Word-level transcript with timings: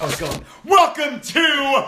Oh, 0.00 0.06
it's 0.06 0.20
going. 0.20 0.44
Welcome 0.64 1.20
to 1.20 1.86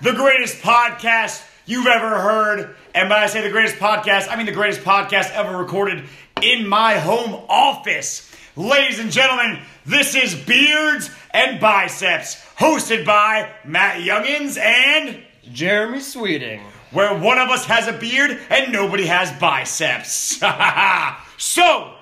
the 0.00 0.12
greatest 0.12 0.56
podcast 0.58 1.46
you've 1.66 1.86
ever 1.86 2.18
heard. 2.18 2.74
And 2.94 3.08
when 3.08 3.18
I 3.18 3.26
say 3.26 3.42
the 3.42 3.50
greatest 3.50 3.76
podcast, 3.76 4.28
I 4.28 4.36
mean 4.36 4.46
the 4.46 4.52
greatest 4.52 4.80
podcast 4.80 5.30
ever 5.30 5.56
recorded 5.56 6.04
in 6.42 6.66
my 6.66 6.98
home 6.98 7.44
office. 7.48 8.30
Ladies 8.56 8.98
and 8.98 9.12
gentlemen, 9.12 9.60
this 9.86 10.16
is 10.16 10.34
Beards 10.34 11.10
and 11.32 11.60
Biceps, 11.60 12.44
hosted 12.56 13.04
by 13.06 13.50
Matt 13.64 14.00
Youngins 14.00 14.58
and 14.58 15.22
Jeremy 15.52 16.00
Sweeting. 16.00 16.60
where 16.90 17.16
one 17.16 17.38
of 17.38 17.50
us 17.50 17.64
has 17.66 17.86
a 17.86 17.92
beard 17.92 18.36
and 18.50 18.72
nobody 18.72 19.06
has 19.06 19.30
biceps. 19.38 20.40
so, 21.38 21.94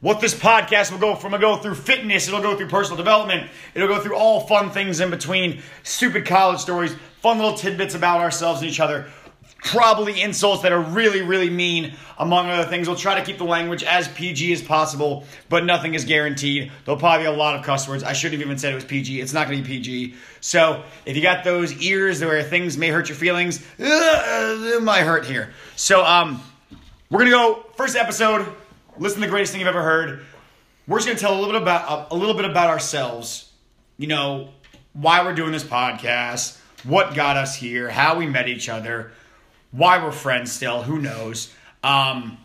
what 0.00 0.20
this 0.20 0.34
podcast 0.34 0.92
will 0.92 0.98
go 0.98 1.14
from, 1.14 1.34
it'll 1.34 1.56
go 1.56 1.62
through 1.62 1.74
fitness, 1.74 2.28
it'll 2.28 2.40
go 2.42 2.56
through 2.56 2.68
personal 2.68 2.96
development, 2.96 3.50
it'll 3.74 3.88
go 3.88 4.00
through 4.00 4.14
all 4.14 4.46
fun 4.46 4.70
things 4.70 5.00
in 5.00 5.10
between, 5.10 5.60
stupid 5.82 6.24
college 6.24 6.60
stories, 6.60 6.94
fun 7.20 7.38
little 7.38 7.56
tidbits 7.56 7.94
about 7.94 8.20
ourselves 8.20 8.60
and 8.60 8.70
each 8.70 8.78
other, 8.78 9.06
probably 9.64 10.22
insults 10.22 10.62
that 10.62 10.70
are 10.70 10.80
really, 10.80 11.22
really 11.22 11.50
mean, 11.50 11.94
among 12.18 12.48
other 12.48 12.68
things. 12.68 12.86
We'll 12.86 12.96
try 12.96 13.18
to 13.18 13.24
keep 13.24 13.38
the 13.38 13.44
language 13.44 13.82
as 13.82 14.06
PG 14.08 14.52
as 14.52 14.62
possible, 14.62 15.24
but 15.48 15.64
nothing 15.64 15.94
is 15.94 16.04
guaranteed. 16.04 16.70
There'll 16.84 16.98
probably 16.98 17.24
be 17.24 17.28
a 17.28 17.36
lot 17.36 17.56
of 17.56 17.64
cuss 17.64 17.88
words. 17.88 18.04
I 18.04 18.12
should 18.12 18.32
have 18.32 18.40
even 18.40 18.56
said 18.56 18.72
it 18.72 18.76
was 18.76 18.84
PG. 18.84 19.20
It's 19.20 19.32
not 19.32 19.48
going 19.48 19.60
to 19.60 19.68
be 19.68 19.78
PG. 19.78 20.14
So 20.40 20.84
if 21.06 21.16
you 21.16 21.22
got 21.22 21.42
those 21.42 21.72
ears 21.82 22.24
where 22.24 22.40
things 22.44 22.78
may 22.78 22.88
hurt 22.88 23.08
your 23.08 23.16
feelings, 23.16 23.58
uh, 23.80 24.74
it 24.76 24.82
might 24.82 25.02
hurt 25.02 25.26
here. 25.26 25.52
So 25.74 26.04
um, 26.04 26.40
we're 27.10 27.20
gonna 27.20 27.30
go 27.30 27.66
first 27.76 27.96
episode. 27.96 28.46
Listen 28.98 29.20
to 29.20 29.26
the 29.26 29.30
greatest 29.30 29.52
thing 29.52 29.60
you've 29.60 29.68
ever 29.68 29.82
heard. 29.82 30.24
We're 30.88 30.98
just 30.98 31.06
gonna 31.06 31.20
tell 31.20 31.34
a 31.34 31.38
little 31.38 31.52
bit 31.52 31.62
about 31.62 32.10
a 32.10 32.16
little 32.16 32.34
bit 32.34 32.44
about 32.44 32.68
ourselves. 32.68 33.52
You 33.96 34.08
know 34.08 34.48
why 34.92 35.22
we're 35.22 35.34
doing 35.34 35.52
this 35.52 35.62
podcast, 35.62 36.58
what 36.82 37.14
got 37.14 37.36
us 37.36 37.54
here, 37.54 37.88
how 37.88 38.18
we 38.18 38.26
met 38.26 38.48
each 38.48 38.68
other, 38.68 39.12
why 39.70 40.02
we're 40.02 40.10
friends 40.10 40.50
still. 40.50 40.82
Who 40.82 40.98
knows? 40.98 41.52
Um, 41.84 42.38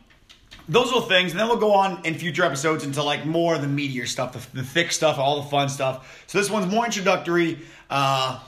those 0.69 0.85
little 0.85 1.01
things, 1.01 1.31
and 1.31 1.39
then 1.39 1.47
we'll 1.47 1.57
go 1.57 1.73
on 1.73 2.05
in 2.05 2.13
future 2.13 2.43
episodes 2.43 2.83
into 2.83 3.01
like 3.01 3.25
more 3.25 3.55
of 3.55 3.61
the 3.61 3.67
meatier 3.67 4.07
stuff, 4.07 4.33
the, 4.33 4.61
the 4.61 4.63
thick 4.63 4.91
stuff, 4.91 5.17
all 5.17 5.41
the 5.41 5.49
fun 5.49 5.69
stuff. 5.69 6.23
So 6.27 6.37
this 6.37 6.51
one's 6.51 6.71
more 6.71 6.85
introductory, 6.85 7.59
uh, 7.89 8.39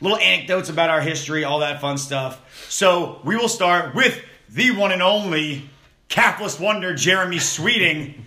little 0.00 0.18
anecdotes 0.18 0.68
about 0.68 0.88
our 0.90 1.00
history, 1.00 1.42
all 1.42 1.58
that 1.58 1.80
fun 1.80 1.98
stuff. 1.98 2.68
So 2.70 3.20
we 3.24 3.36
will 3.36 3.48
start 3.48 3.94
with 3.94 4.22
the 4.48 4.70
one 4.70 4.92
and 4.92 5.02
only 5.02 5.69
capless 6.10 6.58
wonder 6.58 6.92
Jeremy 6.92 7.38
Sweeting 7.38 8.24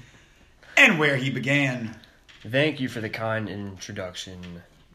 and 0.78 0.98
where 0.98 1.18
he 1.18 1.30
began. 1.30 1.94
Thank 2.48 2.80
you 2.80 2.88
for 2.88 3.02
the 3.02 3.10
kind 3.10 3.50
introduction, 3.50 4.40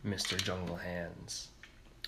Mr. 0.06 0.42
Jungle 0.42 0.76
Hands. 0.76 1.48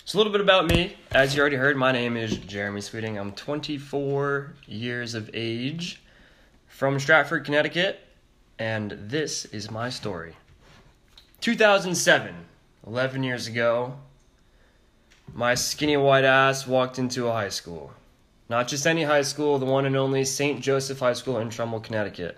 So, 0.05 0.17
a 0.17 0.19
little 0.19 0.31
bit 0.31 0.41
about 0.41 0.65
me. 0.65 0.97
As 1.11 1.35
you 1.35 1.41
already 1.41 1.55
heard, 1.55 1.77
my 1.77 1.91
name 1.91 2.17
is 2.17 2.35
Jeremy 2.35 2.81
Sweeting. 2.81 3.19
I'm 3.19 3.31
24 3.33 4.55
years 4.65 5.13
of 5.13 5.29
age 5.35 6.01
from 6.67 6.99
Stratford, 6.99 7.45
Connecticut, 7.45 7.99
and 8.57 8.97
this 9.03 9.45
is 9.45 9.69
my 9.69 9.91
story. 9.91 10.35
2007, 11.41 12.33
11 12.87 13.23
years 13.23 13.45
ago, 13.45 13.93
my 15.31 15.53
skinny 15.53 15.97
white 15.97 16.25
ass 16.25 16.65
walked 16.65 16.97
into 16.97 17.27
a 17.27 17.31
high 17.31 17.49
school. 17.49 17.93
Not 18.51 18.67
just 18.67 18.85
any 18.85 19.03
high 19.03 19.21
school, 19.21 19.59
the 19.59 19.65
one 19.65 19.85
and 19.85 19.95
only 19.95 20.25
St. 20.25 20.59
Joseph 20.59 20.99
High 20.99 21.13
School 21.13 21.37
in 21.37 21.49
Trumbull, 21.49 21.79
Connecticut. 21.79 22.37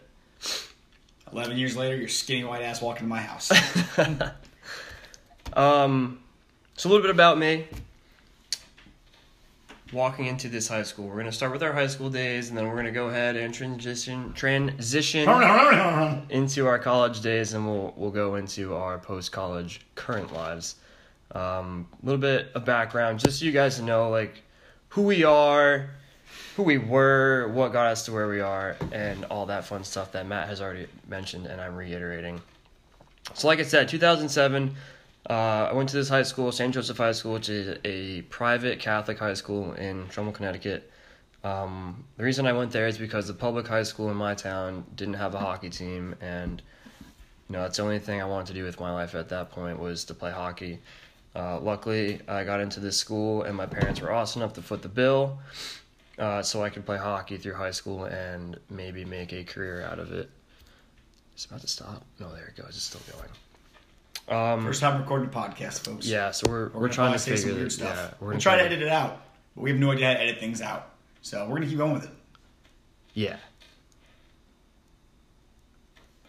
11 1.31 1.58
years 1.58 1.75
later, 1.75 1.95
your 1.95 2.08
skinny 2.08 2.44
white 2.44 2.61
ass 2.61 2.83
walking 2.83 3.06
to 3.06 3.09
my 3.09 3.19
house. 3.19 3.52
Um, 5.56 6.19
so 6.75 6.88
a 6.88 6.91
little 6.91 7.03
bit 7.03 7.11
about 7.11 7.38
me. 7.38 7.67
Walking 9.91 10.25
into 10.25 10.50
this 10.50 10.68
high 10.68 10.81
school, 10.81 11.07
we're 11.07 11.18
gonna 11.18 11.31
start 11.31 11.52
with 11.52 11.62
our 11.62 11.73
high 11.73 11.85
school 11.85 12.09
days, 12.09 12.50
and 12.50 12.57
then 12.57 12.68
we're 12.68 12.75
gonna 12.75 12.90
go 12.91 13.09
ahead 13.09 13.35
and 13.35 13.53
transition 13.53 14.34
transition 14.34 15.29
into 16.29 16.66
our 16.66 16.79
college 16.79 17.22
days, 17.22 17.53
and 17.53 17.68
we'll 17.68 17.94
we'll 17.96 18.09
go 18.09 18.34
into 18.34 18.73
our 18.73 18.97
post 18.97 19.31
college 19.31 19.81
current 19.94 20.34
lives. 20.34 20.78
Um, 21.34 21.88
a 22.02 22.06
little 22.07 22.22
bit 22.22 22.47
of 22.56 22.66
background, 22.66 23.19
just 23.19 23.38
so 23.38 23.46
you 23.46 23.52
guys 23.52 23.79
know, 23.79 24.09
like 24.09 24.41
who 24.90 25.03
we 25.03 25.23
are, 25.23 25.91
who 26.56 26.64
we 26.64 26.78
were, 26.78 27.47
what 27.50 27.74
got 27.74 27.88
us 27.88 28.06
to 28.06 28.12
where 28.12 28.28
we 28.28 28.40
are, 28.40 28.75
and 28.91 29.25
all 29.25 29.46
that 29.47 29.66
fun 29.66 29.84
stuff 29.84 30.12
that 30.12 30.28
Matt 30.28 30.47
has 30.47 30.62
already 30.62 30.88
mentioned, 31.08 31.47
and 31.47 31.59
I'm 31.59 31.75
reiterating. 31.75 32.41
So, 33.34 33.47
like 33.47 33.59
I 33.59 33.64
said, 33.64 33.88
2007, 33.88 34.75
uh, 35.30 35.34
I 35.34 35.74
went 35.74 35.90
to 35.90 35.96
this 35.96 36.09
high 36.09 36.24
school, 36.24 36.52
St. 36.52 36.74
Joseph 36.74 36.97
High 36.97 37.14
School, 37.14 37.34
which 37.34 37.50
is 37.50 37.80
a 37.86 38.22
private 38.24 38.80
Catholic 38.80 39.18
high 39.18 39.34
school 39.34 39.74
in 39.74 40.08
Trumbull, 40.09 40.34
Connecticut. 40.34 40.91
Um, 41.44 42.03
the 42.18 42.24
reason 42.24 42.46
I 42.46 42.53
went 42.53 42.72
there 42.72 42.88
is 42.88 42.97
because 42.97 43.28
the 43.28 43.34
public 43.34 43.68
high 43.68 43.84
school 43.84 44.09
in 44.12 44.18
my 44.18 44.34
town 44.34 44.85
didn't 44.96 45.16
have 45.16 45.34
a 45.34 45.40
hockey 45.40 45.70
team, 45.70 46.16
and 46.22 46.62
you 47.50 47.53
know 47.53 47.64
that's 47.64 47.78
the 47.78 47.84
only 47.84 48.00
thing 48.00 48.22
I 48.22 48.25
wanted 48.25 48.47
to 48.47 48.53
do 48.53 48.64
with 48.64 48.80
my 48.80 48.91
life 48.91 49.16
at 49.16 49.30
that 49.30 49.50
point 49.52 49.80
was 49.80 50.06
to 50.06 50.14
play 50.14 50.31
hockey. 50.31 50.80
Uh, 51.35 51.59
luckily, 51.59 52.22
I 52.28 52.44
got 52.44 52.59
into 52.59 52.80
this 52.80 52.96
school, 52.96 53.44
and 53.44 53.58
my 53.58 53.66
parents 53.66 54.02
were 54.02 54.12
awesome 54.12 54.41
enough 54.41 54.53
to 54.53 54.62
foot 54.62 54.81
the 54.84 54.90
bill, 54.90 55.40
uh, 56.19 56.41
so 56.41 56.63
I 56.63 56.69
could 56.69 56.85
play 56.85 56.97
hockey 56.97 57.38
through 57.38 57.53
high 57.56 57.72
school 57.72 58.06
and 58.06 58.59
maybe 58.69 59.03
make 59.06 59.34
a 59.34 59.44
career 59.44 59.81
out 59.90 60.00
of 60.00 60.12
it. 60.12 60.29
It's 61.34 61.46
about 61.46 61.62
to 61.62 61.68
stop. 61.68 62.03
No, 62.19 62.34
there 62.34 62.46
it 62.46 62.56
goes. 62.62 62.69
It's 62.69 62.84
still 62.84 63.01
going. 63.12 63.29
Um, 64.29 64.63
First 64.63 64.79
time 64.81 65.02
recording 65.02 65.28
a 65.28 65.31
podcast, 65.31 65.85
folks. 65.85 66.06
yeah, 66.07 66.31
so 66.31 66.50
we're 66.50 66.69
we're, 66.69 66.81
We're, 66.81 66.90
trying 66.90 67.09
gonna 67.09 67.19
say 67.19 67.31
figure 67.31 67.47
some 67.50 67.56
weird 67.56 67.66
this. 67.68 67.75
stuff. 67.75 67.96
Yeah, 67.96 68.13
we're 68.19 68.29
we'll 68.29 68.40
try 68.40 68.56
to 68.56 68.63
edit 68.63 68.81
it 68.81 68.88
out, 68.88 69.22
but 69.56 69.63
we 69.63 69.72
have 69.72 69.79
no 69.79 69.91
idea 69.91 70.07
how 70.07 70.13
to 70.13 70.22
edit 70.22 70.40
things 70.40 70.62
out. 70.62 70.91
So 71.22 71.46
we're 71.47 71.56
gonna 71.56 71.68
keep 71.68 71.78
going 71.78 71.94
with 71.94 72.06
it. 72.06 72.12
Yeah, 73.16 73.35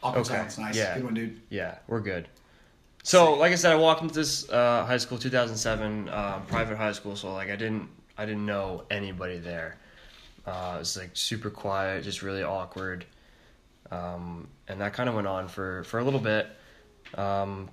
Awkward 0.02 0.20
Okay, 0.22 0.34
silence, 0.34 0.58
nice. 0.58 0.76
yeah. 0.76 0.94
Good 0.96 1.04
one, 1.04 1.14
dude. 1.14 1.40
yeah, 1.50 1.76
we're 1.86 2.00
good. 2.00 2.28
So, 3.02 3.34
like 3.34 3.52
I 3.52 3.54
said, 3.54 3.72
I 3.72 3.76
walked 3.76 4.02
into 4.02 4.14
this 4.14 4.48
uh, 4.50 4.84
high 4.86 4.96
school, 4.98 5.18
2007, 5.18 6.08
uh, 6.08 6.40
private 6.48 6.76
high 6.76 6.92
school. 6.92 7.16
So, 7.16 7.32
like, 7.32 7.48
I 7.50 7.56
didn't, 7.56 7.88
I 8.16 8.26
didn't 8.26 8.46
know 8.46 8.84
anybody 8.90 9.38
there. 9.38 9.78
Uh, 10.46 10.74
it 10.76 10.78
was 10.80 10.96
like 10.96 11.10
super 11.14 11.50
quiet, 11.50 12.04
just 12.04 12.22
really 12.22 12.42
awkward, 12.42 13.06
um, 13.90 14.48
and 14.68 14.80
that 14.80 14.92
kind 14.92 15.08
of 15.08 15.14
went 15.14 15.26
on 15.26 15.48
for 15.48 15.84
for 15.84 15.98
a 15.98 16.04
little 16.04 16.20
bit. 16.20 16.48
Um, 17.16 17.68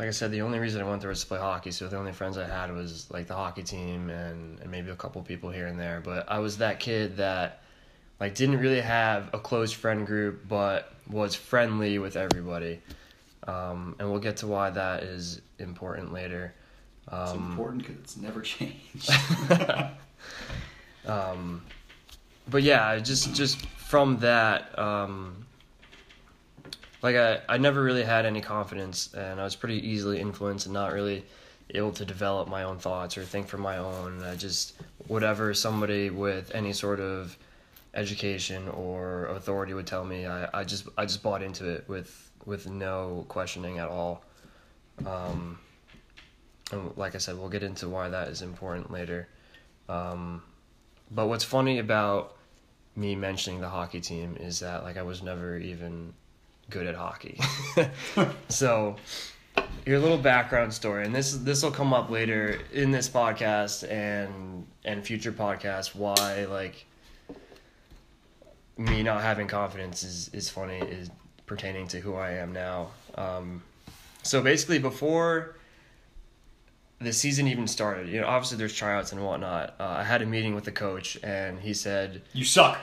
like 0.00 0.08
I 0.08 0.12
said, 0.12 0.30
the 0.30 0.40
only 0.40 0.58
reason 0.58 0.80
I 0.80 0.88
went 0.88 1.02
there 1.02 1.10
was 1.10 1.20
to 1.20 1.26
play 1.26 1.38
hockey. 1.38 1.70
So 1.72 1.86
the 1.86 1.98
only 1.98 2.12
friends 2.12 2.38
I 2.38 2.46
had 2.46 2.72
was 2.72 3.10
like 3.10 3.26
the 3.26 3.34
hockey 3.34 3.62
team 3.62 4.08
and, 4.08 4.58
and 4.60 4.70
maybe 4.70 4.88
a 4.88 4.96
couple 4.96 5.20
people 5.20 5.50
here 5.50 5.66
and 5.66 5.78
there. 5.78 6.00
But 6.02 6.24
I 6.26 6.38
was 6.38 6.56
that 6.56 6.80
kid 6.80 7.18
that 7.18 7.62
like 8.18 8.34
didn't 8.34 8.60
really 8.60 8.80
have 8.80 9.28
a 9.34 9.38
close 9.38 9.72
friend 9.72 10.06
group, 10.06 10.48
but 10.48 10.94
was 11.10 11.34
friendly 11.34 11.98
with 11.98 12.16
everybody. 12.16 12.80
Um, 13.46 13.94
and 13.98 14.10
we'll 14.10 14.20
get 14.20 14.38
to 14.38 14.46
why 14.46 14.70
that 14.70 15.02
is 15.02 15.42
important 15.58 16.14
later. 16.14 16.54
It's 17.06 17.32
Um, 17.32 17.50
important 17.52 17.82
because 17.82 17.96
it's 18.02 18.16
never 18.16 18.40
changed. 18.52 19.10
um, 21.06 21.62
but 22.48 22.62
yeah, 22.62 22.98
just 22.98 23.34
just 23.34 23.64
from 23.66 24.18
that, 24.18 24.78
um, 24.78 25.46
like 27.02 27.16
I, 27.16 27.40
I 27.48 27.58
never 27.58 27.82
really 27.82 28.04
had 28.04 28.26
any 28.26 28.40
confidence, 28.40 29.12
and 29.14 29.40
I 29.40 29.44
was 29.44 29.56
pretty 29.56 29.86
easily 29.86 30.20
influenced 30.20 30.66
and 30.66 30.72
not 30.74 30.92
really 30.92 31.24
able 31.74 31.92
to 31.92 32.04
develop 32.04 32.48
my 32.48 32.64
own 32.64 32.78
thoughts 32.78 33.16
or 33.16 33.24
think 33.24 33.46
for 33.46 33.58
my 33.58 33.76
own. 33.78 34.22
I 34.22 34.34
just 34.36 34.74
whatever 35.06 35.54
somebody 35.54 36.10
with 36.10 36.54
any 36.54 36.72
sort 36.72 37.00
of 37.00 37.36
education 37.94 38.68
or 38.68 39.26
authority 39.26 39.74
would 39.74 39.86
tell 39.86 40.04
me, 40.04 40.26
I, 40.26 40.60
I 40.60 40.64
just 40.64 40.88
I 40.98 41.04
just 41.06 41.22
bought 41.22 41.42
into 41.42 41.68
it 41.68 41.84
with 41.88 42.30
with 42.46 42.68
no 42.68 43.24
questioning 43.28 43.78
at 43.78 43.88
all. 43.88 44.22
Um, 45.06 45.58
and 46.72 46.96
like 46.96 47.14
I 47.14 47.18
said, 47.18 47.38
we'll 47.38 47.48
get 47.48 47.62
into 47.62 47.88
why 47.88 48.08
that 48.08 48.28
is 48.28 48.42
important 48.42 48.90
later. 48.90 49.28
Um, 49.88 50.42
but 51.10 51.26
what's 51.26 51.44
funny 51.44 51.78
about 51.78 52.36
me 52.96 53.14
mentioning 53.14 53.60
the 53.60 53.68
hockey 53.68 54.00
team 54.00 54.36
is 54.38 54.60
that 54.60 54.82
like 54.82 54.96
I 54.96 55.02
was 55.02 55.22
never 55.22 55.58
even 55.58 56.14
good 56.68 56.86
at 56.86 56.94
hockey. 56.94 57.40
so 58.48 58.96
your 59.86 59.98
little 59.98 60.18
background 60.18 60.72
story, 60.72 61.04
and 61.04 61.14
this 61.14 61.32
this 61.38 61.62
will 61.62 61.70
come 61.70 61.92
up 61.92 62.10
later 62.10 62.60
in 62.72 62.90
this 62.90 63.08
podcast 63.08 63.90
and 63.90 64.66
and 64.84 65.04
future 65.04 65.32
podcasts. 65.32 65.94
Why 65.94 66.44
like 66.44 66.86
me 68.76 69.02
not 69.02 69.22
having 69.22 69.46
confidence 69.46 70.02
is 70.02 70.30
is 70.32 70.48
funny 70.48 70.78
is 70.78 71.10
pertaining 71.46 71.88
to 71.88 72.00
who 72.00 72.14
I 72.14 72.32
am 72.32 72.52
now. 72.52 72.90
Um, 73.16 73.62
so 74.22 74.42
basically, 74.42 74.78
before 74.78 75.56
the 77.00 77.12
season 77.12 77.48
even 77.48 77.66
started, 77.66 78.08
you 78.08 78.20
know, 78.20 78.26
obviously 78.26 78.58
there's 78.58 78.74
tryouts 78.74 79.12
and 79.12 79.24
whatnot. 79.24 79.74
Uh, 79.80 79.96
I 79.98 80.04
had 80.04 80.20
a 80.20 80.26
meeting 80.26 80.54
with 80.54 80.64
the 80.64 80.72
coach, 80.72 81.18
and 81.22 81.58
he 81.58 81.72
said, 81.72 82.22
you 82.34 82.44
suck. 82.44 82.78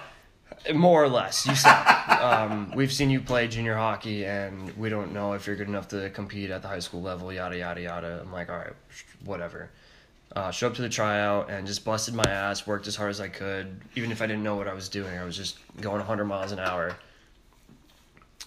More 0.73 1.03
or 1.03 1.09
less, 1.09 1.45
you 1.45 1.53
suck. 1.53 2.09
um, 2.21 2.71
we've 2.75 2.91
seen 2.91 3.09
you 3.11 3.21
play 3.21 3.47
junior 3.47 3.75
hockey, 3.75 4.25
and 4.25 4.75
we 4.75 4.89
don't 4.89 5.13
know 5.13 5.33
if 5.33 5.45
you're 5.45 5.55
good 5.55 5.67
enough 5.67 5.87
to 5.89 6.09
compete 6.09 6.49
at 6.49 6.63
the 6.63 6.67
high 6.67 6.79
school 6.79 7.01
level. 7.01 7.31
Yada 7.31 7.57
yada 7.57 7.81
yada. 7.81 8.21
I'm 8.23 8.31
like, 8.31 8.49
all 8.49 8.57
right, 8.57 8.73
whatever. 9.23 9.69
Uh, 10.35 10.51
show 10.51 10.67
up 10.67 10.73
to 10.75 10.81
the 10.81 10.89
tryout 10.89 11.49
and 11.49 11.67
just 11.67 11.85
busted 11.85 12.13
my 12.13 12.23
ass. 12.27 12.65
Worked 12.65 12.87
as 12.87 12.95
hard 12.95 13.11
as 13.11 13.21
I 13.21 13.27
could, 13.27 13.79
even 13.95 14.11
if 14.11 14.21
I 14.21 14.27
didn't 14.27 14.43
know 14.43 14.55
what 14.55 14.67
I 14.67 14.73
was 14.73 14.89
doing. 14.89 15.15
I 15.17 15.23
was 15.23 15.37
just 15.37 15.57
going 15.79 15.97
100 15.97 16.25
miles 16.25 16.51
an 16.51 16.59
hour. 16.59 16.97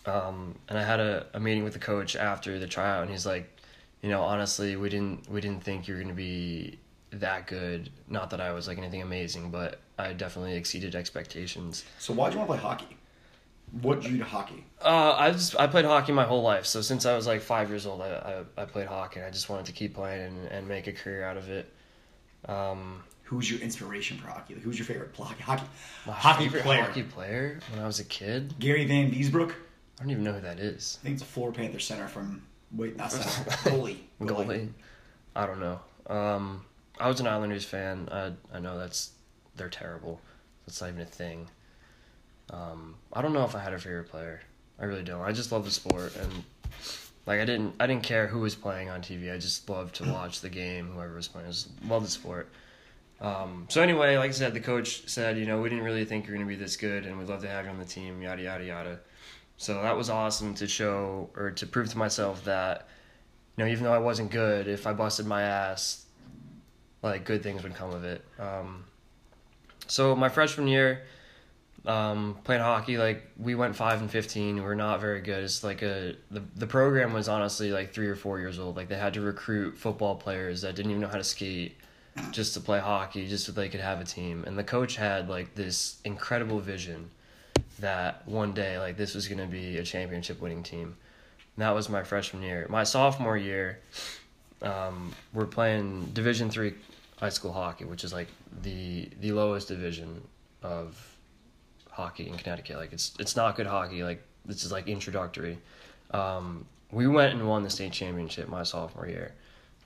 Um, 0.05 0.57
and 0.69 0.79
I 0.79 0.83
had 0.83 1.01
a, 1.01 1.27
a 1.35 1.41
meeting 1.41 1.63
with 1.63 1.75
the 1.75 1.79
coach 1.79 2.17
after 2.17 2.59
the 2.59 2.67
tryout, 2.67 3.03
and 3.03 3.11
he's 3.11 3.27
like, 3.27 3.60
you 4.03 4.09
know, 4.09 4.23
honestly, 4.23 4.77
we 4.77 4.89
didn't 4.89 5.29
we 5.31 5.41
didn't 5.41 5.63
think 5.63 5.87
you 5.89 5.95
were 5.95 6.01
gonna 6.01 6.15
be 6.15 6.79
that 7.13 7.47
good. 7.47 7.91
Not 8.09 8.31
that 8.31 8.41
I 8.41 8.53
was 8.53 8.69
like 8.69 8.79
anything 8.79 9.03
amazing, 9.03 9.51
but 9.51 9.81
I 9.99 10.13
definitely 10.13 10.55
exceeded 10.57 10.95
expectations. 10.95 11.85
So 11.99 12.13
why'd 12.15 12.33
you 12.33 12.39
want 12.39 12.51
to 12.51 12.57
play 12.57 12.63
hockey? 12.63 12.97
What 13.83 14.01
drew 14.01 14.13
you 14.13 14.19
to 14.19 14.25
hockey? 14.25 14.65
Uh, 14.85 15.13
I 15.13 15.31
just 15.31 15.59
I 15.59 15.67
played 15.67 15.85
hockey 15.85 16.13
my 16.13 16.25
whole 16.25 16.43
life. 16.43 16.67
So 16.67 16.81
since 16.81 17.07
I 17.07 17.15
was 17.15 17.27
like 17.27 17.41
five 17.41 17.69
years 17.69 17.87
old, 17.87 18.01
I 18.03 18.45
I, 18.57 18.63
I 18.63 18.65
played 18.65 18.87
hockey. 18.87 19.21
and 19.21 19.27
I 19.27 19.31
just 19.31 19.49
wanted 19.49 19.67
to 19.67 19.73
keep 19.73 19.95
playing 19.95 20.27
and, 20.27 20.47
and 20.49 20.69
make 20.69 20.87
a 20.87 20.93
career 20.93 21.25
out 21.25 21.37
of 21.37 21.49
it. 21.51 21.73
Um, 22.49 23.03
Who's 23.25 23.49
your 23.49 23.61
inspiration 23.61 24.19
for 24.19 24.27
hockey? 24.27 24.55
Like, 24.55 24.65
who's 24.65 24.77
your 24.77 24.87
favorite 24.87 25.15
hockey 25.17 25.43
hockey, 25.43 25.67
hockey 26.05 26.49
player? 26.49 26.83
hockey 26.83 27.03
player 27.05 27.61
when 27.71 27.81
I 27.81 27.87
was 27.87 28.01
a 28.01 28.05
kid. 28.05 28.55
Gary 28.59 28.89
Vanbiesbrouck. 28.89 29.53
I 29.53 30.03
don't 30.03 30.11
even 30.11 30.25
know 30.25 30.33
who 30.33 30.41
that 30.41 30.59
is. 30.59 30.99
I 31.01 31.05
think 31.05 31.13
it's 31.15 31.23
a 31.23 31.27
Florida 31.27 31.57
Panther 31.59 31.79
center 31.79 32.09
from 32.09 32.43
wait 32.75 32.97
not 32.97 33.13
center 33.13 33.51
goalie 33.71 33.99
Goalie. 34.21 34.69
I 35.35 35.47
don't 35.47 35.61
know. 35.61 35.81
Um, 36.07 36.65
I 36.99 37.09
was 37.09 37.21
an 37.21 37.27
Islanders 37.27 37.65
fan. 37.65 38.09
I 38.11 38.33
I 38.53 38.61
know 38.61 38.79
that's 38.79 39.13
they're 39.57 39.69
terrible. 39.69 40.21
That's 40.67 40.81
not 40.81 40.91
even 40.91 41.01
a 41.03 41.07
thing. 41.07 41.49
Um, 42.51 42.97
I 43.13 43.23
don't 43.23 43.33
know 43.33 43.45
if 43.45 43.55
I 43.55 43.61
had 43.61 43.73
a 43.73 43.79
favorite 43.79 44.09
player. 44.11 44.41
I 44.79 44.85
really 44.85 45.03
don't. 45.05 45.21
I 45.21 45.33
just 45.33 45.53
love 45.53 45.65
the 45.65 45.71
sport 45.71 46.15
and 46.17 46.45
like 47.27 47.41
I 47.41 47.45
didn't 47.45 47.75
I 47.79 47.87
didn't 47.87 48.03
care 48.03 48.27
who 48.27 48.41
was 48.41 48.55
playing 48.55 48.89
on 48.91 49.03
TV. 49.03 49.33
I 49.33 49.39
just 49.39 49.69
loved 49.69 49.95
to 49.97 50.13
watch 50.13 50.41
the 50.41 50.49
game. 50.49 50.91
Whoever 50.93 51.15
was 51.15 51.29
playing, 51.29 51.47
I 51.47 51.51
just 51.51 51.69
love 51.87 52.03
the 52.03 52.11
sport. 52.11 52.49
Um, 53.21 53.67
so 53.69 53.83
anyway, 53.83 54.17
like 54.17 54.31
I 54.31 54.33
said, 54.33 54.55
the 54.55 54.61
coach 54.61 55.07
said, 55.07 55.37
you 55.37 55.45
know, 55.45 55.61
we 55.61 55.69
didn't 55.69 55.85
really 55.85 56.07
think 56.07 56.27
you're 56.27 56.35
going 56.35 56.47
to 56.47 56.49
be 56.49 56.57
this 56.57 56.77
good, 56.77 57.05
and 57.05 57.19
we'd 57.19 57.29
love 57.29 57.43
to 57.43 57.49
have 57.49 57.67
you 57.67 57.71
on 57.71 57.79
the 57.79 57.85
team. 57.85 58.23
Yada 58.23 58.43
yada 58.43 58.65
yada. 58.65 59.01
So 59.61 59.83
that 59.83 59.95
was 59.95 60.09
awesome 60.09 60.55
to 60.55 60.67
show 60.67 61.29
or 61.37 61.51
to 61.51 61.67
prove 61.67 61.91
to 61.91 61.99
myself 61.99 62.45
that, 62.45 62.89
you 63.59 63.63
know, 63.63 63.71
even 63.71 63.85
though 63.85 63.93
I 63.93 63.99
wasn't 63.99 64.31
good, 64.31 64.67
if 64.67 64.87
I 64.87 64.95
busted 64.95 65.27
my 65.27 65.43
ass, 65.43 66.07
like 67.03 67.27
good 67.27 67.43
things 67.43 67.63
would 67.63 67.75
come 67.75 67.91
of 67.91 68.03
it. 68.03 68.25
Um, 68.39 68.85
so 69.87 70.17
my 70.17 70.31
freshman 70.31 70.67
year, 70.67 71.03
um, 71.85 72.39
playing 72.43 72.63
hockey, 72.63 72.97
like 72.97 73.31
we 73.39 73.55
went 73.55 73.77
five 73.77 74.01
and 74.01 74.11
fifteen. 74.11 74.57
We 74.57 74.63
are 74.63 74.75
not 74.75 74.99
very 74.99 75.21
good. 75.21 75.45
It's 75.45 75.63
like 75.63 75.83
a 75.83 76.15
the 76.31 76.43
the 76.57 76.67
program 76.67 77.13
was 77.13 77.29
honestly 77.29 77.71
like 77.71 77.93
three 77.93 78.09
or 78.09 78.17
four 78.17 78.39
years 78.41 78.59
old. 78.59 78.77
Like 78.77 78.89
they 78.89 78.97
had 78.97 79.13
to 79.13 79.21
recruit 79.21 79.77
football 79.77 80.15
players 80.15 80.63
that 80.63 80.75
didn't 80.75 80.91
even 80.91 81.03
know 81.03 81.09
how 81.09 81.19
to 81.19 81.25
skate 81.25 81.77
just 82.31 82.55
to 82.55 82.61
play 82.61 82.79
hockey, 82.79 83.29
just 83.29 83.45
so 83.45 83.53
they 83.53 83.69
could 83.69 83.81
have 83.81 84.01
a 84.01 84.05
team. 84.05 84.43
And 84.47 84.57
the 84.57 84.65
coach 84.65 84.97
had 84.97 85.29
like 85.29 85.55
this 85.55 85.99
incredible 86.07 86.61
vision 86.61 87.11
that 87.81 88.27
one 88.27 88.53
day 88.53 88.79
like 88.79 88.97
this 88.97 89.15
was 89.15 89.29
gonna 89.29 89.47
be 89.47 89.79
a 89.79 89.83
championship 89.83 90.41
winning 90.41 90.63
team. 90.63 90.97
And 91.57 91.63
that 91.63 91.75
was 91.75 91.89
my 91.89 92.03
freshman 92.03 92.43
year. 92.43 92.67
My 92.71 92.85
sophomore 92.85 93.37
year, 93.37 93.81
um, 94.63 95.13
we're 95.33 95.47
playing 95.47 96.07
Division 96.13 96.51
three 96.51 96.75
high 97.19 97.29
school 97.29 97.53
hockey, 97.53 97.85
which 97.85 98.05
is 98.05 98.13
like 98.13 98.29
the 98.63 99.09
the 99.21 99.33
lowest 99.33 99.69
division 99.69 100.23
of 100.63 101.17
hockey 101.91 102.29
in 102.29 102.37
Connecticut. 102.37 102.77
Like 102.77 102.93
it's 102.93 103.13
it's 103.19 103.37
not 103.37 103.57
good 103.57 103.67
hockey. 103.67 104.03
Like 104.03 104.23
this 104.45 104.65
is 104.65 104.73
like 104.73 104.89
introductory. 104.89 105.59
Um, 106.13 106.67
we 106.91 107.07
went 107.07 107.35
and 107.35 107.47
won 107.49 107.63
the 107.63 107.71
state 107.71 107.93
championship 107.93 108.49
my 108.49 108.63
sophomore 108.63 109.07
year. 109.07 109.35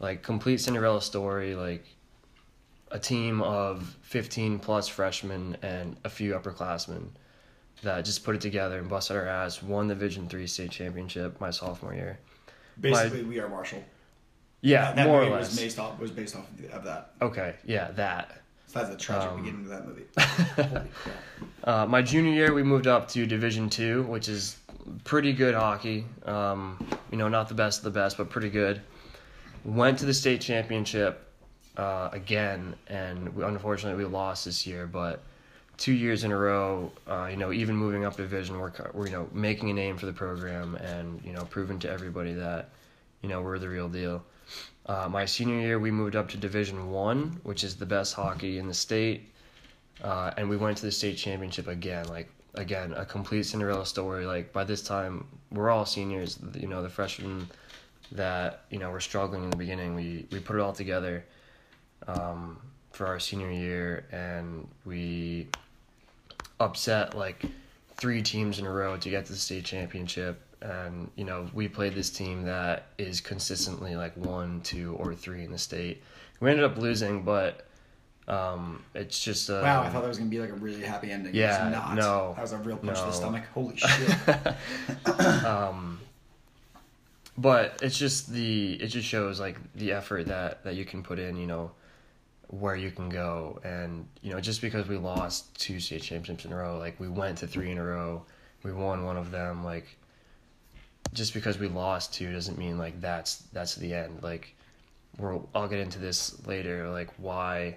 Like 0.01 0.23
complete 0.23 0.61
Cinderella 0.61 1.03
story. 1.03 1.55
Like 1.55 1.85
a 2.91 2.99
team 2.99 3.43
of 3.43 3.97
fifteen 4.03 4.59
plus 4.59 4.87
freshmen 4.89 5.57
and 5.63 5.97
a 6.05 6.09
few 6.09 6.35
upperclassmen 6.35 7.09
that 7.85 8.05
just 8.05 8.25
put 8.25 8.35
it 8.35 8.41
together 8.41 8.79
and 8.79 8.89
busted 8.89 9.17
our 9.17 9.27
ass. 9.27 9.63
Won 9.63 9.89
the 9.89 9.95
Division 9.95 10.29
three 10.29 10.47
state 10.47 10.71
championship 10.71 11.41
my 11.41 11.51
sophomore 11.51 11.95
year. 11.95 12.19
Basically, 12.81 13.23
we 13.23 13.39
are 13.39 13.49
Marshall. 13.49 13.85
Yeah, 14.61 14.87
that, 14.87 14.97
that 14.97 15.07
more 15.07 15.23
or 15.23 15.29
less. 15.31 15.51
was 15.51 15.59
based 15.59 15.79
off 15.79 15.99
was 15.99 16.11
based 16.11 16.37
off 16.37 16.47
of 16.73 16.85
that. 16.85 17.13
Okay, 17.23 17.55
yeah, 17.65 17.91
that. 17.93 18.41
So 18.67 18.81
that's 18.81 18.95
a 18.95 18.97
tragic 18.97 19.31
Um, 19.31 19.37
beginning 19.41 19.63
to 19.65 19.69
that 19.69 19.87
movie. 19.87 20.05
Holy 20.19 20.89
crap. 20.95 21.15
Uh, 21.63 21.87
my 21.87 22.03
junior 22.03 22.33
year, 22.33 22.53
we 22.53 22.63
moved 22.63 22.87
up 22.87 23.09
to 23.09 23.27
Division 23.27 23.71
Two, 23.71 24.03
which 24.05 24.29
is 24.29 24.57
pretty 25.05 25.33
good 25.33 25.55
hockey. 25.55 26.05
Um, 26.25 26.85
you 27.11 27.17
know, 27.19 27.29
not 27.29 27.49
the 27.49 27.55
best 27.55 27.79
of 27.79 27.85
the 27.85 27.99
best, 27.99 28.17
but 28.17 28.29
pretty 28.31 28.51
good. 28.51 28.81
Went 29.65 29.99
to 30.01 30.07
the 30.07 30.15
state 30.15 30.41
championship 30.41 31.27
uh, 31.77 32.11
again, 32.13 32.75
and 32.89 33.35
we, 33.35 33.45
unfortunately 33.45 34.03
we 34.03 34.11
lost 34.11 34.45
this 34.45 34.67
year. 34.67 34.87
But 34.87 35.23
two 35.77 35.93
years 35.93 36.25
in 36.25 36.33
a 36.33 36.37
row, 36.37 36.93
uh, 37.09 37.29
you 37.31 37.37
know, 37.37 37.53
even 37.53 37.77
moving 37.77 38.05
up 38.05 38.17
division, 38.17 38.59
we're, 38.59 38.73
we're 38.93 39.07
you 39.07 39.13
know 39.13 39.29
making 39.33 39.71
a 39.71 39.75
name 39.75 39.97
for 39.97 40.07
the 40.07 40.13
program, 40.13 40.77
and 40.77 41.21
you 41.25 41.33
know, 41.33 41.45
proving 41.45 41.79
to 41.81 41.91
everybody 41.91 42.33
that 42.33 42.71
you 43.23 43.29
know 43.29 43.41
we're 43.41 43.59
the 43.59 43.69
real 43.69 43.89
deal. 43.89 44.23
Uh, 44.87 45.09
my 45.09 45.25
senior 45.25 45.61
year, 45.61 45.79
we 45.79 45.91
moved 45.91 46.15
up 46.15 46.29
to 46.29 46.37
Division 46.37 46.91
One, 46.91 47.41
which 47.43 47.65
is 47.65 47.77
the 47.77 47.87
best 47.87 48.15
hockey 48.15 48.59
in 48.59 48.69
the 48.69 48.75
state 48.75 49.31
uh, 50.03 50.33
and 50.37 50.49
we 50.49 50.57
went 50.57 50.77
to 50.79 50.87
the 50.87 50.93
state 50.93 51.17
championship 51.17 51.69
again. 51.69 52.09
Like 52.09 52.29
again, 52.55 52.93
a 52.95 53.05
complete 53.05 53.45
Cinderella 53.45 53.87
story. 53.87 54.27
Like 54.27 54.53
by 54.53 54.65
this 54.65 54.83
time, 54.83 55.27
we're 55.51 55.71
all 55.71 55.87
seniors. 55.87 56.39
You 56.55 56.69
know, 56.69 56.83
the 56.83 56.89
freshmen 56.89 57.49
that 58.13 58.65
you 58.71 58.79
know 58.79 58.91
were 58.91 59.01
struggling 59.01 59.45
in 59.45 59.51
the 59.51 59.57
beginning. 59.57 59.95
We 59.95 60.27
we 60.31 60.41
put 60.41 60.57
it 60.57 60.61
all 60.61 60.73
together 60.73 61.25
um, 62.07 62.59
for 62.93 63.07
our 63.07 63.21
senior 63.21 63.51
year, 63.51 64.07
and 64.11 64.67
we 64.85 65.49
upset 66.61 67.17
like 67.17 67.45
three 67.97 68.23
teams 68.23 68.59
in 68.59 68.67
a 68.67 68.71
row 68.71 68.97
to 68.97 69.11
get 69.11 69.27
to 69.27 69.33
the 69.33 69.39
state 69.39 69.65
championship. 69.65 70.41
And 70.61 71.11
you 71.17 71.25
know, 71.25 71.49
we 71.53 71.69
played 71.69 71.95
this 71.95 72.11
team 72.11 72.45
that 72.45 72.87
is 72.99 73.21
consistently 73.21 73.97
like 73.97 74.17
one, 74.17 74.61
two, 74.63 74.95
or 74.95 75.15
three 75.15 75.45
in 75.45 75.53
the 75.53 75.59
state. 75.59 76.03
We 76.41 76.51
ended 76.51 76.65
up 76.65 76.79
losing, 76.79 77.23
but 77.23 77.67
um, 78.27 78.83
it's 78.95 79.23
just 79.23 79.51
uh, 79.51 79.61
Wow, 79.63 79.83
I 79.83 79.91
thought 79.91 80.03
that 80.03 80.09
was 80.09 80.17
gonna 80.19 80.31
be 80.31 80.41
like 80.41 80.51
a 80.51 80.55
really 80.55 80.83
happy 80.83 81.11
ending. 81.11 81.35
Yeah, 81.35 81.69
it's 81.69 81.77
not. 81.77 81.95
no, 81.97 82.33
that 82.35 82.43
was 82.43 82.53
a 82.53 82.59
real 82.59 82.79
punch 82.79 82.99
to 82.99 83.05
the 83.05 83.13
stomach. 83.13 83.45
Holy 83.53 83.77
shit! 83.77 85.45
um, 85.45 86.01
but 87.37 87.79
it's 87.83 87.99
just 87.99 88.33
the 88.33 88.75
it 88.75 88.87
just 88.89 89.07
shows 89.07 89.41
like 89.41 89.59
the 89.75 89.93
effort 89.93 90.27
that 90.29 90.65
that 90.65 90.75
you 90.75 90.85
can 90.85 91.03
put 91.03 91.19
in 91.19 91.37
you 91.37 91.47
know 91.47 91.71
where 92.61 92.77
you 92.77 92.91
can 92.91 93.09
go. 93.09 93.61
And 93.65 94.07
you 94.23 94.33
know 94.33 94.41
just 94.41 94.61
because 94.61 94.89
we 94.89 94.97
lost 94.97 95.55
two 95.59 95.81
state 95.81 96.03
championships 96.03 96.45
in 96.45 96.53
a 96.53 96.57
row 96.57 96.79
like 96.79 96.99
we 96.99 97.09
went 97.09 97.39
to 97.39 97.47
three 97.47 97.71
in 97.71 97.79
a 97.79 97.85
row 97.85 98.23
we 98.63 98.73
won 98.73 99.05
one 99.05 99.17
of 99.17 99.31
them 99.31 99.65
like 99.65 99.97
just 101.13 101.35
because 101.35 101.59
we 101.59 101.69
lost 101.69 102.15
two 102.15 102.33
doesn't 102.33 102.59
mean 102.59 102.79
like 102.79 103.01
that's 103.01 103.37
that's 103.53 103.75
the 103.77 103.95
end. 103.95 104.23
Like 104.23 104.55
we'll 105.19 105.49
I'll 105.55 105.69
get 105.69 105.81
into 105.81 105.99
this 105.99 106.47
later 106.47 106.89
like 106.91 107.11
why 107.19 107.77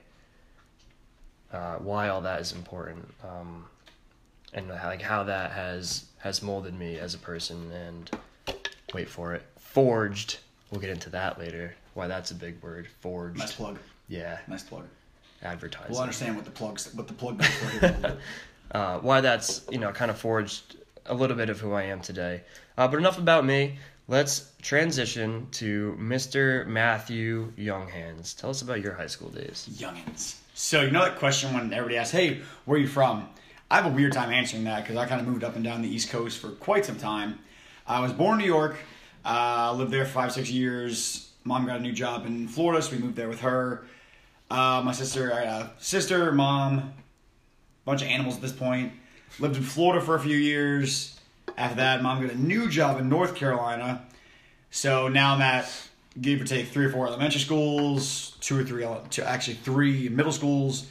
uh, 1.52 1.76
why 1.76 2.10
all 2.10 2.22
that 2.22 2.42
is 2.42 2.52
important 2.52 3.08
um, 3.24 3.66
and 4.54 4.68
like 4.68 5.02
how 5.02 5.24
that 5.24 5.52
has 5.52 6.06
has 6.18 6.42
molded 6.42 6.74
me 6.74 6.98
as 6.98 7.14
a 7.14 7.20
person 7.20 7.72
and 7.72 8.12
wait 8.94 9.08
for 9.10 9.34
it 9.34 9.44
forged 9.58 10.40
we'll 10.72 10.82
get 10.82 10.90
into 10.90 11.10
that 11.10 11.38
later 11.40 11.74
why 11.98 12.08
that's 12.08 12.30
a 12.30 12.36
big 12.36 12.62
word 12.62 12.88
forged. 13.02 13.40
Nice 13.40 13.54
plug. 13.54 13.80
Yeah 14.08 14.40
Nice 14.48 14.64
plug. 14.64 14.86
advertising 15.44 15.92
We'll 15.92 16.02
understand 16.02 16.36
what 16.36 16.46
the 16.46 16.52
plugs 16.52 16.94
what 16.94 17.08
the 17.08 17.14
plug 17.14 17.38
does 17.40 17.48
for 17.48 17.70
here. 17.70 17.80
in 17.80 17.86
a 17.86 17.98
little 17.98 18.10
bit. 18.12 18.20
uh, 18.72 19.00
why 19.00 19.22
that's 19.22 19.66
you 19.72 19.78
know 19.78 19.92
kind 19.92 20.12
of 20.12 20.18
forged 20.18 20.76
a 21.06 21.14
little 21.14 21.38
bit 21.38 21.50
of 21.50 21.60
who 21.60 21.74
I 21.74 21.84
am 21.84 22.02
today. 22.02 22.42
Uh, 22.78 22.88
but 22.88 22.98
enough 22.98 23.18
about 23.18 23.46
me. 23.46 23.78
Let's 24.10 24.52
transition 24.62 25.48
to 25.52 25.98
Mr. 26.00 26.66
Matthew 26.66 27.52
Younghands. 27.58 28.38
Tell 28.38 28.50
us 28.50 28.62
about 28.62 28.82
your 28.82 28.94
high 28.94 29.08
school 29.08 29.30
days. 29.30 29.68
Youngins. 29.72 30.36
So 30.54 30.82
you 30.82 30.92
know 30.92 31.04
that 31.04 31.20
question 31.20 31.54
when 31.54 31.74
everybody 31.74 31.98
asks, 31.98 32.12
"Hey, 32.14 32.40
where 32.66 32.78
are 32.78 32.82
you 32.82 32.88
from?" 32.88 33.28
I 33.70 33.76
have 33.82 33.86
a 33.86 33.90
weird 33.96 34.14
time 34.14 34.30
answering 34.32 34.64
that 34.64 34.84
because 34.84 34.96
I 34.96 35.06
kind 35.08 35.20
of 35.20 35.28
moved 35.28 35.44
up 35.44 35.56
and 35.56 35.64
down 35.64 35.82
the 35.82 35.90
East 35.90 36.10
Coast 36.10 36.40
for 36.40 36.52
quite 36.52 36.86
some 36.86 36.98
time. 36.98 37.40
I 37.86 38.00
was 38.00 38.14
born 38.14 38.40
in 38.40 38.46
New 38.46 38.54
York. 38.54 38.78
Uh, 39.26 39.74
lived 39.78 39.92
there 39.92 40.06
for 40.06 40.12
five, 40.12 40.32
six 40.32 40.50
years. 40.50 41.30
Mom 41.44 41.66
got 41.66 41.78
a 41.80 41.82
new 41.82 41.92
job 41.92 42.26
in 42.26 42.48
Florida, 42.48 42.82
so 42.82 42.94
we 42.96 43.02
moved 43.02 43.18
there 43.18 43.28
with 43.28 43.42
her. 43.42 43.86
Uh, 44.50 44.82
my 44.84 44.92
sister, 44.92 45.34
I 45.34 45.44
got 45.44 45.62
a 45.62 45.72
sister, 45.80 46.32
mom, 46.32 46.94
bunch 47.86 48.02
of 48.02 48.08
animals 48.08 48.36
at 48.36 48.42
this 48.42 48.54
point. 48.54 48.94
Lived 49.40 49.58
in 49.58 49.64
Florida 49.64 50.04
for 50.04 50.16
a 50.16 50.20
few 50.20 50.38
years. 50.38 51.20
After 51.58 51.78
that, 51.78 52.02
mom 52.02 52.22
got 52.22 52.32
a 52.32 52.40
new 52.40 52.70
job 52.70 53.00
in 53.00 53.10
North 53.10 53.36
Carolina. 53.36 54.06
So 54.70 55.08
now 55.08 55.36
I'm 55.36 55.42
at 55.42 55.70
give 56.20 56.42
or 56.42 56.46
take 56.46 56.68
three 56.68 56.86
or 56.86 56.90
four 56.90 57.08
elementary 57.08 57.40
schools, 57.40 58.38
two 58.40 58.60
or 58.60 58.64
three, 58.64 58.86
two, 59.10 59.24
actually 59.24 59.56
three 59.56 60.10
middle 60.10 60.32
schools, 60.32 60.88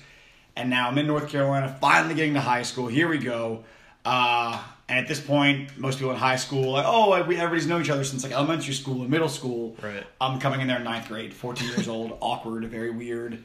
and 0.54 0.70
now 0.70 0.88
I'm 0.88 0.98
in 0.98 1.06
North 1.06 1.28
Carolina, 1.28 1.76
finally 1.80 2.14
getting 2.14 2.34
to 2.34 2.40
high 2.40 2.62
school. 2.62 2.86
Here 2.86 3.08
we 3.08 3.18
go. 3.18 3.64
Uh, 4.04 4.62
and 4.88 4.98
at 5.00 5.08
this 5.08 5.20
point, 5.20 5.76
most 5.76 5.98
people 5.98 6.12
in 6.12 6.16
high 6.16 6.36
school, 6.36 6.72
like, 6.72 6.84
oh, 6.86 7.10
we, 7.24 7.36
everybody's 7.36 7.66
known 7.66 7.82
each 7.82 7.90
other 7.90 8.04
since 8.04 8.22
like 8.22 8.32
elementary 8.32 8.74
school 8.74 9.00
and 9.00 9.10
middle 9.10 9.28
school. 9.28 9.76
Right. 9.82 10.04
I'm 10.20 10.38
coming 10.38 10.60
in 10.60 10.68
there 10.68 10.78
in 10.78 10.84
ninth 10.84 11.08
grade, 11.08 11.34
14 11.34 11.68
years 11.68 11.88
old, 11.88 12.16
awkward, 12.20 12.64
very 12.66 12.90
weird. 12.90 13.42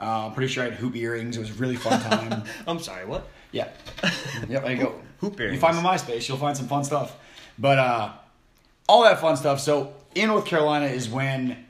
Uh, 0.00 0.26
I'm 0.26 0.34
pretty 0.34 0.52
sure 0.52 0.64
I 0.64 0.68
had 0.68 0.74
hoop 0.74 0.94
earrings. 0.94 1.36
It 1.36 1.40
was 1.40 1.50
a 1.50 1.54
really 1.54 1.76
fun 1.76 2.00
time. 2.10 2.44
I'm 2.66 2.78
sorry, 2.78 3.06
what? 3.06 3.26
yeah. 3.52 3.68
Yep, 4.48 4.64
there 4.64 4.72
you 4.72 4.82
go. 4.82 5.00
Hoop 5.20 5.40
earrings. 5.40 5.54
You 5.54 5.60
find 5.60 5.76
my 5.80 5.96
MySpace, 5.96 6.28
you'll 6.28 6.36
find 6.38 6.56
some 6.56 6.68
fun 6.68 6.84
stuff. 6.84 7.16
But 7.58 7.78
uh, 7.78 8.12
all 8.88 9.04
that 9.04 9.20
fun 9.20 9.36
stuff. 9.36 9.60
So 9.60 9.94
in 10.14 10.28
North 10.28 10.44
Carolina 10.44 10.86
is 10.86 11.08
when, 11.08 11.64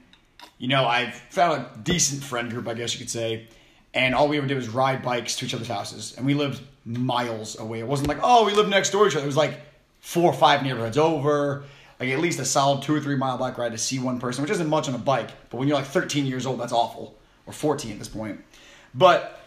you 0.59 0.69
know, 0.69 0.85
I 0.85 1.11
found 1.11 1.61
a 1.61 1.79
decent 1.83 2.25
friend 2.25 2.51
group, 2.51 2.67
I 2.67 2.75
guess 2.75 2.93
you 2.95 2.99
could 2.99 3.11
say. 3.11 3.47
And 3.95 4.15
all 4.15 4.29
we 4.29 4.39
ever 4.39 4.47
did 4.47 4.57
was 4.57 4.69
ride 4.69 5.03
bikes 5.03 5.37
to 5.37 5.45
each 5.45 5.55
other's 5.55 5.69
houses. 5.69 6.15
And 6.17 6.25
we 6.25 6.35
lived 6.35 6.63
miles 6.85 7.59
away. 7.59 7.81
It 7.81 7.87
wasn't 7.87 8.09
like, 8.09 8.19
oh, 8.23 8.47
we 8.47 8.53
live 8.53 8.69
next 8.69 8.91
door 8.91 9.05
to 9.05 9.11
each 9.11 9.17
other. 9.17 9.25
It 9.25 9.27
was 9.27 9.37
like 9.37 9.61
four 10.01 10.31
or 10.31 10.35
five 10.35 10.63
neighborhoods 10.63 10.99
over. 10.99 11.65
Like 12.01 12.09
at 12.09 12.19
least 12.19 12.41
a 12.41 12.45
solid 12.45 12.83
two 12.83 12.95
or 12.95 13.01
three 13.01 13.17
mile 13.17 13.39
bike 13.39 13.59
ride 13.59 13.73
to 13.73 13.79
see 13.79 13.99
one 13.99 14.19
person, 14.19 14.43
which 14.43 14.51
isn't 14.51 14.69
much 14.69 14.89
on 14.89 14.95
a 14.95 14.99
bike. 14.99 15.31
But 15.51 15.59
when 15.59 15.69
you're 15.69 15.77
like 15.77 15.87
13 15.87 16.27
years 16.27 16.47
old, 16.47 16.59
that's 16.59 16.73
awful. 16.73 17.17
Or 17.47 17.53
14 17.53 17.93
at 17.93 17.99
this 17.99 18.09
point. 18.09 18.41
But 18.95 19.41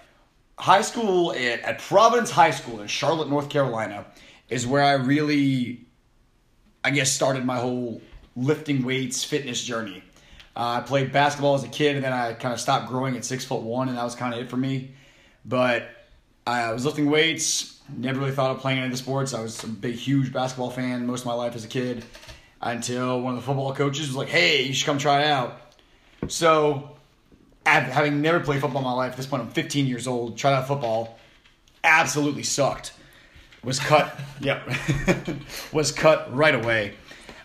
high 0.57 0.81
school 0.81 1.33
at, 1.33 1.61
at 1.61 1.79
Providence 1.79 2.31
High 2.31 2.51
School 2.51 2.81
in 2.81 2.87
Charlotte, 2.87 3.29
North 3.29 3.49
Carolina, 3.49 4.05
is 4.49 4.65
where 4.65 4.83
I 4.83 4.93
really, 4.93 5.85
I 6.83 6.91
guess, 6.91 7.11
started 7.11 7.45
my 7.45 7.57
whole 7.57 8.01
lifting 8.35 8.83
weights 8.83 9.23
fitness 9.23 9.63
journey. 9.63 10.03
Uh, 10.55 10.79
I 10.79 10.81
played 10.81 11.12
basketball 11.12 11.55
as 11.55 11.63
a 11.63 11.67
kid, 11.67 11.95
and 11.95 12.05
then 12.05 12.13
I 12.13 12.33
kind 12.33 12.53
of 12.53 12.59
stopped 12.59 12.88
growing 12.88 13.17
at 13.17 13.25
six 13.25 13.43
foot 13.43 13.62
one, 13.62 13.89
and 13.89 13.97
that 13.97 14.03
was 14.03 14.15
kind 14.15 14.33
of 14.33 14.39
it 14.39 14.50
for 14.50 14.57
me. 14.57 14.91
But 15.43 15.89
I 16.47 16.71
was 16.71 16.85
lifting 16.85 17.09
weights. 17.09 17.79
Never 17.95 18.19
really 18.19 18.31
thought 18.31 18.51
of 18.51 18.59
playing 18.59 18.79
any 18.79 18.88
of 18.88 18.91
the 18.91 18.97
sports. 18.97 19.33
I 19.33 19.41
was 19.41 19.63
a 19.63 19.67
big, 19.67 19.95
huge 19.95 20.31
basketball 20.31 20.71
fan 20.71 21.05
most 21.05 21.21
of 21.21 21.27
my 21.27 21.33
life 21.33 21.55
as 21.55 21.65
a 21.65 21.67
kid, 21.67 22.05
until 22.62 23.21
one 23.21 23.35
of 23.35 23.41
the 23.41 23.45
football 23.45 23.74
coaches 23.74 24.07
was 24.07 24.15
like, 24.15 24.29
"Hey, 24.29 24.63
you 24.63 24.74
should 24.74 24.85
come 24.85 24.97
try 24.97 25.24
it 25.24 25.27
out." 25.27 25.62
So 26.27 26.95
having 27.65 28.21
never 28.21 28.39
played 28.39 28.62
football 28.62 28.81
in 28.81 28.85
my 28.85 28.93
life, 28.93 29.12
at 29.12 29.17
this 29.17 29.25
point 29.25 29.43
I'm 29.43 29.50
15 29.50 29.88
years 29.88 30.07
old, 30.07 30.38
tried 30.38 30.53
out 30.53 30.67
football, 30.67 31.17
absolutely 31.83 32.43
sucked. 32.43 32.93
Was 33.63 33.79
cut, 33.79 34.19
yep, 34.39 34.67
was 35.71 35.91
cut 35.91 36.33
right 36.33 36.55
away. 36.55 36.93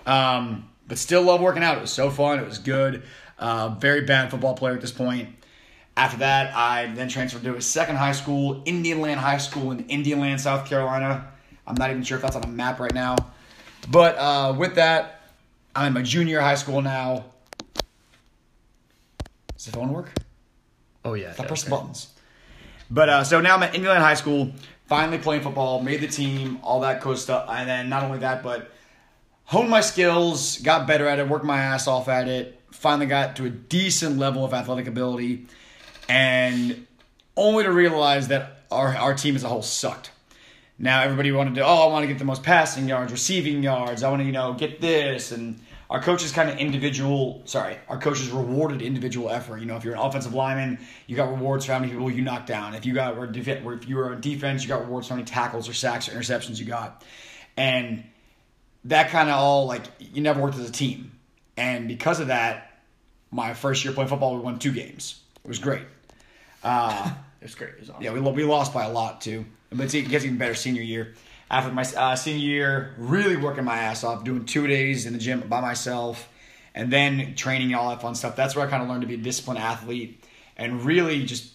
Um, 0.06 0.69
but 0.90 0.98
still 0.98 1.22
love 1.22 1.40
working 1.40 1.62
out. 1.62 1.78
It 1.78 1.80
was 1.80 1.92
so 1.92 2.10
fun. 2.10 2.40
It 2.40 2.46
was 2.46 2.58
good. 2.58 3.04
Uh, 3.38 3.68
very 3.78 4.00
bad 4.00 4.28
football 4.28 4.54
player 4.54 4.74
at 4.74 4.80
this 4.80 4.90
point. 4.90 5.28
After 5.96 6.18
that, 6.18 6.52
I 6.52 6.86
then 6.94 7.08
transferred 7.08 7.44
to 7.44 7.54
a 7.54 7.62
second 7.62 7.94
high 7.94 8.10
school, 8.10 8.60
Indian 8.64 9.00
Land 9.00 9.20
High 9.20 9.38
School 9.38 9.70
in 9.70 9.86
Indian 9.86 10.18
Land, 10.18 10.40
South 10.40 10.68
Carolina. 10.68 11.28
I'm 11.64 11.76
not 11.76 11.90
even 11.90 12.02
sure 12.02 12.16
if 12.16 12.22
that's 12.22 12.34
on 12.34 12.42
a 12.42 12.48
map 12.48 12.80
right 12.80 12.92
now. 12.92 13.14
But 13.88 14.18
uh, 14.18 14.52
with 14.58 14.74
that, 14.74 15.20
I'm 15.76 15.96
a 15.96 16.02
junior 16.02 16.40
high 16.40 16.56
school 16.56 16.82
now. 16.82 17.26
Does 19.54 19.66
the 19.66 19.72
phone 19.72 19.92
work? 19.92 20.10
Oh 21.04 21.14
yeah. 21.14 21.28
I 21.38 21.40
yeah, 21.40 21.46
press 21.46 21.62
the 21.62 21.70
buttons. 21.70 22.08
But 22.90 23.08
uh, 23.08 23.22
so 23.22 23.40
now 23.40 23.54
I'm 23.54 23.62
at 23.62 23.76
Indian 23.76 23.92
Land 23.92 24.02
High 24.02 24.14
School, 24.14 24.50
finally 24.86 25.18
playing 25.18 25.42
football, 25.42 25.80
made 25.80 26.00
the 26.00 26.08
team, 26.08 26.58
all 26.64 26.80
that 26.80 27.00
cool 27.00 27.16
stuff. 27.16 27.48
And 27.48 27.68
then 27.68 27.88
not 27.88 28.02
only 28.02 28.18
that, 28.18 28.42
but 28.42 28.72
honed 29.50 29.68
my 29.68 29.80
skills, 29.80 30.58
got 30.58 30.86
better 30.86 31.08
at 31.08 31.18
it, 31.18 31.28
worked 31.28 31.44
my 31.44 31.58
ass 31.58 31.88
off 31.88 32.08
at 32.08 32.28
it, 32.28 32.60
finally 32.70 33.06
got 33.06 33.34
to 33.34 33.46
a 33.46 33.50
decent 33.50 34.16
level 34.16 34.44
of 34.44 34.54
athletic 34.54 34.86
ability, 34.86 35.44
and 36.08 36.86
only 37.36 37.64
to 37.64 37.72
realize 37.72 38.28
that 38.28 38.62
our, 38.70 38.96
our 38.96 39.12
team 39.12 39.34
as 39.34 39.42
a 39.42 39.48
whole 39.48 39.60
sucked. 39.60 40.12
Now 40.78 41.02
everybody 41.02 41.32
wanted 41.32 41.56
to, 41.56 41.64
oh, 41.66 41.88
I 41.88 41.92
want 41.92 42.04
to 42.04 42.06
get 42.06 42.20
the 42.20 42.24
most 42.24 42.44
passing 42.44 42.88
yards, 42.88 43.10
receiving 43.10 43.60
yards. 43.60 44.04
I 44.04 44.08
want 44.08 44.22
to, 44.22 44.24
you 44.24 44.30
know, 44.30 44.54
get 44.54 44.80
this. 44.80 45.32
And 45.32 45.60
our 45.90 46.00
coaches 46.00 46.30
kind 46.30 46.48
of 46.48 46.56
individual, 46.58 47.42
sorry, 47.44 47.76
our 47.88 47.98
coaches 47.98 48.30
rewarded 48.30 48.80
individual 48.80 49.30
effort. 49.30 49.58
You 49.58 49.66
know, 49.66 49.76
if 49.76 49.82
you're 49.82 49.94
an 49.94 50.00
offensive 50.00 50.32
lineman, 50.32 50.78
you 51.08 51.16
got 51.16 51.28
rewards 51.28 51.66
for 51.66 51.72
how 51.72 51.80
many 51.80 51.90
people 51.90 52.08
you 52.08 52.22
knocked 52.22 52.46
down. 52.46 52.74
If 52.74 52.86
you 52.86 52.94
got, 52.94 53.18
if 53.18 53.88
you 53.88 53.96
were 53.96 54.12
on 54.12 54.20
defense, 54.20 54.62
you 54.62 54.68
got 54.68 54.82
rewards 54.82 55.08
for 55.08 55.14
how 55.14 55.16
many 55.16 55.26
tackles 55.26 55.68
or 55.68 55.72
sacks 55.72 56.08
or 56.08 56.12
interceptions 56.12 56.60
you 56.60 56.66
got. 56.66 57.04
And 57.56 58.04
that 58.84 59.10
kind 59.10 59.28
of 59.28 59.36
all, 59.36 59.66
like, 59.66 59.82
you 59.98 60.22
never 60.22 60.40
worked 60.40 60.56
as 60.56 60.68
a 60.68 60.72
team. 60.72 61.12
And 61.56 61.88
because 61.88 62.20
of 62.20 62.28
that, 62.28 62.80
my 63.30 63.54
first 63.54 63.84
year 63.84 63.92
playing 63.92 64.08
football, 64.08 64.34
we 64.36 64.40
won 64.40 64.58
two 64.58 64.72
games. 64.72 65.20
It 65.44 65.48
was 65.48 65.58
great. 65.58 65.82
Uh, 66.62 67.12
It 67.40 67.44
was 67.44 67.54
great. 67.54 67.70
It 67.70 67.80
was 67.80 67.90
awesome. 67.90 68.02
yeah, 68.02 68.12
we, 68.12 68.20
we 68.20 68.44
lost 68.44 68.74
by 68.74 68.84
a 68.84 68.92
lot 68.92 69.22
too. 69.22 69.46
But 69.70 69.94
it 69.94 70.08
gets 70.10 70.24
even 70.26 70.36
better 70.36 70.54
senior 70.54 70.82
year. 70.82 71.14
After 71.50 71.72
my 71.72 71.82
uh, 71.82 72.14
senior 72.14 72.46
year, 72.46 72.94
really 72.98 73.36
working 73.36 73.64
my 73.64 73.78
ass 73.78 74.04
off, 74.04 74.24
doing 74.24 74.44
two 74.44 74.66
days 74.66 75.06
in 75.06 75.14
the 75.14 75.18
gym 75.18 75.40
by 75.48 75.62
myself, 75.62 76.28
and 76.74 76.92
then 76.92 77.34
training 77.34 77.68
and 77.68 77.76
all 77.76 77.88
that 77.90 78.02
fun 78.02 78.14
stuff. 78.14 78.36
That's 78.36 78.54
where 78.54 78.66
I 78.66 78.70
kind 78.70 78.82
of 78.82 78.88
learned 78.90 79.00
to 79.02 79.06
be 79.06 79.14
a 79.14 79.16
disciplined 79.16 79.58
athlete 79.58 80.22
and 80.56 80.84
really 80.84 81.24
just 81.24 81.50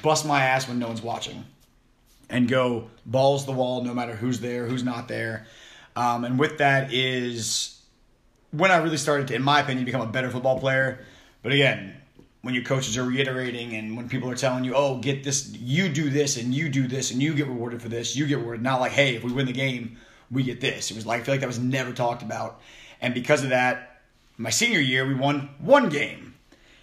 bust 0.00 0.24
my 0.24 0.42
ass 0.42 0.68
when 0.68 0.78
no 0.78 0.86
one's 0.86 1.02
watching 1.02 1.44
and 2.30 2.48
go 2.48 2.88
balls 3.04 3.42
to 3.42 3.50
the 3.50 3.56
wall 3.56 3.82
no 3.82 3.94
matter 3.94 4.14
who's 4.14 4.40
there, 4.40 4.66
who's 4.66 4.84
not 4.84 5.08
there. 5.08 5.46
Um, 5.96 6.24
and 6.24 6.38
with 6.38 6.58
that 6.58 6.92
is 6.92 7.80
when 8.50 8.70
I 8.70 8.76
really 8.76 8.98
started 8.98 9.28
to, 9.28 9.34
in 9.34 9.42
my 9.42 9.60
opinion, 9.60 9.84
become 9.84 10.02
a 10.02 10.06
better 10.06 10.30
football 10.30 10.60
player. 10.60 11.04
But 11.42 11.52
again, 11.52 11.96
when 12.42 12.54
your 12.54 12.64
coaches 12.64 12.96
are 12.96 13.04
reiterating 13.04 13.74
and 13.74 13.96
when 13.96 14.08
people 14.08 14.30
are 14.30 14.36
telling 14.36 14.64
you, 14.64 14.74
oh, 14.74 14.98
get 14.98 15.24
this, 15.24 15.50
you 15.52 15.88
do 15.88 16.10
this 16.10 16.36
and 16.36 16.54
you 16.54 16.68
do 16.68 16.86
this 16.86 17.10
and 17.10 17.20
you 17.22 17.34
get 17.34 17.48
rewarded 17.48 17.82
for 17.82 17.88
this, 17.88 18.14
you 18.14 18.26
get 18.26 18.38
rewarded. 18.38 18.62
Not 18.62 18.80
like, 18.80 18.92
hey, 18.92 19.16
if 19.16 19.24
we 19.24 19.32
win 19.32 19.46
the 19.46 19.52
game, 19.52 19.96
we 20.30 20.42
get 20.42 20.60
this. 20.60 20.90
It 20.90 20.94
was 20.94 21.06
like, 21.06 21.22
I 21.22 21.24
feel 21.24 21.34
like 21.34 21.40
that 21.40 21.46
was 21.46 21.58
never 21.58 21.92
talked 21.92 22.22
about. 22.22 22.60
And 23.00 23.14
because 23.14 23.42
of 23.42 23.50
that, 23.50 24.02
my 24.36 24.50
senior 24.50 24.80
year, 24.80 25.06
we 25.06 25.14
won 25.14 25.48
one 25.58 25.88
game. 25.88 26.34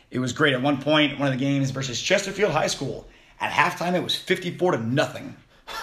It 0.10 0.20
was 0.20 0.34
great. 0.34 0.54
At 0.54 0.62
one 0.62 0.82
point, 0.82 1.20
one 1.20 1.32
of 1.32 1.38
the 1.38 1.44
games 1.44 1.72
versus 1.72 2.02
Chesterfield 2.02 2.52
High 2.52 2.68
School, 2.68 3.08
at 3.40 3.52
halftime, 3.52 3.94
it 3.94 4.04
was 4.04 4.16
54 4.16 4.74
to 4.74 4.78
nothing. 4.78 5.36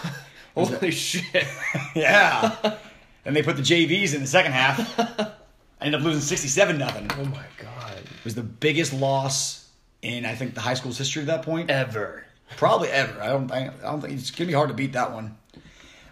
Holy 0.54 0.90
shit. 0.90 1.46
yeah. 1.94 2.76
And 3.24 3.34
they 3.36 3.42
put 3.42 3.56
the 3.56 3.62
JVs 3.62 4.14
in 4.14 4.20
the 4.20 4.26
second 4.26 4.52
half. 4.52 4.98
I 4.98 5.32
ended 5.80 6.00
up 6.00 6.04
losing 6.04 6.22
67 6.22 6.78
nothing. 6.78 7.10
Oh 7.18 7.24
my 7.24 7.44
god. 7.58 7.98
It 7.98 8.24
was 8.24 8.34
the 8.34 8.42
biggest 8.42 8.92
loss 8.92 9.68
in 10.02 10.24
I 10.24 10.34
think 10.34 10.54
the 10.54 10.60
high 10.60 10.74
school's 10.74 10.98
history 10.98 11.22
at 11.22 11.26
that 11.28 11.42
point. 11.42 11.70
Ever. 11.70 12.24
Probably 12.56 12.88
ever. 12.88 13.20
I 13.22 13.28
don't. 13.28 13.50
I, 13.52 13.68
I 13.68 13.82
don't 13.82 14.00
think 14.00 14.14
it's 14.14 14.30
gonna 14.30 14.48
be 14.48 14.54
hard 14.54 14.68
to 14.68 14.74
beat 14.74 14.94
that 14.94 15.12
one. 15.12 15.36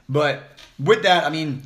But 0.08 0.42
with 0.78 1.02
that, 1.02 1.24
I 1.24 1.30
mean, 1.30 1.62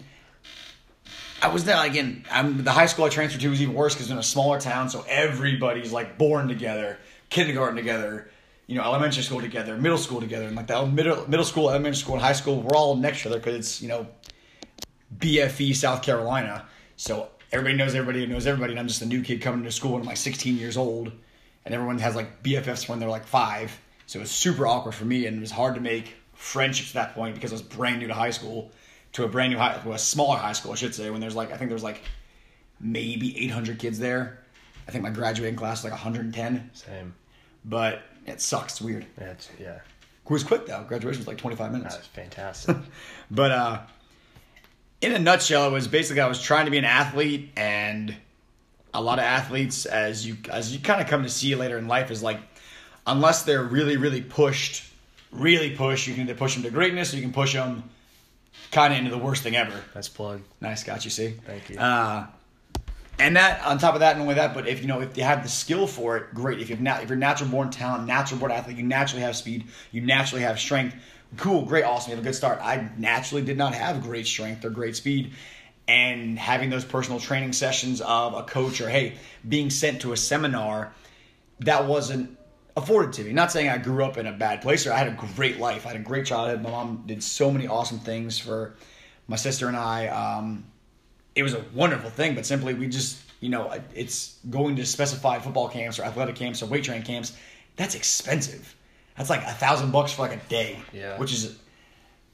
I 1.43 1.49
was 1.49 1.65
there 1.65 1.85
again. 1.85 2.25
I'm 2.31 2.65
the 2.65 2.71
high 2.71 2.87
school 2.87 3.05
I 3.05 3.09
transferred 3.09 3.41
to 3.41 3.51
was 3.51 3.61
even 3.61 3.75
worse 3.75 3.95
because 3.95 4.11
in 4.11 4.19
a 4.19 4.23
smaller 4.23 4.61
town, 4.61 4.89
so 4.89 5.05
everybody's 5.09 5.93
like 5.93 6.17
born 6.19 6.49
together, 6.49 6.99
kindergarten 7.29 7.77
together, 7.77 8.31
you 8.67 8.77
know, 8.77 8.83
elementary 8.83 9.23
school 9.23 9.41
together, 9.41 9.77
middle 9.77 9.99
school 9.99 10.21
together, 10.21 10.47
and 10.47 10.57
like 10.57 10.69
the 10.69 10.87
middle 10.87 11.29
middle 11.29 11.45
school, 11.45 11.69
elementary 11.69 11.97
school, 11.97 12.15
and 12.15 12.23
high 12.23 12.33
school, 12.33 12.63
we're 12.63 12.77
all 12.77 12.97
next 12.97 13.23
to 13.23 13.23
each 13.23 13.27
other 13.27 13.39
because 13.39 13.55
it's 13.55 13.83
you 13.83 13.89
know, 13.89 14.07
BFE 15.19 15.75
South 15.75 16.03
Carolina. 16.03 16.67
So 16.97 17.29
everybody 17.51 17.77
knows 17.77 17.95
everybody 17.95 18.27
knows 18.27 18.47
everybody, 18.47 18.73
and 18.73 18.81
I'm 18.81 18.89
just 18.89 19.03
a 19.03 19.07
new 19.07 19.23
kid 19.23 19.41
coming 19.41 19.65
to 19.65 19.73
school 19.73 19.95
and 19.95 20.03
I'm 20.03 20.07
like 20.07 20.17
16 20.17 20.57
years 20.57 20.77
old, 20.77 21.13
and 21.65 21.75
everyone 21.75 21.99
has 21.99 22.15
like 22.17 22.43
BFFs 22.43 22.89
when 22.89 22.99
they're 22.99 23.09
like 23.09 23.27
five. 23.27 23.79
So 24.07 24.19
it 24.19 24.23
was 24.23 24.31
super 24.31 24.67
awkward 24.67 24.95
for 24.95 25.05
me, 25.05 25.27
and 25.27 25.37
it 25.37 25.41
was 25.41 25.51
hard 25.51 25.75
to 25.77 25.81
make 25.81 26.15
friendships 26.35 26.91
at 26.91 27.07
that 27.07 27.15
point 27.15 27.35
because 27.35 27.53
I 27.53 27.55
was 27.55 27.63
brand 27.63 28.01
new 28.01 28.09
to 28.09 28.15
high 28.15 28.31
school, 28.31 28.71
to 29.13 29.25
a 29.25 29.29
brand 29.29 29.53
new 29.53 29.59
high, 29.59 29.79
to 29.79 29.93
a 29.93 29.99
smaller 29.99 30.39
high 30.39 30.53
school, 30.53 30.73
I 30.73 30.75
should 30.77 30.95
say. 30.95 31.11
When 31.11 31.21
there's 31.21 31.37
like 31.37 31.53
I 31.53 31.57
think 31.57 31.71
there's 31.71 31.85
like 31.85 32.03
maybe 32.81 33.39
800 33.45 33.79
kids 33.79 33.99
there. 33.99 34.39
I 34.89 34.91
think 34.91 35.05
my 35.05 35.11
graduating 35.11 35.57
class 35.57 35.79
is 35.79 35.85
like 35.85 35.93
110, 35.93 36.71
Same. 36.75 37.15
but 37.65 38.03
it 38.27 38.41
sucks. 38.41 38.75
It's 38.75 38.81
weird. 38.83 39.07
That's 39.17 39.49
yeah. 39.61 39.77
It 40.25 40.31
was 40.31 40.45
quick 40.45 40.67
though. 40.67 40.85
Graduation 40.85 41.21
was 41.21 41.29
like 41.29 41.39
25 41.39 41.73
minutes. 41.73 41.95
That's 41.97 42.07
fantastic. 42.09 42.77
But 43.31 43.51
uh, 43.51 43.81
in 45.03 45.13
a 45.13 45.19
nutshell, 45.19 45.69
it 45.69 45.73
was 45.73 45.89
basically 45.89 46.21
I 46.21 46.29
was 46.29 46.41
trying 46.41 46.65
to 46.65 46.71
be 46.71 46.79
an 46.79 46.85
athlete, 46.85 47.51
and 47.57 48.15
a 48.95 49.03
lot 49.03 49.19
of 49.19 49.25
athletes, 49.25 49.85
as 49.85 50.27
you 50.27 50.37
as 50.51 50.73
you 50.73 50.81
kind 50.81 51.01
of 51.01 51.09
come 51.09 51.25
to 51.25 51.29
see 51.29 51.55
later 51.57 51.77
in 51.77 51.89
life, 51.89 52.11
is 52.11 52.23
like 52.23 52.39
unless 53.07 53.43
they're 53.43 53.65
really 53.65 53.97
really 53.97 54.23
pushed, 54.23 54.85
really 55.33 55.77
pushed, 55.77 56.07
you 56.07 56.15
can 56.15 56.23
either 56.23 56.35
push 56.35 56.55
them 56.55 56.63
to 56.63 56.71
greatness, 56.71 57.13
or 57.13 57.17
you 57.17 57.23
can 57.23 57.33
push 57.33 57.53
them 57.53 57.83
kind 58.71 58.93
of 58.93 58.99
into 59.01 59.11
the 59.11 59.19
worst 59.19 59.43
thing 59.43 59.57
ever. 59.57 59.83
Nice 59.95 60.09
plug. 60.09 60.41
Nice, 60.61 60.85
got 60.85 61.05
you. 61.05 61.11
See, 61.11 61.35
Thank 61.45 61.69
you. 61.69 61.79
Uh, 61.79 62.27
and 63.19 63.37
that 63.37 63.65
on 63.65 63.79
top 63.79 63.95
of 63.95 64.01
that, 64.01 64.13
and 64.13 64.23
only 64.23 64.35
that, 64.35 64.55
but 64.55 64.69
if 64.69 64.81
you 64.81 64.87
know 64.87 65.01
if 65.01 65.17
you 65.17 65.25
have 65.25 65.43
the 65.43 65.49
skill 65.49 65.89
for 65.89 66.17
it, 66.17 66.33
great. 66.33 66.61
If 66.61 66.71
you've 66.71 66.81
if 66.81 67.09
you're 67.09 67.19
natural 67.19 67.51
born 67.51 67.71
talent, 67.71 68.07
natural 68.07 68.39
born 68.39 68.53
athlete, 68.53 68.77
you 68.77 68.85
naturally 68.85 69.23
have 69.23 69.35
speed, 69.35 69.65
you 69.91 70.01
naturally 70.01 70.45
have 70.45 70.61
strength. 70.61 70.95
Cool, 71.37 71.65
great, 71.65 71.85
awesome. 71.85 72.11
You 72.11 72.17
have 72.17 72.25
a 72.25 72.29
good 72.29 72.35
start. 72.35 72.59
I 72.61 72.91
naturally 72.99 73.43
did 73.43 73.57
not 73.57 73.75
have 73.75 74.03
great 74.03 74.27
strength 74.27 74.65
or 74.65 74.71
great 74.71 74.97
speed, 74.97 75.33
and 75.89 76.39
having 76.39 76.69
those 76.71 76.85
personal 76.85 77.19
training 77.19 77.53
sessions 77.55 78.01
of 78.03 78.35
a 78.35 78.43
coach 78.43 78.81
or 78.81 78.89
hey, 78.89 79.15
being 79.49 79.71
sent 79.71 80.03
to 80.03 80.13
a 80.13 80.17
seminar, 80.17 80.93
that 81.61 81.87
wasn't 81.87 82.39
afforded 82.77 83.13
to 83.15 83.25
me. 83.25 83.33
Not 83.33 83.53
saying 83.53 83.69
I 83.69 83.79
grew 83.79 84.05
up 84.05 84.17
in 84.17 84.27
a 84.27 84.33
bad 84.33 84.63
place 84.63 84.87
or 84.87 84.93
I 84.93 84.99
had 84.99 85.09
a 85.09 85.27
great 85.35 85.59
life. 85.59 85.87
I 85.87 85.91
had 85.91 86.01
a 86.01 86.05
great 86.05 86.27
childhood. 86.27 86.63
My 86.63 86.71
mom 86.71 87.05
did 87.07 87.23
so 87.23 87.51
many 87.51 87.67
awesome 87.67 87.99
things 87.99 88.39
for 88.39 88.75
my 89.29 89.37
sister 89.37 89.69
and 89.69 89.77
I. 89.77 90.09
Um, 90.09 90.65
it 91.35 91.43
was 91.43 91.55
a 91.55 91.65
wonderful 91.75 92.11
thing, 92.11 92.35
but 92.35 92.47
simply 92.47 92.75
we 92.75 92.89
just, 92.89 93.19
you 93.41 93.49
know, 93.49 93.79
it's 93.95 94.39
going 94.51 94.77
to 94.77 94.87
specified 94.87 95.43
football 95.43 95.69
camps 95.69 95.99
or 95.99 96.05
athletic 96.05 96.37
camps 96.37 96.63
or 96.63 96.67
weight 96.67 96.85
training 96.85 97.05
camps. 97.05 97.33
That's 97.77 97.95
expensive. 97.95 98.75
That's 99.17 99.31
like 99.31 99.43
a 99.43 99.53
thousand 99.53 99.91
bucks 99.93 100.13
for 100.13 100.23
like 100.23 100.33
a 100.33 100.49
day. 100.49 100.79
Yeah. 100.93 101.19
Which 101.19 101.33
is 101.33 101.57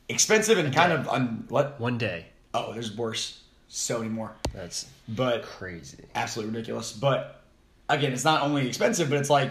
expensive 0.09 0.59
and 0.59 0.73
kind 0.75 0.93
of 0.93 1.09
un, 1.09 1.45
what? 1.49 1.81
One 1.81 1.99
day. 1.99 2.27
Oh, 2.55 2.73
there's 2.73 2.97
worse. 2.97 3.43
So 3.69 3.99
many 3.99 4.11
more. 4.11 4.33
That's 4.55 4.87
But 5.09 5.43
crazy. 5.43 6.05
absolutely 6.15 6.55
ridiculous. 6.55 6.93
But 6.93 7.43
again, 7.89 8.13
it's 8.13 8.25
not 8.25 8.43
only 8.43 8.67
expensive, 8.67 9.11
but 9.11 9.19
it's 9.19 9.29
like, 9.29 9.51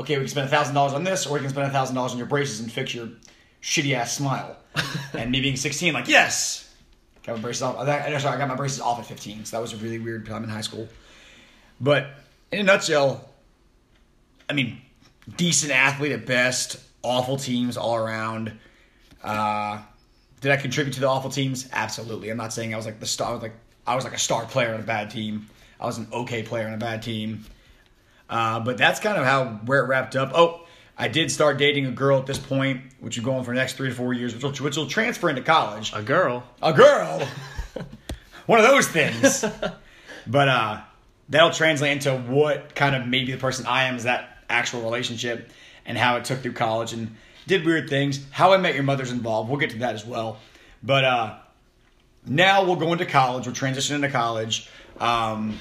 okay, 0.00 0.16
we 0.16 0.22
can 0.24 0.28
spend 0.28 0.46
a 0.48 0.50
thousand 0.50 0.74
dollars 0.74 0.94
on 0.94 1.04
this, 1.04 1.26
or 1.26 1.34
we 1.34 1.40
can 1.40 1.50
spend 1.50 1.68
a 1.68 1.70
thousand 1.70 1.94
dollars 1.94 2.12
on 2.12 2.18
your 2.18 2.26
braces 2.26 2.58
and 2.60 2.72
fix 2.72 2.94
your 2.94 3.08
shitty 3.62 3.94
ass 3.94 4.16
smile. 4.16 4.56
and 5.12 5.30
me 5.30 5.40
being 5.40 5.54
sixteen, 5.56 5.92
like, 5.92 6.08
yes, 6.08 6.68
got 7.24 7.36
my 7.36 7.42
braces 7.42 7.62
off. 7.62 7.76
I, 7.78 8.18
sorry, 8.18 8.34
I 8.36 8.38
got 8.38 8.48
my 8.48 8.54
braces 8.56 8.80
off 8.80 8.98
at 8.98 9.06
fifteen, 9.06 9.44
so 9.44 9.56
that 9.56 9.60
was 9.60 9.72
a 9.74 9.76
really 9.76 9.98
weird 10.00 10.26
time 10.26 10.42
in 10.42 10.50
high 10.50 10.62
school. 10.62 10.88
But 11.80 12.06
in 12.50 12.60
a 12.60 12.62
nutshell, 12.64 13.28
I 14.48 14.54
mean, 14.54 14.80
decent 15.36 15.72
athlete 15.72 16.12
at 16.12 16.26
best, 16.26 16.78
awful 17.02 17.36
teams 17.36 17.76
all 17.76 17.96
around. 17.96 18.52
Uh, 19.22 19.80
did 20.40 20.50
I 20.50 20.56
contribute 20.56 20.94
to 20.94 21.00
the 21.00 21.08
awful 21.08 21.30
teams? 21.30 21.68
Absolutely. 21.72 22.30
I'm 22.30 22.36
not 22.36 22.52
saying 22.52 22.74
I 22.74 22.76
was 22.76 22.86
like 22.86 23.00
the 23.00 23.06
star. 23.06 23.30
I 23.30 23.32
was 23.34 23.42
like 23.42 23.54
I 23.86 23.94
was 23.94 24.04
like 24.04 24.14
a 24.14 24.18
star 24.18 24.44
player 24.44 24.74
on 24.74 24.80
a 24.80 24.84
bad 24.84 25.10
team. 25.10 25.48
I 25.80 25.86
was 25.86 25.98
an 25.98 26.08
okay 26.12 26.42
player 26.42 26.66
on 26.66 26.74
a 26.74 26.78
bad 26.78 27.02
team. 27.02 27.44
Uh, 28.28 28.60
but 28.60 28.78
that's 28.78 29.00
kind 29.00 29.18
of 29.18 29.24
how 29.24 29.60
where 29.66 29.84
it 29.84 29.88
wrapped 29.88 30.16
up. 30.16 30.32
Oh, 30.34 30.66
I 30.96 31.08
did 31.08 31.30
start 31.30 31.58
dating 31.58 31.86
a 31.86 31.90
girl 31.90 32.18
at 32.18 32.26
this 32.26 32.38
point, 32.38 32.82
which 33.00 33.16
will 33.16 33.24
go 33.24 33.34
on 33.34 33.44
for 33.44 33.52
the 33.52 33.56
next 33.56 33.74
three 33.74 33.88
to 33.88 33.94
four 33.94 34.12
years, 34.12 34.34
which 34.34 34.42
will, 34.42 34.64
which 34.64 34.76
will 34.76 34.86
transfer 34.86 35.28
into 35.28 35.42
college. 35.42 35.92
A 35.94 36.02
girl. 36.02 36.44
A 36.62 36.72
girl, 36.72 37.26
one 38.46 38.58
of 38.58 38.64
those 38.64 38.88
things. 38.88 39.44
but 40.26 40.48
uh, 40.48 40.80
that'll 41.28 41.50
translate 41.50 41.92
into 41.92 42.16
what 42.16 42.74
kind 42.74 42.94
of 42.94 43.06
maybe 43.06 43.32
the 43.32 43.38
person 43.38 43.66
I 43.66 43.84
am 43.84 43.96
is 43.96 44.04
that 44.04 44.31
actual 44.52 44.82
relationship 44.82 45.50
and 45.84 45.98
how 45.98 46.16
it 46.16 46.24
took 46.24 46.40
through 46.40 46.52
college 46.52 46.92
and 46.92 47.16
did 47.46 47.64
weird 47.64 47.88
things. 47.88 48.20
How 48.30 48.52
I 48.52 48.58
Met 48.58 48.74
Your 48.74 48.84
Mother's 48.84 49.10
involved. 49.10 49.50
We'll 49.50 49.58
get 49.58 49.70
to 49.70 49.78
that 49.78 49.94
as 49.94 50.04
well. 50.04 50.38
But 50.82 51.04
uh, 51.04 51.34
now 52.26 52.64
we'll 52.64 52.76
go 52.76 52.92
into 52.92 53.06
college. 53.06 53.46
We'll 53.46 53.54
transition 53.54 53.96
into 53.96 54.10
college. 54.10 54.68
Um, 55.00 55.58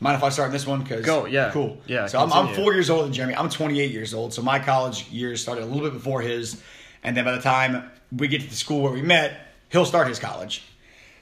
mind 0.00 0.16
if 0.16 0.22
I 0.22 0.28
start 0.28 0.52
this 0.52 0.66
one? 0.66 0.84
Cause 0.86 1.04
Go, 1.04 1.26
yeah. 1.26 1.50
cool. 1.50 1.78
Yeah, 1.86 2.06
So 2.06 2.20
I'm, 2.20 2.32
I'm 2.32 2.54
four 2.54 2.74
years 2.74 2.90
older 2.90 3.04
than 3.04 3.12
Jeremy. 3.12 3.34
I'm 3.34 3.48
28 3.48 3.90
years 3.90 4.14
old. 4.14 4.32
So 4.32 4.42
my 4.42 4.58
college 4.58 5.08
years 5.08 5.40
started 5.40 5.64
a 5.64 5.66
little 5.66 5.82
bit 5.82 5.92
before 5.92 6.20
his, 6.20 6.62
and 7.02 7.16
then 7.16 7.24
by 7.24 7.32
the 7.32 7.42
time 7.42 7.90
we 8.16 8.28
get 8.28 8.42
to 8.42 8.48
the 8.48 8.56
school 8.56 8.82
where 8.82 8.92
we 8.92 9.02
met, 9.02 9.48
he'll 9.70 9.84
start 9.84 10.08
his 10.08 10.18
college. 10.18 10.62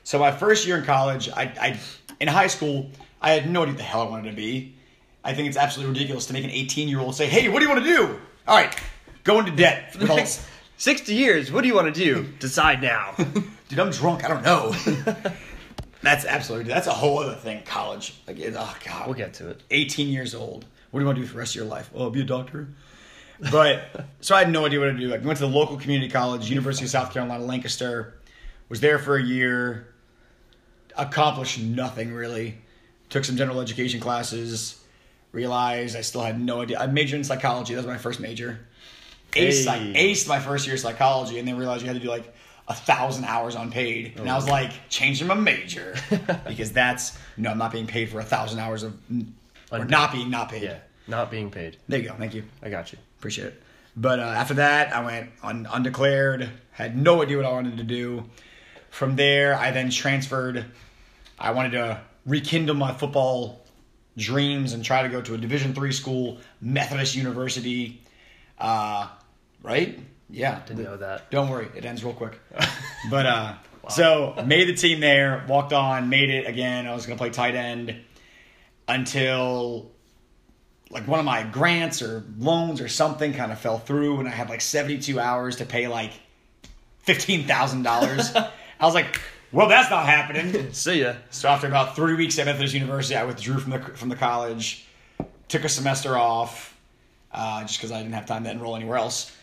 So 0.04 0.18
my 0.18 0.30
first 0.30 0.66
year 0.66 0.78
in 0.78 0.84
college, 0.84 1.28
I, 1.28 1.42
I 1.60 1.80
in 2.20 2.28
high 2.28 2.46
school, 2.46 2.90
I 3.20 3.32
had 3.32 3.50
no 3.50 3.62
idea 3.62 3.72
what 3.72 3.78
the 3.78 3.84
hell 3.84 4.02
I 4.02 4.10
wanted 4.10 4.30
to 4.30 4.36
be. 4.36 4.75
I 5.26 5.34
think 5.34 5.48
it's 5.48 5.56
absolutely 5.56 5.94
ridiculous 5.94 6.26
to 6.26 6.32
make 6.32 6.44
an 6.44 6.50
18 6.50 6.88
year 6.88 7.00
old 7.00 7.16
say, 7.16 7.26
"Hey, 7.26 7.48
what 7.48 7.58
do 7.58 7.66
you 7.66 7.72
want 7.72 7.84
to 7.84 7.90
do?" 7.90 8.20
All 8.46 8.56
right, 8.56 8.74
go 9.24 9.40
into 9.40 9.50
debt. 9.50 9.92
for 9.92 9.98
the 9.98 10.06
Next 10.06 10.46
60 10.78 11.14
years, 11.14 11.50
what 11.50 11.62
do 11.62 11.68
you 11.68 11.74
want 11.74 11.92
to 11.92 12.04
do? 12.04 12.24
Decide 12.38 12.80
now. 12.80 13.14
Dude, 13.68 13.78
I'm 13.78 13.90
drunk. 13.90 14.24
I 14.24 14.28
don't 14.28 14.44
know. 14.44 14.72
that's 16.02 16.24
absolutely 16.24 16.72
that's 16.72 16.86
a 16.86 16.92
whole 16.92 17.18
other 17.18 17.34
thing. 17.34 17.62
College, 17.64 18.14
like, 18.28 18.38
it, 18.38 18.54
oh 18.56 18.76
god, 18.84 19.06
We'll 19.06 19.14
get 19.14 19.34
to 19.34 19.48
it. 19.50 19.62
18 19.70 20.08
years 20.08 20.34
old. 20.34 20.64
What 20.92 21.00
do 21.00 21.02
you 21.02 21.06
want 21.06 21.16
to 21.16 21.22
do 21.22 21.26
for 21.26 21.34
the 21.34 21.38
rest 21.40 21.56
of 21.56 21.56
your 21.56 21.64
life? 21.64 21.90
Oh, 21.94 22.08
be 22.08 22.20
a 22.20 22.24
doctor. 22.24 22.68
But 23.50 24.06
so 24.20 24.36
I 24.36 24.40
had 24.40 24.50
no 24.50 24.64
idea 24.64 24.78
what 24.78 24.86
to 24.86 24.92
do. 24.94 25.08
Like, 25.08 25.24
went 25.24 25.38
to 25.38 25.46
the 25.46 25.52
local 25.52 25.76
community 25.76 26.10
college, 26.10 26.48
University 26.48 26.84
of 26.84 26.90
South 26.90 27.12
Carolina, 27.12 27.44
Lancaster. 27.44 28.14
Was 28.68 28.80
there 28.80 28.98
for 28.98 29.16
a 29.16 29.22
year. 29.22 29.92
Accomplished 30.96 31.58
nothing 31.58 32.12
really. 32.12 32.58
Took 33.08 33.24
some 33.24 33.36
general 33.36 33.60
education 33.60 33.98
classes. 33.98 34.82
Realized 35.32 35.96
I 35.96 36.00
still 36.00 36.22
had 36.22 36.40
no 36.40 36.62
idea. 36.62 36.78
I 36.78 36.86
majored 36.86 37.18
in 37.18 37.24
psychology. 37.24 37.74
That 37.74 37.80
was 37.80 37.86
my 37.86 37.98
first 37.98 38.20
major. 38.20 38.60
Aced, 39.32 39.66
Hey. 39.68 40.12
aced 40.12 40.28
my 40.28 40.40
first 40.40 40.66
year 40.66 40.74
of 40.74 40.80
psychology, 40.80 41.38
and 41.38 41.46
then 41.46 41.56
realized 41.58 41.82
you 41.82 41.88
had 41.88 41.94
to 41.94 42.02
do 42.02 42.08
like 42.08 42.34
a 42.68 42.74
thousand 42.74 43.24
hours 43.26 43.54
unpaid. 43.54 44.14
And 44.18 44.30
I 44.30 44.34
was 44.34 44.48
like, 44.48 44.72
changing 44.88 45.26
my 45.28 45.34
major 45.34 45.94
because 46.46 46.72
that's 46.72 47.18
no, 47.36 47.50
I'm 47.50 47.58
not 47.58 47.70
being 47.72 47.86
paid 47.86 48.08
for 48.08 48.18
a 48.18 48.24
thousand 48.24 48.60
hours 48.60 48.82
of 48.82 48.96
or 49.70 49.84
not 49.84 50.12
being 50.12 50.30
not 50.30 50.48
paid. 50.48 50.62
Yeah, 50.62 50.78
not 51.06 51.30
being 51.30 51.50
paid. 51.50 51.76
There 51.88 52.00
you 52.00 52.08
go. 52.08 52.14
Thank 52.14 52.34
you. 52.34 52.44
I 52.62 52.70
got 52.70 52.92
you. 52.92 52.98
Appreciate 53.18 53.48
it. 53.48 53.62
But 53.96 54.20
uh, 54.20 54.24
after 54.24 54.54
that, 54.54 54.94
I 54.94 55.04
went 55.04 55.30
on 55.42 55.66
undeclared. 55.70 56.48
Had 56.72 56.96
no 56.96 57.22
idea 57.22 57.36
what 57.36 57.46
I 57.46 57.52
wanted 57.52 57.76
to 57.78 57.84
do. 57.84 58.24
From 58.90 59.16
there, 59.16 59.54
I 59.54 59.70
then 59.70 59.90
transferred. 59.90 60.64
I 61.38 61.50
wanted 61.50 61.72
to 61.72 62.00
rekindle 62.24 62.74
my 62.76 62.92
football 62.94 63.60
dreams 64.16 64.72
and 64.72 64.84
try 64.84 65.02
to 65.02 65.08
go 65.08 65.20
to 65.20 65.34
a 65.34 65.38
Division 65.38 65.74
three 65.74 65.92
school, 65.92 66.38
Methodist 66.60 67.14
University. 67.14 68.02
Uh, 68.58 69.08
right? 69.62 69.98
Yeah. 70.30 70.60
Didn't 70.66 70.84
know 70.84 70.96
that. 70.96 71.30
Don't 71.30 71.48
worry, 71.48 71.68
it 71.74 71.84
ends 71.84 72.04
real 72.04 72.14
quick. 72.14 72.38
but 73.10 73.26
uh, 73.26 73.54
so 73.88 74.34
made 74.46 74.68
the 74.68 74.74
team 74.74 75.00
there, 75.00 75.44
walked 75.48 75.72
on, 75.72 76.08
made 76.08 76.30
it 76.30 76.46
again. 76.46 76.86
I 76.86 76.94
was 76.94 77.06
gonna 77.06 77.18
play 77.18 77.30
tight 77.30 77.54
end 77.54 77.96
until 78.88 79.90
like 80.90 81.06
one 81.08 81.18
of 81.18 81.24
my 81.24 81.42
grants 81.42 82.02
or 82.02 82.24
loans 82.38 82.80
or 82.80 82.88
something 82.88 83.32
kind 83.32 83.52
of 83.52 83.58
fell 83.58 83.78
through, 83.78 84.18
and 84.20 84.28
I 84.28 84.32
had 84.32 84.48
like 84.48 84.60
seventy 84.60 84.98
two 84.98 85.20
hours 85.20 85.56
to 85.56 85.66
pay 85.66 85.88
like 85.88 86.12
fifteen 86.98 87.46
thousand 87.46 87.82
dollars. 87.82 88.34
I 88.80 88.84
was 88.84 88.94
like, 88.94 89.20
well, 89.56 89.68
that's 89.68 89.90
not 89.90 90.06
happening. 90.06 90.72
See 90.72 91.00
ya. 91.00 91.14
So 91.30 91.48
after 91.48 91.66
about 91.66 91.96
three 91.96 92.14
weeks 92.14 92.38
at 92.38 92.46
Methodist 92.46 92.74
University, 92.74 93.16
I 93.16 93.24
withdrew 93.24 93.58
from 93.58 93.72
the 93.72 93.78
from 93.78 94.08
the 94.08 94.16
college, 94.16 94.86
took 95.48 95.64
a 95.64 95.68
semester 95.68 96.16
off, 96.16 96.76
uh, 97.32 97.62
just 97.62 97.78
because 97.78 97.90
I 97.90 97.98
didn't 97.98 98.14
have 98.14 98.26
time 98.26 98.44
to 98.44 98.50
enroll 98.50 98.76
anywhere 98.76 98.98
else. 98.98 99.34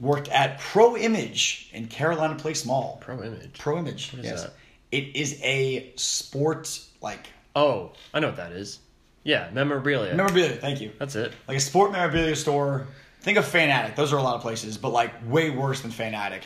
Worked 0.00 0.28
at 0.28 0.58
Pro 0.60 0.96
Image 0.96 1.68
in 1.74 1.86
Carolina 1.86 2.34
Place 2.36 2.64
Mall. 2.64 2.98
Pro 3.02 3.22
image. 3.22 3.58
Pro 3.58 3.78
Image. 3.78 4.14
is 4.14 4.24
yes. 4.24 4.42
that? 4.44 4.54
It 4.90 5.14
is 5.14 5.38
a 5.42 5.92
sport 5.96 6.80
like 7.02 7.28
Oh, 7.54 7.92
I 8.14 8.20
know 8.20 8.28
what 8.28 8.36
that 8.36 8.52
is. 8.52 8.78
Yeah, 9.24 9.50
memorabilia. 9.52 10.14
memorabilia. 10.14 10.56
Thank 10.56 10.80
you. 10.80 10.92
That's 10.98 11.16
it. 11.16 11.32
Like 11.46 11.58
a 11.58 11.60
sport 11.60 11.92
memorabilia 11.92 12.36
store. 12.36 12.86
Think 13.20 13.36
of 13.36 13.44
Fanatic. 13.44 13.96
Those 13.96 14.12
are 14.14 14.16
a 14.16 14.22
lot 14.22 14.36
of 14.36 14.40
places, 14.40 14.78
but 14.78 14.90
like 14.90 15.12
way 15.26 15.50
worse 15.50 15.82
than 15.82 15.90
Fanatic. 15.90 16.44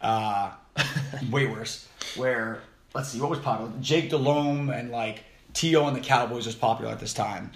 Uh, 0.00 0.52
way 1.30 1.46
worse. 1.46 1.87
Where 2.16 2.60
let's 2.94 3.10
see, 3.10 3.20
what 3.20 3.30
was 3.30 3.38
popular? 3.38 3.70
Jake 3.80 4.10
Delhomme 4.10 4.70
and 4.70 4.90
like 4.90 5.24
T.O. 5.54 5.86
and 5.86 5.96
the 5.96 6.00
Cowboys 6.00 6.46
was 6.46 6.54
popular 6.54 6.90
at 6.90 7.00
this 7.00 7.14
time. 7.14 7.50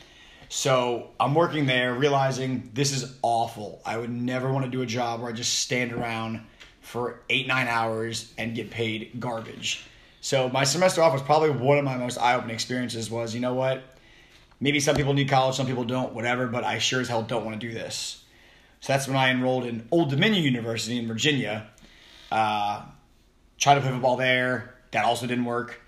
So 0.48 1.08
I'm 1.18 1.34
working 1.34 1.64
there, 1.66 1.94
realizing 1.94 2.70
this 2.74 2.92
is 2.92 3.16
awful. 3.22 3.80
I 3.86 3.96
would 3.96 4.10
never 4.10 4.52
want 4.52 4.66
to 4.66 4.70
do 4.70 4.82
a 4.82 4.86
job 4.86 5.20
where 5.20 5.30
I 5.30 5.32
just 5.32 5.60
stand 5.60 5.92
around 5.92 6.42
for 6.82 7.20
eight 7.30 7.46
nine 7.46 7.68
hours 7.68 8.34
and 8.36 8.54
get 8.54 8.70
paid 8.70 9.18
garbage. 9.18 9.84
So 10.20 10.48
my 10.48 10.64
semester 10.64 11.02
off 11.02 11.12
was 11.12 11.22
probably 11.22 11.50
one 11.50 11.78
of 11.78 11.84
my 11.84 11.96
most 11.96 12.18
eye 12.18 12.34
opening 12.34 12.54
experiences. 12.54 13.10
Was 13.10 13.34
you 13.34 13.40
know 13.40 13.54
what? 13.54 13.82
Maybe 14.60 14.78
some 14.78 14.94
people 14.94 15.14
need 15.14 15.28
college, 15.28 15.56
some 15.56 15.66
people 15.66 15.84
don't, 15.84 16.12
whatever. 16.12 16.46
But 16.46 16.64
I 16.64 16.78
sure 16.78 17.00
as 17.00 17.08
hell 17.08 17.22
don't 17.22 17.44
want 17.44 17.60
to 17.60 17.66
do 17.66 17.72
this. 17.72 18.22
So 18.80 18.92
that's 18.92 19.08
when 19.08 19.16
I 19.16 19.30
enrolled 19.30 19.64
in 19.64 19.88
Old 19.90 20.10
Dominion 20.10 20.44
University 20.44 20.98
in 20.98 21.06
Virginia. 21.06 21.68
Uh, 22.30 22.82
tried 23.62 23.77
to 23.77 23.81
play 23.81 23.92
football 23.92 24.16
there. 24.16 24.75
That 24.90 25.05
also 25.05 25.27
didn't 25.27 25.44
work. 25.44 25.81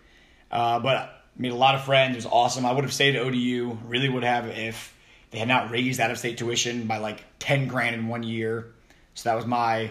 Uh, 0.51 0.79
but 0.79 1.25
made 1.37 1.51
a 1.51 1.57
lot 1.57 1.75
of 1.75 1.85
friends. 1.85 2.13
It 2.13 2.19
was 2.19 2.27
awesome. 2.27 2.65
I 2.65 2.73
would 2.73 2.85
have 2.85 2.95
stayed 2.95 3.17
at 3.17 3.23
ODU. 3.23 3.77
Really 3.87 4.09
would 4.09 4.23
have 4.23 4.47
if 4.47 4.97
they 5.33 5.39
had 5.39 5.49
not 5.49 5.71
raised 5.73 5.99
out 5.99 6.13
of 6.13 6.19
state 6.19 6.39
tuition 6.39 6.87
by 6.87 6.99
like 6.99 7.25
10 7.41 7.67
grand 7.67 7.97
in 7.97 8.07
one 8.07 8.23
year. 8.23 8.73
So 9.15 9.29
that 9.29 9.35
was 9.35 9.45
my 9.45 9.91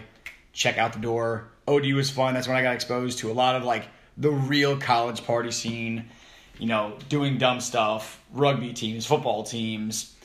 check 0.54 0.78
out 0.78 0.94
the 0.94 1.00
door. 1.00 1.50
ODU 1.68 1.96
was 1.96 2.10
fun. 2.10 2.34
That's 2.34 2.48
when 2.48 2.56
I 2.56 2.62
got 2.62 2.74
exposed 2.74 3.20
to 3.20 3.32
a 3.32 3.34
lot 3.34 3.58
of 3.58 3.66
like 3.66 3.86
the 4.16 4.32
real 4.32 4.78
college 4.78 5.26
party 5.26 5.52
scene. 5.52 6.06
You 6.60 6.68
know, 6.68 6.98
doing 7.10 7.38
dumb 7.38 7.60
stuff, 7.60 8.22
rugby 8.32 8.72
teams, 8.72 9.06
football 9.06 9.44
teams, 9.44 10.16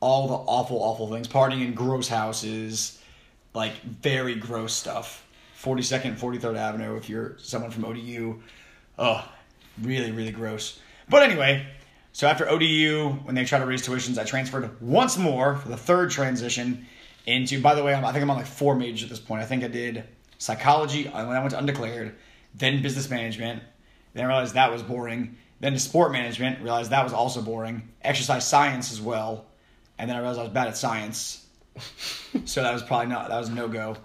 all 0.00 0.26
the 0.26 0.34
awful, 0.34 0.82
awful 0.82 1.08
things, 1.12 1.28
partying 1.28 1.62
in 1.62 1.74
gross 1.74 2.08
houses, 2.08 3.00
like 3.52 3.74
very 3.82 4.34
gross 4.34 4.72
stuff. 4.74 5.23
42nd 5.64 6.04
and 6.04 6.18
43rd 6.18 6.56
Avenue, 6.56 6.96
if 6.96 7.08
you're 7.08 7.36
someone 7.38 7.70
from 7.70 7.84
ODU. 7.84 8.42
Oh, 8.98 9.28
really, 9.82 10.12
really 10.12 10.30
gross. 10.30 10.78
But 11.08 11.22
anyway, 11.22 11.66
so 12.12 12.26
after 12.28 12.48
ODU, 12.48 13.10
when 13.24 13.34
they 13.34 13.44
tried 13.44 13.60
to 13.60 13.66
raise 13.66 13.86
tuitions, 13.86 14.18
I 14.18 14.24
transferred 14.24 14.80
once 14.80 15.16
more 15.16 15.56
for 15.56 15.68
the 15.68 15.76
third 15.76 16.10
transition 16.10 16.86
into, 17.26 17.60
by 17.60 17.74
the 17.74 17.82
way, 17.82 17.94
I'm, 17.94 18.04
I 18.04 18.12
think 18.12 18.22
I'm 18.22 18.30
on 18.30 18.36
like 18.36 18.46
four 18.46 18.74
majors 18.74 19.02
at 19.02 19.08
this 19.08 19.18
point. 19.18 19.42
I 19.42 19.46
think 19.46 19.64
I 19.64 19.68
did 19.68 20.04
psychology 20.38 21.08
I 21.08 21.24
went 21.24 21.50
to 21.50 21.58
undeclared, 21.58 22.14
then 22.54 22.82
business 22.82 23.08
management, 23.08 23.62
then 24.12 24.24
I 24.24 24.28
realized 24.28 24.54
that 24.54 24.70
was 24.70 24.82
boring, 24.82 25.36
then 25.60 25.72
to 25.72 25.78
sport 25.78 26.12
management, 26.12 26.60
realized 26.60 26.90
that 26.90 27.02
was 27.02 27.12
also 27.12 27.40
boring, 27.40 27.88
exercise 28.02 28.46
science 28.46 28.92
as 28.92 29.00
well, 29.00 29.46
and 29.98 30.10
then 30.10 30.16
I 30.16 30.20
realized 30.20 30.40
I 30.40 30.42
was 30.42 30.52
bad 30.52 30.68
at 30.68 30.76
science, 30.76 31.46
so 32.44 32.62
that 32.62 32.72
was 32.72 32.82
probably 32.82 33.06
not 33.06 33.28
that 33.28 33.38
was 33.38 33.48
no 33.48 33.68
go. 33.68 33.96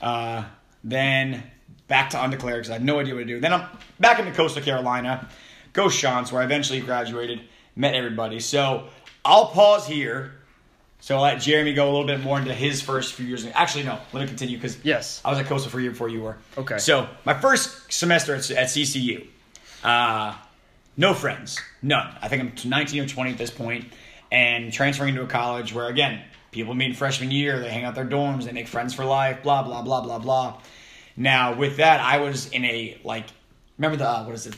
Uh, 0.00 0.44
then 0.84 1.42
back 1.88 2.10
to 2.10 2.22
undeclared 2.22 2.58
because 2.60 2.70
I 2.70 2.74
had 2.74 2.84
no 2.84 3.00
idea 3.00 3.14
what 3.14 3.20
to 3.20 3.26
do. 3.26 3.40
Then 3.40 3.52
I'm 3.52 3.66
back 3.98 4.18
into 4.18 4.32
Coastal 4.32 4.62
Carolina, 4.62 5.28
go 5.72 5.88
Chants, 5.88 6.32
where 6.32 6.42
I 6.42 6.44
eventually 6.44 6.80
graduated, 6.80 7.40
met 7.76 7.94
everybody. 7.94 8.40
So 8.40 8.88
I'll 9.24 9.46
pause 9.46 9.86
here. 9.86 10.32
So 11.02 11.16
I'll 11.16 11.22
let 11.22 11.40
Jeremy 11.40 11.72
go 11.72 11.86
a 11.86 11.92
little 11.92 12.06
bit 12.06 12.20
more 12.20 12.38
into 12.38 12.52
his 12.52 12.82
first 12.82 13.14
few 13.14 13.24
years. 13.26 13.46
Actually, 13.54 13.84
no, 13.84 13.98
let 14.12 14.20
me 14.20 14.26
continue 14.26 14.56
because 14.58 14.82
Yes. 14.84 15.20
I 15.24 15.30
was 15.30 15.38
at 15.38 15.46
Coastal 15.46 15.70
for 15.70 15.78
a 15.78 15.82
year 15.82 15.90
before 15.90 16.10
you 16.10 16.20
were. 16.20 16.36
Okay. 16.58 16.76
So 16.78 17.08
my 17.24 17.32
first 17.34 17.90
semester 17.92 18.34
at, 18.34 18.50
at 18.50 18.66
CCU, 18.68 19.26
uh, 19.82 20.34
no 20.96 21.14
friends, 21.14 21.58
none. 21.80 22.14
I 22.20 22.28
think 22.28 22.42
I'm 22.42 22.70
19 22.70 23.02
or 23.04 23.06
20 23.08 23.30
at 23.32 23.38
this 23.38 23.50
point, 23.50 23.86
and 24.30 24.70
transferring 24.72 25.14
to 25.14 25.22
a 25.22 25.26
college 25.26 25.72
where 25.72 25.88
again 25.88 26.22
people 26.50 26.74
meet 26.74 26.86
in 26.86 26.94
freshman 26.94 27.30
year, 27.30 27.58
they 27.60 27.70
hang 27.70 27.84
out 27.84 27.94
their 27.94 28.06
dorms, 28.06 28.44
they 28.44 28.52
make 28.52 28.68
friends 28.68 28.92
for 28.94 29.04
life, 29.04 29.42
blah 29.42 29.62
blah 29.62 29.82
blah 29.82 30.00
blah 30.00 30.18
blah. 30.18 30.58
Now 31.16 31.54
with 31.54 31.76
that, 31.78 32.00
I 32.00 32.18
was 32.18 32.48
in 32.50 32.64
a 32.64 32.98
like, 33.04 33.26
remember 33.78 33.96
the 33.96 34.08
uh, 34.08 34.24
what 34.24 34.34
is 34.34 34.46
it? 34.46 34.54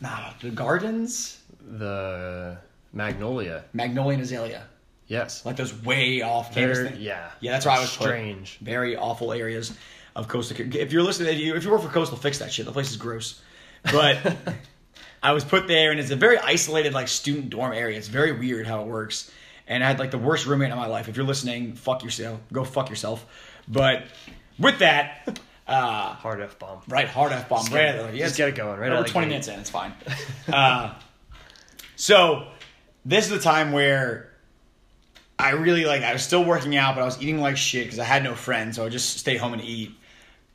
Nah, 0.00 0.30
the 0.40 0.50
gardens, 0.50 1.40
The 1.60 2.58
Magnolia. 2.92 3.64
Magnolia 3.72 4.14
and 4.14 4.22
Azalea, 4.22 4.64
Yes. 5.06 5.44
like 5.46 5.56
those 5.56 5.72
way 5.84 6.22
off 6.22 6.54
campus. 6.54 6.78
They're- 6.78 6.94
yeah. 6.98 7.30
yeah, 7.40 7.52
that's 7.52 7.66
where 7.66 7.74
I 7.76 7.80
was 7.80 7.94
put. 7.96 8.04
Strange. 8.08 8.58
very 8.60 8.96
awful 8.96 9.32
areas 9.32 9.76
of 10.16 10.28
coastal. 10.28 10.56
If 10.74 10.92
you're 10.92 11.02
listening, 11.02 11.32
if 11.34 11.40
you, 11.40 11.54
if 11.54 11.64
you 11.64 11.70
work 11.70 11.82
for 11.82 11.88
coastal, 11.88 12.18
fix 12.18 12.38
that 12.40 12.52
shit. 12.52 12.66
The 12.66 12.72
place 12.72 12.90
is 12.90 12.96
gross. 12.96 13.40
But 13.90 14.18
I 15.22 15.32
was 15.32 15.44
put 15.44 15.68
there, 15.68 15.90
and 15.92 16.00
it's 16.00 16.10
a 16.10 16.16
very 16.16 16.36
isolated, 16.38 16.92
like 16.94 17.08
student 17.08 17.50
dorm 17.50 17.72
area. 17.72 17.96
It's 17.96 18.08
very 18.08 18.32
weird 18.32 18.66
how 18.66 18.80
it 18.82 18.86
works. 18.88 19.30
And 19.68 19.82
I 19.84 19.88
had 19.88 19.98
like 19.98 20.10
the 20.10 20.18
worst 20.18 20.46
roommate 20.46 20.70
in 20.70 20.76
my 20.76 20.86
life. 20.86 21.08
If 21.08 21.16
you're 21.16 21.26
listening, 21.26 21.74
fuck 21.74 22.02
yourself. 22.02 22.40
Go 22.52 22.64
fuck 22.64 22.90
yourself. 22.90 23.24
But 23.68 24.04
with 24.58 24.80
that, 24.80 25.38
uh, 25.68 26.14
Hard 26.14 26.40
F 26.40 26.58
bomb. 26.58 26.80
right, 26.88 27.06
hard 27.08 27.32
F 27.32 27.48
bomb. 27.48 27.60
Just 27.60 27.72
Right, 27.72 27.94
get 27.94 27.94
it- 27.96 28.14
yeah, 28.16 28.24
just 28.26 28.36
get 28.36 28.48
it 28.48 28.54
going, 28.56 28.78
right 28.78 28.90
We're 28.90 29.04
20 29.06 29.26
gate. 29.26 29.28
minutes 29.30 29.48
in. 29.48 29.58
It's 29.60 29.70
fine. 29.70 29.92
uh, 30.52 30.94
so 31.96 32.48
this 33.04 33.24
is 33.26 33.30
the 33.30 33.38
time 33.38 33.72
where 33.72 34.30
I 35.38 35.50
really 35.50 35.84
like. 35.84 36.02
I 36.02 36.12
was 36.12 36.22
still 36.22 36.44
working 36.44 36.76
out, 36.76 36.94
but 36.94 37.02
I 37.02 37.04
was 37.04 37.20
eating 37.22 37.40
like 37.40 37.56
shit 37.56 37.84
because 37.84 37.98
I 37.98 38.04
had 38.04 38.22
no 38.24 38.34
friends. 38.34 38.76
So 38.76 38.84
I 38.84 38.88
just 38.88 39.18
stayed 39.18 39.38
home 39.38 39.52
and 39.52 39.62
eat. 39.62 39.92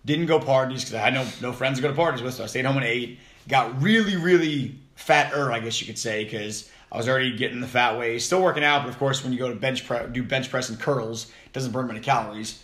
Didn't 0.06 0.28
go 0.28 0.40
parties 0.40 0.82
because 0.84 0.96
I 0.96 1.00
had 1.00 1.14
no 1.14 1.26
no 1.42 1.52
friends 1.54 1.78
to 1.78 1.82
go 1.82 1.90
to 1.90 1.94
parties 1.96 2.22
with. 2.22 2.34
So 2.36 2.44
I 2.44 2.48
stayed 2.48 2.66
home 2.66 2.78
and 2.78 2.86
ate. 2.86 3.20
Got 3.48 3.82
really 3.82 4.16
really 4.18 4.76
fatter, 4.96 5.52
I 5.52 5.60
guess 5.60 5.80
you 5.82 5.88
could 5.88 5.98
say, 5.98 6.24
because 6.24 6.70
I 6.92 6.98
was 6.98 7.10
already 7.10 7.36
getting 7.36 7.60
the 7.60 7.68
fat 7.68 7.98
ways. 7.98 8.26
Still 8.26 8.42
working 8.42 8.64
out, 8.64 8.84
but 8.84 8.90
of 8.90 8.98
course, 8.98 9.24
when 9.24 9.34
you 9.34 9.40
go 9.40 9.50
to 9.50 9.56
bench 9.56 9.86
press, 9.86 10.10
do 10.12 10.24
bench 10.24 10.50
press 10.50 10.70
and 10.70 10.80
curls, 10.80 11.26
it 11.46 11.54
doesn't 11.54 11.72
burn 11.72 11.88
many 11.88 12.00
calories. 12.00 12.62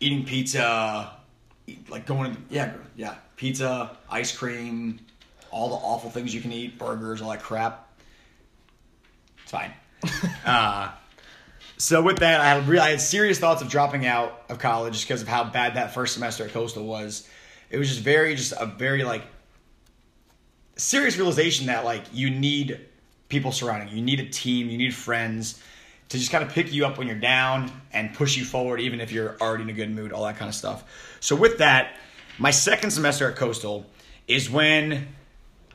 Eating 0.00 0.24
pizza, 0.24 1.12
like 1.88 2.06
going 2.06 2.34
to 2.34 2.40
yeah 2.50 2.74
yeah 2.96 3.16
pizza, 3.36 3.96
ice 4.08 4.36
cream, 4.36 5.00
all 5.50 5.70
the 5.70 5.74
awful 5.74 6.10
things 6.10 6.34
you 6.34 6.40
can 6.40 6.52
eat, 6.52 6.78
burgers, 6.78 7.20
all 7.20 7.30
that 7.30 7.42
crap. 7.42 7.88
It's 9.42 9.50
fine. 9.50 9.72
uh, 10.44 10.90
so 11.78 12.02
with 12.02 12.18
that, 12.18 12.40
I 12.40 12.44
had 12.44 12.68
re- 12.68 12.78
I 12.78 12.90
had 12.90 13.00
serious 13.00 13.38
thoughts 13.38 13.62
of 13.62 13.68
dropping 13.68 14.06
out 14.06 14.44
of 14.48 14.58
college 14.58 14.94
just 14.94 15.08
because 15.08 15.22
of 15.22 15.28
how 15.28 15.44
bad 15.44 15.74
that 15.74 15.94
first 15.94 16.14
semester 16.14 16.44
at 16.44 16.52
Coastal 16.52 16.84
was. 16.84 17.28
It 17.70 17.78
was 17.78 17.88
just 17.88 18.00
very, 18.00 18.34
just 18.34 18.52
a 18.58 18.66
very 18.66 19.04
like 19.04 19.24
serious 20.76 21.16
realization 21.16 21.66
that 21.66 21.84
like 21.84 22.04
you 22.12 22.30
need 22.30 22.87
people 23.28 23.52
surrounding 23.52 23.88
you. 23.88 23.96
You 23.96 24.02
need 24.02 24.20
a 24.20 24.28
team. 24.28 24.68
You 24.70 24.78
need 24.78 24.94
friends 24.94 25.62
to 26.08 26.18
just 26.18 26.30
kind 26.30 26.42
of 26.42 26.50
pick 26.50 26.72
you 26.72 26.86
up 26.86 26.96
when 26.98 27.06
you're 27.06 27.16
down 27.18 27.70
and 27.92 28.14
push 28.14 28.36
you 28.36 28.44
forward, 28.44 28.80
even 28.80 29.00
if 29.00 29.12
you're 29.12 29.36
already 29.40 29.64
in 29.64 29.70
a 29.70 29.74
good 29.74 29.90
mood. 29.90 30.12
All 30.12 30.24
that 30.24 30.36
kind 30.36 30.48
of 30.48 30.54
stuff. 30.54 30.84
So 31.20 31.36
with 31.36 31.58
that, 31.58 31.96
my 32.38 32.50
second 32.50 32.90
semester 32.90 33.28
at 33.30 33.36
Coastal 33.36 33.84
is 34.26 34.48
when 34.48 35.08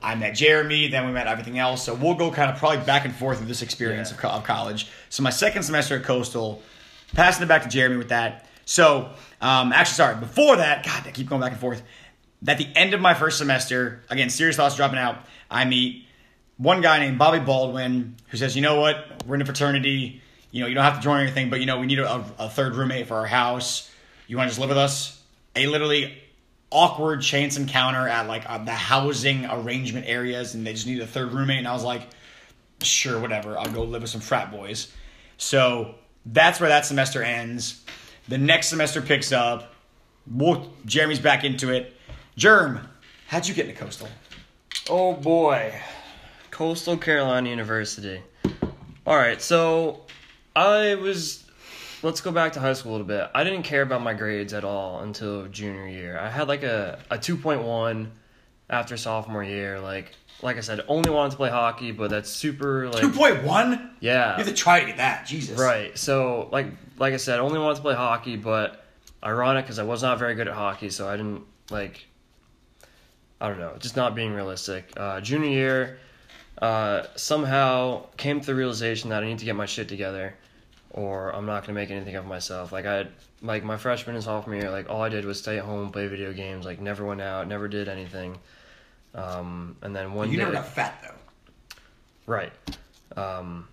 I 0.02 0.16
met 0.16 0.32
Jeremy, 0.36 0.88
then 0.88 1.06
we 1.06 1.12
met 1.12 1.28
everything 1.28 1.60
else. 1.60 1.84
So 1.84 1.94
we'll 1.94 2.16
go 2.16 2.32
kind 2.32 2.50
of 2.52 2.58
probably 2.58 2.84
back 2.86 3.06
and 3.06 3.16
forth 3.16 3.40
with 3.40 3.48
this 3.48 3.62
experience 3.62 4.12
Yeah. 4.12 4.30
of, 4.30 4.38
of 4.40 4.44
college. 4.44 4.88
So 5.10 5.22
my 5.24 5.30
second 5.30 5.64
semester 5.64 5.98
at 5.98 6.04
Coastal, 6.04 6.62
passing 7.14 7.44
it 7.44 7.48
back 7.48 7.64
to 7.64 7.70
Jeremy 7.70 7.98
with 7.98 8.10
that. 8.10 8.48
So 8.66 9.12
um, 9.42 9.72
actually, 9.74 9.96
sorry, 9.96 10.16
before 10.16 10.58
that, 10.58 10.86
God, 10.86 11.06
I 11.06 11.12
keep 11.12 11.30
going 11.30 11.42
back 11.42 11.52
and 11.52 11.60
forth. 11.62 11.84
At 12.48 12.58
the 12.58 12.68
end 12.76 12.94
of 12.94 13.02
my 13.02 13.14
first 13.14 13.38
semester, 13.38 14.04
again, 14.10 14.30
serious 14.30 14.56
thoughts 14.58 14.76
dropping 14.76 15.00
out. 15.00 15.18
I 15.50 15.66
meet 15.66 16.03
one 16.64 16.82
guy 16.82 17.00
named 17.00 17.18
Bobby 17.18 17.40
Baldwin 17.40 18.16
who 18.30 18.38
says, 18.38 18.56
"You 18.56 18.62
know 18.62 18.80
what? 18.80 19.24
We're 19.28 19.36
in 19.36 19.42
a 19.42 19.46
fraternity. 19.46 20.22
You 20.52 20.62
know, 20.62 20.68
you 20.68 20.76
don't 20.76 20.84
have 20.84 20.96
to 20.96 21.02
join 21.02 21.22
anything, 21.22 21.50
but 21.50 21.60
you 21.60 21.66
know, 21.66 21.80
we 21.80 21.88
need 21.88 22.00
a, 22.00 22.26
a 22.40 22.50
third 22.50 22.76
roommate 22.76 23.08
for 23.08 23.16
our 23.16 23.26
house. 23.26 23.92
You 24.28 24.38
want 24.38 24.48
to 24.48 24.50
just 24.52 24.60
live 24.60 24.70
with 24.70 24.78
us?" 24.78 25.22
A 25.56 25.68
literally 25.68 26.18
awkward 26.72 27.22
chance 27.22 27.58
encounter 27.58 28.08
at 28.08 28.28
like 28.28 28.50
uh, 28.50 28.58
the 28.64 28.72
housing 28.72 29.46
arrangement 29.46 30.08
areas, 30.08 30.56
and 30.56 30.66
they 30.66 30.74
just 30.74 30.88
need 30.88 31.02
a 31.02 31.08
third 31.08 31.32
roommate. 31.32 31.60
And 31.60 31.68
I 31.68 31.74
was 31.74 31.84
like, 31.84 32.08
"Sure, 32.82 33.20
whatever. 33.20 33.58
I'll 33.58 33.72
go 33.72 33.84
live 33.84 34.02
with 34.02 34.12
some 34.12 34.22
frat 34.22 34.52
boys." 34.52 34.92
So 35.38 35.96
that's 36.26 36.60
where 36.60 36.70
that 36.70 36.86
semester 36.86 37.22
ends. 37.22 37.84
The 38.30 38.38
next 38.38 38.68
semester 38.70 39.02
picks 39.02 39.32
up. 39.32 39.74
Jeremy's 40.86 41.20
back 41.20 41.44
into 41.44 41.72
it. 41.72 41.94
Germ, 42.38 42.88
how'd 43.28 43.48
you 43.48 43.54
get 43.54 43.68
into 43.68 43.80
coastal? 43.80 44.08
Oh 44.90 45.14
boy. 45.14 45.74
Coastal 46.54 46.98
Carolina 46.98 47.50
University. 47.50 48.22
Alright, 49.08 49.42
so 49.42 50.02
I 50.56 50.94
was. 50.94 51.44
Let's 52.04 52.22
go 52.22 52.32
back 52.32 52.54
to 52.54 52.60
high 52.60 52.74
school 52.74 52.92
a 52.92 52.94
little 52.94 53.08
bit. 53.08 53.28
I 53.34 53.44
didn't 53.44 53.64
care 53.64 53.82
about 53.82 54.04
my 54.04 54.14
grades 54.14 54.54
at 54.54 54.64
all 54.64 55.00
until 55.00 55.48
junior 55.48 55.88
year. 55.88 56.20
I 56.20 56.30
had 56.30 56.48
like 56.48 56.62
a, 56.62 57.00
a 57.10 57.18
2.1 57.18 58.08
after 58.70 58.98
sophomore 58.98 59.44
year. 59.44 59.80
Like, 59.80 60.12
like 60.44 60.58
I 60.58 60.60
said, 60.60 60.82
only 60.88 61.10
wanted 61.10 61.32
to 61.32 61.38
play 61.38 61.50
hockey, 61.50 61.92
but 61.92 62.12
that's 62.12 62.30
super 62.30 62.88
like 62.88 63.02
Two 63.02 63.10
point 63.10 63.44
one. 63.44 63.96
yeah. 64.00 64.34
You 64.38 64.44
have 64.44 64.48
to 64.48 64.54
try 64.54 64.82
to 64.82 64.86
get 64.86 64.98
that. 64.98 65.26
Jesus. 65.26 65.58
Right. 65.60 65.98
So, 65.98 66.50
like 66.52 66.68
like 67.00 67.16
I 67.16 67.18
said, 67.18 67.40
only 67.40 67.58
wanted 67.58 67.78
to 67.78 67.82
play 67.82 67.96
hockey, 67.96 68.36
but 68.36 68.86
ironic 69.24 69.66
because 69.66 69.80
I 69.80 69.84
was 69.84 70.04
not 70.04 70.20
very 70.20 70.36
good 70.36 70.48
at 70.48 70.54
hockey, 70.54 70.92
so 70.92 71.10
I 71.10 71.18
didn't 71.18 71.46
like. 71.72 72.06
I 73.42 73.50
don't 73.50 73.60
know, 73.60 73.76
just 73.80 73.96
not 73.96 74.14
being 74.14 74.34
realistic. 74.34 74.94
Uh, 74.96 75.20
junior 75.20 75.50
year, 75.50 75.98
uh, 76.64 77.08
somehow 77.18 78.06
came 78.16 78.40
to 78.40 78.46
the 78.46 78.56
realization 78.56 79.10
that 79.10 79.22
I 79.22 79.28
need 79.28 79.40
to 79.40 79.46
get 79.46 79.56
my 79.56 79.66
shit 79.66 79.90
together, 79.90 80.34
or 80.92 81.36
I'm 81.36 81.46
not 81.46 81.64
gonna 81.64 81.74
make 81.74 81.92
anything 81.92 82.16
of 82.16 82.26
myself. 82.26 82.72
Like 82.72 82.86
I, 82.86 83.08
like 83.42 83.66
my 83.66 83.76
freshman 83.76 84.16
and 84.16 84.24
sophomore 84.24 84.56
year, 84.56 84.72
like 84.72 84.90
all 84.90 85.02
I 85.02 85.10
did 85.10 85.26
was 85.26 85.40
stay 85.40 85.58
at 85.58 85.66
home, 85.66 85.92
play 85.92 86.08
video 86.08 86.32
games. 86.32 86.66
Like 86.66 86.80
never 86.80 87.04
went 87.06 87.20
out, 87.20 87.50
never 87.50 87.68
did 87.68 87.90
anything. 87.90 88.40
Um, 89.14 89.76
and 89.82 89.94
then 89.94 90.14
one 90.14 90.32
You 90.32 90.38
day, 90.38 90.44
never 90.44 90.54
got 90.54 90.68
fat 90.68 91.04
though. 91.04 91.76
Right. 92.26 92.54
Um, 93.18 93.68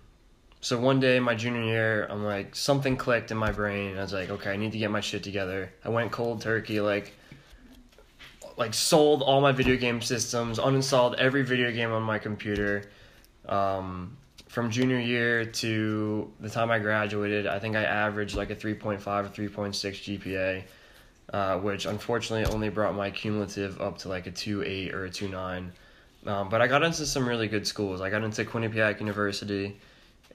so 0.59 0.77
one 0.77 0.99
day, 0.99 1.17
my 1.21 1.33
junior 1.33 1.63
year, 1.63 2.07
I'm 2.09 2.25
like, 2.25 2.57
something 2.57 2.97
clicked 2.97 3.31
in 3.31 3.37
my 3.37 3.53
brain. 3.53 3.97
I 3.97 4.01
was 4.01 4.11
like, 4.11 4.29
okay, 4.29 4.51
I 4.51 4.57
need 4.57 4.73
to 4.73 4.77
get 4.77 4.91
my 4.91 4.99
shit 4.99 5.23
together. 5.23 5.71
I 5.85 5.89
went 5.89 6.11
cold 6.11 6.41
turkey, 6.41 6.81
like, 6.81 7.13
like 8.61 8.75
sold 8.75 9.23
all 9.23 9.41
my 9.41 9.51
video 9.51 9.75
game 9.75 9.99
systems, 10.01 10.59
uninstalled 10.59 11.15
every 11.15 11.41
video 11.41 11.71
game 11.71 11.91
on 11.91 12.03
my 12.03 12.19
computer. 12.19 12.91
Um, 13.49 14.15
from 14.49 14.69
junior 14.69 14.99
year 14.99 15.45
to 15.45 16.31
the 16.39 16.47
time 16.49 16.69
I 16.69 16.77
graduated, 16.77 17.47
I 17.47 17.57
think 17.57 17.75
I 17.75 17.83
averaged 17.83 18.35
like 18.35 18.51
a 18.51 18.55
3.5 18.55 18.99
or 18.99 19.29
3.6 19.29 19.73
GPA, 20.05 20.63
uh, 21.33 21.57
which 21.57 21.87
unfortunately 21.87 22.53
only 22.53 22.69
brought 22.69 22.93
my 22.93 23.09
cumulative 23.09 23.81
up 23.81 23.97
to 23.99 24.09
like 24.09 24.27
a 24.27 24.31
2.8 24.31 24.93
or 24.93 25.05
a 25.05 25.09
2.9. 25.09 25.71
Um, 26.27 26.49
but 26.49 26.61
I 26.61 26.67
got 26.67 26.83
into 26.83 27.07
some 27.07 27.27
really 27.27 27.47
good 27.47 27.65
schools. 27.65 27.99
I 27.99 28.11
got 28.11 28.23
into 28.23 28.45
Quinnipiac 28.45 28.99
University 28.99 29.75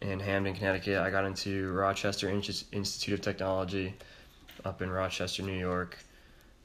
in 0.02 0.18
Hamden, 0.18 0.52
Connecticut. 0.52 0.98
I 0.98 1.10
got 1.10 1.24
into 1.24 1.70
Rochester 1.72 2.28
Institute 2.28 3.14
of 3.14 3.20
Technology 3.20 3.94
up 4.64 4.82
in 4.82 4.90
Rochester, 4.90 5.44
New 5.44 5.52
York. 5.52 5.96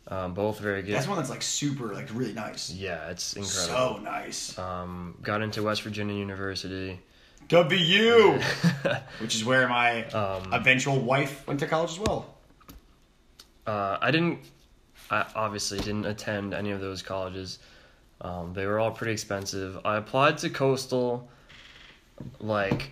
Um, 0.08 0.34
both 0.34 0.60
very 0.60 0.82
good. 0.82 0.96
That's 0.96 1.08
one 1.08 1.18
that's 1.18 1.30
like 1.30 1.42
super, 1.44 1.94
like 1.94 2.10
really 2.14 2.34
nice. 2.34 2.72
yeah, 2.72 3.10
it's 3.10 3.34
incredible. 3.34 3.98
So 3.98 4.02
nice. 4.04 4.58
Um, 4.60 5.18
got 5.22 5.42
into 5.42 5.64
West 5.64 5.84
Virginia 5.84 6.16
University. 6.16 7.00
WU, 7.50 8.40
which 9.20 9.36
is 9.36 9.44
where 9.46 9.68
my 9.68 10.06
Um, 10.08 10.54
eventual 10.54 11.00
wife 11.00 11.46
went 11.48 11.60
to 11.60 11.68
college 11.68 11.92
as 11.92 12.00
well. 12.00 12.34
Uh, 13.68 13.98
I 14.02 14.12
didn't. 14.12 14.40
I 15.10 15.26
obviously 15.36 15.78
didn't 15.80 16.06
attend 16.06 16.54
any 16.54 16.72
of 16.72 16.80
those 16.82 17.02
colleges. 17.02 17.60
Um, 18.22 18.54
they 18.54 18.66
were 18.66 18.80
all 18.80 18.92
pretty 18.92 19.14
expensive. 19.14 19.80
I 19.86 19.98
applied 19.98 20.38
to 20.40 20.50
Coastal, 20.50 21.30
like 22.40 22.92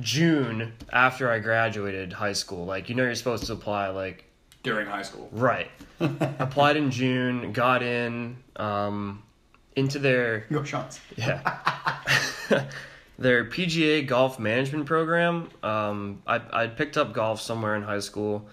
June 0.00 0.72
after 0.92 1.30
I 1.30 1.38
graduated 1.38 2.12
high 2.12 2.32
school. 2.32 2.64
Like 2.66 2.88
you 2.88 2.94
know, 2.94 3.04
you're 3.04 3.14
supposed 3.14 3.46
to 3.46 3.52
apply 3.52 3.88
like 3.88 4.24
During 4.68 4.86
high 4.86 5.02
school. 5.02 5.28
right. 5.32 5.70
applied 6.00 6.76
in 6.76 6.90
June, 6.90 7.52
got 7.52 7.82
in, 7.82 8.36
um, 8.56 9.22
into 9.76 9.98
their 9.98 10.46
Go 10.50 10.62
shots. 10.64 11.00
yeah. 11.16 11.40
their 13.18 13.44
PGA 13.44 14.06
golf 14.06 14.38
management 14.38 14.86
program. 14.86 15.48
Um, 15.62 16.22
I 16.26 16.40
I 16.52 16.66
picked 16.68 16.96
up 16.96 17.12
golf 17.12 17.40
somewhere 17.40 17.74
in 17.76 17.82
high 17.82 17.98
school. 18.00 18.46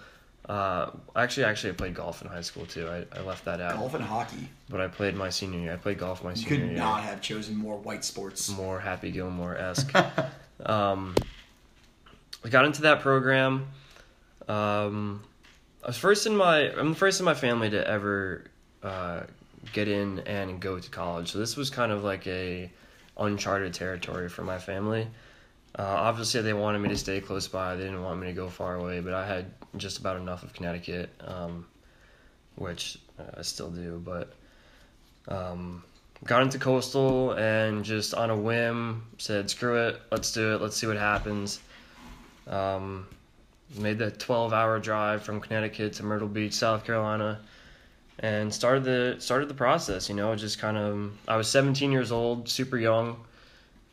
Uh, 0.48 0.90
actually, 1.16 1.44
actually, 1.44 1.70
I 1.70 1.74
played 1.74 1.94
golf 1.94 2.22
in 2.22 2.28
high 2.28 2.40
school 2.40 2.66
too. 2.66 2.88
I, 2.88 3.04
I 3.16 3.22
left 3.22 3.44
that 3.46 3.60
out. 3.60 3.76
Golf 3.76 3.94
and 3.94 4.04
hockey. 4.04 4.48
But 4.68 4.80
I 4.80 4.86
played 4.88 5.14
my 5.16 5.28
senior 5.30 5.58
year. 5.58 5.72
I 5.72 5.76
played 5.76 5.98
golf 5.98 6.22
my 6.24 6.30
You 6.30 6.36
senior 6.36 6.48
could 6.58 6.66
year. 6.70 6.78
not 6.78 7.02
have 7.02 7.20
chosen 7.20 7.56
more 7.56 7.76
white 7.78 8.04
sports. 8.04 8.48
More 8.50 8.78
Happy 8.80 9.10
Gilmore 9.10 9.56
esque. 9.56 9.92
um, 10.66 11.14
I 12.44 12.48
got 12.48 12.64
into 12.64 12.82
that 12.82 13.00
program. 13.00 13.68
Um, 14.48 15.24
I 15.86 15.90
was 15.90 15.96
first 15.96 16.26
in 16.26 16.36
my. 16.36 16.68
I'm 16.72 16.90
the 16.90 16.94
first 16.96 17.20
in 17.20 17.24
my 17.24 17.34
family 17.34 17.70
to 17.70 17.88
ever 17.88 18.42
uh, 18.82 19.20
get 19.72 19.86
in 19.86 20.18
and 20.26 20.58
go 20.58 20.80
to 20.80 20.90
college. 20.90 21.30
So 21.30 21.38
this 21.38 21.56
was 21.56 21.70
kind 21.70 21.92
of 21.92 22.02
like 22.02 22.26
a 22.26 22.68
uncharted 23.16 23.72
territory 23.72 24.28
for 24.28 24.42
my 24.42 24.58
family. 24.58 25.06
Uh, 25.78 25.84
obviously, 25.84 26.42
they 26.42 26.54
wanted 26.54 26.80
me 26.80 26.88
to 26.88 26.96
stay 26.96 27.20
close 27.20 27.46
by. 27.46 27.76
They 27.76 27.84
didn't 27.84 28.02
want 28.02 28.20
me 28.20 28.26
to 28.26 28.32
go 28.32 28.48
far 28.48 28.74
away, 28.74 28.98
but 28.98 29.14
I 29.14 29.24
had 29.24 29.46
just 29.76 29.98
about 29.98 30.16
enough 30.16 30.42
of 30.42 30.52
Connecticut, 30.52 31.08
um, 31.20 31.64
which 32.56 32.98
I 33.38 33.42
still 33.42 33.70
do. 33.70 34.02
But 34.04 34.32
um, 35.28 35.84
got 36.24 36.42
into 36.42 36.58
coastal 36.58 37.30
and 37.34 37.84
just 37.84 38.12
on 38.12 38.30
a 38.30 38.36
whim 38.36 39.04
said, 39.18 39.48
"Screw 39.48 39.86
it, 39.86 40.02
let's 40.10 40.32
do 40.32 40.52
it. 40.52 40.60
Let's 40.60 40.76
see 40.76 40.88
what 40.88 40.96
happens." 40.96 41.60
Um, 42.48 43.06
made 43.78 43.98
the 43.98 44.10
12-hour 44.10 44.78
drive 44.80 45.22
from 45.22 45.40
Connecticut 45.40 45.94
to 45.94 46.02
Myrtle 46.02 46.28
Beach, 46.28 46.52
South 46.54 46.84
Carolina, 46.84 47.40
and 48.20 48.52
started 48.52 48.84
the 48.84 49.16
started 49.18 49.48
the 49.48 49.54
process. 49.54 50.08
You 50.08 50.14
know, 50.14 50.34
just 50.36 50.58
kind 50.58 50.76
of. 50.76 51.12
I 51.28 51.36
was 51.36 51.48
17 51.48 51.92
years 51.92 52.12
old, 52.12 52.48
super 52.48 52.78
young. 52.78 53.16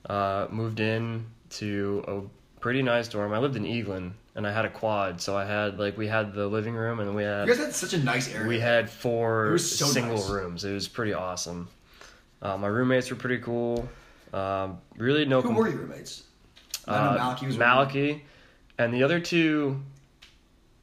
Uh, 0.06 0.48
moved 0.50 0.80
in 0.80 1.26
to 1.50 2.04
a 2.08 2.60
pretty 2.60 2.82
nice 2.82 3.08
dorm. 3.08 3.34
I 3.34 3.40
lived 3.40 3.56
in 3.56 3.64
Eaglin, 3.64 4.12
and 4.36 4.46
I 4.46 4.52
had 4.52 4.66
a 4.66 4.70
quad, 4.70 5.22
so 5.22 5.36
I 5.38 5.46
had 5.46 5.80
like 5.80 5.98
we 5.98 6.08
had 6.08 6.34
the 6.34 6.48
living 6.48 6.74
room, 6.76 7.00
and 7.00 7.16
we 7.16 7.24
had 7.24 7.48
You 7.48 7.54
guys 7.54 7.64
had 7.64 7.74
such 7.74 7.94
a 7.94 7.98
nice 8.04 8.34
area. 8.34 8.48
we 8.48 8.60
had 8.60 8.90
four 8.90 9.58
so 9.58 9.86
single 9.86 10.16
nice. 10.18 10.30
rooms. 10.30 10.66
It 10.66 10.74
was 10.74 10.88
pretty 10.88 11.14
awesome. 11.14 11.68
Uh, 12.42 12.58
my 12.58 12.68
roommates 12.68 13.10
were 13.10 13.16
pretty 13.16 13.40
cool. 13.42 13.88
Um, 14.34 14.78
really 14.98 15.26
no. 15.26 15.42
Who 15.42 15.50
com- 15.50 15.58
were 15.58 15.68
your 15.70 15.80
roommates? 15.80 16.24
Uh, 16.88 17.14
Malachi 17.18 17.46
was. 17.46 17.58
Malachi, 17.58 18.24
and 18.78 18.94
the 18.94 19.04
other 19.04 19.20
two, 19.20 19.82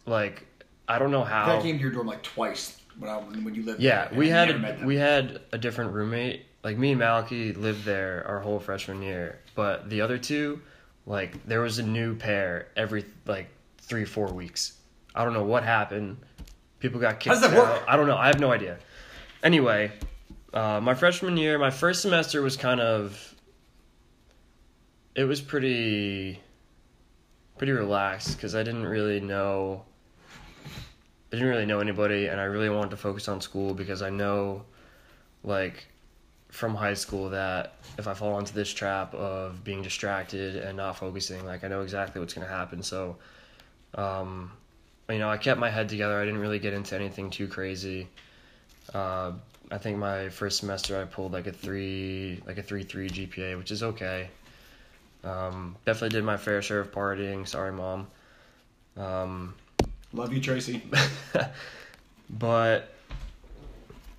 like 0.07 0.47
I 0.89 0.99
don't 0.99 1.11
know 1.11 1.25
how. 1.25 1.59
I 1.59 1.63
came 1.63 1.77
to 1.77 1.83
your 1.83 1.93
dorm 1.93 2.07
like 2.07 2.23
twice 2.23 2.81
when 2.99 3.11
I 3.11 3.17
when 3.19 3.55
you 3.55 3.63
lived 3.65 3.81
Yeah, 3.81 4.09
there. 4.09 4.19
we 4.19 4.29
had 4.29 4.85
we 4.85 4.97
had 4.97 5.41
a 5.53 5.59
different 5.59 5.93
roommate. 5.93 6.47
Like 6.63 6.77
me 6.77 6.91
and 6.91 6.99
Malachi 6.99 7.53
lived 7.55 7.85
there 7.85 8.25
our 8.29 8.41
whole 8.41 8.61
freshman 8.61 9.01
year, 9.03 9.39
but 9.55 9.89
the 9.89 10.03
other 10.03 10.19
two, 10.19 10.61
like 11.07 11.47
there 11.47 11.63
was 11.63 11.79
a 11.79 11.83
new 11.83 12.15
pair 12.15 12.69
every 12.77 13.05
like 13.27 13.49
three 13.79 14.05
four 14.05 14.27
weeks. 14.33 14.75
I 15.15 15.25
don't 15.25 15.33
know 15.33 15.45
what 15.45 15.63
happened. 15.65 16.19
People 16.79 17.01
got 17.01 17.19
kicked 17.21 17.33
does 17.35 17.41
that 17.43 17.53
out. 17.53 17.57
work? 17.57 17.83
I 17.89 17.97
don't 17.97 18.07
know. 18.07 18.17
I 18.17 18.27
have 18.27 18.41
no 18.41 18.53
idea. 18.53 18.79
Anyway, 19.43 19.91
uh, 20.53 20.81
my 20.83 20.95
freshman 20.95 21.37
year, 21.37 21.59
my 21.59 21.71
first 21.71 22.03
semester 22.03 22.43
was 22.43 22.57
kind 22.57 22.81
of. 22.81 23.35
It 25.15 25.25
was 25.25 25.41
pretty. 25.41 26.41
Pretty 27.61 27.73
relaxed 27.73 28.39
because 28.39 28.55
I 28.55 28.63
didn't 28.63 28.87
really 28.87 29.21
know 29.21 29.83
I 31.31 31.37
didn't 31.37 31.49
really 31.49 31.67
know 31.67 31.81
anybody, 31.81 32.29
and 32.29 32.41
I 32.41 32.45
really 32.45 32.71
wanted 32.71 32.93
to 32.93 32.97
focus 32.97 33.29
on 33.29 33.43
school 33.43 33.75
because 33.75 34.01
I 34.01 34.09
know, 34.09 34.65
like, 35.45 35.87
from 36.49 36.75
high 36.75 36.95
school 36.95 37.29
that 37.29 37.75
if 37.99 38.09
I 38.09 38.15
fall 38.15 38.39
into 38.39 38.55
this 38.55 38.73
trap 38.73 39.13
of 39.13 39.63
being 39.63 39.83
distracted 39.83 40.57
and 40.57 40.79
not 40.79 40.97
focusing, 40.97 41.45
like, 41.45 41.63
I 41.63 41.69
know 41.69 41.83
exactly 41.83 42.19
what's 42.19 42.33
going 42.33 42.47
to 42.47 42.53
happen. 42.53 42.83
So, 42.83 43.19
um, 43.95 44.53
you 45.11 45.19
know, 45.19 45.29
I 45.29 45.37
kept 45.37 45.61
my 45.61 45.69
head 45.69 45.91
together. 45.91 46.19
I 46.19 46.25
didn't 46.25 46.41
really 46.41 46.61
get 46.61 46.73
into 46.73 46.97
anything 46.97 47.29
too 47.29 47.47
crazy. 47.47 48.09
Uh, 48.95 49.33
I 49.71 49.77
think 49.77 49.99
my 49.99 50.31
first 50.31 50.61
semester 50.61 50.99
I 50.99 51.05
pulled 51.05 51.33
like 51.33 51.47
a 51.47 51.53
three, 51.53 52.43
like 52.47 52.57
a 52.57 52.63
three 52.63 52.85
three 52.85 53.11
GPA, 53.11 53.59
which 53.59 53.71
is 53.71 53.83
okay. 53.83 54.31
Um, 55.23 55.77
definitely 55.85 56.17
did 56.17 56.25
my 56.25 56.37
fair 56.37 56.63
share 56.63 56.81
of 56.81 56.93
partying. 56.93 57.47
Sorry, 57.47 57.73
mom. 57.73 58.07
Um, 58.97 59.55
Love 60.13 60.33
you, 60.33 60.41
Tracy. 60.41 60.83
but 62.31 62.93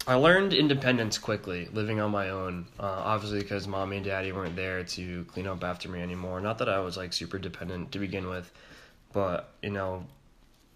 I 0.08 0.16
learned 0.16 0.54
independence 0.54 1.18
quickly, 1.18 1.68
living 1.74 2.00
on 2.00 2.12
my 2.12 2.30
own. 2.30 2.66
Uh, 2.80 2.84
obviously, 2.84 3.40
because 3.40 3.68
mommy 3.68 3.98
and 3.98 4.06
daddy 4.06 4.32
weren't 4.32 4.56
there 4.56 4.84
to 4.84 5.26
clean 5.26 5.48
up 5.48 5.64
after 5.64 5.90
me 5.90 6.02
anymore. 6.02 6.40
Not 6.40 6.58
that 6.60 6.70
I 6.70 6.80
was 6.80 6.98
like 6.98 7.14
super 7.14 7.38
dependent 7.38 7.92
to 7.92 8.00
begin 8.00 8.28
with, 8.28 8.52
but 9.14 9.54
you 9.62 9.70
know, 9.70 10.06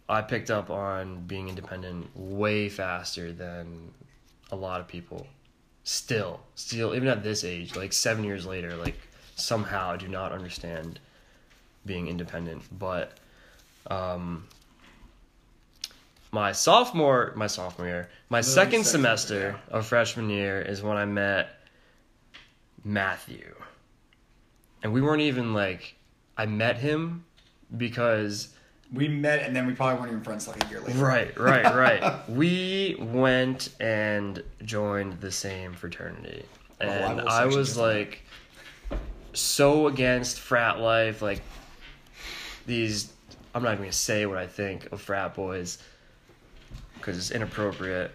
I 0.07 0.21
picked 0.21 0.51
up 0.51 0.69
on 0.69 1.25
being 1.25 1.49
independent 1.49 2.15
way 2.15 2.69
faster 2.69 3.31
than 3.31 3.91
a 4.51 4.55
lot 4.55 4.81
of 4.81 4.87
people. 4.87 5.27
Still, 5.83 6.41
still, 6.55 6.93
even 6.95 7.07
at 7.07 7.23
this 7.23 7.43
age, 7.43 7.75
like 7.75 7.93
seven 7.93 8.23
years 8.23 8.45
later, 8.45 8.75
like 8.75 8.97
somehow 9.35 9.91
I 9.91 9.97
do 9.97 10.07
not 10.07 10.31
understand 10.31 10.99
being 11.85 12.07
independent. 12.07 12.63
But 12.77 13.17
um, 13.87 14.47
my 16.31 16.51
sophomore 16.51 17.31
my 17.35 17.47
sophomore 17.47 17.87
year 17.87 18.09
my 18.29 18.39
Literally 18.39 18.53
second 18.53 18.83
second, 18.83 18.91
semester 18.91 19.55
of 19.69 19.85
freshman 19.85 20.29
year 20.29 20.61
is 20.61 20.81
when 20.81 20.97
i 20.97 21.05
met 21.05 21.59
matthew 22.83 23.55
and 24.83 24.91
we 24.91 25.01
weren't 25.01 25.21
even 25.21 25.53
like 25.53 25.95
i 26.37 26.45
met 26.45 26.77
him 26.77 27.23
because 27.77 28.49
We 28.91 29.07
met 29.07 29.43
and 29.43 29.55
then 29.55 29.65
we 29.65 29.73
probably 29.73 29.97
weren't 29.99 30.11
even 30.11 30.23
friends 30.23 30.47
like 30.47 30.61
a 30.65 30.67
year 30.69 30.81
later. 30.81 30.99
right 30.99 31.39
right 31.39 31.73
right 31.73 32.29
we 32.29 32.97
went 32.99 33.69
and 33.79 34.43
joined 34.65 35.21
the 35.21 35.31
same 35.31 35.71
fraternity 35.73 36.43
Oh, 36.81 36.85
I 36.85 36.89
and 36.89 37.21
i 37.21 37.45
was 37.45 37.77
like 37.77 38.23
so 39.35 39.87
against 39.87 40.39
frat 40.39 40.79
life 40.79 41.21
like 41.21 41.41
these 42.65 43.11
i'm 43.53 43.63
not 43.63 43.69
even 43.73 43.83
gonna 43.83 43.91
say 43.91 44.25
what 44.25 44.37
i 44.37 44.47
think 44.47 44.91
of 44.91 45.01
frat 45.01 45.35
boys 45.35 45.77
because 46.95 47.17
it's 47.17 47.31
inappropriate 47.31 48.11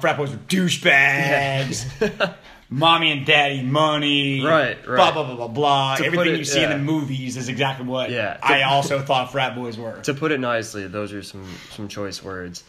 frat 0.00 0.16
boys 0.16 0.30
were 0.30 0.36
douchebags. 0.48 1.84
Mommy 2.68 3.12
and 3.12 3.24
daddy 3.24 3.62
money. 3.62 4.44
Right, 4.44 4.82
Blah 4.84 4.94
right. 4.94 5.14
blah 5.14 5.22
blah 5.24 5.36
blah 5.36 5.46
blah. 5.46 5.96
To 5.96 6.04
Everything 6.04 6.34
it- 6.34 6.38
you 6.38 6.44
see 6.44 6.64
in 6.64 6.70
the 6.70 6.78
movies 6.78 7.36
is 7.36 7.48
exactly 7.48 7.86
what 7.86 8.10
Yeah. 8.10 8.38
I 8.42 8.62
also 8.62 8.98
thought 9.00 9.30
frat 9.30 9.54
boys 9.54 9.78
were. 9.78 10.00
to 10.00 10.14
put 10.14 10.32
it 10.32 10.40
nicely, 10.40 10.88
those 10.88 11.12
are 11.12 11.22
some 11.22 11.44
some 11.70 11.86
choice 11.86 12.24
words. 12.24 12.64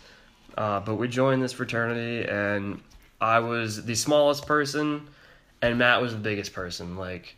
Uh, 0.56 0.82
but 0.82 0.96
we 0.96 1.08
joined 1.08 1.42
this 1.42 1.54
fraternity, 1.54 2.28
and 2.30 2.80
I 3.20 3.40
was 3.40 3.86
the 3.86 3.96
smallest 3.96 4.46
person, 4.46 5.08
and 5.64 5.80
Matt 5.80 6.00
was 6.00 6.12
the 6.12 6.20
biggest 6.20 6.54
person. 6.54 6.96
Like, 6.98 7.36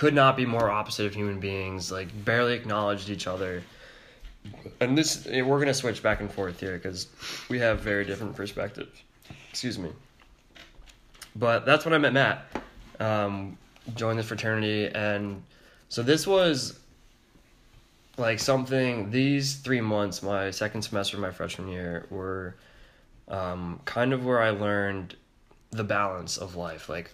could 0.00 0.14
not 0.14 0.34
be 0.34 0.46
more 0.46 0.70
opposite 0.70 1.04
of 1.04 1.14
human 1.14 1.38
beings. 1.38 1.92
Like, 1.92 2.08
barely 2.24 2.54
acknowledged 2.54 3.10
each 3.10 3.26
other. 3.26 3.62
And 4.80 4.96
this, 4.96 5.26
we're 5.26 5.58
gonna 5.58 5.74
switch 5.74 6.02
back 6.02 6.22
and 6.22 6.32
forth 6.32 6.58
here 6.58 6.78
because 6.78 7.08
we 7.50 7.58
have 7.58 7.80
very 7.80 8.06
different 8.06 8.34
perspectives. 8.34 9.02
Excuse 9.50 9.78
me. 9.78 9.90
But 11.36 11.66
that's 11.66 11.84
when 11.84 11.92
I 11.92 11.98
met 11.98 12.14
Matt. 12.14 12.46
Um, 12.98 13.58
joined 13.94 14.18
this 14.18 14.26
fraternity, 14.26 14.86
and 14.86 15.42
so 15.90 16.02
this 16.02 16.26
was 16.26 16.80
like 18.16 18.38
something 18.38 19.10
these 19.10 19.56
three 19.56 19.82
months 19.82 20.22
my 20.22 20.50
second 20.50 20.80
semester 20.80 21.18
of 21.18 21.20
my 21.20 21.30
freshman 21.30 21.68
year 21.68 22.06
were 22.08 22.54
um, 23.28 23.80
kind 23.86 24.12
of 24.12 24.26
where 24.26 24.42
i 24.42 24.50
learned 24.50 25.16
the 25.70 25.84
balance 25.84 26.36
of 26.36 26.54
life 26.54 26.90
like 26.90 27.12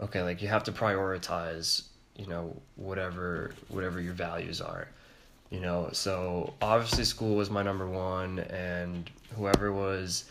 okay 0.00 0.22
like 0.22 0.42
you 0.42 0.48
have 0.48 0.64
to 0.64 0.72
prioritize 0.72 1.84
you 2.16 2.26
know 2.26 2.54
whatever 2.76 3.52
whatever 3.68 4.00
your 4.00 4.12
values 4.12 4.60
are 4.60 4.88
you 5.50 5.60
know 5.60 5.88
so 5.92 6.52
obviously 6.62 7.04
school 7.04 7.34
was 7.34 7.50
my 7.50 7.62
number 7.62 7.86
one 7.86 8.38
and 8.38 9.10
whoever 9.36 9.72
was 9.72 10.30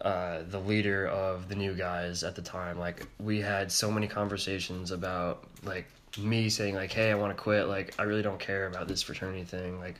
uh, 0.00 0.40
the 0.50 0.58
leader 0.58 1.06
of 1.06 1.48
the 1.48 1.54
new 1.54 1.72
guys 1.72 2.24
at 2.24 2.34
the 2.34 2.42
time 2.42 2.78
like 2.78 3.06
we 3.18 3.40
had 3.40 3.70
so 3.70 3.90
many 3.90 4.06
conversations 4.06 4.90
about 4.90 5.44
like 5.62 5.86
me 6.18 6.48
saying 6.48 6.74
like 6.74 6.92
hey 6.92 7.10
i 7.10 7.14
want 7.14 7.34
to 7.34 7.42
quit 7.42 7.66
like 7.66 7.94
i 7.98 8.02
really 8.02 8.22
don't 8.22 8.38
care 8.38 8.66
about 8.66 8.86
this 8.86 9.02
fraternity 9.02 9.44
thing 9.44 9.78
like 9.80 9.96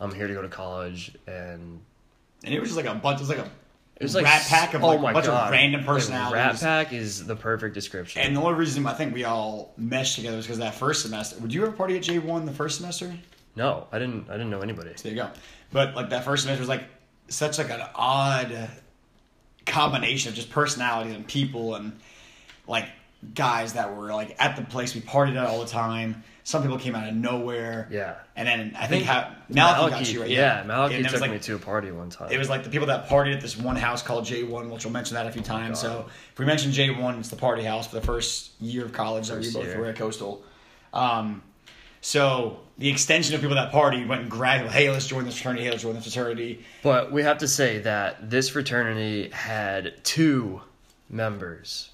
i'm 0.00 0.14
here 0.14 0.26
to 0.26 0.34
go 0.34 0.42
to 0.42 0.48
college 0.48 1.12
and 1.26 1.80
and 2.44 2.54
it 2.54 2.60
was 2.60 2.70
just 2.70 2.76
like 2.76 2.86
a 2.86 2.94
bunch. 2.94 3.20
It 3.20 3.22
was 3.22 3.28
like 3.28 3.38
a 3.38 3.50
it 4.02 4.04
was 4.04 4.14
like 4.14 4.24
rat 4.24 4.42
pack 4.48 4.74
of 4.74 4.82
oh 4.82 4.88
like 4.88 5.00
my 5.00 5.10
a 5.10 5.14
bunch 5.14 5.26
God. 5.26 5.46
of 5.46 5.50
random 5.52 5.84
personalities. 5.84 6.34
rat 6.34 6.60
pack 6.60 6.92
is 6.92 7.24
the 7.24 7.36
perfect 7.36 7.74
description 7.74 8.20
And 8.22 8.36
the 8.36 8.40
only 8.40 8.54
reason 8.54 8.84
I 8.86 8.94
think 8.94 9.14
we 9.14 9.24
all 9.24 9.72
meshed 9.76 10.16
together 10.16 10.36
is 10.38 10.44
because 10.46 10.58
that 10.58 10.74
first 10.74 11.02
semester. 11.02 11.38
Would 11.40 11.54
you 11.54 11.62
ever 11.62 11.72
party 11.72 11.96
at 11.96 12.02
J 12.02 12.18
one 12.18 12.44
the 12.44 12.52
first 12.52 12.76
semester? 12.76 13.14
no 13.54 13.86
i 13.92 13.98
didn't 13.98 14.28
i 14.30 14.32
didn't 14.32 14.48
know 14.50 14.60
anybody 14.60 14.90
There 15.02 15.12
you 15.12 15.16
go. 15.16 15.30
But 15.72 15.94
like 15.94 16.10
that 16.10 16.24
first 16.24 16.42
semester 16.44 16.60
was 16.62 16.68
like 16.68 16.84
such 17.28 17.58
like 17.58 17.70
an 17.70 17.82
odd 17.94 18.68
combination 19.66 20.30
of 20.30 20.34
just 20.34 20.50
personalities 20.50 21.14
and 21.14 21.26
people 21.26 21.74
and 21.76 21.92
like 22.66 22.86
guys 23.34 23.74
that 23.74 23.94
were 23.94 24.12
like 24.12 24.34
at 24.38 24.56
the 24.56 24.62
place 24.62 24.94
we 24.94 25.00
partied 25.00 25.36
at 25.36 25.46
all 25.46 25.60
the 25.60 25.66
time. 25.70 26.24
Some 26.44 26.62
people 26.62 26.76
came 26.78 26.94
out 26.96 27.08
of 27.08 27.14
nowhere. 27.14 27.86
Yeah. 27.90 28.16
And 28.34 28.48
then 28.48 28.76
I 28.76 28.86
think 28.88 29.04
how 29.04 29.32
Malachi, 29.48 29.90
got 29.90 30.12
you 30.12 30.20
right. 30.22 30.30
Yeah, 30.30 30.64
Malachi 30.66 30.96
And 30.96 31.04
it 31.04 31.06
was 31.06 31.12
took 31.12 31.20
like- 31.20 31.30
me 31.30 31.38
to 31.38 31.54
a 31.54 31.58
party 31.58 31.92
one 31.92 32.10
time. 32.10 32.32
It 32.32 32.38
was 32.38 32.48
like 32.48 32.64
the 32.64 32.70
people 32.70 32.88
that 32.88 33.08
partied 33.08 33.34
at 33.34 33.40
this 33.40 33.56
one 33.56 33.76
house 33.76 34.02
called 34.02 34.24
J1, 34.24 34.68
which 34.70 34.84
we'll 34.84 34.92
mention 34.92 35.14
that 35.14 35.26
a 35.26 35.30
few 35.30 35.42
times. 35.42 35.80
So 35.80 36.06
if 36.32 36.38
we 36.38 36.44
mention 36.44 36.72
J1, 36.72 37.20
it's 37.20 37.28
the 37.28 37.36
party 37.36 37.62
house 37.62 37.86
for 37.86 37.94
the 37.94 38.00
first 38.06 38.50
year 38.60 38.84
of 38.84 38.92
college 38.92 39.28
that 39.28 39.38
we 39.40 39.52
both 39.52 39.64
year. 39.66 39.78
were 39.78 39.86
at 39.86 39.96
Coastal. 39.96 40.42
Um, 40.92 41.42
so 42.00 42.58
the 42.78 42.90
extension 42.90 43.36
of 43.36 43.40
people 43.40 43.54
that 43.54 43.70
party 43.70 44.04
went 44.04 44.22
and 44.22 44.30
grabbed, 44.30 44.68
hey, 44.72 44.90
let's 44.90 45.06
join 45.06 45.24
this 45.24 45.36
fraternity, 45.36 45.64
hey, 45.64 45.70
let's 45.70 45.82
join 45.82 45.94
this 45.94 46.02
fraternity. 46.02 46.64
But 46.82 47.12
we 47.12 47.22
have 47.22 47.38
to 47.38 47.46
say 47.48 47.78
that 47.78 48.28
this 48.28 48.48
fraternity 48.48 49.28
had 49.28 50.02
two 50.02 50.60
members. 51.08 51.90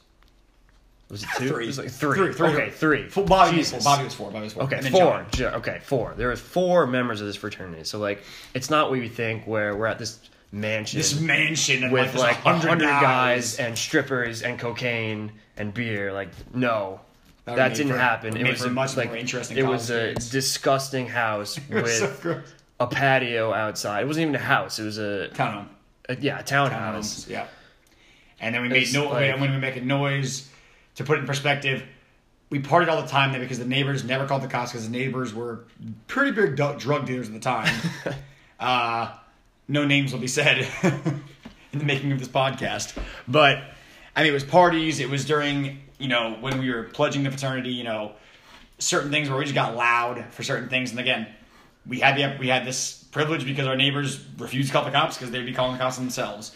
Was 1.11 1.23
it 1.23 1.29
two? 1.39 1.49
Three. 1.49 1.65
It 1.65 1.67
was 1.69 1.79
like 1.79 1.91
three. 1.91 2.17
Three, 2.19 2.33
three. 2.35 2.49
Okay, 2.49 2.71
three. 2.71 3.09
Four, 3.09 3.25
Bobby, 3.25 3.57
was 3.57 3.71
Jesus. 3.71 3.83
four. 3.85 3.93
Bobby 3.93 4.05
was 4.05 4.15
four. 4.15 4.31
Bobby 4.31 4.45
was 4.45 4.53
four. 4.53 4.63
Okay, 4.65 4.81
four. 4.91 5.27
John. 5.33 5.55
Okay, 5.55 5.81
four. 5.83 6.15
There 6.17 6.29
was 6.29 6.41
four 6.41 6.87
members 6.87 7.21
of 7.23 7.27
this 7.27 7.37
fraternity. 7.37 7.85
So 7.85 7.99
like, 7.99 8.23
it's 8.55 8.69
not 8.69 8.91
what 8.91 8.97
you 9.01 9.09
think 9.09 9.47
where 9.47 9.75
we're 9.77 9.87
at 9.87 9.99
this 9.99 10.19
mansion 10.53 10.99
This 10.99 11.19
mansion 11.21 11.91
with 11.91 12.15
like, 12.15 12.45
like 12.45 12.47
a 12.47 12.49
a 12.57 12.61
hundred 12.61 12.81
guys. 12.81 13.03
guys 13.03 13.59
and 13.59 13.77
strippers 13.79 14.43
and 14.43 14.59
cocaine 14.59 15.33
and 15.57 15.73
beer. 15.73 16.13
Like, 16.13 16.29
no. 16.55 17.01
That 17.47 17.57
That, 17.57 17.75
didn't 17.75 17.93
for- 17.93 17.99
happen. 17.99 18.37
It 18.37 18.47
was 18.51 18.63
a 18.63 18.71
much 18.71 18.95
like, 18.99 19.09
more 19.09 19.17
interesting 19.17 19.57
It 19.57 19.67
was 19.67 19.89
a 19.89 20.13
disgusting 20.15 21.07
house 21.07 21.59
with 21.71 21.89
so 22.21 22.43
a 22.81 22.87
patio 22.87 23.53
outside. 23.55 24.03
It 24.03 24.07
wasn't 24.07 24.25
even 24.25 24.35
a 24.35 24.39
house. 24.39 24.79
It 24.79 24.85
was 24.85 24.99
a, 24.99 25.29
Townhome. 25.33 25.69
a 26.11 26.17
yeah, 26.17 26.41
a 26.41 26.43
townhouse. 26.43 27.25
Townhomes, 27.25 27.29
yeah. 27.31 27.47
And 28.41 28.55
then 28.55 28.61
we 28.63 28.69
made 28.69 28.93
no. 28.93 29.09
like- 29.09 29.41
when 29.41 29.51
we 29.51 29.57
make 29.59 29.77
a 29.77 29.81
noise, 29.81 30.48
to 30.99 31.05
put 31.05 31.17
it 31.17 31.21
in 31.21 31.27
perspective, 31.29 31.85
we 32.51 32.59
partied 32.59 32.89
all 32.89 33.01
the 33.01 33.07
time 33.07 33.31
there 33.31 33.41
because 33.41 33.61
the 33.61 33.65
neighbors 33.65 34.03
never 34.03 34.27
called 34.27 34.43
the 34.43 34.49
cops 34.49 34.73
because 34.73 34.85
the 34.85 34.91
neighbors 34.91 35.33
were 35.33 35.65
pretty 36.09 36.33
big 36.33 36.57
drug 36.57 37.07
dealers 37.07 37.29
at 37.29 37.35
the 37.35 37.41
time. 37.41 37.73
uh, 38.61 39.15
no 39.69 39.85
names 39.85 40.13
will 40.13 40.19
be 40.19 40.27
said 40.27 40.59
in 41.73 41.79
the 41.79 41.85
making 41.85 42.11
of 42.11 42.19
this 42.19 42.27
podcast, 42.27 43.01
but 43.29 43.63
I 44.17 44.23
mean 44.23 44.31
it 44.31 44.35
was 44.35 44.43
parties. 44.43 44.99
It 44.99 45.09
was 45.09 45.25
during 45.25 45.79
you 45.99 46.09
know 46.09 46.37
when 46.41 46.59
we 46.59 46.73
were 46.73 46.85
pledging 46.85 47.23
the 47.23 47.31
fraternity. 47.31 47.71
You 47.71 47.85
know 47.85 48.13
certain 48.81 49.13
things 49.13 49.29
where 49.29 49.39
we 49.39 49.45
just 49.45 49.55
got 49.55 49.77
loud 49.77 50.25
for 50.33 50.43
certain 50.43 50.69
things, 50.69 50.91
and 50.91 51.01
again. 51.01 51.29
We 51.87 52.01
had 52.01 52.17
the 52.19 52.37
we 52.39 52.49
had 52.49 52.67
this 52.67 53.03
privilege 53.13 53.47
because 53.47 53.67
our 53.67 53.77
neighbors 53.77 54.23
refused 54.37 54.69
to 54.69 54.73
call 54.75 54.85
the 54.85 54.91
cops 54.91 55.17
because 55.17 55.31
they'd 55.31 55.47
be 55.47 55.55
calling 55.55 55.73
the 55.73 55.79
cops 55.79 55.97
themselves. 55.97 56.55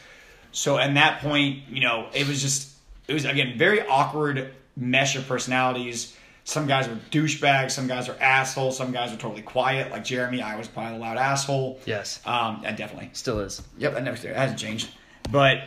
So 0.51 0.77
at 0.77 0.93
that 0.93 1.21
point, 1.21 1.63
you 1.71 1.81
know, 1.81 2.09
it 2.13 2.29
was 2.29 2.43
just 2.43 2.72
it 3.09 3.15
was 3.15 3.25
again 3.25 3.59
very 3.59 3.81
awkward 3.87 4.53
mesh 4.77 5.17
of 5.17 5.27
personalities. 5.27 6.17
Some 6.45 6.67
guys 6.67 6.89
were 6.89 6.97
douchebags, 7.11 7.71
some 7.71 7.87
guys 7.87 8.09
were 8.09 8.17
assholes, 8.21 8.77
some 8.77 8.91
guys 8.91 9.13
were 9.13 9.17
totally 9.17 9.43
quiet, 9.43 9.93
like 9.93 10.03
Jeremy. 10.05 10.43
I 10.43 10.57
was 10.57 10.67
probably 10.67 10.97
a 10.97 10.99
loud 10.99 11.17
asshole. 11.17 11.79
Yes. 11.87 12.21
Um, 12.27 12.63
and 12.65 12.77
definitely. 12.77 13.11
Still 13.13 13.39
is. 13.39 13.63
Yep, 13.79 13.95
that 13.95 14.03
never 14.03 14.17
that 14.17 14.37
hasn't 14.37 14.59
changed. 14.59 14.91
But 15.31 15.65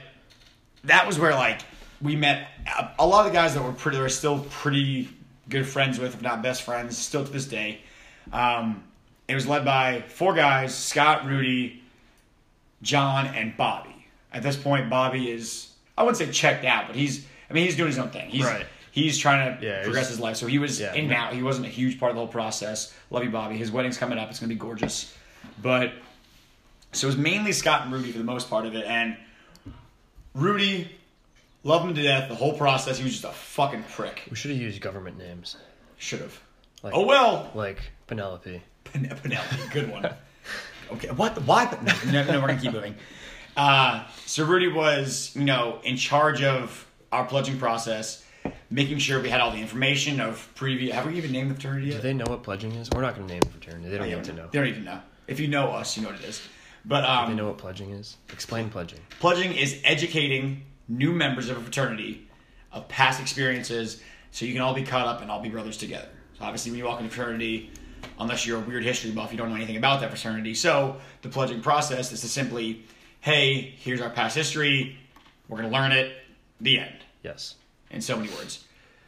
that 0.84 1.08
was 1.08 1.18
where 1.18 1.32
like 1.34 1.62
we 2.02 2.16
met 2.16 2.50
a, 2.68 2.92
a 3.00 3.08
lot 3.08 3.26
of 3.26 3.32
the 3.32 3.38
guys 3.38 3.54
that 3.54 3.64
were 3.64 3.72
pretty, 3.72 4.00
were 4.00 4.10
still 4.10 4.40
pretty 4.50 5.10
good 5.50 5.66
friends 5.66 5.98
with, 6.00 6.14
if 6.14 6.22
not 6.22 6.42
best 6.42 6.64
friends, 6.64 6.98
still 6.98 7.24
to 7.24 7.32
this 7.32 7.46
day. 7.46 7.80
Um, 8.34 8.84
it 9.28 9.36
was 9.36 9.48
led 9.48 9.64
by 9.64 10.04
four 10.08 10.34
guys: 10.34 10.76
Scott, 10.76 11.26
Rudy, 11.26 11.84
John, 12.82 13.28
and 13.28 13.56
Bobby. 13.56 14.08
At 14.34 14.44
this 14.44 14.58
point, 14.58 14.90
Bobby 14.90 15.32
is 15.32 15.72
I 15.98 16.04
wouldn't 16.04 16.18
say 16.18 16.30
checked 16.32 16.66
out, 16.66 16.88
but 16.88 16.96
he's 16.96 17.26
I 17.50 17.54
mean 17.54 17.66
he's 17.66 17.76
doing 17.76 17.90
his 17.90 18.00
own 18.00 18.10
thing. 18.10 18.30
He's 18.30 18.44
Right. 18.46 18.66
he's 18.92 19.18
trying 19.18 19.58
to 19.60 19.66
Yeah, 19.66 19.84
progress 19.84 20.10
his 20.10 20.20
life. 20.20 20.36
So 20.38 20.48
he 20.48 20.60
was 20.60 20.80
yeah. 20.80 20.94
in 20.94 21.08
now. 21.08 21.32
He 21.32 21.44
wasn't 21.44 21.66
a 21.68 21.70
huge 21.70 22.00
part 22.00 22.10
of 22.12 22.16
the 22.16 22.20
whole 22.22 22.28
process. 22.32 22.94
Love 23.12 23.24
you, 23.24 23.30
Bobby. 23.30 23.58
His 23.58 23.72
wedding's 23.72 23.98
coming 23.98 24.18
up. 24.18 24.30
It's 24.30 24.40
gonna 24.40 24.50
be 24.54 24.56
gorgeous. 24.60 25.14
But 25.62 25.94
so 26.92 27.08
it 27.08 27.10
was 27.10 27.18
mainly 27.18 27.52
Scott 27.52 27.84
and 27.84 27.94
Rudy 27.94 28.12
for 28.12 28.18
the 28.18 28.24
most 28.24 28.50
part 28.50 28.66
of 28.66 28.76
it, 28.76 28.86
and 28.86 29.16
Rudy 30.34 30.90
loved 31.64 31.86
him 31.90 31.96
to 31.96 32.04
death. 32.04 32.30
The 32.30 32.36
whole 32.36 32.58
process, 32.58 32.98
he 32.98 33.04
was 33.04 33.14
just 33.14 33.26
a 33.26 33.30
fucking 33.32 33.84
prick. 33.94 34.24
We 34.30 34.36
should 34.36 34.52
have 34.52 34.60
used 34.60 34.82
government 34.82 35.18
names 35.18 35.56
Should 35.98 36.22
have. 36.22 36.40
Like- 36.84 36.94
oh 36.94 37.06
well, 37.06 37.50
like 37.56 37.80
Penelope. 38.08 38.62
Pen- 38.84 39.08
Penelope, 39.22 39.56
good 39.72 39.90
one. 39.90 40.14
okay, 40.94 41.10
what? 41.12 41.42
Why? 41.44 41.66
No, 41.82 41.94
no, 42.12 42.24
no, 42.32 42.42
we're 42.42 42.48
gonna 42.48 42.62
keep 42.62 42.74
moving. 42.74 42.96
Uh, 43.56 44.06
so 44.26 44.46
Rudy 44.46 44.68
was, 44.68 45.36
you 45.36 45.46
know, 45.46 45.80
in 45.84 45.96
charge 45.98 46.44
of 46.44 46.86
our 47.12 47.26
pledging 47.26 47.58
process, 47.58 48.26
making 48.70 48.98
sure 48.98 49.22
we 49.22 49.30
had 49.30 49.42
all 49.42 49.52
the 49.52 49.60
information 49.60 50.20
of 50.20 50.50
previous. 50.56 50.94
Have 50.94 51.06
we 51.06 51.16
even 51.18 51.32
named 51.32 51.52
the 51.52 51.56
fraternity 51.56 51.92
Do 51.92 52.00
they 52.00 52.14
know 52.14 52.26
what 52.28 52.44
pledging 52.44 52.74
is? 52.74 52.90
We're 52.92 53.02
not 53.02 53.16
going 53.16 53.28
to 53.28 53.34
name 53.34 53.42
the 53.42 53.50
fraternity. 53.50 53.90
They 53.90 53.98
don't 53.98 54.10
need 54.10 54.24
to 54.26 54.34
know. 54.34 54.50
They 54.52 54.60
don't 54.60 54.68
even 54.68 54.84
know. 54.84 55.00
If 55.28 55.40
you 55.40 55.48
know 55.48 55.70
us, 55.72 55.96
you 55.96 56.04
know 56.04 56.10
what 56.10 56.20
it 56.20 56.26
is. 56.26 56.42
But 56.84 57.04
um, 57.04 57.30
They 57.30 57.36
know 57.36 57.48
what 57.48 57.58
pledging 57.58 57.92
is. 57.92 58.18
Explain 58.32 58.70
pledging. 58.70 59.00
Pledging 59.20 59.54
is 59.54 59.82
educating 59.84 60.64
new 60.88 61.12
members 61.12 61.50
of 61.50 61.58
a 61.58 61.62
fraternity 61.62 62.28
of 62.72 62.88
past 62.88 63.20
experiences 63.20 64.02
so 64.32 64.46
you 64.46 64.54
can 64.54 64.62
all 64.62 64.74
be 64.74 64.84
caught 64.84 65.08
up 65.08 65.22
and 65.22 65.32
all 65.32 65.42
be 65.42 65.50
brothers 65.50 65.78
together. 65.78 66.10
So 66.38 66.44
obviously 66.44 66.72
when 66.72 66.78
you 66.80 66.86
walk 66.86 67.00
into 67.00 67.12
a 67.12 67.16
fraternity, 67.16 67.72
unless 68.20 68.46
you're 68.46 68.58
a 68.60 68.62
weird 68.62 68.84
history 68.84 69.12
buff, 69.12 69.32
you 69.32 69.38
don't 69.38 69.50
know 69.50 69.56
anything 69.56 69.78
about 69.78 70.02
that 70.02 70.10
fraternity. 70.10 70.54
So 70.54 70.98
the 71.22 71.30
pledging 71.30 71.62
process 71.62 72.12
is 72.12 72.22
to 72.22 72.28
simply, 72.28 72.84
hey, 73.26 73.74
here's 73.80 74.02
our 74.02 74.10
past 74.12 74.36
history, 74.36 74.96
we're 75.50 75.58
gonna 75.58 75.70
learn 75.70 75.92
it, 75.92 76.16
the 76.62 76.78
end. 76.78 76.98
Yes. 77.24 77.56
In 77.90 78.00
so 78.00 78.16
many 78.16 78.30
words. 78.30 78.64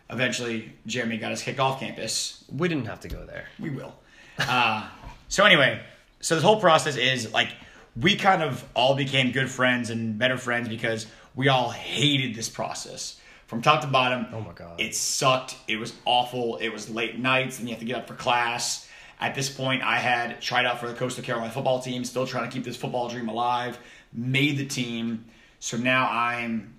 Eventually, 0.09 0.73
Jeremy 0.87 1.19
got 1.19 1.31
us 1.31 1.43
kicked 1.43 1.59
off 1.59 1.79
campus 1.79 2.43
We 2.51 2.67
didn't 2.67 2.87
have 2.87 2.99
to 3.01 3.09
go 3.09 3.23
there. 3.27 3.45
we 3.59 3.69
will. 3.69 3.93
Uh, 4.39 4.89
so 5.27 5.45
anyway, 5.45 5.83
so 6.19 6.33
this 6.33 6.43
whole 6.43 6.59
process 6.59 6.97
is 6.97 7.31
like 7.31 7.49
we 7.95 8.15
kind 8.15 8.41
of 8.41 8.65
all 8.73 8.95
became 8.95 9.31
good 9.31 9.51
friends 9.51 9.91
and 9.91 10.17
better 10.17 10.39
friends 10.39 10.67
because 10.67 11.05
we 11.35 11.47
all 11.49 11.69
hated 11.69 12.33
this 12.33 12.49
process 12.49 13.21
from 13.45 13.61
top 13.61 13.81
to 13.81 13.87
bottom. 13.87 14.25
Oh 14.33 14.41
my 14.41 14.53
God. 14.53 14.81
It 14.81 14.95
sucked. 14.95 15.57
It 15.67 15.77
was 15.77 15.93
awful. 16.05 16.57
It 16.57 16.69
was 16.69 16.89
late 16.89 17.19
nights, 17.19 17.59
and 17.59 17.67
you 17.67 17.73
have 17.75 17.81
to 17.81 17.85
get 17.85 17.97
up 17.97 18.07
for 18.07 18.15
class. 18.15 18.87
At 19.19 19.33
this 19.33 19.49
point, 19.49 19.81
I 19.81 19.97
had 19.97 20.41
tried 20.41 20.65
out 20.65 20.79
for 20.79 20.87
the 20.87 20.93
Coastal 20.93 21.23
Carolina 21.23 21.51
football 21.51 21.81
team, 21.81 22.03
still 22.03 22.27
trying 22.27 22.47
to 22.47 22.53
keep 22.53 22.63
this 22.63 22.77
football 22.77 23.09
dream 23.09 23.29
alive. 23.29 23.79
Made 24.13 24.57
the 24.57 24.65
team, 24.65 25.25
so 25.59 25.77
now 25.77 26.09
I'm 26.09 26.73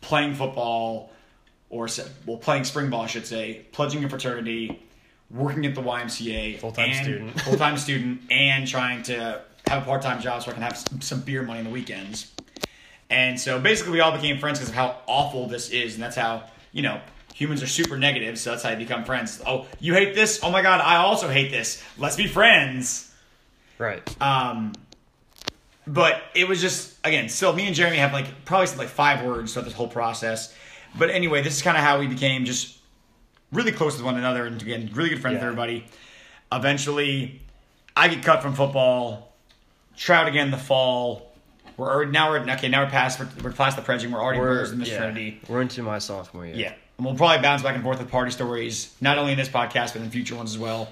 playing 0.00 0.34
football, 0.34 1.12
or 1.68 1.88
well, 2.26 2.36
playing 2.38 2.64
spring 2.64 2.90
ball, 2.90 3.02
I 3.02 3.06
should 3.06 3.26
say, 3.26 3.66
pledging 3.72 4.02
a 4.04 4.08
fraternity, 4.08 4.82
working 5.30 5.66
at 5.66 5.74
the 5.74 5.82
YMCA, 5.82 6.58
Full-time 6.58 6.90
and- 6.90 7.04
student. 7.04 7.40
full 7.42 7.56
time 7.56 7.76
student, 7.76 8.22
and 8.30 8.66
trying 8.66 9.02
to 9.04 9.42
have 9.66 9.82
a 9.82 9.84
part 9.86 10.02
time 10.02 10.20
job 10.20 10.42
so 10.42 10.50
I 10.50 10.54
can 10.54 10.62
have 10.62 10.76
some, 10.76 11.00
some 11.00 11.20
beer 11.20 11.42
money 11.42 11.58
on 11.60 11.64
the 11.66 11.70
weekends. 11.70 12.32
And 13.08 13.38
so 13.38 13.60
basically, 13.60 13.92
we 13.92 14.00
all 14.00 14.12
became 14.12 14.38
friends 14.38 14.58
because 14.58 14.70
of 14.70 14.74
how 14.74 14.96
awful 15.06 15.46
this 15.48 15.70
is, 15.70 15.94
and 15.94 16.02
that's 16.02 16.16
how 16.16 16.44
you 16.72 16.82
know 16.82 17.00
humans 17.34 17.62
are 17.62 17.66
super 17.66 17.96
negative. 17.96 18.38
So 18.38 18.50
that's 18.50 18.62
how 18.62 18.70
you 18.70 18.76
become 18.76 19.04
friends. 19.04 19.40
Oh, 19.46 19.66
you 19.80 19.94
hate 19.94 20.14
this? 20.14 20.40
Oh 20.42 20.50
my 20.50 20.62
god, 20.62 20.80
I 20.80 20.96
also 20.96 21.28
hate 21.28 21.50
this. 21.50 21.82
Let's 21.98 22.16
be 22.16 22.26
friends. 22.26 23.12
Right. 23.78 24.02
Um, 24.22 24.72
but 25.86 26.22
it 26.34 26.48
was 26.48 26.60
just 26.60 26.98
again, 27.04 27.28
still 27.28 27.52
me 27.52 27.66
and 27.66 27.74
Jeremy 27.74 27.96
have 27.98 28.12
like 28.12 28.44
probably 28.44 28.66
said 28.66 28.78
like 28.78 28.88
five 28.88 29.24
words 29.24 29.52
throughout 29.52 29.64
this 29.64 29.74
whole 29.74 29.88
process. 29.88 30.54
But 30.98 31.10
anyway, 31.10 31.42
this 31.42 31.56
is 31.56 31.62
kind 31.62 31.76
of 31.76 31.82
how 31.82 32.00
we 32.00 32.06
became 32.06 32.44
just 32.44 32.78
really 33.52 33.72
close 33.72 33.96
with 33.96 34.04
one 34.04 34.16
another, 34.16 34.46
and 34.46 34.60
again, 34.60 34.90
really 34.92 35.10
good 35.10 35.20
friends 35.20 35.34
with 35.34 35.42
everybody. 35.42 35.86
Eventually, 36.52 37.40
I 37.96 38.08
get 38.08 38.24
cut 38.24 38.42
from 38.42 38.54
football. 38.54 39.32
Trout 39.96 40.28
again 40.28 40.46
in 40.46 40.50
the 40.50 40.56
fall. 40.56 41.32
We're 41.76 41.90
already, 41.90 42.10
now 42.10 42.30
we're 42.30 42.40
okay. 42.40 42.68
Now 42.68 42.84
we're 42.84 42.90
past 42.90 43.18
we're, 43.18 43.28
we're 43.42 43.52
past 43.52 43.76
the 43.76 43.82
pledging. 43.82 44.10
We're 44.10 44.22
already 44.22 44.40
brothers 44.40 44.72
in 44.72 44.78
this 44.78 44.88
yeah, 44.88 44.96
fraternity. 44.96 45.40
We're 45.48 45.62
into 45.62 45.82
my 45.82 45.98
sophomore 45.98 46.46
year. 46.46 46.54
Yeah. 46.54 46.74
And 46.98 47.06
we'll 47.06 47.14
probably 47.14 47.40
bounce 47.42 47.62
back 47.62 47.74
and 47.74 47.82
forth 47.82 47.98
with 47.98 48.10
party 48.10 48.30
stories, 48.30 48.94
not 49.00 49.16
only 49.16 49.32
in 49.32 49.38
this 49.38 49.48
podcast, 49.48 49.94
but 49.94 50.02
in 50.02 50.10
future 50.10 50.36
ones 50.36 50.52
as 50.52 50.58
well. 50.58 50.88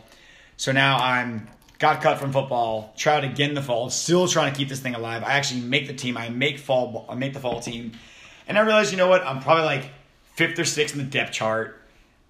So 0.57 0.73
now 0.73 0.97
I'm 0.99 1.47
got 1.79 2.03
cut 2.03 2.19
from 2.19 2.33
football, 2.33 2.93
tried 2.97 3.25
again 3.25 3.51
in 3.51 3.55
the 3.55 3.63
fall, 3.63 3.91
still 3.91 4.27
trying 4.27 4.53
to 4.53 4.59
keep 4.59 4.69
this 4.69 4.81
thing 4.81 4.95
alive. 4.95 5.23
I 5.23 5.33
actually 5.33 5.61
make 5.61 5.87
the 5.87 5.95
team. 5.95 6.17
I 6.17 6.29
make 6.29 6.59
fall 6.59 7.07
I 7.09 7.15
make 7.15 7.33
the 7.33 7.41
fall 7.41 7.61
team. 7.61 7.93
And 8.47 8.59
I 8.59 8.63
realize, 8.63 8.91
you 8.91 8.97
know 8.99 9.09
what? 9.09 9.23
I'm 9.25 9.41
probably 9.41 9.65
like 9.65 9.91
fifth 10.35 10.59
or 10.59 10.65
sixth 10.65 10.95
in 10.95 11.01
the 11.05 11.11
depth 11.11 11.33
chart. 11.33 11.81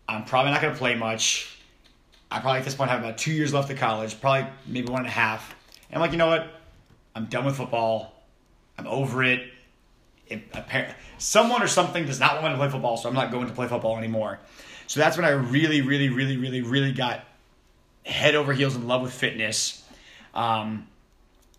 I'm 0.09 0.25
probably 0.25 0.53
not 0.53 0.63
gonna 0.63 0.75
play 0.75 0.95
much. 0.95 1.59
I 2.31 2.41
probably 2.41 2.59
at 2.59 2.65
this 2.65 2.75
point 2.75 2.91
have 2.91 3.01
about 3.01 3.19
two 3.19 3.33
years 3.33 3.55
left 3.55 3.71
of 3.71 3.79
college, 3.79 4.21
probably 4.21 4.51
maybe 4.67 4.89
one 4.89 5.01
and 5.01 5.09
a 5.09 5.11
half. 5.11 5.55
And 5.91 5.97
I'm 5.97 6.01
like, 6.01 6.13
you 6.13 6.19
know 6.19 6.27
what? 6.27 6.47
I'm 7.15 7.27
done 7.27 7.47
with 7.47 7.57
football. 7.57 8.13
I'm 8.77 8.87
over 8.87 9.25
it 9.25 9.51
it, 10.31 10.51
appar- 10.53 10.93
someone 11.19 11.63
or 11.63 11.69
something 11.69 12.05
does 12.07 12.21
not 12.21 12.35
want 12.35 12.45
me 12.45 12.51
to 12.53 12.57
play 12.57 12.71
football, 12.71 12.97
so 12.97 13.09
I'm 13.09 13.15
not 13.15 13.31
going 13.31 13.47
to 13.47 13.53
play 13.53 13.67
football 13.67 13.97
anymore. 13.97 14.39
So 14.87 15.01
that's 15.01 15.17
when 15.17 15.27
I 15.27 15.31
really, 15.31 15.83
really, 15.83 16.09
really, 16.09 16.37
really, 16.37 16.63
really 16.63 16.93
got 16.93 17.25
head 18.09 18.35
over 18.35 18.53
heels 18.53 18.75
in 18.75 18.89
love 18.89 19.03
with 19.03 19.13
fitness, 19.13 19.85
um, 20.35 20.87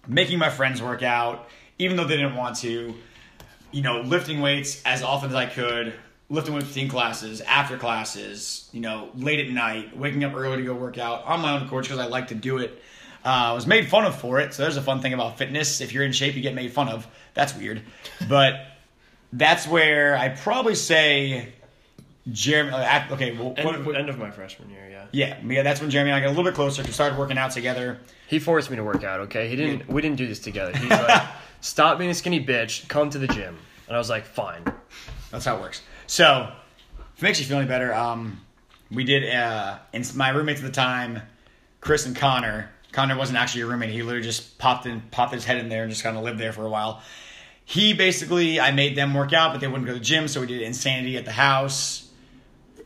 making 0.08 0.40
my 0.40 0.50
friends 0.50 0.82
work 0.82 1.04
out, 1.04 1.48
even 1.78 1.96
though 1.96 2.06
they 2.06 2.18
didn't 2.18 2.36
want 2.36 2.58
to. 2.58 2.96
You 3.72 3.84
know, 3.84 4.02
lifting 4.02 4.42
weights 4.42 4.82
as 4.84 5.04
often 5.04 5.30
as 5.30 5.36
I 5.36 5.46
could, 5.46 5.94
lifting 6.28 6.56
weights 6.56 6.68
between 6.68 6.90
classes, 6.90 7.40
after 7.42 7.78
classes, 7.78 8.68
you 8.74 8.82
know, 8.82 9.10
late 9.16 9.40
at 9.40 9.52
night, 9.52 9.96
waking 9.96 10.24
up 10.24 10.34
early 10.34 10.58
to 10.58 10.64
go 10.64 10.74
work 10.74 10.98
out 10.98 11.24
on 11.26 11.42
my 11.42 11.56
own 11.56 11.64
accord 11.64 11.84
because 11.84 12.00
I 12.00 12.08
like 12.08 12.30
to 12.30 12.36
do 12.36 12.58
it. 12.58 12.82
Uh, 13.24 13.28
I 13.30 13.54
was 13.54 13.68
made 13.68 13.88
fun 13.88 14.06
of 14.06 14.20
for 14.20 14.40
it, 14.40 14.56
so 14.56 14.64
there's 14.64 14.78
a 14.78 14.82
fun 14.82 15.02
thing 15.02 15.14
about 15.14 15.38
fitness. 15.38 15.82
If 15.82 15.94
you're 15.94 16.04
in 16.04 16.14
shape, 16.14 16.36
you 16.36 16.42
get 16.42 16.56
made 16.56 16.72
fun 16.74 16.90
of. 16.90 17.08
That's 17.36 17.56
weird, 17.56 17.84
but 18.28 18.66
that's 19.34 19.68
where 19.68 20.18
I 20.18 20.30
probably 20.30 20.74
say 20.74 21.54
Jeremy. 22.32 22.72
uh, 22.72 23.04
Okay, 23.14 23.32
well, 23.38 23.54
End, 23.58 23.66
what- 23.66 23.76
of, 23.76 23.86
what- 23.86 23.96
end 23.96 24.10
of 24.10 24.18
my 24.18 24.32
freshman 24.32 24.70
year, 24.70 24.88
yeah. 24.90 25.06
yeah, 25.12 25.38
yeah, 25.46 25.64
that's 25.64 25.82
when 25.82 25.90
Jeremy 25.90 26.12
and 26.12 26.18
I 26.18 26.22
got 26.22 26.28
a 26.28 26.36
little 26.36 26.44
bit 26.44 26.54
closer. 26.54 26.84
We 26.84 26.92
started 26.92 27.18
working 27.18 27.38
out 27.38 27.52
together. 27.52 28.00
He 28.28 28.40
forced 28.40 28.70
me 28.70 28.76
to 28.78 28.84
work 28.84 29.04
out. 29.04 29.22
Okay, 29.22 29.48
he 29.50 29.56
didn't. 29.56 29.88
We 29.90 30.02
didn't 30.02 30.18
do 30.18 30.28
this 30.28 30.40
together. 30.40 30.76
He's 30.78 30.90
like, 30.90 31.24
"Stop 31.62 31.98
being 31.98 32.10
a 32.12 32.14
skinny 32.14 32.44
bitch. 32.46 32.88
Come 32.88 33.10
to 33.12 33.18
the 33.18 33.28
gym." 33.28 33.58
And 33.88 33.96
I 33.96 34.00
was 34.00 34.10
like, 34.10 34.26
"Fine." 34.26 34.64
That's 35.32 35.46
how 35.46 35.58
it 35.58 35.62
works. 35.62 35.82
So, 36.08 36.52
if 37.16 37.22
it 37.22 37.24
makes 37.24 37.40
you 37.40 37.46
feel 37.46 37.58
any 37.58 37.68
better, 37.68 37.94
um, 37.94 38.40
we 38.92 39.04
did. 39.04 39.28
Uh, 39.34 39.78
and 39.94 40.16
my 40.16 40.30
roommates 40.30 40.60
at 40.62 40.66
the 40.66 40.72
time, 40.72 41.22
Chris 41.82 42.06
and 42.06 42.16
Connor. 42.16 42.70
Connor 42.92 43.16
wasn't 43.18 43.38
actually 43.38 43.62
a 43.62 43.66
roommate. 43.68 43.92
He 43.92 44.02
literally 44.02 44.24
just 44.26 44.58
popped 44.58 44.86
in, 44.88 45.02
popped 45.12 45.34
his 45.34 45.46
head 45.46 45.58
in 45.58 45.70
there, 45.70 45.84
and 45.84 45.92
just 45.92 46.04
kind 46.04 46.18
of 46.18 46.24
lived 46.24 46.40
there 46.40 46.52
for 46.54 46.66
a 46.66 46.70
while. 46.70 47.02
He 47.66 47.94
basically, 47.94 48.60
I 48.60 48.72
made 48.72 48.96
them 48.96 49.14
work 49.14 49.32
out, 49.32 49.52
but 49.52 49.62
they 49.62 49.68
wouldn't 49.68 49.86
go 49.86 49.94
to 49.94 50.00
the 50.00 50.04
gym, 50.06 50.28
so 50.28 50.42
we 50.42 50.48
did 50.48 50.64
insanity 50.64 51.18
at 51.18 51.26
the 51.26 51.32
house. 51.32 52.09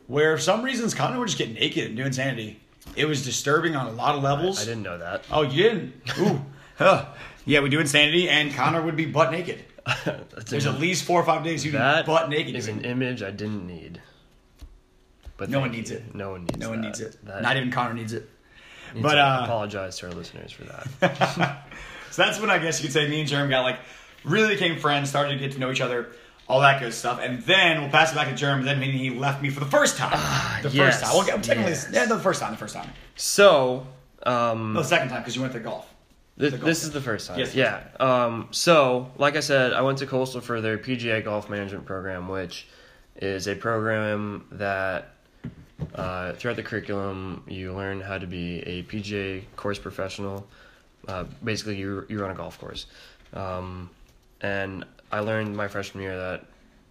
Where 0.06 0.36
for 0.36 0.42
some 0.42 0.62
reasons 0.62 0.94
Connor 0.94 1.18
would 1.18 1.26
just 1.28 1.38
get 1.38 1.52
naked 1.52 1.86
and 1.86 1.96
do 1.96 2.04
insanity. 2.04 2.60
It 2.96 3.06
was 3.06 3.24
disturbing 3.24 3.74
on 3.76 3.86
a 3.86 3.92
lot 3.92 4.14
of 4.14 4.22
levels. 4.22 4.60
I 4.60 4.64
didn't 4.66 4.82
know 4.82 4.98
that. 4.98 5.24
Oh, 5.30 5.42
you 5.42 5.62
didn't? 5.62 5.94
Ooh, 6.18 6.44
huh. 6.78 7.06
Yeah, 7.46 7.60
we 7.60 7.68
do 7.70 7.80
insanity, 7.80 8.28
and 8.28 8.52
Connor 8.54 8.82
would 8.82 8.96
be 8.96 9.06
butt 9.06 9.30
naked. 9.30 9.64
There's 10.48 10.66
at 10.66 10.78
least 10.80 11.04
four 11.04 11.20
or 11.20 11.24
five 11.24 11.44
days 11.44 11.64
you'd 11.64 11.72
be 11.72 11.78
butt 11.78 12.28
naked. 12.30 12.54
is 12.54 12.66
doing 12.66 12.78
an 12.78 12.84
image 12.84 13.22
I 13.22 13.30
didn't 13.30 13.66
need. 13.66 14.00
But 15.36 15.50
No 15.50 15.60
one 15.60 15.72
needs 15.72 15.90
you. 15.90 15.96
it. 15.98 16.14
No 16.14 16.30
one 16.30 16.42
needs. 16.44 16.54
It. 16.54 16.60
No 16.60 16.70
one 16.70 16.80
that. 16.80 16.86
needs 16.86 17.00
it. 17.00 17.18
That 17.26 17.42
Not 17.42 17.56
even 17.56 17.70
Connor 17.70 17.94
needs 17.94 18.12
it. 18.12 18.28
needs 18.94 19.02
but, 19.02 19.18
uh, 19.18 19.40
apologize 19.44 19.98
to 19.98 20.06
our 20.06 20.12
listeners 20.12 20.52
for 20.52 20.64
that. 20.64 21.60
So 22.10 22.22
that's 22.22 22.38
when 22.38 22.48
I 22.48 22.58
guess 22.58 22.80
you 22.80 22.86
could 22.86 22.92
say 22.92 23.08
me 23.08 23.18
and 23.18 23.28
Jeremy 23.28 23.50
got 23.50 23.62
like 23.62 23.80
really 24.22 24.54
became 24.54 24.78
friends, 24.78 25.08
started 25.08 25.32
to 25.32 25.38
get 25.40 25.50
to 25.54 25.58
know 25.58 25.72
each 25.72 25.80
other, 25.80 26.12
all 26.48 26.60
that 26.60 26.80
good 26.80 26.92
stuff. 26.92 27.20
And 27.22 27.42
then 27.42 27.80
we'll 27.80 27.90
pass 27.90 28.12
it 28.12 28.14
back 28.14 28.28
to 28.28 28.34
Jeremy. 28.34 28.64
Then 28.64 28.78
meaning 28.80 28.98
he 28.98 29.10
left 29.10 29.42
me 29.42 29.50
for 29.50 29.60
the 29.60 29.66
first 29.66 29.96
time. 29.96 30.10
the 30.62 30.70
yes, 30.70 31.00
first 31.00 31.04
time. 31.04 31.14
Well, 31.16 31.24
technically, 31.40 31.72
yes. 31.72 31.88
yeah, 31.92 32.06
the 32.06 32.18
first 32.18 32.40
time. 32.40 32.52
The 32.52 32.58
first 32.58 32.74
time. 32.74 32.90
so, 33.16 33.86
um, 34.24 34.74
No, 34.74 34.82
the 34.82 34.88
second 34.88 35.08
time 35.08 35.20
because 35.22 35.34
you 35.36 35.42
went 35.42 35.54
to 35.54 35.60
golf. 35.60 35.88
Th- 36.38 36.50
The 36.50 36.58
golf 36.58 36.66
this 36.66 36.80
game. 36.82 36.88
is 36.88 36.92
the 36.92 37.00
first 37.00 37.28
time. 37.28 37.38
Yes, 37.38 37.54
yeah. 37.54 37.84
Um, 38.00 38.48
so, 38.50 39.10
like 39.16 39.36
I 39.36 39.40
said, 39.40 39.72
I 39.72 39.82
went 39.82 39.98
to 39.98 40.06
Coastal 40.06 40.40
for 40.40 40.60
their 40.60 40.78
PGA 40.78 41.22
Golf 41.24 41.48
Management 41.48 41.86
Program, 41.86 42.28
which 42.28 42.66
is 43.16 43.46
a 43.46 43.54
program 43.54 44.44
that 44.52 45.10
uh, 45.94 46.32
throughout 46.34 46.56
the 46.56 46.62
curriculum 46.62 47.42
you 47.46 47.72
learn 47.72 48.00
how 48.00 48.18
to 48.18 48.26
be 48.26 48.58
a 48.60 48.82
PGA 48.84 49.44
course 49.56 49.78
professional. 49.78 50.46
Uh, 51.06 51.24
basically, 51.42 51.76
you 51.76 52.04
you 52.08 52.20
run 52.20 52.30
a 52.30 52.34
golf 52.34 52.58
course, 52.58 52.86
um, 53.34 53.90
and 54.40 54.84
I 55.14 55.20
learned 55.20 55.56
my 55.56 55.68
freshman 55.68 56.02
year 56.02 56.18
that 56.18 56.46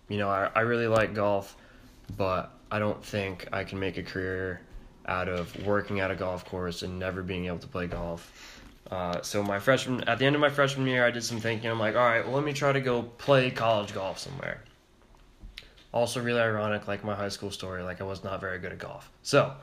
you 0.07 0.17
know 0.17 0.29
I, 0.29 0.49
I 0.55 0.61
really 0.61 0.87
like 0.87 1.13
golf, 1.13 1.57
but 2.15 2.51
I 2.71 2.79
don't 2.79 3.03
think 3.03 3.49
I 3.51 3.65
can 3.65 3.79
make 3.79 3.97
a 3.97 4.03
career 4.03 4.61
out 5.05 5.27
of 5.27 5.65
working 5.65 5.99
at 5.99 6.09
a 6.09 6.15
golf 6.15 6.45
course 6.45 6.83
and 6.83 6.97
never 6.97 7.21
being 7.21 7.47
able 7.47 7.59
to 7.59 7.67
play 7.67 7.87
golf. 7.87 8.61
Uh, 8.89 9.21
so 9.21 9.43
my 9.43 9.59
freshman, 9.59 10.05
at 10.05 10.19
the 10.19 10.25
end 10.25 10.35
of 10.35 10.41
my 10.41 10.49
freshman 10.49 10.87
year, 10.87 11.05
I 11.05 11.11
did 11.11 11.23
some 11.25 11.41
thinking. 11.41 11.69
I'm 11.69 11.79
like, 11.79 11.95
all 11.95 12.05
right, 12.05 12.25
well, 12.25 12.35
let 12.35 12.45
me 12.45 12.53
try 12.53 12.71
to 12.71 12.79
go 12.79 13.03
play 13.03 13.51
college 13.51 13.93
golf 13.93 14.19
somewhere. 14.19 14.63
Also, 15.91 16.21
really 16.21 16.39
ironic, 16.39 16.87
like 16.87 17.03
my 17.03 17.15
high 17.15 17.29
school 17.29 17.51
story, 17.51 17.83
like 17.83 17.99
I 17.99 18.05
was 18.05 18.23
not 18.23 18.39
very 18.39 18.57
good 18.59 18.71
at 18.71 18.79
golf. 18.79 19.11
So, 19.21 19.53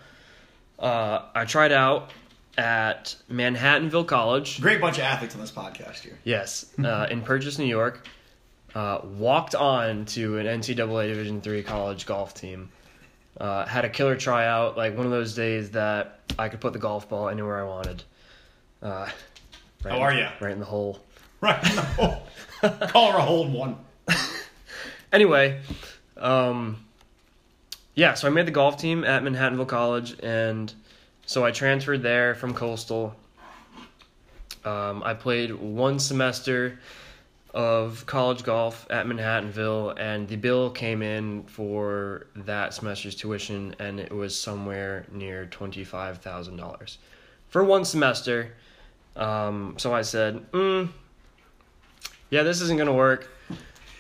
uh, 0.78 1.22
I 1.34 1.46
tried 1.46 1.72
out 1.72 2.10
at 2.58 3.16
Manhattanville 3.30 4.06
College. 4.06 4.60
Great 4.60 4.82
bunch 4.82 4.98
of 4.98 5.04
athletes 5.04 5.34
on 5.34 5.40
this 5.40 5.50
podcast 5.50 6.00
here. 6.00 6.18
Yes, 6.24 6.66
uh, 6.84 7.06
in 7.10 7.22
Purchase, 7.22 7.58
New 7.58 7.64
York. 7.64 8.06
Uh, 8.74 9.00
walked 9.16 9.54
on 9.54 10.04
to 10.06 10.38
an 10.38 10.46
NCAA 10.46 11.08
Division 11.08 11.40
three 11.40 11.62
college 11.62 12.06
golf 12.06 12.34
team. 12.34 12.70
Uh, 13.38 13.64
had 13.66 13.84
a 13.84 13.88
killer 13.88 14.16
tryout, 14.16 14.76
like 14.76 14.96
one 14.96 15.06
of 15.06 15.12
those 15.12 15.34
days 15.34 15.70
that 15.70 16.20
I 16.38 16.48
could 16.48 16.60
put 16.60 16.72
the 16.72 16.78
golf 16.78 17.08
ball 17.08 17.28
anywhere 17.28 17.60
I 17.60 17.64
wanted. 17.64 18.02
Uh, 18.82 19.08
right 19.82 19.90
How 19.92 19.96
in- 19.96 20.02
are 20.02 20.14
ya? 20.14 20.30
Right 20.40 20.52
in 20.52 20.60
the 20.60 20.66
hole. 20.66 21.00
Right. 21.40 21.62
in 21.68 21.76
the 21.76 21.82
hole. 21.82 22.22
Call 22.88 23.12
her 23.12 23.18
a 23.18 23.22
hold 23.22 23.52
one. 23.52 23.76
Anyway, 25.12 25.60
um, 26.18 26.84
yeah, 27.94 28.14
so 28.14 28.28
I 28.28 28.30
made 28.30 28.46
the 28.46 28.52
golf 28.52 28.76
team 28.76 29.02
at 29.04 29.22
Manhattanville 29.24 29.66
College, 29.66 30.16
and 30.22 30.72
so 31.26 31.44
I 31.44 31.50
transferred 31.50 32.02
there 32.02 32.34
from 32.36 32.54
Coastal. 32.54 33.16
Um, 34.64 35.02
I 35.02 35.14
played 35.14 35.52
one 35.54 35.98
semester 35.98 36.78
of 37.52 38.06
college 38.06 38.44
golf 38.44 38.86
at 38.90 39.06
Manhattanville, 39.06 39.98
and 39.98 40.28
the 40.28 40.36
bill 40.36 40.70
came 40.70 41.02
in 41.02 41.44
for 41.44 42.26
that 42.36 42.72
semester's 42.74 43.14
tuition, 43.14 43.74
and 43.78 43.98
it 43.98 44.12
was 44.12 44.38
somewhere 44.38 45.06
near 45.12 45.46
twenty-five 45.46 46.18
thousand 46.18 46.56
dollars 46.56 46.98
for 47.48 47.64
one 47.64 47.84
semester. 47.84 48.52
Um, 49.16 49.74
so 49.78 49.92
I 49.92 50.02
said, 50.02 50.50
mm, 50.52 50.88
"Yeah, 52.30 52.42
this 52.42 52.60
isn't 52.60 52.78
gonna 52.78 52.92
work." 52.92 53.28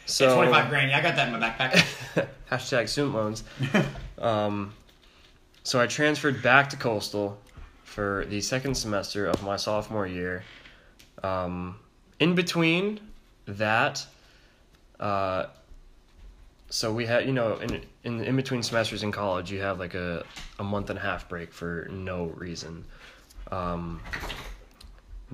So 0.06 0.26
Yeah, 0.28 0.34
25 0.34 0.68
grand. 0.70 0.90
Yeah, 0.90 0.98
I 0.98 1.02
got 1.02 1.16
that 1.16 1.28
in 1.28 1.38
my 1.38 1.50
backpack. 1.50 2.26
hashtag 2.50 2.88
student 2.88 3.14
loans. 3.14 3.44
um, 4.18 4.72
so 5.62 5.80
I 5.80 5.86
transferred 5.86 6.42
back 6.42 6.68
to 6.70 6.76
Coastal 6.76 7.38
for 7.84 8.24
the 8.28 8.40
second 8.40 8.76
semester 8.76 9.26
of 9.26 9.42
my 9.42 9.56
sophomore 9.56 10.06
year. 10.06 10.42
Um, 11.22 11.78
in 12.18 12.34
between 12.34 13.00
that, 13.58 14.04
uh, 14.98 15.46
so 16.68 16.92
we 16.92 17.06
had 17.06 17.26
you 17.26 17.32
know 17.32 17.56
in 17.56 17.82
in 18.04 18.24
in 18.24 18.36
between 18.36 18.62
semesters 18.62 19.02
in 19.02 19.10
college 19.10 19.50
you 19.50 19.60
have 19.60 19.78
like 19.78 19.94
a 19.94 20.24
a 20.58 20.64
month 20.64 20.90
and 20.90 20.98
a 20.98 21.02
half 21.02 21.28
break 21.28 21.52
for 21.52 21.88
no 21.90 22.26
reason. 22.36 22.84
Um, 23.50 24.00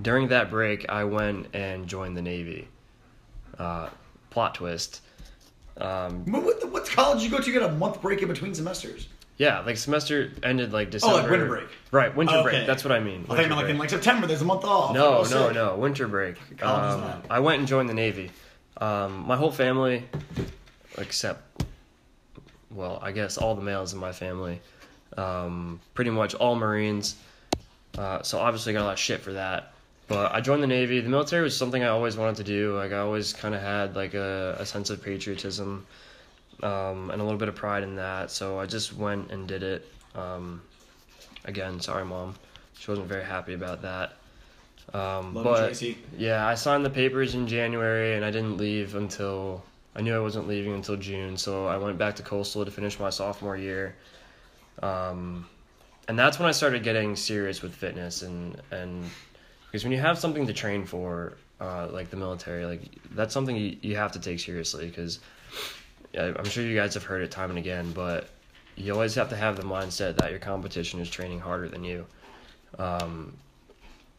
during 0.01 0.27
that 0.29 0.49
break, 0.49 0.89
I 0.89 1.03
went 1.03 1.47
and 1.53 1.87
joined 1.87 2.17
the 2.17 2.21
Navy. 2.21 2.67
Uh, 3.57 3.89
plot 4.29 4.55
twist. 4.55 5.01
Um, 5.77 6.25
what, 6.31 6.43
what, 6.43 6.71
what 6.71 6.85
college 6.85 7.23
you 7.23 7.29
go 7.29 7.39
to? 7.39 7.51
You 7.51 7.59
got 7.59 7.69
a 7.69 7.73
month 7.73 8.01
break 8.01 8.21
in 8.21 8.27
between 8.27 8.53
semesters. 8.53 9.07
Yeah, 9.37 9.59
like 9.61 9.77
semester 9.77 10.31
ended 10.41 10.73
like 10.73 10.89
December. 10.89 11.15
Oh, 11.15 11.21
like 11.21 11.29
winter 11.29 11.45
break. 11.47 11.67
Right, 11.91 12.15
winter 12.15 12.33
Oh, 12.37 12.43
break. 12.43 12.65
That's 12.65 12.83
what 12.83 12.91
I 12.91 12.99
mean. 12.99 13.25
I 13.29 13.35
think 13.35 13.51
like 13.51 13.69
in 13.69 13.77
like 13.77 13.89
September, 13.91 14.25
there's 14.25 14.41
a 14.41 14.45
month 14.45 14.63
off. 14.65 14.93
no, 14.95 15.17
Oh, 15.19 15.21
no, 15.21 15.23
sick. 15.25 15.53
no, 15.53 15.75
winter 15.75 16.07
break. 16.07 16.37
Um. 16.63 17.21
I 17.29 17.39
went 17.39 17.59
and 17.59 17.67
joined 17.67 17.87
the 17.87 17.93
Navy. 17.93 18.31
Um, 18.79 19.25
my 19.27 19.35
whole 19.35 19.51
family, 19.51 20.03
except, 20.97 21.63
well, 22.71 22.99
I 23.01 23.11
guess 23.11 23.37
all 23.37 23.55
the 23.55 23.61
males 23.61 23.93
in 23.93 23.99
my 23.99 24.11
family, 24.11 24.59
um, 25.17 25.79
pretty 25.93 26.11
much 26.11 26.35
all 26.35 26.55
Marines. 26.55 27.15
Uh, 27.97 28.21
so 28.21 28.39
obviously 28.39 28.73
got 28.73 28.83
a 28.83 28.85
lot 28.85 28.93
of 28.93 28.99
shit 28.99 29.21
for 29.21 29.33
that. 29.33 29.73
But 30.07 30.33
I 30.33 30.41
joined 30.41 30.63
the 30.63 30.67
Navy. 30.67 30.99
The 31.01 31.09
military 31.09 31.43
was 31.43 31.55
something 31.57 31.83
I 31.83 31.87
always 31.87 32.15
wanted 32.15 32.37
to 32.37 32.43
do. 32.43 32.75
Like 32.77 32.91
I 32.93 32.99
always 32.99 33.33
kind 33.33 33.53
of 33.53 33.61
had 33.61 33.95
like 33.95 34.13
a, 34.13 34.55
a 34.59 34.65
sense 34.65 34.89
of 34.89 35.03
patriotism 35.03 35.85
um, 36.63 37.09
and 37.11 37.21
a 37.21 37.23
little 37.23 37.37
bit 37.37 37.49
of 37.49 37.55
pride 37.55 37.83
in 37.83 37.95
that. 37.95 38.31
So 38.31 38.59
I 38.59 38.65
just 38.65 38.95
went 38.95 39.31
and 39.31 39.47
did 39.47 39.63
it. 39.63 39.87
Um, 40.15 40.61
again, 41.45 41.79
sorry, 41.79 42.05
mom. 42.05 42.35
She 42.77 42.91
wasn't 42.91 43.07
very 43.07 43.23
happy 43.23 43.53
about 43.53 43.81
that. 43.81 44.13
Um, 44.93 45.33
Love 45.33 45.43
but 45.43 45.65
Tracy. 45.65 45.97
yeah, 46.17 46.47
I 46.47 46.55
signed 46.55 46.85
the 46.85 46.89
papers 46.89 47.35
in 47.35 47.47
January, 47.47 48.15
and 48.15 48.23
I 48.23 48.31
didn't 48.31 48.57
leave 48.57 48.95
until 48.95 49.63
I 49.95 50.01
knew 50.01 50.15
I 50.15 50.19
wasn't 50.19 50.47
leaving 50.47 50.73
until 50.73 50.95
June. 50.95 51.37
So 51.37 51.65
I 51.65 51.77
went 51.77 51.97
back 51.97 52.15
to 52.17 52.23
Coastal 52.23 52.63
to 52.63 52.71
finish 52.71 52.99
my 52.99 53.09
sophomore 53.09 53.57
year. 53.57 53.95
Um, 54.81 55.47
and 56.07 56.17
that's 56.17 56.39
when 56.39 56.47
I 56.47 56.51
started 56.51 56.83
getting 56.83 57.15
serious 57.15 57.61
with 57.61 57.75
fitness 57.75 58.21
and 58.21 58.61
and 58.71 59.03
because 59.65 59.83
when 59.83 59.91
you 59.91 59.99
have 59.99 60.17
something 60.17 60.47
to 60.47 60.53
train 60.53 60.85
for, 60.85 61.33
uh, 61.59 61.87
like 61.91 62.09
the 62.09 62.15
military, 62.15 62.65
like 62.65 62.81
that's 63.11 63.33
something 63.33 63.55
you, 63.55 63.77
you 63.81 63.95
have 63.97 64.13
to 64.13 64.19
take 64.19 64.39
seriously 64.39 64.87
because 64.87 65.19
I'm 66.17 66.45
sure 66.45 66.63
you 66.63 66.75
guys 66.75 66.93
have 66.93 67.03
heard 67.03 67.21
it 67.21 67.31
time 67.31 67.49
and 67.49 67.59
again, 67.59 67.91
but 67.93 68.29
you 68.75 68.93
always 68.93 69.15
have 69.15 69.29
to 69.29 69.35
have 69.35 69.55
the 69.55 69.63
mindset 69.63 70.17
that 70.17 70.29
your 70.31 70.39
competition 70.39 70.99
is 70.99 71.09
training 71.09 71.39
harder 71.39 71.67
than 71.67 71.83
you. 71.83 72.05
Um, 72.77 73.33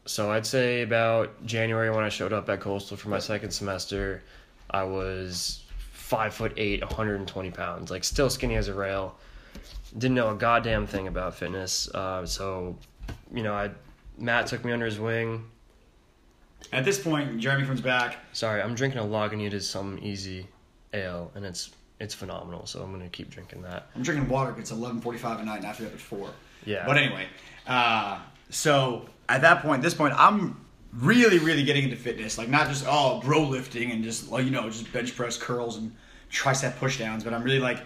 so 0.05 0.31
I'd 0.31 0.45
say 0.45 0.81
about 0.81 1.45
January 1.45 1.91
when 1.91 2.03
I 2.03 2.09
showed 2.09 2.33
up 2.33 2.49
at 2.49 2.59
Coastal 2.59 2.97
for 2.97 3.09
my 3.09 3.19
second 3.19 3.51
semester, 3.51 4.23
I 4.71 4.83
was 4.83 5.63
five 5.91 6.33
foot 6.33 6.53
eight, 6.57 6.81
120 6.81 7.51
pounds, 7.51 7.91
like 7.91 8.03
still 8.03 8.29
skinny 8.29 8.55
as 8.55 8.67
a 8.67 8.73
rail. 8.73 9.15
Didn't 9.97 10.15
know 10.15 10.31
a 10.31 10.35
goddamn 10.35 10.87
thing 10.87 11.07
about 11.07 11.35
fitness. 11.35 11.89
Uh, 11.93 12.25
so, 12.25 12.75
you 13.33 13.43
know, 13.43 13.53
I 13.53 13.71
Matt 14.17 14.47
took 14.47 14.65
me 14.65 14.71
under 14.71 14.85
his 14.85 14.99
wing. 14.99 15.45
At 16.73 16.85
this 16.85 16.99
point, 16.99 17.39
Jeremy 17.39 17.65
comes 17.65 17.81
back. 17.81 18.17
Sorry, 18.33 18.61
I'm 18.61 18.75
drinking 18.75 18.99
a 18.99 19.03
Lagunitas 19.03 19.63
Sumpin' 19.63 20.03
Easy 20.03 20.47
ale, 20.93 21.31
and 21.35 21.45
it's 21.45 21.71
it's 21.99 22.13
phenomenal. 22.13 22.65
So 22.65 22.81
I'm 22.81 22.91
gonna 22.91 23.09
keep 23.09 23.29
drinking 23.29 23.61
that. 23.63 23.87
I'm 23.95 24.03
drinking 24.03 24.29
water. 24.29 24.55
It's 24.57 24.71
11:45 24.71 25.39
at 25.39 25.45
night, 25.45 25.57
and 25.57 25.65
I 25.65 25.67
have 25.67 25.77
to 25.77 25.83
get 25.83 25.89
up 25.89 25.95
at 25.95 26.01
four. 26.01 26.29
Yeah. 26.65 26.85
But 26.85 26.97
anyway, 26.97 27.27
uh, 27.67 28.19
so 28.49 29.07
at 29.27 29.41
that 29.41 29.61
point, 29.61 29.81
this 29.81 29.93
point, 29.93 30.13
I'm 30.17 30.65
really, 30.93 31.39
really 31.39 31.63
getting 31.63 31.83
into 31.83 31.95
fitness. 31.95 32.37
Like 32.37 32.49
not 32.49 32.67
just 32.67 32.85
oh 32.87 33.21
bro 33.21 33.43
lifting 33.43 33.91
and 33.91 34.03
just 34.03 34.31
like 34.31 34.45
you 34.45 34.51
know 34.51 34.69
just 34.69 34.91
bench 34.91 35.15
press 35.15 35.37
curls 35.37 35.77
and 35.77 35.95
tricep 36.31 36.77
push 36.77 36.97
downs, 36.97 37.23
but 37.23 37.33
I'm 37.33 37.43
really 37.43 37.59
like 37.59 37.79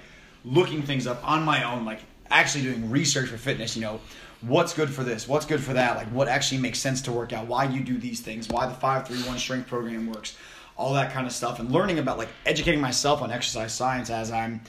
looking 0.45 0.81
things 0.81 1.07
up 1.07 1.27
on 1.27 1.43
my 1.43 1.63
own, 1.63 1.85
like 1.85 2.01
actually 2.29 2.63
doing 2.63 2.89
research 2.89 3.29
for 3.29 3.37
fitness. 3.37 3.75
You 3.75 3.81
know, 3.81 3.99
what's 4.41 4.73
good 4.73 4.89
for 4.89 5.03
this, 5.03 5.27
what's 5.27 5.45
good 5.45 5.61
for 5.61 5.73
that, 5.73 5.97
like 5.97 6.07
what 6.07 6.27
actually 6.27 6.59
makes 6.59 6.79
sense 6.79 7.01
to 7.03 7.11
work 7.11 7.33
out, 7.33 7.47
why 7.47 7.65
you 7.65 7.81
do 7.83 7.97
these 7.97 8.21
things, 8.21 8.47
why 8.49 8.67
the 8.67 8.73
five 8.73 9.07
three 9.07 9.21
one 9.23 9.37
strength 9.37 9.67
program 9.67 10.07
works, 10.07 10.37
all 10.75 10.93
that 10.93 11.13
kind 11.13 11.27
of 11.27 11.33
stuff, 11.33 11.59
and 11.59 11.71
learning 11.71 11.99
about 11.99 12.17
like 12.17 12.29
educating 12.45 12.81
myself 12.81 13.21
on 13.21 13.31
exercise 13.31 13.73
science 13.73 14.09
as 14.09 14.31
I'm 14.31 14.61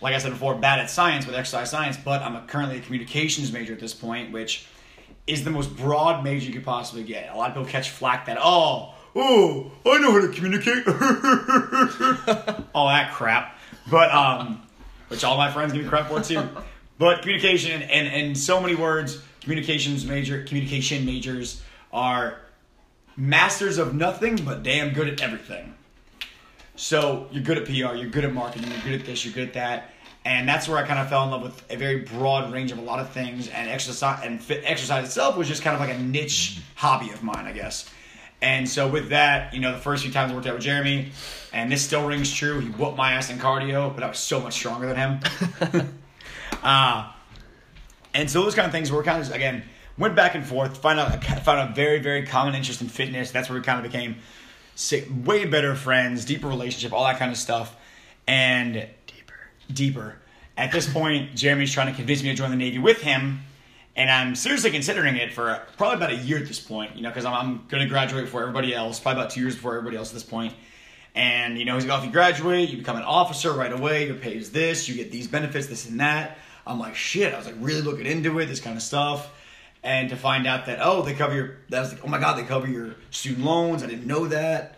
like 0.00 0.14
I 0.14 0.18
said 0.18 0.32
before, 0.32 0.54
bad 0.54 0.78
at 0.78 0.90
science 0.90 1.26
with 1.26 1.34
exercise 1.34 1.70
science, 1.70 1.96
but 1.96 2.22
I'm 2.22 2.36
a, 2.36 2.42
currently 2.42 2.78
a 2.78 2.80
communications 2.80 3.52
major 3.52 3.72
at 3.72 3.80
this 3.80 3.94
point, 3.94 4.32
which 4.32 4.66
is 5.26 5.44
the 5.44 5.50
most 5.50 5.74
broad 5.76 6.22
major 6.22 6.46
you 6.46 6.52
could 6.52 6.64
possibly 6.64 7.02
get. 7.02 7.32
A 7.32 7.36
lot 7.36 7.50
of 7.50 7.56
people 7.56 7.70
catch 7.70 7.90
flack 7.90 8.26
that, 8.26 8.38
oh, 8.40 8.94
oh, 9.14 9.72
I 9.86 9.98
know 9.98 10.12
how 10.12 10.20
to 10.20 10.28
communicate. 10.28 10.86
all 12.74 12.88
that 12.88 13.12
crap. 13.14 13.58
But, 13.90 14.12
um, 14.12 14.62
which 15.08 15.24
all 15.24 15.36
my 15.36 15.50
friends 15.50 15.72
give 15.72 15.82
me 15.82 15.88
crap 15.88 16.08
for 16.08 16.20
too. 16.20 16.46
But 16.98 17.22
communication 17.22 17.82
and, 17.82 18.08
and, 18.08 18.36
so 18.36 18.60
many 18.60 18.74
words, 18.74 19.22
communications 19.40 20.04
major, 20.04 20.44
communication 20.44 21.04
majors 21.04 21.62
are 21.92 22.38
masters 23.16 23.78
of 23.78 23.94
nothing, 23.94 24.36
but 24.36 24.62
damn 24.62 24.92
good 24.92 25.08
at 25.08 25.20
everything. 25.20 25.74
So 26.76 27.28
you're 27.30 27.42
good 27.42 27.58
at 27.58 27.64
PR, 27.64 27.96
you're 27.96 28.10
good 28.10 28.24
at 28.24 28.32
marketing, 28.32 28.70
you're 28.70 28.82
good 28.82 29.00
at 29.00 29.06
this, 29.06 29.24
you're 29.24 29.32
good 29.32 29.48
at 29.48 29.54
that, 29.54 29.90
and 30.26 30.48
that's 30.48 30.68
where 30.68 30.76
I 30.76 30.82
kind 30.82 30.98
of 30.98 31.08
fell 31.08 31.22
in 31.22 31.30
love 31.30 31.42
with 31.42 31.62
a 31.70 31.76
very 31.76 32.00
broad 32.00 32.52
range 32.52 32.72
of 32.72 32.78
a 32.78 32.82
lot 32.82 32.98
of 32.98 33.10
things. 33.10 33.48
And 33.48 33.70
exercise 33.70 34.24
and 34.24 34.42
fit, 34.42 34.62
exercise 34.64 35.04
itself 35.04 35.36
was 35.36 35.46
just 35.46 35.62
kind 35.62 35.74
of 35.74 35.80
like 35.80 35.96
a 35.96 36.02
niche 36.02 36.58
hobby 36.74 37.10
of 37.10 37.22
mine, 37.22 37.46
I 37.46 37.52
guess. 37.52 37.88
And 38.42 38.68
so 38.68 38.88
with 38.88 39.10
that, 39.10 39.54
you 39.54 39.60
know, 39.60 39.70
the 39.72 39.78
first 39.78 40.02
few 40.02 40.12
times 40.12 40.32
I 40.32 40.34
worked 40.34 40.48
out 40.48 40.54
with 40.54 40.64
Jeremy, 40.64 41.12
and 41.52 41.70
this 41.70 41.82
still 41.82 42.06
rings 42.06 42.32
true. 42.32 42.58
He 42.58 42.68
whooped 42.70 42.96
my 42.96 43.12
ass 43.12 43.30
in 43.30 43.38
cardio, 43.38 43.94
but 43.94 44.02
I 44.02 44.08
was 44.08 44.18
so 44.18 44.40
much 44.40 44.54
stronger 44.54 44.92
than 44.92 44.96
him. 44.96 45.90
uh, 46.62 47.12
and 48.12 48.28
so 48.28 48.42
those 48.42 48.56
kind 48.56 48.66
of 48.66 48.72
things 48.72 48.90
were 48.90 49.04
kind 49.04 49.22
of 49.22 49.32
again 49.32 49.62
went 49.98 50.14
back 50.14 50.34
and 50.34 50.46
forth. 50.46 50.78
Find 50.78 50.98
out 50.98 51.24
found 51.24 51.70
a 51.70 51.74
very 51.74 51.98
very 51.98 52.26
common 52.26 52.54
interest 52.54 52.80
in 52.80 52.88
fitness. 52.88 53.30
That's 53.30 53.48
where 53.48 53.58
we 53.58 53.64
kind 53.64 53.84
of 53.84 53.90
became 53.90 54.16
way 55.24 55.46
better 55.46 55.74
friends, 55.74 56.24
deeper 56.24 56.48
relationship, 56.48 56.92
all 56.92 57.04
that 57.04 57.18
kind 57.18 57.30
of 57.30 57.38
stuff, 57.38 57.76
and 58.26 58.74
Deeper. 59.06 59.34
deeper. 59.72 60.16
At 60.56 60.72
this 60.72 60.90
point, 60.90 61.34
Jeremy's 61.34 61.72
trying 61.72 61.88
to 61.88 61.94
convince 61.94 62.22
me 62.22 62.30
to 62.30 62.34
join 62.34 62.50
the 62.50 62.56
Navy 62.56 62.78
with 62.78 63.00
him, 63.02 63.40
and 63.94 64.10
I'm 64.10 64.34
seriously 64.34 64.70
considering 64.70 65.16
it 65.16 65.32
for 65.32 65.60
probably 65.76 65.96
about 65.96 66.10
a 66.10 66.16
year 66.16 66.38
at 66.38 66.46
this 66.46 66.60
point. 66.60 66.96
You 66.96 67.02
know, 67.02 67.10
because 67.10 67.24
I'm, 67.24 67.34
I'm 67.34 67.64
going 67.68 67.82
to 67.82 67.88
graduate 67.88 68.24
before 68.24 68.42
everybody 68.42 68.74
else, 68.74 69.00
probably 69.00 69.20
about 69.22 69.32
two 69.32 69.40
years 69.40 69.54
before 69.54 69.76
everybody 69.76 69.96
else 69.96 70.08
at 70.08 70.14
this 70.14 70.22
point. 70.24 70.54
And 71.14 71.58
you 71.58 71.64
know, 71.64 71.74
he's 71.74 71.86
like, 71.86 71.98
oh, 71.98 72.00
if 72.00 72.06
you 72.06 72.12
graduate, 72.12 72.68
you 72.68 72.76
become 72.76 72.96
an 72.96 73.02
officer 73.02 73.52
right 73.52 73.72
away. 73.72 74.06
Your 74.06 74.16
pay 74.16 74.36
is 74.36 74.50
this, 74.52 74.88
you 74.88 74.94
get 74.94 75.10
these 75.10 75.26
benefits, 75.26 75.66
this 75.66 75.88
and 75.88 76.00
that. 76.00 76.38
I'm 76.66 76.78
like, 76.78 76.94
shit. 76.94 77.32
I 77.32 77.38
was 77.38 77.46
like 77.46 77.54
really 77.58 77.80
looking 77.80 78.06
into 78.06 78.38
it, 78.38 78.46
this 78.46 78.60
kind 78.60 78.76
of 78.76 78.82
stuff. 78.82 79.30
And 79.86 80.10
to 80.10 80.16
find 80.16 80.48
out 80.48 80.66
that 80.66 80.80
oh, 80.82 81.02
they 81.02 81.14
cover 81.14 81.32
your 81.32 81.58
that 81.68 81.78
was 81.78 81.92
like, 81.92 82.04
oh 82.04 82.08
my 82.08 82.18
god, 82.18 82.36
they 82.36 82.42
cover 82.42 82.66
your 82.66 82.96
student 83.12 83.44
loans. 83.44 83.84
I 83.84 83.86
didn't 83.86 84.06
know 84.06 84.26
that. 84.26 84.76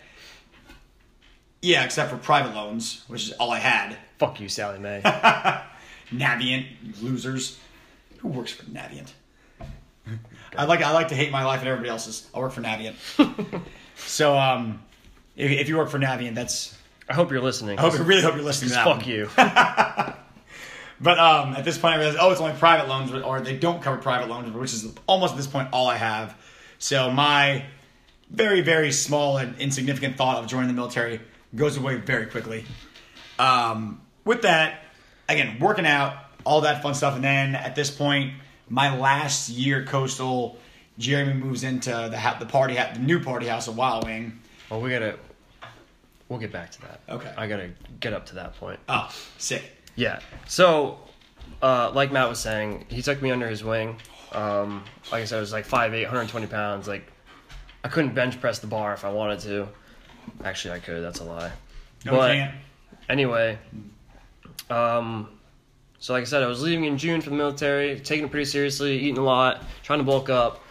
Yeah, 1.62 1.82
except 1.82 2.10
for 2.10 2.18
private 2.18 2.54
loans, 2.54 3.04
which 3.08 3.24
is 3.24 3.32
all 3.32 3.50
I 3.50 3.58
had. 3.58 3.96
Fuck 4.18 4.38
you, 4.38 4.50
Sallie 4.50 4.78
Mae. 4.78 5.00
Navient, 6.12 6.66
losers. 7.00 7.58
Who 8.18 8.28
works 8.28 8.52
for 8.52 8.64
Navient? 8.64 9.12
I 10.56 10.66
like 10.66 10.82
I 10.82 10.92
like 10.92 11.08
to 11.08 11.14
hate 11.14 11.32
my 11.32 11.44
life 11.44 11.60
and 11.60 11.68
everybody 11.68 11.88
else's. 11.88 12.28
I 12.34 12.40
work 12.40 12.52
for 12.52 12.60
Navient. 12.60 12.94
so 13.96 14.36
um, 14.36 14.82
if, 15.36 15.50
if 15.50 15.68
you 15.68 15.78
work 15.78 15.88
for 15.88 15.98
Navient, 15.98 16.34
that's 16.34 16.76
I 17.08 17.14
hope 17.14 17.30
you're 17.30 17.40
listening. 17.40 17.78
I 17.78 17.82
hope 17.82 17.94
I 17.94 18.02
really 18.02 18.22
hope 18.22 18.34
you're 18.34 18.44
listening 18.44 18.70
to. 18.70 18.76
Fuck 18.76 18.98
one. 18.98 19.08
you. 19.08 19.30
But 21.00 21.18
um, 21.18 21.54
at 21.54 21.64
this 21.64 21.78
point, 21.78 21.94
I 21.94 21.98
realized, 21.98 22.18
oh, 22.20 22.30
it's 22.30 22.40
only 22.40 22.54
private 22.54 22.88
loans, 22.88 23.12
or 23.12 23.40
they 23.40 23.56
don't 23.56 23.80
cover 23.80 23.98
private 23.98 24.28
loans, 24.28 24.52
which 24.52 24.72
is 24.72 24.92
almost 25.06 25.32
at 25.32 25.36
this 25.36 25.46
point 25.46 25.68
all 25.72 25.86
I 25.86 25.96
have. 25.96 26.36
So 26.78 27.10
my 27.10 27.64
very, 28.30 28.60
very 28.60 28.92
small 28.92 29.38
and 29.38 29.56
insignificant 29.58 30.16
thought 30.16 30.42
of 30.42 30.48
joining 30.48 30.68
the 30.68 30.74
military 30.74 31.20
goes 31.54 31.76
away 31.76 31.96
very 31.96 32.26
quickly. 32.26 32.64
Um, 33.38 34.00
with 34.24 34.42
that, 34.42 34.82
again, 35.28 35.58
working 35.60 35.86
out, 35.86 36.14
all 36.44 36.62
that 36.62 36.82
fun 36.82 36.94
stuff, 36.94 37.14
and 37.14 37.24
then 37.24 37.54
at 37.54 37.74
this 37.74 37.90
point, 37.90 38.34
my 38.68 38.96
last 38.98 39.48
year 39.48 39.84
coastal, 39.84 40.58
Jeremy 40.98 41.34
moves 41.34 41.62
into 41.62 41.90
the 41.90 42.18
ha- 42.18 42.36
the 42.38 42.46
party 42.46 42.74
ha- 42.74 42.90
the 42.92 43.00
new 43.00 43.22
party 43.22 43.46
house 43.46 43.68
of 43.68 43.76
Wild 43.76 44.04
Wing. 44.04 44.40
well, 44.70 44.80
we 44.80 44.90
gotta. 44.90 45.18
We'll 46.28 46.38
get 46.38 46.52
back 46.52 46.70
to 46.72 46.80
that. 46.82 47.00
Okay. 47.08 47.32
I 47.38 47.46
gotta 47.46 47.70
get 48.00 48.12
up 48.12 48.26
to 48.26 48.34
that 48.34 48.56
point. 48.56 48.78
Oh, 48.88 49.10
sick. 49.38 49.62
Yeah. 49.98 50.20
So, 50.46 51.00
uh, 51.60 51.90
like 51.92 52.12
Matt 52.12 52.28
was 52.28 52.38
saying, 52.38 52.86
he 52.88 53.02
took 53.02 53.20
me 53.20 53.32
under 53.32 53.48
his 53.48 53.64
wing. 53.64 53.96
Um, 54.30 54.84
like 55.10 55.22
I 55.22 55.24
said, 55.24 55.38
I 55.38 55.40
was 55.40 55.52
like 55.52 55.66
5'8", 55.66 56.02
120 56.02 56.46
pounds. 56.46 56.86
Like, 56.86 57.10
I 57.82 57.88
couldn't 57.88 58.14
bench 58.14 58.40
press 58.40 58.60
the 58.60 58.68
bar 58.68 58.94
if 58.94 59.04
I 59.04 59.10
wanted 59.10 59.40
to. 59.40 59.68
Actually, 60.44 60.74
I 60.74 60.78
could. 60.78 61.02
That's 61.02 61.18
a 61.18 61.24
lie. 61.24 61.50
No, 62.04 62.12
But- 62.12 62.32
can't. 62.32 62.54
Anyway, 63.08 63.58
um, 64.70 65.30
so 65.98 66.12
like 66.12 66.22
I 66.22 66.26
said, 66.26 66.42
I 66.42 66.46
was 66.46 66.62
leaving 66.62 66.84
in 66.84 66.96
June 66.98 67.20
for 67.20 67.30
the 67.30 67.36
military, 67.36 67.98
taking 67.98 68.26
it 68.26 68.30
pretty 68.30 68.44
seriously, 68.44 68.98
eating 68.98 69.18
a 69.18 69.24
lot, 69.24 69.64
trying 69.82 69.98
to 69.98 70.04
bulk 70.04 70.28
up. 70.28 70.62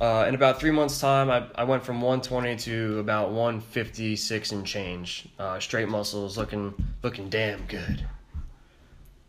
Uh, 0.00 0.24
in 0.28 0.34
about 0.34 0.60
three 0.60 0.70
months' 0.70 1.00
time, 1.00 1.28
I, 1.30 1.44
I 1.56 1.64
went 1.64 1.84
from 1.84 2.00
120 2.00 2.56
to 2.56 3.00
about 3.00 3.30
156 3.32 4.52
and 4.52 4.64
change. 4.64 5.26
Uh, 5.38 5.58
straight 5.58 5.88
muscles, 5.88 6.38
looking 6.38 6.72
looking 7.02 7.28
damn 7.28 7.62
good. 7.66 8.06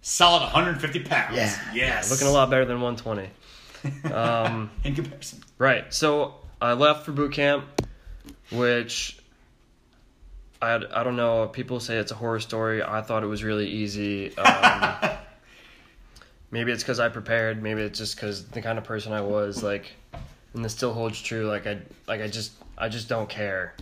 Solid 0.09 0.39
150 0.43 1.01
pounds. 1.01 1.35
Yeah. 1.35 1.59
Yes. 1.73 2.09
looking 2.09 2.27
a 2.27 2.31
lot 2.31 2.49
better 2.49 2.63
than 2.63 2.79
120. 2.79 3.29
Um, 4.13 4.71
in 4.83 4.95
comparison. 4.95 5.43
Right. 5.57 5.93
So 5.93 6.35
I 6.61 6.73
left 6.73 7.05
for 7.05 7.11
boot 7.11 7.33
camp, 7.33 7.65
which 8.51 9.17
I 10.61 10.75
I 10.75 11.03
don't 11.03 11.15
know. 11.15 11.47
People 11.47 11.79
say 11.79 11.97
it's 11.97 12.11
a 12.11 12.15
horror 12.15 12.39
story. 12.39 12.81
I 12.81 13.01
thought 13.01 13.23
it 13.23 13.27
was 13.27 13.43
really 13.43 13.67
easy. 13.67 14.35
Um, 14.37 15.09
maybe 16.51 16.71
it's 16.71 16.83
because 16.83 16.99
I 16.99 17.09
prepared. 17.09 17.61
Maybe 17.61 17.81
it's 17.81 17.99
just 17.99 18.15
because 18.15 18.45
the 18.47 18.61
kind 18.61 18.77
of 18.77 18.83
person 18.83 19.13
I 19.13 19.21
was. 19.21 19.61
Like, 19.61 19.91
and 20.53 20.65
this 20.65 20.73
still 20.73 20.93
holds 20.93 21.21
true. 21.21 21.47
Like 21.47 21.67
I 21.67 21.79
like 22.07 22.21
I 22.21 22.27
just 22.27 22.53
I 22.77 22.89
just 22.89 23.07
don't 23.07 23.29
care 23.29 23.73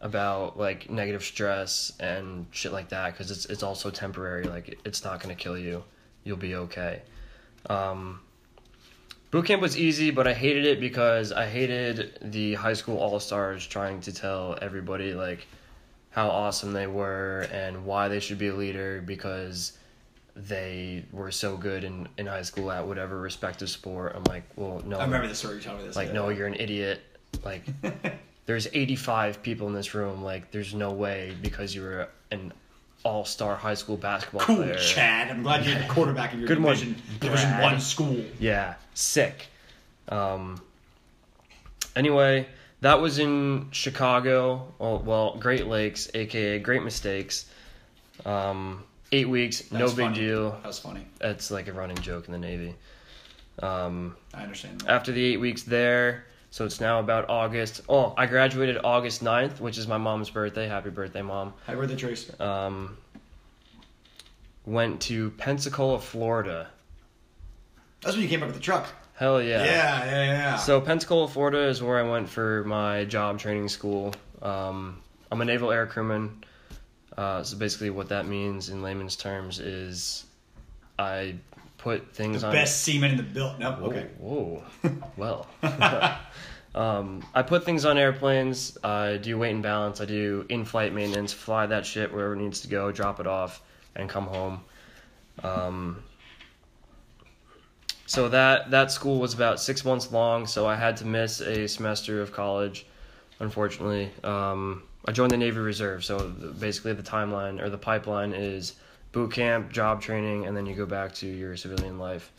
about 0.00 0.58
like 0.58 0.88
negative 0.88 1.24
stress 1.24 1.92
and 1.98 2.46
shit 2.52 2.72
like 2.72 2.88
that 2.90 3.12
because 3.12 3.30
it's 3.30 3.46
it's 3.46 3.62
also 3.62 3.90
temporary. 3.90 4.44
Like 4.44 4.78
it's 4.84 5.04
not 5.04 5.20
gonna 5.20 5.34
kill 5.34 5.58
you. 5.58 5.84
You'll 6.24 6.36
be 6.36 6.54
okay. 6.54 7.02
Um, 7.68 8.20
Boot 9.30 9.44
camp 9.44 9.60
was 9.60 9.76
easy, 9.76 10.10
but 10.10 10.26
I 10.26 10.32
hated 10.32 10.64
it 10.64 10.80
because 10.80 11.32
I 11.32 11.46
hated 11.46 12.18
the 12.22 12.54
high 12.54 12.72
school 12.72 12.96
all 12.96 13.20
stars 13.20 13.66
trying 13.66 14.00
to 14.02 14.12
tell 14.12 14.58
everybody 14.62 15.12
like 15.12 15.46
how 16.10 16.28
awesome 16.28 16.72
they 16.72 16.86
were 16.86 17.46
and 17.52 17.84
why 17.84 18.08
they 18.08 18.20
should 18.20 18.38
be 18.38 18.48
a 18.48 18.54
leader 18.54 19.02
because 19.04 19.76
they 20.34 21.04
were 21.12 21.30
so 21.30 21.56
good 21.56 21.84
in, 21.84 22.08
in 22.16 22.26
high 22.26 22.42
school 22.42 22.70
at 22.70 22.86
whatever 22.86 23.20
respective 23.20 23.68
sport. 23.68 24.14
I'm 24.16 24.24
like, 24.24 24.44
well, 24.56 24.82
no. 24.86 24.98
I 24.98 25.04
remember 25.04 25.28
the 25.28 25.34
story 25.34 25.56
you 25.56 25.60
told 25.60 25.80
me 25.80 25.86
this. 25.86 25.96
Like, 25.96 26.08
yeah. 26.08 26.14
no, 26.14 26.28
you're 26.30 26.46
an 26.46 26.54
idiot. 26.54 27.02
Like, 27.44 27.64
there's 28.48 28.66
85 28.72 29.42
people 29.42 29.66
in 29.66 29.74
this 29.74 29.92
room. 29.94 30.22
Like, 30.24 30.50
there's 30.52 30.72
no 30.72 30.90
way 30.90 31.36
because 31.42 31.74
you 31.74 31.82
were 31.82 32.08
an 32.30 32.50
all 33.04 33.26
star 33.26 33.54
high 33.54 33.74
school 33.74 33.98
basketball 33.98 34.40
Cool, 34.40 34.56
player. 34.56 34.74
Chad. 34.78 35.30
I'm 35.30 35.42
glad 35.42 35.66
you're 35.66 35.78
the 35.78 35.84
quarterback 35.88 36.32
of 36.32 36.38
your 36.38 36.48
Good 36.48 36.58
one, 36.62 36.74
division, 36.74 37.02
division 37.20 37.60
one 37.60 37.78
school. 37.78 38.24
Yeah, 38.40 38.76
sick. 38.94 39.48
Um, 40.08 40.62
anyway, 41.94 42.46
that 42.80 43.02
was 43.02 43.18
in 43.18 43.68
Chicago. 43.70 44.72
Well, 44.78 44.98
well, 45.00 45.36
Great 45.38 45.66
Lakes, 45.66 46.08
aka 46.14 46.58
Great 46.58 46.82
Mistakes. 46.82 47.44
Um, 48.24 48.82
eight 49.12 49.28
weeks, 49.28 49.70
no 49.70 49.80
That's 49.80 49.92
big 49.92 50.06
funny. 50.06 50.18
deal. 50.20 50.50
That 50.52 50.66
was 50.68 50.78
funny. 50.78 51.04
It's 51.20 51.50
like 51.50 51.68
a 51.68 51.72
running 51.74 51.98
joke 51.98 52.26
in 52.28 52.32
the 52.32 52.38
Navy. 52.38 52.74
Um, 53.62 54.16
I 54.32 54.42
understand. 54.42 54.80
That. 54.80 54.90
after 54.90 55.12
the 55.12 55.22
eight 55.22 55.36
weeks 55.38 55.64
there, 55.64 56.24
so 56.50 56.64
it's 56.64 56.80
now 56.80 57.00
about 57.00 57.28
August. 57.28 57.82
Oh, 57.88 58.14
I 58.16 58.26
graduated 58.26 58.78
August 58.82 59.22
9th, 59.22 59.60
which 59.60 59.78
is 59.78 59.86
my 59.86 59.98
mom's 59.98 60.30
birthday. 60.30 60.66
Happy 60.66 60.90
birthday, 60.90 61.22
mom. 61.22 61.54
Happy 61.66 61.78
birthday, 61.78 61.96
Trace. 61.96 62.40
Um, 62.40 62.96
went 64.64 65.00
to 65.02 65.30
Pensacola, 65.32 65.98
Florida. 65.98 66.68
That's 68.02 68.14
when 68.16 68.22
you 68.22 68.28
came 68.28 68.42
up 68.42 68.48
with 68.48 68.56
the 68.56 68.62
truck. 68.62 68.88
Hell 69.14 69.42
Yeah, 69.42 69.64
yeah, 69.64 70.04
yeah. 70.04 70.24
Yeah. 70.32 70.56
So 70.56 70.80
Pensacola, 70.80 71.26
Florida 71.26 71.66
is 71.66 71.82
where 71.82 71.98
I 71.98 72.08
went 72.08 72.28
for 72.28 72.62
my 72.64 73.04
job 73.04 73.38
training 73.40 73.68
school. 73.68 74.14
Um, 74.40 75.02
I'm 75.32 75.40
a 75.40 75.44
naval 75.44 75.72
air 75.72 75.86
crewman. 75.86 76.44
Uh, 77.16 77.42
so 77.42 77.56
basically, 77.56 77.90
what 77.90 78.10
that 78.10 78.26
means 78.26 78.68
in 78.68 78.80
layman's 78.80 79.16
terms 79.16 79.58
is 79.58 80.24
I 80.98 81.34
put 81.78 82.12
things 82.14 82.44
on. 82.44 82.52
Best 82.52 82.82
seaman 82.82 83.12
in 83.12 83.16
the 83.16 83.22
build. 83.22 83.58
Nope. 83.58 83.78
Whoa, 83.78 83.86
Okay. 83.88 84.06
Whoa. 84.18 84.62
well. 85.16 85.46
um, 86.74 87.24
I 87.34 87.42
put 87.42 87.64
things 87.64 87.84
on 87.84 87.96
airplanes. 87.96 88.76
I 88.84 89.16
do 89.16 89.38
weight 89.38 89.52
and 89.52 89.62
balance. 89.62 90.00
I 90.00 90.04
do 90.04 90.44
in-flight 90.48 90.92
maintenance. 90.92 91.32
Fly 91.32 91.66
that 91.66 91.86
shit 91.86 92.12
wherever 92.12 92.34
it 92.34 92.38
needs 92.38 92.60
to 92.60 92.68
go. 92.68 92.92
Drop 92.92 93.20
it 93.20 93.26
off 93.26 93.62
and 93.96 94.08
come 94.08 94.26
home. 94.26 94.60
Um, 95.42 96.02
so 98.06 98.28
that 98.30 98.70
that 98.70 98.90
school 98.90 99.20
was 99.20 99.34
about 99.34 99.60
six 99.60 99.84
months 99.84 100.10
long. 100.10 100.46
So 100.46 100.66
I 100.66 100.74
had 100.74 100.96
to 100.98 101.06
miss 101.06 101.40
a 101.40 101.68
semester 101.68 102.20
of 102.20 102.32
college. 102.32 102.86
Unfortunately, 103.38 104.10
um, 104.24 104.82
I 105.04 105.12
joined 105.12 105.30
the 105.30 105.36
Navy 105.36 105.58
Reserve. 105.58 106.04
So 106.04 106.28
basically, 106.28 106.94
the 106.94 107.02
timeline 107.02 107.62
or 107.62 107.70
the 107.70 107.78
pipeline 107.78 108.32
is 108.32 108.74
boot 109.12 109.32
camp, 109.32 109.72
job 109.72 110.00
training, 110.00 110.46
and 110.46 110.56
then 110.56 110.66
you 110.66 110.74
go 110.74 110.86
back 110.86 111.14
to 111.14 111.26
your 111.26 111.56
civilian 111.56 111.98
life. 111.98 112.32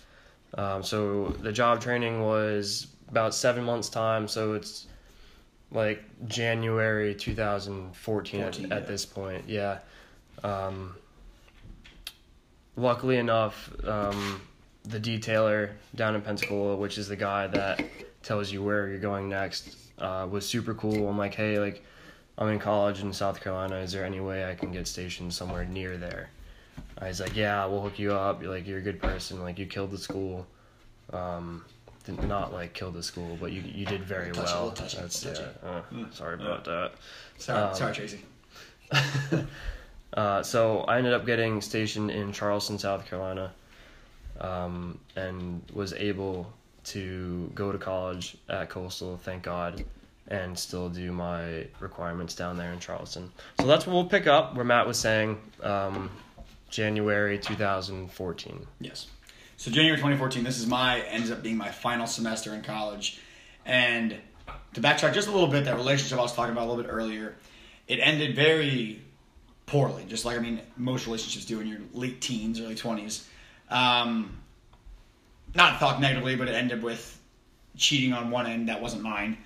Um, 0.55 0.83
so 0.83 1.29
the 1.41 1.51
job 1.51 1.81
training 1.81 2.21
was 2.21 2.87
about 3.09 3.33
seven 3.33 3.63
months 3.63 3.89
time. 3.89 4.27
So 4.27 4.53
it's 4.53 4.87
like 5.71 6.03
January 6.27 7.13
2014 7.15 7.93
14, 7.93 8.41
at, 8.41 8.59
yeah. 8.59 8.75
at 8.75 8.87
this 8.87 9.05
point. 9.05 9.43
Yeah. 9.47 9.79
Um, 10.43 10.95
luckily 12.75 13.17
enough, 13.17 13.71
um, 13.85 14.41
the 14.83 14.99
detailer 14.99 15.71
down 15.95 16.15
in 16.15 16.21
Pensacola, 16.21 16.75
which 16.75 16.97
is 16.97 17.07
the 17.07 17.15
guy 17.15 17.47
that 17.47 17.83
tells 18.23 18.51
you 18.51 18.63
where 18.63 18.87
you're 18.87 18.99
going 18.99 19.29
next, 19.29 19.77
uh, 19.99 20.27
was 20.29 20.47
super 20.47 20.73
cool. 20.73 21.07
I'm 21.07 21.17
like, 21.17 21.35
hey, 21.35 21.59
like, 21.59 21.83
I'm 22.37 22.47
in 22.49 22.59
college 22.59 23.01
in 23.01 23.11
South 23.11 23.41
Carolina. 23.41 23.75
Is 23.75 23.91
there 23.91 24.05
any 24.05 24.21
way 24.21 24.49
I 24.49 24.55
can 24.55 24.71
get 24.71 24.87
stationed 24.87 25.33
somewhere 25.33 25.65
near 25.65 25.97
there? 25.97 26.29
I 27.01 27.07
was 27.07 27.19
like, 27.19 27.35
yeah, 27.35 27.65
we'll 27.65 27.81
hook 27.81 27.97
you 27.99 28.13
up. 28.13 28.41
You're 28.41 28.51
like, 28.51 28.67
you're 28.67 28.79
a 28.79 28.81
good 28.81 29.01
person. 29.01 29.41
Like, 29.41 29.57
you 29.57 29.65
killed 29.65 29.91
the 29.91 29.97
school. 29.97 30.45
Um, 31.13 31.63
did 32.05 32.23
not 32.23 32.53
like 32.53 32.73
kill 32.73 32.91
the 32.91 33.03
school, 33.03 33.37
but 33.39 33.51
you 33.51 33.61
you 33.61 33.85
did 33.85 34.03
very 34.03 34.31
Touchy, 34.31 34.51
well. 34.53 34.63
little 34.69 34.71
touchy, 34.71 34.97
That's 34.97 35.23
little 35.25 35.43
yeah. 35.43 35.49
touchy. 35.71 36.03
Uh, 36.03 36.11
sorry 36.11 36.35
about 36.35 36.65
that. 36.65 36.91
Sorry, 37.37 37.61
Um, 37.61 37.75
sorry, 37.75 37.93
Tracy. 37.93 38.21
Uh, 40.11 40.41
so 40.41 40.79
I 40.81 40.97
ended 40.97 41.13
up 41.13 41.23
getting 41.23 41.61
stationed 41.61 42.09
in 42.09 42.31
Charleston, 42.31 42.79
South 42.79 43.05
Carolina, 43.05 43.51
um, 44.41 44.97
and 45.15 45.61
was 45.71 45.93
able 45.93 46.51
to 46.85 47.51
go 47.53 47.71
to 47.71 47.77
college 47.77 48.35
at 48.49 48.69
Coastal, 48.69 49.17
thank 49.17 49.43
God, 49.43 49.83
and 50.29 50.57
still 50.57 50.89
do 50.89 51.11
my 51.11 51.67
requirements 51.79 52.33
down 52.33 52.57
there 52.57 52.73
in 52.73 52.79
Charleston. 52.79 53.31
So 53.61 53.67
that's 53.67 53.85
what 53.85 53.93
we'll 53.93 54.05
pick 54.05 54.25
up 54.25 54.55
where 54.55 54.65
Matt 54.65 54.87
was 54.87 54.97
saying 54.97 55.37
um, 55.61 56.09
January 56.69 57.37
2014. 57.37 58.67
Yes. 58.79 59.07
So 59.57 59.71
January 59.71 59.97
2014, 59.97 60.43
this 60.43 60.57
is 60.57 60.67
my 60.67 61.01
ends 61.01 61.31
up 61.31 61.43
being 61.43 61.57
my 61.57 61.69
final 61.69 62.07
semester 62.07 62.53
in 62.53 62.61
college, 62.61 63.19
and 63.65 64.15
to 64.73 64.81
backtrack 64.81 65.13
just 65.13 65.27
a 65.27 65.31
little 65.31 65.47
bit, 65.47 65.65
that 65.65 65.75
relationship 65.75 66.17
I 66.17 66.21
was 66.21 66.33
talking 66.33 66.53
about 66.53 66.67
a 66.67 66.69
little 66.69 66.83
bit 66.83 66.89
earlier, 66.89 67.35
it 67.87 67.97
ended 67.97 68.35
very 68.35 69.01
poorly. 69.65 70.05
Just 70.07 70.25
like 70.25 70.37
I 70.37 70.39
mean, 70.39 70.61
most 70.77 71.05
relationships 71.05 71.45
do 71.45 71.59
in 71.59 71.67
your 71.67 71.79
late 71.93 72.21
teens, 72.21 72.59
early 72.59 72.75
20s. 72.75 73.25
Um, 73.69 74.37
not 75.55 75.79
talk 75.79 75.99
negatively, 75.99 76.35
but 76.35 76.47
it 76.47 76.53
ended 76.53 76.81
with 76.83 77.19
cheating 77.75 78.13
on 78.13 78.31
one 78.31 78.45
end 78.47 78.69
that 78.69 78.81
wasn't 78.81 79.03
mine, 79.03 79.37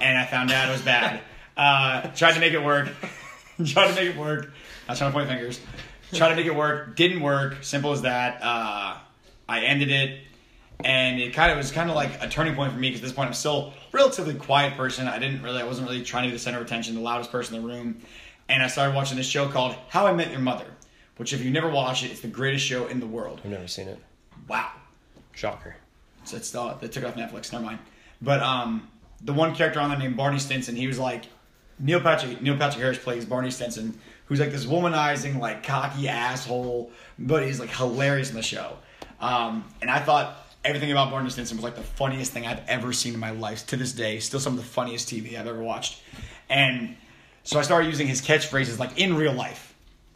and 0.00 0.18
I 0.18 0.26
found 0.26 0.50
out 0.50 0.68
it 0.68 0.72
was 0.72 0.82
bad. 0.82 1.20
Uh, 1.56 2.02
tried 2.08 2.32
to 2.32 2.40
make 2.40 2.52
it 2.52 2.62
work. 2.62 2.88
tried 3.64 3.88
to 3.88 3.94
make 3.94 4.14
it 4.14 4.16
work. 4.16 4.50
I 4.88 4.92
was 4.92 4.98
trying 4.98 5.12
to 5.12 5.16
point 5.16 5.28
fingers. 5.28 5.60
Tried 6.12 6.30
to 6.30 6.36
make 6.36 6.46
it 6.46 6.54
work. 6.54 6.96
Didn't 6.96 7.20
work. 7.20 7.62
Simple 7.62 7.92
as 7.92 8.02
that. 8.02 8.42
Uh, 8.42 8.96
I 9.48 9.60
ended 9.62 9.90
it, 9.90 10.20
and 10.84 11.20
it 11.20 11.34
kind 11.34 11.50
of 11.50 11.58
was 11.58 11.72
kind 11.72 11.90
of 11.90 11.96
like 11.96 12.22
a 12.22 12.28
turning 12.28 12.54
point 12.54 12.72
for 12.72 12.78
me 12.78 12.88
because 12.88 13.02
at 13.02 13.04
this 13.04 13.12
point 13.12 13.28
I'm 13.28 13.34
still 13.34 13.72
a 13.92 13.96
relatively 13.96 14.34
quiet 14.34 14.76
person. 14.76 15.08
I 15.08 15.18
didn't 15.18 15.42
really, 15.42 15.60
I 15.60 15.64
wasn't 15.64 15.88
really 15.88 16.04
trying 16.04 16.24
to 16.24 16.28
be 16.28 16.32
the 16.32 16.38
center 16.38 16.58
of 16.58 16.66
attention, 16.66 16.94
the 16.94 17.00
loudest 17.00 17.32
person 17.32 17.56
in 17.56 17.62
the 17.62 17.68
room, 17.68 18.00
and 18.48 18.62
I 18.62 18.68
started 18.68 18.94
watching 18.94 19.16
this 19.16 19.26
show 19.26 19.48
called 19.48 19.74
How 19.88 20.06
I 20.06 20.12
Met 20.12 20.30
Your 20.30 20.40
Mother, 20.40 20.66
which 21.16 21.32
if 21.32 21.44
you 21.44 21.50
never 21.50 21.68
watched 21.68 22.04
it, 22.04 22.12
it's 22.12 22.20
the 22.20 22.28
greatest 22.28 22.64
show 22.64 22.86
in 22.86 23.00
the 23.00 23.06
world. 23.06 23.40
I've 23.44 23.50
never 23.50 23.66
seen 23.66 23.88
it. 23.88 23.98
Wow. 24.48 24.70
Shocker. 25.32 25.76
So 26.24 26.36
it's 26.36 26.54
uh, 26.54 26.76
they 26.80 26.88
took 26.88 27.02
it 27.02 27.06
off 27.06 27.16
Netflix. 27.16 27.52
Never 27.52 27.64
mind. 27.64 27.78
But 28.22 28.40
um, 28.40 28.88
the 29.22 29.32
one 29.32 29.54
character 29.54 29.80
on 29.80 29.90
there 29.90 29.98
named 29.98 30.16
Barney 30.16 30.38
Stinson, 30.38 30.76
he 30.76 30.86
was 30.86 30.98
like 30.98 31.24
Neil 31.78 32.00
Patrick. 32.00 32.40
Neil 32.40 32.56
Patrick 32.56 32.82
Harris 32.82 32.98
plays 32.98 33.24
Barney 33.24 33.50
Stinson, 33.50 33.98
who's 34.30 34.38
like 34.38 34.52
this 34.52 34.64
womanizing, 34.64 35.40
like 35.40 35.64
cocky 35.64 36.08
asshole, 36.08 36.92
but 37.18 37.44
he's 37.44 37.58
like 37.58 37.68
hilarious 37.68 38.30
in 38.30 38.36
the 38.36 38.42
show. 38.42 38.76
Um, 39.20 39.64
and 39.82 39.90
I 39.90 39.98
thought 39.98 40.46
everything 40.64 40.92
about 40.92 41.10
Barney 41.10 41.28
Stinson 41.30 41.56
was 41.56 41.64
like 41.64 41.74
the 41.74 41.82
funniest 41.82 42.30
thing 42.30 42.46
I've 42.46 42.62
ever 42.68 42.92
seen 42.92 43.12
in 43.12 43.18
my 43.18 43.32
life. 43.32 43.66
To 43.66 43.76
this 43.76 43.92
day, 43.92 44.20
still 44.20 44.38
some 44.38 44.52
of 44.52 44.60
the 44.60 44.64
funniest 44.64 45.08
TV 45.08 45.36
I've 45.36 45.48
ever 45.48 45.60
watched. 45.60 46.00
And 46.48 46.94
so 47.42 47.58
I 47.58 47.62
started 47.62 47.88
using 47.88 48.06
his 48.06 48.22
catchphrases 48.22 48.78
like 48.78 49.00
in 49.00 49.16
real 49.16 49.32
life, 49.32 49.74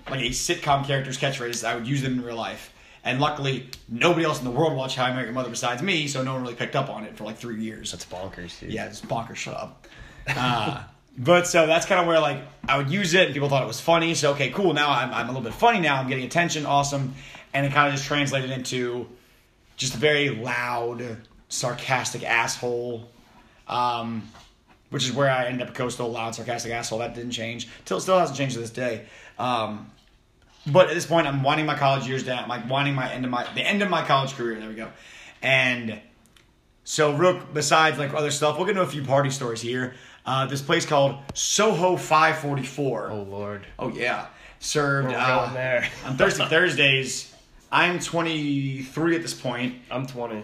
like 0.09 0.21
a 0.21 0.31
sitcom 0.31 0.87
character's 0.87 1.19
catchphrases. 1.19 1.67
I 1.67 1.75
would 1.75 1.89
use 1.89 2.01
them 2.01 2.21
in 2.21 2.25
real 2.25 2.37
life. 2.37 2.73
And 3.03 3.21
luckily, 3.21 3.69
nobody 3.89 4.25
else 4.25 4.39
in 4.39 4.45
the 4.45 4.53
world 4.53 4.77
watched 4.77 4.97
How 4.97 5.07
I 5.07 5.13
Met 5.13 5.25
Your 5.25 5.33
Mother 5.33 5.51
besides 5.51 5.83
me, 5.83 6.07
so 6.07 6.23
no 6.23 6.35
one 6.35 6.43
really 6.43 6.55
picked 6.55 6.77
up 6.77 6.89
on 6.89 7.03
it 7.05 7.17
for 7.17 7.25
like 7.25 7.37
three 7.37 7.61
years. 7.61 7.91
That's 7.91 8.07
bonkers, 8.07 8.61
dude. 8.61 8.73
Yeah, 8.73 8.87
it's 8.87 9.01
bonkers. 9.01 9.37
Shut 9.37 9.55
up. 9.55 9.89
Uh, 10.29 10.85
but 11.17 11.47
so 11.47 11.67
that's 11.67 11.87
kind 11.87 12.01
of 12.01 12.07
where 12.07 12.21
like 12.21 12.43
I 12.69 12.77
would 12.77 12.91
use 12.91 13.15
it, 13.15 13.27
and 13.27 13.35
people 13.35 13.49
thought 13.49 13.63
it 13.63 13.67
was 13.67 13.81
funny. 13.81 14.15
So 14.15 14.33
okay, 14.33 14.51
cool. 14.51 14.73
Now 14.75 14.91
I'm, 14.91 15.13
I'm 15.13 15.27
a 15.27 15.33
little 15.33 15.43
bit 15.43 15.55
funny. 15.55 15.81
Now 15.81 16.01
I'm 16.01 16.09
getting 16.09 16.25
attention. 16.25 16.67
Awesome. 16.67 17.15
And 17.53 17.65
it 17.65 17.73
kind 17.73 17.89
of 17.89 17.95
just 17.95 18.07
translated 18.07 18.51
into 18.51 19.07
just 19.77 19.95
a 19.95 19.99
very 19.99 20.31
loud, 20.31 21.19
sarcastic 21.49 22.25
asshole. 22.25 23.09
Um, 23.69 24.29
which 24.91 25.05
is 25.05 25.13
where 25.13 25.29
I 25.29 25.47
ended 25.47 25.67
up 25.67 25.75
Coastal, 25.75 26.09
loud, 26.09 26.37
sarcastic 26.37 26.71
asshole. 26.71 27.01
That 27.01 27.17
didn't 27.17 27.33
change. 27.33 27.69
Till 27.85 27.99
still 27.99 28.17
hasn't 28.17 28.39
changed 28.39 28.55
to 28.55 28.61
this 28.61 28.71
day. 28.71 29.07
Um, 29.41 29.91
but 30.67 30.89
at 30.89 30.95
this 30.95 31.05
point, 31.05 31.27
I'm 31.27 31.43
winding 31.43 31.67
my 31.67 31.77
college 31.77 32.07
years 32.07 32.23
down. 32.23 32.45
I'm 32.45 32.49
like 32.49 32.71
winding 32.71 32.95
my 32.95 33.13
end 33.13 33.25
of 33.25 33.31
my 33.31 33.45
the 33.55 33.63
end 33.63 33.83
of 33.83 33.91
my 33.91 34.05
college 34.05 34.35
career. 34.35 34.59
There 34.59 34.69
we 34.69 34.77
go. 34.77 34.91
And 35.43 36.01
so, 36.85 37.17
Rook, 37.17 37.53
besides 37.53 37.99
like 37.99 38.15
other 38.15 38.31
stuff, 38.31 38.57
we'll 38.57 38.67
get 38.67 38.73
into 38.77 38.83
a 38.83 38.87
few 38.87 39.03
party 39.03 39.31
stories 39.31 39.61
here. 39.61 39.95
Uh, 40.27 40.47
this 40.47 40.63
place 40.63 40.87
called 40.87 41.19
Soho 41.35 41.97
544. 41.97 43.11
Oh 43.11 43.23
lord. 43.23 43.67
Oh 43.79 43.89
yeah, 43.91 44.27
served 44.59 45.09
We're 45.09 45.17
uh, 45.19 45.43
going 45.45 45.55
there. 45.55 45.89
on 46.07 46.17
Thursday 46.17 46.47
Thursdays. 46.47 47.35
I'm 47.71 47.99
23 47.99 49.17
at 49.17 49.23
this 49.23 49.35
point. 49.35 49.75
I'm 49.91 50.07
20. 50.07 50.43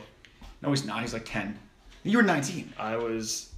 No, 0.63 0.71
he's 0.71 0.85
not. 0.85 1.01
He's 1.01 1.13
like 1.13 1.25
10. 1.25 1.57
You 2.03 2.19
were 2.19 2.23
19. 2.25 2.73
I 2.79 2.97
was 2.97 3.53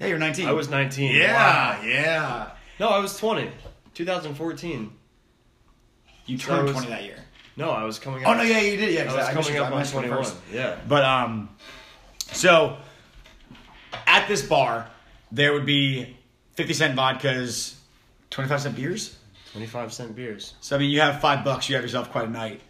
Yeah, 0.00 0.08
you're 0.08 0.18
19. 0.18 0.48
I 0.48 0.52
was 0.52 0.68
19. 0.68 1.14
Yeah, 1.14 1.32
Wow. 1.78 1.82
yeah. 1.84 2.50
No, 2.80 2.88
I 2.88 2.98
was 2.98 3.16
20. 3.18 3.50
2014. 3.94 4.92
You 6.26 6.38
So 6.38 6.46
turned 6.48 6.64
was- 6.64 6.72
20 6.72 6.88
that 6.88 7.04
year. 7.04 7.16
No, 7.56 7.70
I 7.70 7.82
was 7.84 7.98
coming 7.98 8.24
Oh 8.24 8.34
no, 8.34 8.42
yeah, 8.42 8.60
you 8.60 8.76
did. 8.76 8.94
Yeah, 8.94 9.02
I 9.02 9.04
was 9.06 9.34
missed 9.34 9.48
coming 9.48 9.62
up 9.62 9.72
on 9.72 9.84
21. 9.86 10.16
first. 10.18 10.36
Yeah. 10.52 10.76
But 10.86 11.04
um, 11.04 11.48
so 12.32 12.76
at 14.06 14.28
this 14.28 14.42
bar, 14.46 14.88
there 15.30 15.52
would 15.52 15.66
be 15.66 16.16
50 16.54 16.74
cent 16.74 16.96
vodkas, 16.96 17.74
25 18.30 18.60
cent 18.60 18.76
beers. 18.76 19.16
25 19.52 19.92
cent 19.92 20.16
beers. 20.16 20.54
So 20.60 20.76
I 20.76 20.78
mean, 20.78 20.90
you 20.90 21.00
have 21.00 21.20
five 21.20 21.44
bucks, 21.44 21.68
you 21.68 21.74
have 21.74 21.84
yourself 21.84 22.10
quite 22.10 22.28
a 22.28 22.30
night, 22.30 22.60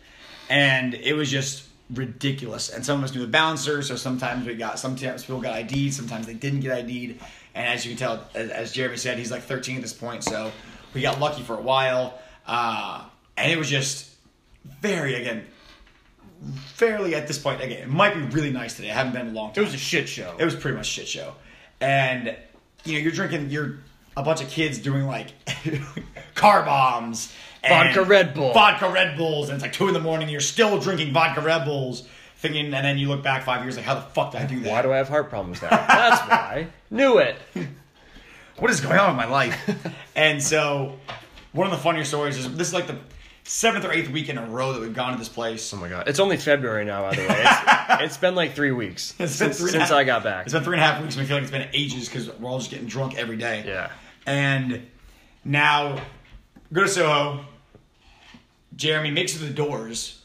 and 0.49 0.95
it 0.95 1.15
was 1.15 1.31
just 1.31 1.65
ridiculous. 1.93 2.71
And 2.71 2.85
some 2.85 2.99
of 2.99 3.05
us 3.05 3.15
knew 3.15 3.21
the 3.21 3.27
bouncer, 3.27 3.83
so 3.83 3.97
sometimes 3.97 4.47
we 4.47 4.55
got 4.55 4.79
sometimes 4.79 5.25
people 5.25 5.41
got 5.41 5.55
ID'd, 5.55 5.95
sometimes 5.95 6.27
they 6.27 6.35
didn't 6.35 6.61
get 6.61 6.79
ID'd. 6.79 7.21
And 7.55 7.67
as 7.67 7.85
you 7.85 7.93
can 7.93 7.99
tell, 7.99 8.25
as, 8.35 8.51
as 8.51 8.73
Jeremy 8.73 8.97
said, 8.97 9.19
he's 9.19 9.31
like 9.31 9.43
13 9.43 9.77
at 9.77 9.83
this 9.83 9.93
point, 9.93 10.23
so 10.23 10.53
we 10.95 11.01
got 11.01 11.19
lucky 11.19 11.43
for 11.43 11.57
a 11.57 11.61
while. 11.61 12.19
Uh, 12.47 13.05
and 13.37 13.51
it 13.51 13.59
was 13.59 13.69
just 13.69 14.11
very 14.81 15.15
again, 15.15 15.47
fairly 16.75 17.15
at 17.15 17.27
this 17.27 17.39
point 17.39 17.63
again. 17.63 17.83
It 17.83 17.89
might 17.89 18.15
be 18.15 18.21
really 18.21 18.51
nice 18.51 18.77
today. 18.77 18.91
I 18.91 18.95
haven't 18.95 19.13
been 19.13 19.27
in 19.27 19.33
a 19.33 19.37
long 19.37 19.53
time. 19.53 19.65
It 19.65 19.67
was 19.67 19.75
a 19.75 19.79
shit 19.79 20.09
show. 20.09 20.37
It 20.39 20.45
was 20.45 20.55
pretty 20.55 20.77
much 20.77 20.89
a 20.89 20.91
shit 20.91 21.09
show. 21.09 21.35
And 21.81 22.37
you 22.85 22.95
know, 22.95 22.99
you're 22.99 23.13
drinking 23.13 23.51
you're 23.51 23.77
a 24.17 24.23
bunch 24.23 24.43
of 24.43 24.49
kids 24.49 24.79
doing 24.79 25.07
like 25.07 25.33
car 26.35 26.65
bombs 26.65 27.33
and 27.63 27.95
Vodka 27.95 28.09
Red 28.09 28.35
Bull. 28.35 28.53
Vodka 28.53 28.89
Red 28.89 29.17
Bulls, 29.17 29.49
and 29.49 29.57
it's 29.57 29.63
like 29.63 29.73
two 29.73 29.89
in 29.89 29.95
the 29.95 30.01
morning, 30.01 30.25
and 30.25 30.33
you're 30.33 30.41
still 30.41 30.79
drinking 30.79 31.13
vodka 31.13 31.41
Red 31.41 31.65
Bulls, 31.65 32.07
thinking 32.37 32.67
and 32.67 32.85
then 32.85 32.99
you 32.99 33.09
look 33.09 33.23
back 33.23 33.45
five 33.45 33.63
years 33.63 33.77
like, 33.77 33.85
how 33.85 33.95
the 33.95 34.01
fuck 34.03 34.33
did 34.33 34.41
I 34.41 34.47
do 34.47 34.61
that? 34.61 34.71
Why 34.71 34.83
do 34.83 34.93
I 34.93 34.97
have 34.99 35.09
heart 35.09 35.29
problems 35.29 35.61
now? 35.63 35.71
That's 35.71 36.21
why. 36.29 36.69
Knew 36.91 37.19
it. 37.19 37.37
what 38.59 38.71
is 38.71 38.81
going 38.81 38.99
on 38.99 39.17
with 39.17 39.17
my 39.17 39.31
life? 39.31 39.57
and 40.17 40.43
so 40.43 40.99
one 41.53 41.67
of 41.67 41.71
the 41.73 41.79
funnier 41.79 42.05
stories 42.05 42.39
is 42.39 42.57
this 42.57 42.69
is 42.69 42.75
like 42.75 42.87
the 42.87 42.99
seventh 43.49 43.85
or 43.87 43.93
eighth 43.93 44.11
week 44.11 44.29
in 44.29 44.37
a 44.37 44.45
row 44.47 44.75
that 44.75 44.81
we've 44.83 44.95
gone 44.95 45.13
to 45.13 45.19
this 45.19 45.29
place. 45.29 45.73
Oh 45.73 45.79
my 45.79 45.89
god. 45.89 46.07
It's 46.07 46.21
only 46.21 46.37
February 46.37 46.85
now, 46.85 47.03
by 47.03 47.15
the 47.17 47.23
way. 47.23 47.29
It's, 47.45 48.03
it's 48.03 48.17
been 48.19 48.35
like 48.35 48.55
three 48.55 48.73
weeks 48.73 49.15
It's 49.19 49.33
since, 49.35 49.59
three 49.59 49.71
since 49.71 49.85
half- 49.85 49.93
I 49.93 50.05
got 50.05 50.23
back. 50.23 50.45
It's 50.47 50.53
been 50.53 50.63
three 50.63 50.75
and 50.77 50.83
a 50.83 50.87
half 50.87 51.03
weeks, 51.03 51.15
and 51.17 51.23
we 51.23 51.27
feel 51.27 51.37
like 51.37 51.43
it's 51.45 51.51
been 51.53 51.69
ages 51.73 52.09
because 52.09 52.29
we're 52.39 52.49
all 52.51 52.59
just 52.59 52.71
getting 52.71 52.87
drunk 52.87 53.17
every 53.17 53.37
day. 53.39 53.65
Yeah. 53.67 53.91
And 54.27 54.87
now 55.45 56.01
go 56.73 56.83
to 56.83 56.89
Soho. 56.89 57.45
Jeremy 58.77 59.11
makes 59.11 59.35
it 59.35 59.39
to 59.39 59.45
the 59.47 59.55
doors. 59.55 60.23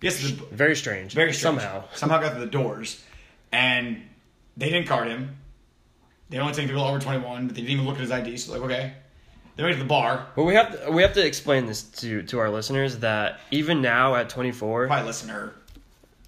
Yes, 0.00 0.20
Very 0.20 0.76
strange. 0.76 1.14
very 1.14 1.32
strange. 1.32 1.42
Somehow. 1.60 1.84
somehow 1.94 2.20
got 2.20 2.34
to 2.34 2.40
the 2.40 2.46
doors, 2.46 3.02
and 3.52 4.02
they 4.56 4.68
didn't 4.68 4.86
card 4.86 5.08
him. 5.08 5.36
They 6.28 6.38
only 6.38 6.52
take 6.52 6.66
people 6.66 6.82
over 6.82 6.98
twenty 6.98 7.24
one, 7.24 7.46
but 7.46 7.54
they 7.54 7.62
didn't 7.62 7.72
even 7.74 7.86
look 7.86 7.94
at 7.94 8.00
his 8.02 8.10
ID. 8.10 8.36
So 8.36 8.52
like, 8.52 8.62
okay, 8.62 8.92
they 9.56 9.62
went 9.62 9.74
to 9.76 9.82
the 9.82 9.88
bar. 9.88 10.26
But 10.36 10.44
we 10.44 10.54
have 10.54 10.84
to, 10.84 10.90
we 10.90 11.02
have 11.02 11.12
to 11.14 11.24
explain 11.26 11.66
this 11.66 11.82
to 12.00 12.22
to 12.24 12.38
our 12.38 12.50
listeners 12.50 12.98
that 12.98 13.40
even 13.50 13.80
now 13.82 14.14
at 14.16 14.28
24, 14.28 14.86
My 14.88 15.02
listener, 15.02 15.52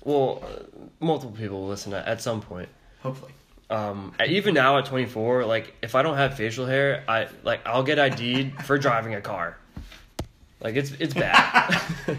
well, 0.05 0.43
uh, 0.45 0.63
multiple 1.01 1.37
people 1.37 1.61
will 1.63 1.69
listen 1.69 1.93
at, 1.93 2.07
at 2.07 2.21
some 2.23 2.41
point. 2.41 2.69
hopefully. 3.03 3.33
Um, 3.69 4.15
even 4.25 4.55
now 4.55 4.79
at 4.79 4.85
24, 4.87 5.45
like 5.45 5.75
if 5.83 5.97
I 5.97 6.03
don't 6.03 6.17
have 6.17 6.37
facial 6.37 6.67
hair, 6.67 7.03
I 7.09 7.27
like 7.43 7.61
I'll 7.67 7.83
get 7.83 7.99
ID'd 7.99 8.63
for 8.65 8.79
driving 8.79 9.15
a 9.15 9.21
car. 9.21 9.57
Like 10.61 10.77
it's 10.77 10.93
it's 10.93 11.15
bad. 11.15 11.81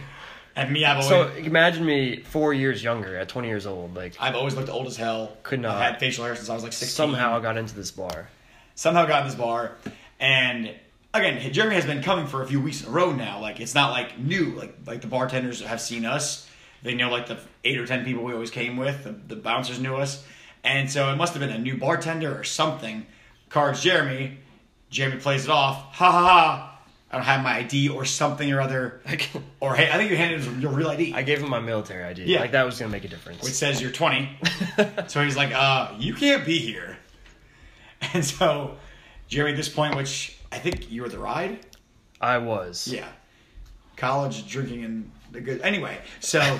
And 0.58 0.74
me, 0.74 0.84
I've 0.86 1.04
always, 1.06 1.08
so 1.08 1.30
imagine 1.38 1.86
me 1.86 2.24
four 2.24 2.52
years 2.52 2.84
younger 2.84 3.16
at 3.16 3.30
20 3.30 3.48
years 3.48 3.68
old. 3.68 3.94
Like 3.96 4.16
I've 4.20 4.34
always 4.36 4.56
looked 4.56 4.70
old 4.70 4.88
as 4.88 4.98
hell. 4.98 5.38
Could 5.44 5.60
not. 5.60 5.76
I've 5.76 5.92
had 5.92 6.00
facial 6.00 6.26
hair 6.26 6.36
since 6.36 6.50
I 6.50 6.56
was 6.56 6.64
like 6.64 6.74
sixteen. 6.74 6.96
somehow 6.96 7.38
I 7.38 7.42
got 7.42 7.58
into 7.58 7.76
this 7.76 7.92
bar. 7.92 8.28
somehow 8.74 9.06
got 9.06 9.22
in 9.22 9.28
this 9.28 9.36
bar, 9.36 9.74
and 10.20 10.74
again, 11.14 11.52
Jeremy 11.54 11.76
has 11.76 11.86
been 11.86 12.02
coming 12.02 12.28
for 12.28 12.42
a 12.44 12.48
few 12.48 12.62
weeks 12.62 12.82
in 12.84 12.90
a 12.90 12.92
row 12.92 13.12
now. 13.12 13.40
Like 13.40 13.60
it's 13.60 13.76
not 13.76 13.92
like 13.92 14.18
new. 14.20 14.52
Like 14.54 14.76
like 14.86 15.02
the 15.02 15.08
bartenders 15.08 15.62
have 15.62 15.82
seen 15.82 16.06
us. 16.06 16.50
They 16.84 16.94
know 16.94 17.10
like 17.10 17.28
the 17.28 17.40
eight 17.64 17.78
or 17.78 17.86
ten 17.88 18.06
people 18.06 18.24
we 18.24 18.34
always 18.34 18.52
came 18.52 18.78
with. 18.78 19.04
The, 19.04 19.12
the 19.12 19.36
bouncers 19.36 19.80
knew 19.80 19.96
us, 19.96 20.24
and 20.64 20.90
so 20.90 21.12
it 21.12 21.16
must 21.16 21.34
have 21.34 21.42
been 21.42 21.50
a 21.50 21.58
new 21.60 21.78
bartender 21.78 22.38
or 22.38 22.44
something. 22.44 23.06
Cards 23.50 23.82
Jeremy. 23.82 24.38
Jeremy 24.90 25.20
plays 25.20 25.44
it 25.44 25.50
off. 25.50 25.96
Ha 25.96 26.12
ha 26.12 26.22
ha. 26.22 26.80
I 27.12 27.16
don't 27.16 27.26
have 27.26 27.42
my 27.44 27.58
ID 27.58 27.90
or 27.90 28.04
something 28.06 28.52
or 28.52 28.60
other. 28.62 29.02
Like, 29.06 29.30
Or 29.60 29.76
hey, 29.76 29.90
I 29.90 29.98
think 29.98 30.12
you 30.12 30.18
handed 30.18 30.42
him 30.42 30.62
your 30.62 30.72
real 30.72 30.90
ID. 30.90 31.14
I 31.14 31.24
gave 31.24 31.42
him 31.42 31.50
my 31.50 31.60
military 31.60 32.04
ID. 32.04 32.24
Yeah. 32.24 32.40
Like 32.42 32.52
that 32.52 32.66
was 32.66 32.80
gonna 32.80 32.92
make 32.92 33.04
a 33.06 33.08
difference. 33.10 33.42
which 33.44 33.54
says 33.54 33.82
you're 33.82 33.92
20. 33.92 34.30
so 35.08 35.24
he's 35.24 35.36
like, 35.36 35.54
uh, 35.54 35.94
you 35.98 36.14
can't 36.14 36.46
be 36.46 36.58
here. 36.60 36.98
And 38.14 38.24
so 38.24 38.78
Jeremy, 39.28 39.52
at 39.52 39.58
this 39.58 39.70
point, 39.70 39.96
which 39.96 40.37
I 40.52 40.58
think 40.60 40.92
you 40.92 41.02
were 41.02 41.10
the 41.10 41.20
ride. 41.20 41.66
I 42.22 42.38
was. 42.38 42.88
Yeah. 42.88 43.08
College 43.96 44.48
drinking 44.48 44.84
and 44.84 45.12
the 45.32 45.42
good. 45.42 45.62
Anyway, 45.62 45.98
so 46.20 46.40
Mom, 46.40 46.60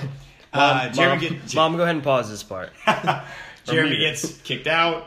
uh, 0.54 0.90
Jeremy, 0.90 1.30
Mom, 1.30 1.40
get, 1.40 1.56
Mom, 1.56 1.78
go 1.78 1.84
ahead 1.84 1.96
and 1.96 2.04
pause 2.04 2.30
this 2.30 2.44
part. 2.44 2.72
Jeremy 3.66 3.98
gets 3.98 4.38
kicked 4.42 4.68
out. 4.68 5.06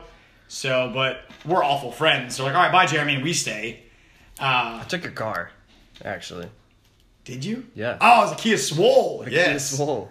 So, 0.48 0.90
but 0.92 1.22
we're 1.44 1.62
awful 1.64 1.92
friends. 1.92 2.34
So 2.36 2.44
like, 2.44 2.54
all 2.54 2.62
right, 2.62 2.72
bye, 2.72 2.86
Jeremy, 2.86 3.14
and 3.14 3.24
we 3.24 3.32
stay. 3.32 3.82
Uh, 4.38 4.80
I 4.82 4.86
took 4.88 5.02
your 5.02 5.12
car, 5.12 5.50
actually. 6.04 6.48
did 7.24 7.44
you? 7.44 7.66
Yeah. 7.74 7.98
Oh, 8.00 8.22
it 8.22 8.24
was 8.24 8.32
a 8.32 8.36
Kia 8.36 8.58
Swole. 8.58 9.22
The 9.24 9.30
yes. 9.30 9.46
Kia 9.48 9.58
Soul. 9.58 10.10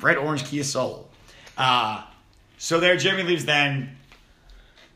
Red 0.00 0.16
orange 0.16 0.44
Kia 0.44 0.64
Soul. 0.64 1.08
Uh, 1.56 2.04
so 2.56 2.80
there, 2.80 2.96
Jeremy 2.96 3.24
leaves 3.24 3.44
then. 3.44 3.96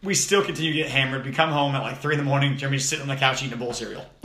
We 0.03 0.15
still 0.15 0.45
continue 0.45 0.73
to 0.73 0.79
get 0.79 0.91
hammered. 0.91 1.25
We 1.25 1.33
come 1.33 1.51
home 1.51 1.75
at 1.75 1.83
like 1.83 1.99
3 1.99 2.15
in 2.15 2.19
the 2.19 2.25
morning. 2.25 2.57
Jeremy's 2.57 2.89
sitting 2.89 3.03
on 3.03 3.09
the 3.09 3.17
couch 3.17 3.43
eating 3.43 3.55
a 3.55 3.57
bowl 3.57 3.71
of 3.71 3.77
cereal. 3.77 4.05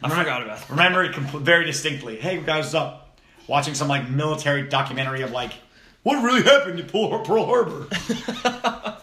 I 0.00 0.10
forgot 0.10 0.42
about 0.42 0.58
that. 0.58 0.70
Remember 0.70 1.04
it 1.04 1.12
compl- 1.12 1.40
very 1.40 1.64
distinctly. 1.64 2.16
Hey, 2.16 2.42
guys, 2.42 2.64
what's 2.64 2.74
up? 2.74 3.18
Watching 3.46 3.74
some 3.74 3.88
like 3.88 4.08
military 4.10 4.68
documentary 4.68 5.22
of 5.22 5.30
like, 5.30 5.52
what 6.02 6.22
really 6.22 6.42
happened 6.42 6.80
at 6.80 6.88
Pearl, 6.88 7.20
Pearl 7.20 7.46
Harbor? 7.46 7.86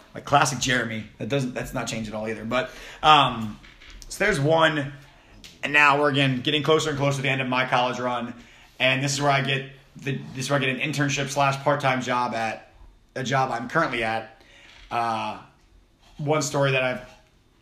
like 0.14 0.24
classic 0.24 0.58
Jeremy. 0.58 1.04
That 1.18 1.28
doesn't. 1.28 1.54
That's 1.54 1.74
not 1.74 1.86
changed 1.86 2.08
at 2.08 2.14
all 2.14 2.26
either. 2.28 2.44
But 2.44 2.70
um, 3.02 3.58
so 4.08 4.24
there's 4.24 4.40
one, 4.40 4.92
and 5.62 5.72
now 5.72 6.00
we're 6.00 6.10
again 6.10 6.40
getting 6.40 6.62
closer 6.62 6.90
and 6.90 6.98
closer 6.98 7.16
to 7.16 7.22
the 7.22 7.28
end 7.28 7.40
of 7.40 7.48
my 7.48 7.66
college 7.66 7.98
run, 7.98 8.34
and 8.78 9.02
this 9.02 9.12
is 9.12 9.20
where 9.20 9.30
I 9.30 9.42
get 9.42 9.70
the 9.96 10.18
this 10.34 10.46
is 10.46 10.50
where 10.50 10.58
I 10.58 10.64
get 10.64 10.70
an 10.70 10.80
internship 10.80 11.28
slash 11.28 11.62
part 11.62 11.80
time 11.80 12.00
job 12.00 12.34
at 12.34 12.65
a 13.16 13.24
job 13.24 13.50
I'm 13.50 13.68
currently 13.68 14.04
at. 14.04 14.42
Uh, 14.90 15.38
one 16.18 16.42
story 16.42 16.70
that 16.72 16.82
I've 16.82 17.10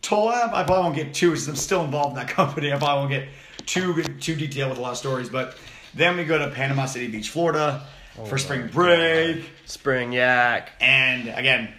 told, 0.01 0.31
I 0.31 0.63
probably 0.63 0.83
won't 0.83 0.95
get 0.95 1.13
too, 1.13 1.35
since 1.35 1.47
I'm 1.47 1.55
still 1.55 1.83
involved 1.83 2.17
in 2.17 2.25
that 2.25 2.27
company. 2.35 2.71
I 2.71 2.77
probably 2.77 2.99
won't 2.99 3.09
get 3.09 3.65
too 3.65 4.03
too 4.03 4.35
detailed 4.35 4.69
with 4.69 4.79
a 4.79 4.81
lot 4.81 4.91
of 4.91 4.97
stories, 4.97 5.29
but 5.29 5.57
then 5.93 6.17
we 6.17 6.23
go 6.23 6.37
to 6.37 6.49
Panama 6.51 6.85
City 6.85 7.07
Beach, 7.07 7.29
Florida, 7.29 7.87
for 8.25 8.37
spring 8.37 8.67
break. 8.67 9.49
Spring 9.65 10.13
yak. 10.13 10.71
And 10.79 11.29
again, 11.29 11.73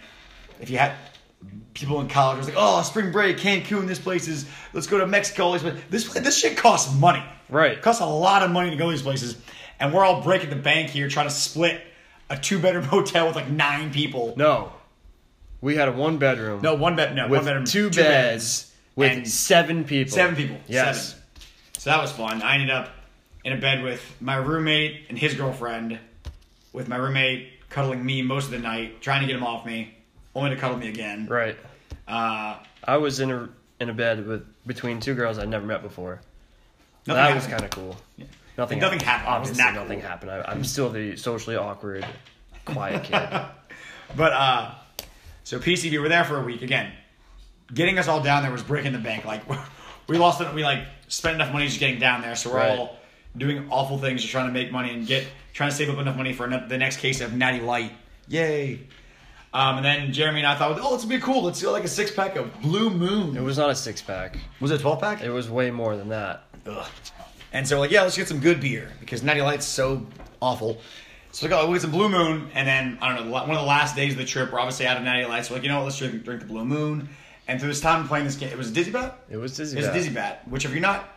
if 0.59 0.69
you 0.69 0.77
had 0.77 0.93
people 1.73 2.01
in 2.01 2.09
college 2.09 2.37
was 2.37 2.47
like, 2.47 2.57
"Oh, 2.57 2.81
spring 2.81 3.11
break, 3.11 3.37
Cancun, 3.37 3.87
this 3.87 3.99
place 3.99 4.27
is. 4.27 4.45
Let's 4.73 4.87
go 4.87 4.97
to 4.97 5.07
Mexico." 5.07 5.45
all 5.45 5.53
these 5.53 5.61
places." 5.61 5.81
This 5.89 6.13
this 6.13 6.37
shit 6.37 6.57
costs 6.57 6.93
money. 6.93 7.23
Right. 7.49 7.73
It 7.73 7.81
costs 7.81 8.01
a 8.01 8.05
lot 8.05 8.43
of 8.43 8.51
money 8.51 8.71
to 8.71 8.75
go 8.75 8.85
to 8.85 8.91
these 8.91 9.01
places, 9.01 9.37
and 9.79 9.93
we're 9.93 10.03
all 10.03 10.21
breaking 10.21 10.49
the 10.49 10.57
bank 10.57 10.89
here, 10.89 11.07
trying 11.07 11.27
to 11.27 11.33
split 11.33 11.81
a 12.29 12.37
two 12.37 12.59
bedroom 12.59 12.83
hotel 12.95 13.27
with 13.27 13.35
like 13.35 13.49
nine 13.49 13.91
people. 13.91 14.33
No. 14.37 14.71
We 15.61 15.75
had 15.75 15.87
a 15.87 15.91
one 15.91 16.17
bedroom. 16.17 16.61
No, 16.61 16.75
one 16.75 16.95
bed. 16.95 17.15
No, 17.15 17.27
with 17.27 17.39
one 17.39 17.45
bedroom, 17.45 17.65
two, 17.65 17.89
beds, 17.89 18.71
with 18.95 19.27
seven 19.27 19.83
people. 19.85 20.13
seven 20.13 20.35
people. 20.35 20.57
Yes. 20.67 21.09
Seven. 21.09 21.23
So 21.79 21.89
that 21.89 22.01
was 22.01 22.11
fun. 22.11 22.41
I 22.43 22.55
ended 22.55 22.69
up 22.69 22.91
in 23.43 23.53
a 23.53 23.57
bed 23.57 23.83
with 23.83 24.03
my 24.19 24.35
roommate 24.35 25.05
and 25.09 25.17
his 25.17 25.33
girlfriend, 25.33 25.97
with 26.73 26.87
my 26.87 26.97
roommate 26.97 27.49
cuddling 27.69 28.05
me 28.05 28.21
most 28.21 28.45
of 28.45 28.51
the 28.51 28.59
night, 28.59 29.01
trying 29.01 29.21
to 29.21 29.27
get 29.27 29.35
him 29.35 29.43
off 29.43 29.65
me, 29.65 29.95
only 30.35 30.51
to 30.51 30.55
cuddle 30.57 30.77
me 30.77 30.89
again. 30.89 31.27
Right. 31.27 31.57
Uh, 32.07 32.57
I 32.83 32.97
was 32.97 33.19
in 33.19 33.31
a 33.31 33.49
in 33.79 33.89
a 33.89 33.93
bed 33.93 34.25
with 34.25 34.45
between 34.65 34.99
two 34.99 35.13
girls 35.13 35.39
I'd 35.39 35.49
never 35.49 35.65
met 35.65 35.81
before. 35.81 36.21
that 37.05 37.33
was 37.33 37.47
kind 37.47 37.63
of 37.63 37.69
cool. 37.71 37.95
Nothing. 38.57 38.79
Nothing 38.79 38.99
happened. 38.99 39.29
Obviously, 39.29 39.63
not 39.63 39.73
nothing 39.75 39.99
cool. 39.99 40.09
happened. 40.09 40.31
I, 40.31 40.41
I'm 40.47 40.63
still 40.63 40.89
the 40.89 41.15
socially 41.15 41.55
awkward, 41.55 42.05
quiet 42.65 43.03
kid. 43.03 43.29
But 44.15 44.31
uh, 44.31 44.71
so 45.43 45.59
PCB, 45.59 46.01
we're 46.01 46.07
there 46.07 46.23
for 46.23 46.39
a 46.39 46.43
week 46.43 46.61
again. 46.61 46.93
Getting 47.73 47.99
us 47.99 48.07
all 48.07 48.21
down 48.21 48.41
there 48.43 48.51
was 48.53 48.63
breaking 48.63 48.93
the 48.93 48.99
bank. 48.99 49.25
Like 49.25 49.43
we 50.07 50.17
lost 50.17 50.39
it. 50.39 50.53
We 50.53 50.63
like 50.63 50.79
spent 51.09 51.35
enough 51.35 51.51
money 51.51 51.67
just 51.67 51.79
getting 51.81 51.99
down 51.99 52.21
there, 52.21 52.35
so 52.35 52.49
we're 52.51 52.55
Right. 52.57 52.79
all 52.79 52.97
doing 53.35 53.67
awful 53.69 53.97
things, 53.97 54.21
just 54.21 54.31
trying 54.31 54.47
to 54.47 54.53
make 54.53 54.71
money 54.71 54.91
and 54.93 55.05
get 55.05 55.27
trying 55.53 55.69
to 55.71 55.75
save 55.75 55.89
up 55.89 55.97
enough 55.99 56.15
money 56.15 56.31
for 56.31 56.47
the 56.47 56.77
next 56.77 56.97
case 56.97 57.19
of 57.19 57.33
Natty 57.33 57.59
Light. 57.59 57.91
Yay! 58.29 58.79
Um, 59.53 59.77
and 59.77 59.85
then 59.85 60.13
Jeremy 60.13 60.39
and 60.39 60.47
I 60.47 60.55
thought, 60.55 60.79
oh, 60.81 60.95
it's 60.95 61.03
gonna 61.03 61.15
be 61.17 61.21
cool. 61.21 61.43
Let's 61.43 61.59
do 61.59 61.69
like 61.69 61.83
a 61.83 61.87
six 61.89 62.09
pack 62.11 62.37
of 62.37 62.61
Blue 62.61 62.89
Moon. 62.89 63.35
It 63.35 63.41
was 63.43 63.57
not 63.57 63.69
a 63.69 63.75
six 63.75 64.01
pack. 64.01 64.37
was 64.61 64.71
it 64.71 64.75
a 64.75 64.77
twelve 64.79 65.01
pack? 65.01 65.21
It 65.21 65.31
was 65.31 65.49
way 65.49 65.69
more 65.69 65.97
than 65.97 66.07
that. 66.09 66.43
Ugh. 66.65 66.87
And 67.53 67.67
so 67.67 67.75
we're 67.75 67.81
like, 67.81 67.91
yeah, 67.91 68.01
let's 68.01 68.17
get 68.17 68.27
some 68.27 68.39
good 68.39 68.59
beer 68.59 68.91
because 68.99 69.23
Natty 69.23 69.41
Light's 69.41 69.65
so 69.65 70.05
awful. 70.41 70.79
So 71.31 71.45
we 71.45 71.49
go, 71.49 71.63
we'll 71.65 71.73
get 71.73 71.81
some 71.81 71.91
Blue 71.91 72.09
Moon, 72.09 72.49
and 72.53 72.67
then 72.67 72.97
I 73.01 73.15
don't 73.15 73.25
know, 73.25 73.31
one 73.31 73.49
of 73.49 73.55
the 73.55 73.61
last 73.61 73.95
days 73.95 74.13
of 74.13 74.17
the 74.17 74.25
trip, 74.25 74.51
we're 74.51 74.59
obviously 74.59 74.87
out 74.87 74.97
of 74.97 75.03
Natty 75.03 75.25
Lights. 75.25 75.47
So 75.47 75.53
we're 75.53 75.57
like, 75.57 75.63
you 75.63 75.69
know 75.69 75.79
what, 75.79 75.85
let's 75.85 75.97
drink, 75.97 76.23
drink 76.23 76.41
the 76.41 76.47
Blue 76.47 76.65
Moon. 76.65 77.09
And 77.47 77.59
through 77.59 77.69
this 77.69 77.79
time 77.79 78.07
playing 78.07 78.25
this 78.25 78.35
game, 78.35 78.49
it 78.49 78.57
was 78.57 78.71
a 78.71 78.73
Dizzy 78.73 78.91
Bat. 78.91 79.19
It 79.29 79.37
was 79.37 79.55
dizzy. 79.55 79.79
A 79.79 79.81
Bat. 79.83 79.93
Dizzy 79.93 80.09
Bat, 80.09 80.47
which 80.47 80.65
if 80.65 80.71
you're 80.71 80.81
not, 80.81 81.07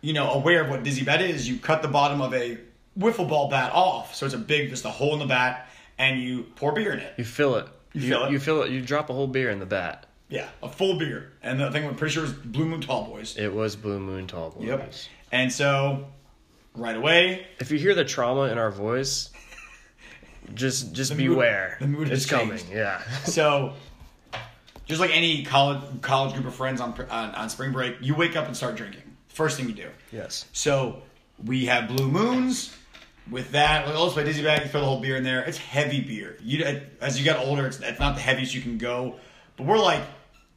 you 0.00 0.12
know, 0.12 0.32
aware 0.32 0.62
of 0.62 0.70
what 0.70 0.82
Dizzy 0.82 1.04
Bat 1.04 1.22
is, 1.22 1.48
you 1.48 1.58
cut 1.58 1.82
the 1.82 1.88
bottom 1.88 2.20
of 2.20 2.34
a 2.34 2.58
wiffle 2.98 3.28
ball 3.28 3.48
bat 3.48 3.72
off, 3.72 4.14
so 4.14 4.26
it's 4.26 4.34
a 4.34 4.38
big, 4.38 4.70
just 4.70 4.84
a 4.84 4.90
hole 4.90 5.12
in 5.12 5.20
the 5.20 5.26
bat, 5.26 5.68
and 5.98 6.20
you 6.20 6.44
pour 6.56 6.72
beer 6.72 6.92
in 6.92 6.98
it. 6.98 7.14
You 7.16 7.24
fill 7.24 7.56
it. 7.56 7.68
You 7.92 8.08
fill 8.08 8.24
it? 8.24 8.32
You 8.32 8.38
fill 8.38 8.62
it. 8.62 8.70
You 8.70 8.80
drop 8.80 9.10
a 9.10 9.12
whole 9.12 9.26
beer 9.26 9.50
in 9.50 9.58
the 9.58 9.66
bat. 9.66 10.06
Yeah, 10.28 10.48
a 10.62 10.68
full 10.68 10.98
beer. 10.98 11.32
And 11.42 11.60
the 11.60 11.70
thing 11.70 11.84
I'm 11.86 11.96
pretty 11.96 12.14
sure 12.14 12.24
is 12.24 12.32
Blue 12.32 12.64
Moon 12.64 12.80
Tall 12.80 13.04
Boys. 13.04 13.36
It 13.36 13.52
was 13.52 13.76
Blue 13.76 13.98
Moon 13.98 14.26
Tall 14.26 14.50
Boys. 14.50 14.66
Yep. 14.66 14.94
And 15.32 15.52
so, 15.52 16.06
right 16.74 16.96
away, 16.96 17.46
If 17.58 17.70
you 17.70 17.78
hear 17.78 17.94
the 17.94 18.04
trauma 18.04 18.42
in 18.52 18.58
our 18.58 18.70
voice, 18.70 19.30
just 20.54 20.92
just 20.92 21.10
The 21.10 21.16
mood- 21.16 21.34
beware. 21.34 21.76
the 21.80 21.86
mood 21.86 22.10
it's 22.10 22.26
coming. 22.26 22.58
Yeah. 22.70 23.00
So, 23.24 23.74
just 24.86 25.00
like 25.00 25.10
any 25.16 25.44
college 25.44 25.82
college 26.00 26.34
group 26.34 26.46
of 26.46 26.54
friends 26.54 26.80
on, 26.80 26.92
on 27.10 27.30
on 27.34 27.48
spring 27.50 27.72
break, 27.72 27.96
you 28.00 28.14
wake 28.14 28.36
up 28.36 28.46
and 28.46 28.56
start 28.56 28.76
drinking. 28.76 29.02
First 29.28 29.56
thing 29.56 29.68
you 29.68 29.74
do. 29.74 29.88
yes. 30.12 30.46
So 30.52 31.02
we 31.44 31.66
have 31.66 31.88
Blue 31.88 32.08
Moons. 32.08 32.76
With 33.30 33.52
that, 33.52 33.86
like, 33.86 33.96
let's 33.96 34.14
play 34.14 34.24
Dizzy 34.24 34.42
Bat. 34.42 34.64
You 34.64 34.68
throw 34.70 34.80
the 34.80 34.86
whole 34.86 35.00
beer 35.00 35.14
in 35.16 35.22
there. 35.22 35.42
It's 35.44 35.56
heavy 35.58 36.00
beer. 36.00 36.36
You 36.42 36.80
as 37.00 37.16
you 37.16 37.22
get 37.22 37.38
older, 37.38 37.64
it's, 37.66 37.78
it's 37.78 38.00
not 38.00 38.16
the 38.16 38.20
heaviest 38.20 38.54
you 38.54 38.60
can 38.60 38.76
go. 38.76 39.20
But 39.56 39.66
we're 39.66 39.78
like, 39.78 40.02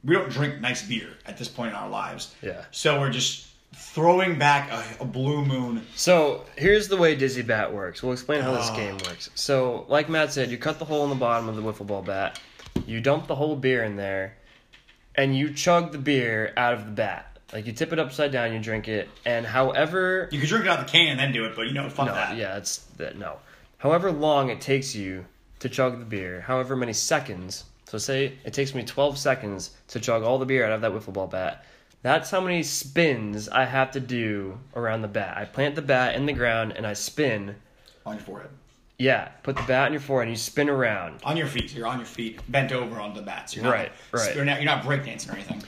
we 0.03 0.15
don't 0.15 0.31
drink 0.31 0.59
nice 0.59 0.81
beer 0.81 1.09
at 1.27 1.37
this 1.37 1.47
point 1.47 1.69
in 1.69 1.75
our 1.75 1.87
lives. 1.89 2.33
Yeah. 2.41 2.65
So 2.71 2.99
we're 2.99 3.11
just 3.11 3.47
throwing 3.93 4.37
back 4.39 4.71
a, 4.71 5.03
a 5.03 5.05
Blue 5.05 5.45
Moon. 5.45 5.85
So 5.95 6.45
here's 6.57 6.87
the 6.87 6.97
way 6.97 7.15
Dizzy 7.15 7.41
Bat 7.43 7.73
works. 7.73 8.01
We'll 8.01 8.13
explain 8.13 8.41
how 8.41 8.53
this 8.53 8.69
Oh. 8.71 8.75
game 8.75 8.97
works. 9.05 9.29
So, 9.35 9.85
like 9.87 10.09
Matt 10.09 10.33
said, 10.33 10.49
you 10.49 10.57
cut 10.57 10.79
the 10.79 10.85
hole 10.85 11.03
in 11.03 11.09
the 11.09 11.15
bottom 11.15 11.47
of 11.47 11.55
the 11.55 11.61
wiffle 11.61 11.85
ball 11.85 12.01
bat, 12.01 12.39
you 12.87 12.99
dump 13.01 13.27
the 13.27 13.35
whole 13.35 13.55
beer 13.55 13.83
in 13.83 13.95
there, 13.95 14.35
and 15.15 15.37
you 15.37 15.53
chug 15.53 15.91
the 15.91 15.97
beer 15.99 16.53
out 16.57 16.73
of 16.73 16.85
the 16.85 16.91
bat. 16.91 17.37
Like 17.53 17.67
you 17.67 17.71
tip 17.71 17.93
it 17.93 17.99
upside 17.99 18.31
down, 18.31 18.51
you 18.51 18.59
drink 18.59 18.87
it, 18.87 19.07
and 19.25 19.45
however 19.45 20.27
You 20.31 20.39
could 20.39 20.49
drink 20.49 20.65
it 20.65 20.69
out 20.71 20.79
of 20.79 20.85
the 20.87 20.91
can 20.91 21.09
and 21.09 21.19
then 21.19 21.31
do 21.31 21.45
it, 21.45 21.55
but 21.55 21.67
you 21.67 21.73
know, 21.73 21.87
fuck 21.87 22.07
no, 22.07 22.13
that. 22.15 22.35
yeah, 22.35 22.57
it's 22.57 22.77
that 22.97 23.15
no. 23.17 23.37
However 23.77 24.11
long 24.11 24.49
it 24.49 24.59
takes 24.59 24.95
you 24.95 25.25
to 25.59 25.69
chug 25.69 25.99
the 25.99 26.05
beer, 26.05 26.41
however 26.41 26.75
many 26.75 26.93
seconds, 26.93 27.65
So 27.85 27.99
say 27.99 28.33
it 28.43 28.53
takes 28.53 28.73
me 28.73 28.81
12 28.83 29.19
seconds 29.19 29.69
to 29.89 29.99
chug 29.99 30.23
all 30.23 30.39
the 30.39 30.47
beer 30.47 30.65
out 30.65 30.71
of 30.71 30.81
that 30.81 30.91
wiffle 30.93 31.13
ball 31.13 31.27
bat. 31.27 31.63
That's 32.03 32.29
how 32.29 32.41
many 32.41 32.63
spins 32.63 33.47
I 33.47 33.63
have 33.63 33.91
to 33.91 33.99
do 34.01 34.59
around 34.75 35.01
the 35.01 35.07
bat. 35.07 35.37
I 35.37 35.45
plant 35.45 35.75
the 35.75 35.81
bat 35.81 36.15
in 36.15 36.25
the 36.25 36.33
ground 36.33 36.73
and 36.75 36.85
I 36.85 36.93
spin. 36.93 37.55
On 38.05 38.13
your 38.13 38.21
forehead. 38.21 38.51
Yeah, 38.99 39.29
put 39.41 39.55
the 39.55 39.63
bat 39.63 39.85
on 39.85 39.93
your 39.93 40.01
forehead 40.01 40.27
and 40.27 40.37
you 40.37 40.39
spin 40.39 40.69
around. 40.69 41.21
On 41.23 41.37
your 41.37 41.47
feet. 41.47 41.71
So 41.71 41.77
you're 41.77 41.87
on 41.87 41.97
your 41.97 42.05
feet, 42.05 42.39
bent 42.51 42.73
over 42.73 42.99
on 42.99 43.13
the 43.13 43.21
bats. 43.21 43.55
You're 43.55 43.63
not, 43.63 43.73
Right, 43.73 43.91
right. 44.11 44.35
You're 44.35 44.43
not, 44.43 44.61
you're 44.61 44.69
not 44.69 44.83
breakdancing 44.83 45.29
or 45.29 45.33
anything. 45.33 45.63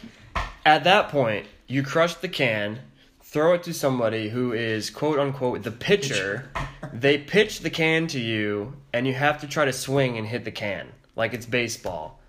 At 0.65 0.83
that 0.83 1.07
point, 1.09 1.47
you 1.67 1.83
crush 1.83 2.15
the 2.15 2.27
can, 2.27 2.79
throw 3.23 3.53
it 3.53 3.63
to 3.63 3.73
somebody 3.73 4.29
who 4.29 4.51
is 4.51 4.89
quote 4.89 5.17
unquote 5.19 5.63
the 5.63 5.71
pitcher. 5.71 6.49
they 6.93 7.17
pitch 7.17 7.61
the 7.61 7.69
can 7.69 8.07
to 8.07 8.19
you, 8.19 8.73
and 8.91 9.07
you 9.07 9.13
have 9.13 9.39
to 9.39 9.47
try 9.47 9.63
to 9.63 9.73
swing 9.73 10.17
and 10.17 10.27
hit 10.27 10.43
the 10.43 10.51
can 10.51 10.89
like 11.15 11.33
it's 11.33 11.45
baseball. 11.45 12.19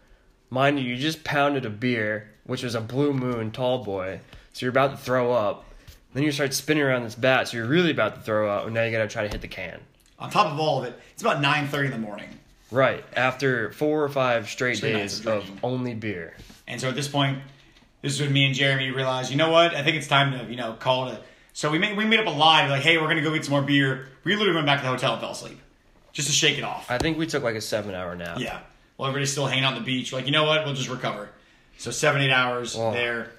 Mind 0.51 0.79
you, 0.79 0.85
you 0.85 0.97
just 0.97 1.25
pounded 1.25 1.65
a 1.65 1.71
beer, 1.71 2.31
which 2.45 2.63
was 2.63 2.75
a 2.75 2.81
Blue 2.81 3.13
Moon 3.13 3.51
tall 3.51 3.83
boy, 3.85 4.21
so 4.53 4.65
you're 4.65 4.71
about 4.71 4.93
to 4.93 4.97
throw 4.97 5.33
up. 5.33 5.65
Then 6.15 6.23
you 6.23 6.33
start 6.33 6.55
spinning 6.55 6.83
around 6.85 7.03
this 7.03 7.15
bat, 7.15 7.49
so 7.49 7.57
you're 7.57 7.67
really 7.67 7.91
about 7.91 8.15
to 8.15 8.21
throw 8.23 8.49
up, 8.49 8.65
and 8.65 8.75
now 8.75 8.85
you 8.85 8.91
gotta 8.91 9.09
try 9.09 9.23
to 9.23 9.29
hit 9.29 9.41
the 9.43 9.49
can. 9.49 9.81
On 10.19 10.31
top 10.31 10.51
of 10.53 10.59
all 10.59 10.79
of 10.79 10.85
it, 10.85 10.99
it's 11.13 11.23
about 11.23 11.43
9.30 11.43 11.87
in 11.87 11.91
the 11.91 11.99
morning. 11.99 12.29
Right, 12.71 13.05
after 13.15 13.71
four 13.73 14.03
or 14.03 14.09
five 14.09 14.49
straight 14.49 14.83
nights 14.83 14.83
days 14.83 15.21
of 15.21 15.27
of 15.27 15.43
drinking. 15.45 15.61
only 15.63 15.95
beer. 15.95 16.37
And 16.67 16.81
so 16.81 16.89
at 16.89 16.95
this 16.95 17.07
point, 17.07 17.39
this 18.03 18.15
is 18.15 18.21
when 18.21 18.33
me 18.33 18.47
and 18.47 18.55
Jeremy 18.55 18.91
realized, 18.91 19.31
you 19.31 19.37
know 19.37 19.51
what? 19.51 19.75
I 19.75 19.83
think 19.83 19.97
it's 19.97 20.09
time 20.09 20.33
to, 20.33 20.51
you 20.51 20.57
know, 20.57 20.73
call 20.75 21.09
it. 21.09 21.15
A, 21.15 21.21
so 21.53 21.71
we 21.71 21.79
made 21.79 21.97
we 21.97 22.05
made 22.05 22.21
up 22.21 22.27
a 22.27 22.31
lie, 22.31 22.67
like, 22.69 22.83
hey, 22.83 22.99
we're 22.99 23.09
gonna 23.09 23.23
go 23.23 23.33
get 23.33 23.45
some 23.45 23.53
more 23.53 23.63
beer. 23.63 24.09
We 24.25 24.35
literally 24.35 24.55
went 24.55 24.67
back 24.67 24.79
to 24.81 24.85
the 24.85 24.91
hotel 24.91 25.13
and 25.13 25.21
fell 25.21 25.31
asleep, 25.31 25.61
just 26.13 26.29
to 26.29 26.35
shake 26.35 26.59
it 26.59 26.65
off. 26.65 26.91
I 26.91 26.99
think 26.99 27.19
we 27.19 27.27
took 27.27 27.43
like 27.43 27.55
a 27.57 27.61
seven 27.61 27.95
hour 27.95 28.15
nap. 28.17 28.39
Yeah. 28.41 28.61
Well, 28.99 29.09
everybody's 29.09 29.33
still 29.33 29.47
hanging 29.47 29.65
out 29.65 29.75
on 29.75 29.79
the 29.81 29.85
beach. 29.85 30.13
Like, 30.13 30.27
you 30.27 30.33
know 30.33 30.45
what? 30.45 30.65
We'll 30.65 30.75
just 30.75 30.89
recover. 30.89 31.29
So 31.79 31.91
seven, 31.91 32.23
eight 32.23 32.31
hours 32.33 32.77
Oh. 32.79 32.93
there. 32.93 33.31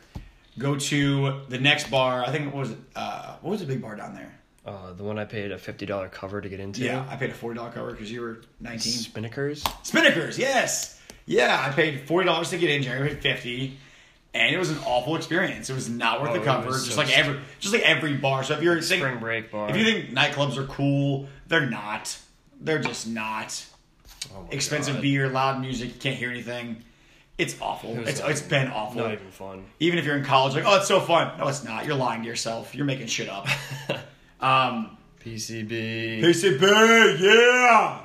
Go 0.60 0.76
to 0.76 1.42
the 1.50 1.60
next 1.60 1.90
bar. 1.92 2.24
I 2.26 2.32
think 2.32 2.54
what 2.54 2.62
was 2.62 2.72
it? 2.72 2.78
Uh, 2.96 3.36
what 3.42 3.52
was 3.52 3.60
the 3.60 3.66
big 3.68 3.82
bar 3.82 3.96
down 3.96 4.16
there? 4.16 4.34
Uh, 4.66 4.92
the 4.94 5.04
one 5.04 5.18
I 5.20 5.26
paid 5.26 5.52
a 5.52 5.58
fifty 5.58 5.86
dollar 5.86 6.10
cover 6.10 6.42
to 6.42 6.50
get 6.50 6.60
into. 6.60 6.82
Yeah, 6.84 7.06
I 7.10 7.16
paid 7.16 7.30
a 7.30 7.34
forty 7.34 7.58
dollar 7.58 7.72
cover 7.72 7.92
because 7.92 8.12
you 8.12 8.22
were 8.22 8.42
nineteen. 8.60 8.94
Spinnakers. 8.94 9.62
Spinnakers, 9.84 10.38
yes. 10.38 11.00
Yeah, 11.26 11.64
I 11.64 11.72
paid 11.72 12.08
forty 12.08 12.26
dollars 12.26 12.50
to 12.50 12.58
get 12.58 12.70
in. 12.72 12.82
Jerry 12.84 13.08
paid 13.10 13.22
fifty, 13.22 13.78
and 14.34 14.54
it 14.54 14.58
was 14.58 14.70
an 14.72 14.80
awful 14.86 15.16
experience. 15.16 15.70
It 15.70 15.74
was 15.74 15.90
not 15.90 16.22
worth 16.22 16.32
Oh, 16.32 16.40
the 16.40 16.44
cover. 16.46 16.70
Just 16.72 16.92
so 16.92 16.98
like 16.98 17.16
every, 17.18 17.40
just 17.60 17.74
like 17.74 17.84
every 17.84 18.16
bar. 18.16 18.44
So 18.44 18.56
if 18.56 18.62
you're 18.64 18.82
Spring 18.82 19.02
thinking, 19.02 19.20
break 19.20 19.52
bar. 19.52 19.70
if 19.70 19.78
you 19.78 19.84
think 19.86 20.10
nightclubs 20.10 20.58
are 20.58 20.66
cool, 20.66 21.28
they're 21.48 21.70
not. 21.70 22.18
They're 22.60 22.80
just 22.80 23.08
not. 23.08 23.64
Oh 24.36 24.48
Expensive 24.52 24.96
God. 24.96 25.02
beer, 25.02 25.30
loud 25.30 25.62
music, 25.62 25.90
you 25.94 26.00
can't 26.00 26.16
hear 26.18 26.30
anything. 26.30 26.84
It's 27.38 27.56
awful. 27.62 27.92
It 27.92 28.00
was 28.00 28.10
it's 28.10 28.20
not 28.22 28.32
it's 28.32 28.40
even- 28.42 28.50
been 28.50 28.68
awful. 28.72 29.02
Not 29.04 29.12
even 29.14 29.30
fun. 29.32 29.66
Even 29.80 30.00
if 30.00 30.06
you're 30.06 30.18
in 30.18 30.26
college, 30.26 30.56
like, 30.56 30.66
oh, 30.66 30.78
it's 30.78 30.88
so 30.88 31.00
fun. 31.00 31.38
No, 31.38 31.48
it's 31.48 31.64
not. 31.64 31.86
You're 31.86 31.96
lying 31.96 32.24
to 32.24 32.28
yourself. 32.28 32.74
You're 32.74 32.86
making 32.86 33.08
shit 33.08 33.30
up. 33.30 33.48
um, 34.42 34.98
PCB. 35.24 36.22
PCB, 36.22 37.20
yeah. 37.20 38.02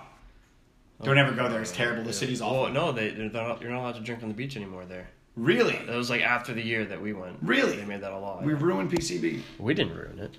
Don't 1.02 1.18
ever 1.18 1.32
go 1.32 1.48
there. 1.48 1.60
It's 1.62 1.72
terrible. 1.72 2.04
The 2.04 2.12
city's 2.12 2.40
awful. 2.40 2.62
Well, 2.62 2.72
no, 2.72 2.92
they 2.92 3.10
they're 3.10 3.30
not, 3.30 3.60
you're 3.60 3.70
not 3.70 3.80
allowed 3.80 3.94
to 3.96 4.00
drink 4.02 4.22
on 4.22 4.28
the 4.28 4.34
beach 4.34 4.56
anymore 4.56 4.84
there. 4.84 5.08
Really? 5.34 5.80
That 5.86 5.96
was 5.96 6.10
like 6.10 6.20
after 6.20 6.52
the 6.52 6.62
year 6.62 6.84
that 6.84 7.00
we 7.00 7.12
went. 7.14 7.38
Really? 7.42 7.76
They 7.76 7.84
made 7.86 8.02
that 8.02 8.12
a 8.12 8.18
law. 8.18 8.40
We 8.42 8.52
ruined 8.52 8.90
PCB. 8.92 9.40
We 9.58 9.72
didn't 9.74 9.96
ruin 9.96 10.18
it. 10.18 10.34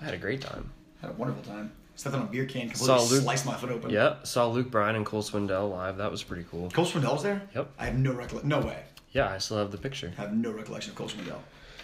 I 0.00 0.04
had 0.04 0.14
a 0.14 0.18
great 0.18 0.40
time. 0.40 0.70
Had 1.00 1.10
a 1.10 1.14
wonderful 1.14 1.42
time. 1.44 1.70
Stepped 1.96 2.16
on 2.16 2.22
a 2.22 2.26
beer 2.26 2.44
can, 2.44 2.74
Saw 2.74 2.86
completely 2.98 3.16
Luke- 3.16 3.22
sliced 3.24 3.46
my 3.46 3.54
foot 3.54 3.70
open. 3.70 3.90
Yeah, 3.90 4.16
saw 4.24 4.48
Luke 4.48 4.70
Bryan 4.70 4.96
and 4.96 5.06
Cole 5.06 5.22
Swindell 5.22 5.70
live. 5.70 5.98
That 5.98 6.10
was 6.10 6.22
pretty 6.22 6.44
cool. 6.50 6.68
Cole 6.70 6.86
Swindell's 6.86 7.22
there? 7.22 7.42
Yep. 7.54 7.70
I 7.78 7.86
have 7.86 7.96
no 7.98 8.12
recollection. 8.12 8.48
No 8.48 8.60
way. 8.60 8.82
Yeah, 9.12 9.28
I 9.28 9.38
still 9.38 9.58
have 9.58 9.70
the 9.70 9.78
picture. 9.78 10.12
I 10.18 10.22
have 10.22 10.32
no 10.34 10.50
recollection 10.50 10.90
of 10.90 10.96
Cole 10.96 11.08
Swindell. 11.08 11.38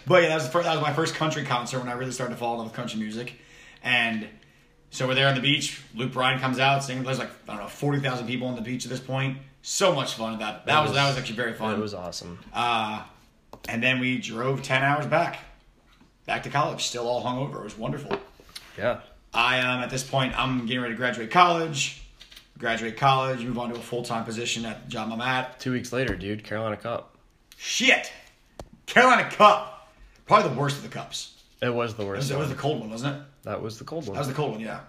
But 0.05 0.23
yeah, 0.23 0.29
that 0.29 0.35
was, 0.35 0.45
the 0.45 0.51
first, 0.51 0.65
that 0.65 0.73
was 0.73 0.81
my 0.81 0.91
first 0.93 1.15
country 1.15 1.45
concert 1.45 1.79
when 1.79 1.87
I 1.87 1.93
really 1.93 2.11
started 2.11 2.33
to 2.33 2.39
fall 2.39 2.53
in 2.53 2.57
love 2.59 2.67
with 2.67 2.75
country 2.75 2.99
music. 2.99 3.35
And 3.83 4.27
so 4.89 5.07
we're 5.07 5.15
there 5.15 5.29
on 5.29 5.35
the 5.35 5.41
beach. 5.41 5.81
Luke 5.95 6.11
Bryan 6.11 6.39
comes 6.39 6.59
out 6.59 6.83
singing. 6.83 7.03
There's 7.03 7.19
like, 7.19 7.29
I 7.47 7.53
don't 7.53 7.61
know, 7.63 7.69
40,000 7.69 8.27
people 8.27 8.47
on 8.47 8.55
the 8.55 8.61
beach 8.61 8.83
at 8.85 8.91
this 8.91 8.99
point. 8.99 9.37
So 9.61 9.93
much 9.93 10.15
fun. 10.15 10.39
That 10.39 10.65
that 10.65 10.79
It 10.79 10.83
was, 10.83 10.93
that 10.93 11.07
was 11.07 11.17
actually 11.17 11.35
very 11.37 11.53
fun. 11.53 11.75
It 11.75 11.79
was 11.79 11.93
awesome. 11.93 12.39
Uh, 12.51 13.03
and 13.69 13.81
then 13.81 13.99
we 13.99 14.17
drove 14.17 14.61
10 14.63 14.83
hours 14.83 15.05
back. 15.05 15.39
Back 16.25 16.43
to 16.43 16.49
college, 16.49 16.83
still 16.83 17.07
all 17.07 17.23
hungover. 17.23 17.57
It 17.61 17.63
was 17.63 17.77
wonderful. 17.77 18.17
Yeah. 18.77 18.99
I 19.33 19.57
am 19.57 19.81
at 19.81 19.89
this 19.89 20.03
point. 20.03 20.37
I'm 20.37 20.65
getting 20.65 20.81
ready 20.81 20.93
to 20.93 20.97
graduate 20.97 21.31
college. 21.31 22.01
Graduate 22.57 22.97
college, 22.97 23.43
move 23.43 23.57
on 23.57 23.69
to 23.69 23.75
a 23.75 23.79
full 23.79 24.03
time 24.03 24.23
position 24.23 24.65
at 24.65 24.83
the 24.83 24.91
job 24.91 25.11
I'm 25.11 25.21
at. 25.21 25.59
Two 25.59 25.71
weeks 25.71 25.91
later, 25.91 26.15
dude, 26.15 26.43
Carolina 26.43 26.77
Cup. 26.77 27.17
Shit, 27.57 28.11
Carolina 28.85 29.29
Cup, 29.31 29.91
probably 30.27 30.49
the 30.49 30.59
worst 30.59 30.77
of 30.77 30.83
the 30.83 30.89
cups. 30.89 31.41
It 31.61 31.73
was 31.73 31.95
the 31.95 32.03
It 32.03 32.07
worst. 32.07 32.17
was, 32.17 32.31
it 32.31 32.37
was 32.37 32.49
the 32.49 32.55
cold 32.55 32.81
one, 32.81 32.91
wasn't 32.91 33.17
it? 33.17 33.23
That 33.43 33.61
was 33.61 33.79
the 33.79 33.85
cold 33.85 34.05
one. 34.05 34.13
That 34.13 34.19
was 34.19 34.27
the 34.27 34.33
cold 34.33 34.51
one, 34.51 34.59
yeah. 34.59 34.81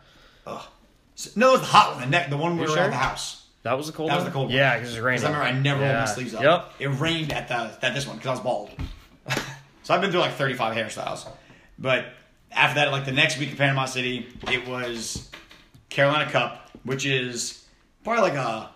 Ugh. 0.47 0.63
So- 1.15 1.31
no, 1.37 1.51
it 1.51 1.53
was 1.53 1.61
the 1.61 1.67
hot 1.67 1.93
one. 1.93 2.01
The 2.03 2.11
neck, 2.11 2.31
the 2.31 2.37
one 2.37 2.57
we 2.57 2.63
were 2.63 2.69
sure? 2.69 2.79
at 2.79 2.91
the 2.91 2.97
house. 2.97 3.47
That 3.63 3.79
was 3.79 3.87
the 3.87 3.93
cold 3.93 4.11
one. 4.11 4.19
That 4.19 4.23
one. 4.23 4.25
was 4.25 4.33
the 4.33 4.37
cold 4.37 4.49
one. 4.49 4.57
Yeah, 4.57 4.75
because 4.75 4.93
it 4.93 4.97
was 4.97 5.01
raining. 5.01 5.21
Because 5.21 5.35
I 5.35 5.39
remember 5.39 5.59
I 5.59 5.63
never 5.63 5.81
rolled 5.81 5.93
yeah. 5.93 6.01
my 6.01 6.07
sleeves 6.07 6.35
up. 6.35 6.43
Yep. 6.43 6.73
It 6.81 7.01
rained 7.01 7.33
at 7.33 7.49
the 7.49 7.87
at 7.87 7.95
this 7.95 8.07
one 8.07 8.17
because 8.17 8.29
I 8.29 8.33
was 8.33 8.41
bald. 8.41 8.71
so 9.83 9.95
I've 9.95 10.01
been 10.01 10.11
through 10.11 10.21
like 10.21 10.33
35 10.33 10.77
hairstyles. 10.77 11.29
But 11.79 12.07
after 12.55 12.77
that, 12.81 12.93
like 12.93 13.05
the 13.05 13.13
next 13.13 13.39
week 13.39 13.51
in 13.51 13.57
Panama 13.57 13.85
City, 13.87 14.27
it 14.51 14.67
was 14.67 15.31
Carolina 15.89 16.31
Cup, 16.31 16.71
which 16.85 17.07
is 17.07 17.65
probably 18.05 18.23
like 18.23 18.35
a 18.35 18.71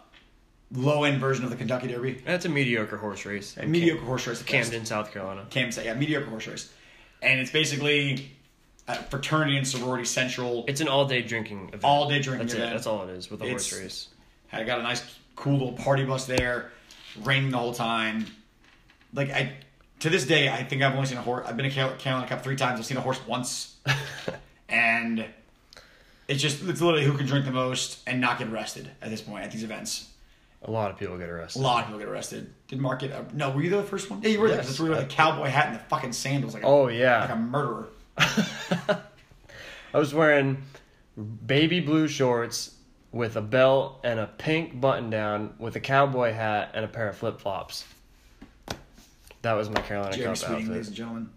low 0.73 1.05
end 1.05 1.21
version 1.21 1.45
of 1.45 1.51
the 1.51 1.57
Kentucky 1.57 1.89
Derby. 1.89 2.23
That's 2.25 2.45
a 2.45 2.49
mediocre 2.49 2.97
horse 2.97 3.25
race. 3.25 3.57
A 3.57 3.67
mediocre 3.67 4.05
horse 4.05 4.27
race. 4.27 4.41
at 4.41 4.47
best. 4.47 4.71
Camden, 4.71 4.87
South 4.87 5.13
Carolina. 5.13 5.47
Camden, 5.51 5.85
yeah, 5.85 5.95
mediocre 5.95 6.29
horse 6.29 6.47
race. 6.47 6.73
And 7.23 7.41
it's 7.41 7.51
basically 7.51 8.31
a 8.89 8.95
fraternity 9.05 9.57
and 9.57 9.67
sorority 9.67 10.05
central. 10.05 10.65
It's 10.69 10.81
an 10.81 10.89
all-day 10.89 11.23
drinking 11.23 11.69
event. 11.69 11.85
All 11.85 12.09
day 12.09 12.21
drinking 12.21 12.47
That's 12.49 12.55
event. 12.55 12.71
it. 12.71 12.75
That's 12.75 12.87
all 12.87 13.09
it 13.09 13.11
is 13.11 13.31
with 13.31 13.43
a 13.43 13.49
horse 13.49 13.73
race. 13.73 14.09
I 14.53 14.63
got 14.65 14.81
a 14.81 14.83
nice, 14.83 15.03
cool 15.35 15.55
little 15.55 15.73
party 15.73 16.05
bus 16.05 16.27
there, 16.27 16.71
raining 17.23 17.51
the 17.51 17.59
whole 17.59 17.75
time. 17.75 18.27
Like 19.13 19.31
I, 19.31 19.55
to 20.01 20.11
this 20.11 20.27
day, 20.27 20.49
I 20.49 20.63
think 20.63 20.83
I've 20.83 20.95
only 20.95 21.07
seen 21.07 21.19
a 21.19 21.23
horse. 21.23 21.47
I've 21.49 21.57
been 21.57 21.69
to 21.69 21.75
Carol- 21.75 21.97
Carolina 21.97 22.29
Cup 22.29 22.43
three 22.43 22.57
times. 22.57 22.79
I've 22.79 22.87
seen 22.87 22.97
a 22.97 23.01
horse 23.01 23.21
once, 23.27 23.77
and 24.69 25.25
it's 26.29 26.43
just 26.43 26.63
it's 26.63 26.81
literally 26.81 27.05
who 27.05 27.17
can 27.17 27.27
drink 27.27 27.45
the 27.45 27.51
most 27.53 28.01
and 28.07 28.21
not 28.21 28.39
get 28.39 28.49
arrested 28.49 28.91
at 29.01 29.11
this 29.11 29.21
point 29.23 29.45
at 29.45 29.51
these 29.53 29.63
events. 29.65 30.11
A 30.63 30.71
lot 30.71 30.91
of 30.91 30.99
people 30.99 31.17
get 31.17 31.29
arrested. 31.29 31.61
A 31.61 31.63
lot 31.63 31.81
of 31.81 31.87
people 31.87 32.01
get 32.01 32.09
arrested. 32.09 32.53
Did 32.69 32.81
Mark 32.81 33.01
get? 33.01 33.13
Uh, 33.13 33.23
no, 33.33 33.51
were 33.51 33.63
you 33.63 33.71
the 33.71 33.83
first 33.83 34.11
one? 34.11 34.21
Yeah, 34.23 34.31
you 34.31 34.41
were. 34.41 34.49
Yes. 34.49 34.79
You 34.79 34.85
were 34.85 34.91
with 34.91 35.01
the 35.01 35.07
cowboy 35.07 35.49
hat 35.49 35.67
and 35.69 35.77
the 35.77 35.81
fucking 35.85 36.13
sandals, 36.13 36.55
like 36.55 36.63
a, 36.63 36.67
Oh 36.67 36.85
like 36.85 37.31
a 37.31 37.37
murderer. 37.37 37.89
I 38.19 39.99
was 39.99 40.13
wearing 40.13 40.63
baby 41.47 41.81
blue 41.81 42.09
shorts 42.09 42.75
with 43.13 43.37
a 43.37 43.41
belt 43.41 44.01
and 44.05 44.19
a 44.19 44.27
pink 44.27 44.79
button 44.81 45.09
down 45.09 45.55
with 45.59 45.77
a 45.77 45.81
cowboy 45.81 46.33
hat 46.33 46.73
and 46.75 46.85
a 46.85 46.89
pair 46.89 47.09
of 47.09 47.17
flip 47.17 47.41
flops. 47.41 47.85
That 49.47 49.53
was 49.53 49.71
my 49.71 49.81
Carolina 49.81 50.17
Jeremy 50.17 50.37
Cup 50.37 50.49
Sweeting, 50.49 50.71
ladies 50.73 50.89
and 50.89 50.97
gentlemen, 50.97 51.31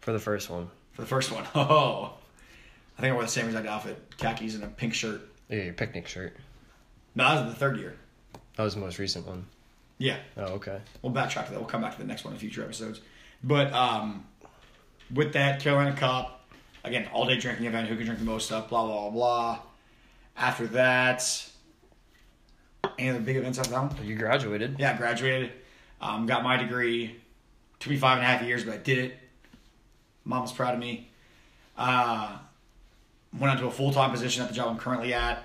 for 0.00 0.10
the 0.10 0.18
first 0.18 0.50
one. 0.50 0.68
for 0.94 1.02
the 1.02 1.06
first 1.06 1.30
one. 1.30 1.44
Oh, 1.54 2.14
I 2.98 3.00
think 3.00 3.12
I 3.12 3.14
wore 3.14 3.22
the 3.22 3.28
same 3.28 3.46
exact 3.46 3.68
outfit: 3.68 4.02
khakis 4.18 4.56
and 4.56 4.64
a 4.64 4.66
pink 4.66 4.94
shirt. 4.94 5.28
Yeah, 5.48 5.62
your 5.62 5.72
picnic 5.74 6.08
shirt. 6.08 6.36
No, 7.14 7.22
that 7.32 7.44
was 7.44 7.54
the 7.54 7.58
third 7.60 7.78
year. 7.78 7.94
That 8.56 8.64
was 8.64 8.74
the 8.74 8.80
most 8.80 8.98
recent 8.98 9.28
one. 9.28 9.46
Yeah, 9.98 10.16
Oh, 10.36 10.54
okay. 10.54 10.80
we'll 11.02 11.12
backtrack 11.12 11.44
to 11.46 11.52
that. 11.52 11.60
We'll 11.60 11.68
come 11.68 11.82
back 11.82 11.92
to 11.92 11.98
the 11.98 12.06
next 12.08 12.24
one 12.24 12.32
in 12.34 12.40
future 12.40 12.64
episodes. 12.64 13.00
But 13.44 13.72
um, 13.72 14.26
with 15.14 15.32
that 15.34 15.60
Carolina 15.60 15.94
Cup, 15.94 16.44
again, 16.82 17.08
all 17.12 17.26
day 17.26 17.38
drinking 17.38 17.66
event. 17.66 17.86
Who 17.88 17.94
can 17.94 18.06
drink 18.06 18.18
the 18.18 18.26
most 18.26 18.46
stuff? 18.46 18.68
Blah 18.70 18.84
blah 18.86 19.02
blah. 19.02 19.10
blah. 19.10 19.58
After 20.36 20.66
that, 20.66 21.48
any 22.98 23.10
other 23.10 23.20
big 23.20 23.36
events 23.36 23.60
after 23.60 23.70
that 23.70 23.94
one? 23.94 24.04
You 24.04 24.16
graduated. 24.16 24.80
Yeah, 24.80 24.94
I 24.94 24.96
graduated. 24.96 25.52
Um, 26.00 26.26
got 26.26 26.42
my 26.42 26.56
degree. 26.56 27.19
Took 27.80 27.90
me 27.90 27.96
five 27.98 28.18
and 28.18 28.26
a 28.26 28.28
half 28.28 28.42
years, 28.42 28.64
but 28.64 28.74
I 28.74 28.76
did 28.78 28.98
it. 28.98 29.18
Mom 30.24 30.42
was 30.42 30.52
proud 30.52 30.74
of 30.74 30.80
me. 30.80 31.08
Uh, 31.76 32.36
went 33.38 33.50
on 33.52 33.56
to 33.58 33.66
a 33.66 33.70
full 33.70 33.92
time 33.92 34.10
position 34.10 34.42
at 34.42 34.48
the 34.48 34.54
job 34.54 34.68
I'm 34.68 34.76
currently 34.78 35.14
at, 35.14 35.42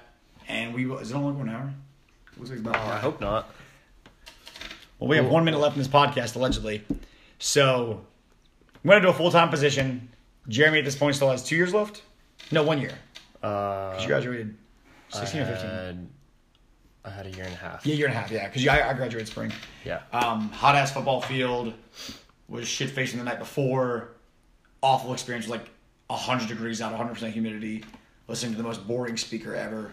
and 0.48 0.74
we 0.74 0.92
is 0.96 1.12
it 1.12 1.16
only 1.16 1.32
one 1.32 1.50
hour? 1.50 1.74
Looks 2.38 2.50
like 2.50 2.60
it's 2.60 2.68
about 2.68 2.76
Oh, 2.76 2.92
I 2.94 2.98
hope 2.98 3.22
not. 3.22 3.50
well, 5.00 5.08
we 5.08 5.16
have 5.16 5.28
one 5.28 5.46
minute 5.46 5.60
left 5.60 5.76
in 5.76 5.80
this 5.80 5.88
podcast, 5.88 6.36
allegedly. 6.36 6.84
So, 7.40 8.02
went 8.84 8.98
into 8.98 9.10
a 9.10 9.14
full 9.14 9.32
time 9.32 9.50
position. 9.50 10.10
Jeremy 10.50 10.80
at 10.80 10.86
this 10.86 10.96
point 10.96 11.16
still 11.16 11.32
has 11.32 11.42
two 11.42 11.56
years 11.56 11.74
left. 11.74 12.04
No, 12.52 12.64
one 12.64 12.82
year. 12.82 12.92
Uh, 13.42 13.98
You 14.02 14.08
graduated 14.08 14.56
sixteen 15.10 15.42
or 15.42 15.46
fifteen. 15.46 16.10
I 17.06 17.10
had 17.12 17.28
a 17.28 17.32
year 17.32 17.46
and 17.46 17.54
a 17.54 17.58
half. 17.58 17.86
Yeah, 17.86 17.96
year 17.96 18.08
and 18.08 18.16
a 18.16 18.20
half. 18.20 18.32
Yeah, 18.32 18.48
because 18.48 18.68
I, 18.68 18.90
I 18.90 18.94
graduated 18.94 19.28
spring. 19.28 19.54
Yeah. 19.86 20.02
Um, 20.12 20.50
hot 20.50 20.76
ass 20.76 20.92
football 20.92 21.22
field. 21.22 21.74
Was 22.48 22.68
shit 22.68 22.90
facing 22.90 23.20
the 23.20 23.26
night 23.26 23.40
before. 23.40 24.10
Awful 24.82 25.14
experience. 25.14 25.48
Like 25.48 25.70
hundred 26.10 26.48
degrees 26.48 26.82
out, 26.82 26.94
hundred 26.94 27.16
percent 27.16 27.34
humidity. 27.34 27.84
Listening 28.28 28.54
to 28.54 28.58
the 28.58 28.64
most 28.64 28.88
boring 28.88 29.18
speaker 29.18 29.56
ever. 29.56 29.92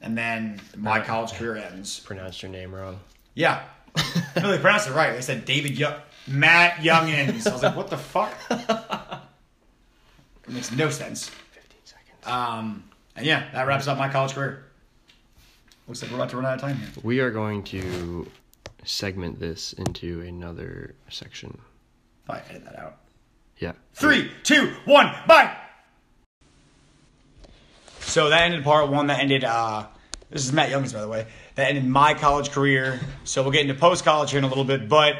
And 0.00 0.18
then 0.18 0.60
my 0.76 1.00
college 1.00 1.32
career 1.32 1.56
ends. 1.56 2.00
Pronounced 2.00 2.42
your 2.42 2.50
name 2.50 2.74
wrong. 2.74 2.74
Pronounce 2.74 2.74
your 2.74 2.74
name 2.74 2.74
wrong. 2.74 2.74
Pronounce 2.74 2.74
your 2.74 2.74
name 2.74 2.74
wrong. 2.74 3.00
Yeah. 3.34 3.62
no, 4.36 4.50
they 4.50 4.58
pronounced 4.58 4.88
it 4.88 4.92
right. 4.92 5.14
They 5.14 5.20
said 5.20 5.44
David 5.44 5.78
Young, 5.78 5.94
Matt 6.26 6.76
Youngins. 6.76 7.46
I 7.46 7.52
was 7.52 7.62
like, 7.62 7.76
what 7.76 7.90
the 7.90 7.96
fuck? 7.96 8.32
it 8.50 8.68
makes 10.48 10.72
no 10.72 10.90
sense. 10.90 11.28
15 11.28 11.78
seconds. 11.84 12.26
Um, 12.26 12.84
and 13.16 13.24
yeah, 13.24 13.48
that 13.52 13.66
wraps 13.66 13.86
up 13.86 13.98
my 13.98 14.08
college 14.08 14.34
career. 14.34 14.64
Looks 15.86 16.02
like 16.02 16.10
we're 16.10 16.16
about 16.16 16.30
to 16.30 16.36
run 16.36 16.46
out 16.46 16.54
of 16.54 16.60
time 16.60 16.76
here. 16.76 16.88
We 17.02 17.20
are 17.20 17.30
going 17.30 17.62
to 17.64 18.26
segment 18.84 19.38
this 19.40 19.72
into 19.74 20.20
another 20.20 20.94
section. 21.08 21.58
Probably 22.26 22.42
edit 22.50 22.64
that 22.64 22.78
out. 22.78 22.96
Yeah. 23.58 23.72
Three, 23.94 24.30
two, 24.42 24.72
one, 24.84 25.12
bye. 25.26 25.56
So 28.00 28.28
that 28.30 28.42
ended 28.42 28.64
part 28.64 28.90
one. 28.90 29.06
That 29.06 29.20
ended. 29.20 29.44
uh 29.44 29.86
This 30.30 30.44
is 30.44 30.52
Matt 30.52 30.70
Youngs, 30.70 30.92
by 30.92 31.00
the 31.00 31.08
way. 31.08 31.26
That 31.54 31.68
ended 31.68 31.86
my 31.86 32.14
college 32.14 32.50
career. 32.50 33.00
So 33.24 33.42
we'll 33.42 33.52
get 33.52 33.62
into 33.62 33.74
post 33.74 34.04
college 34.04 34.30
here 34.30 34.38
in 34.38 34.44
a 34.44 34.48
little 34.48 34.64
bit, 34.64 34.88
but 34.88 35.16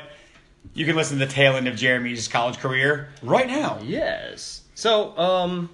you 0.74 0.84
can 0.84 0.96
listen 0.96 1.18
to 1.18 1.26
the 1.26 1.32
tail 1.32 1.56
end 1.56 1.68
of 1.68 1.76
Jeremy's 1.76 2.28
college 2.28 2.58
career 2.58 3.08
right 3.22 3.46
now. 3.46 3.78
Yes. 3.82 4.62
So, 4.74 5.16
um, 5.16 5.70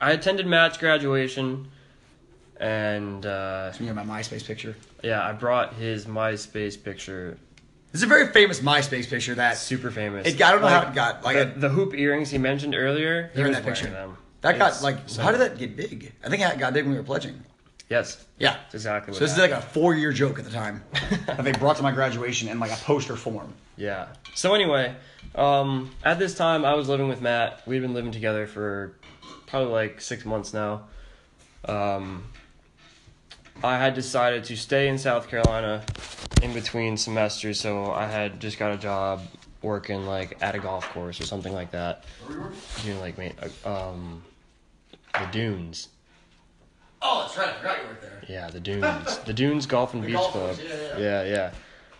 I 0.00 0.12
attended 0.12 0.46
Matt's 0.46 0.78
graduation, 0.78 1.68
and 2.58 3.26
uh, 3.26 3.72
You 3.78 3.86
know 3.86 4.02
my 4.02 4.20
MySpace 4.20 4.46
picture. 4.46 4.74
Yeah, 5.02 5.26
I 5.26 5.32
brought 5.32 5.74
his 5.74 6.06
MySpace 6.06 6.82
picture. 6.82 7.38
This 7.92 8.00
is 8.00 8.04
a 8.04 8.06
very 8.06 8.28
famous 8.28 8.60
MySpace 8.60 9.08
picture 9.10 9.34
that 9.34 9.56
Super 9.56 9.90
famous. 9.90 10.26
It- 10.26 10.40
I 10.40 10.52
don't 10.52 10.60
know 10.60 10.66
Like, 10.68 10.84
how 10.84 10.90
it 10.90 10.94
got, 10.94 11.24
like, 11.24 11.36
the, 11.36 11.42
a- 11.42 11.58
the 11.58 11.68
hoop 11.68 11.94
earrings 11.94 12.30
he 12.30 12.38
mentioned 12.38 12.74
earlier. 12.74 13.28
He 13.32 13.36
They're 13.38 13.46
in 13.46 13.52
that 13.52 13.64
picture. 13.64 13.88
them. 13.88 14.16
that 14.42 14.58
got 14.58 14.80
like. 14.82 14.98
so- 15.06 15.22
How 15.22 15.32
did 15.32 15.40
that 15.40 15.58
get 15.58 15.76
big? 15.76 16.12
I 16.24 16.28
think 16.28 16.42
it 16.42 16.58
got 16.58 16.72
big 16.72 16.84
when 16.84 16.92
we 16.92 16.98
were 16.98 17.04
pledging. 17.04 17.42
Yes, 17.88 18.24
Yeah. 18.38 18.52
that's 18.52 18.74
exactly 18.76 19.10
what. 19.10 19.18
So 19.18 19.24
this 19.24 19.32
is 19.32 19.38
like 19.38 19.50
a 19.50 19.60
four-year 19.60 20.12
joke 20.12 20.38
at 20.38 20.44
the 20.44 20.50
time 20.52 20.84
that 21.26 21.42
they 21.42 21.50
brought 21.50 21.76
to 21.78 21.82
my 21.82 21.90
graduation 21.90 22.48
in 22.48 22.60
like 22.60 22.70
a 22.70 22.76
poster 22.76 23.16
form. 23.16 23.52
Yeah. 23.76 24.06
So 24.36 24.54
anyway, 24.54 24.94
um, 25.34 25.90
at 26.04 26.20
this 26.20 26.34
time 26.36 26.64
I 26.64 26.74
was 26.74 26.88
living 26.88 27.08
with 27.08 27.20
Matt. 27.20 27.66
We'd 27.66 27.80
been 27.82 27.92
living 27.94 28.12
together 28.12 28.46
for 28.46 28.94
probably 29.48 29.72
like 29.72 30.00
six 30.00 30.24
months 30.24 30.54
now. 30.54 30.82
Um, 31.64 32.24
I 33.62 33.76
had 33.76 33.94
decided 33.94 34.44
to 34.44 34.56
stay 34.56 34.88
in 34.88 34.98
South 34.98 35.28
Carolina 35.28 35.82
in 36.42 36.52
between 36.54 36.96
semesters, 36.96 37.60
so 37.60 37.92
I 37.92 38.06
had 38.06 38.40
just 38.40 38.58
got 38.58 38.72
a 38.72 38.78
job 38.78 39.22
working 39.62 40.06
like 40.06 40.38
at 40.40 40.54
a 40.54 40.58
golf 40.58 40.88
course 40.90 41.20
or 41.20 41.26
something 41.26 41.52
like 41.52 41.70
that, 41.72 42.04
doing 42.82 43.00
like 43.00 43.18
ma- 43.18 43.46
uh, 43.64 43.90
um, 43.90 44.22
the 45.12 45.26
dunes. 45.30 45.88
Oh, 47.02 47.22
that's 47.22 47.36
right. 47.36 47.48
I 47.48 47.52
forgot 47.58 47.78
you 47.82 47.88
were 47.88 47.98
there. 48.00 48.22
Yeah, 48.28 48.50
the 48.50 48.60
dunes, 48.60 49.18
the 49.18 49.32
dunes 49.32 49.66
golf 49.66 49.92
and 49.94 50.02
beach 50.02 50.14
golf 50.14 50.32
club. 50.32 50.56
course, 50.56 50.68
yeah, 50.68 50.98
yeah, 50.98 51.24
yeah. 51.24 51.50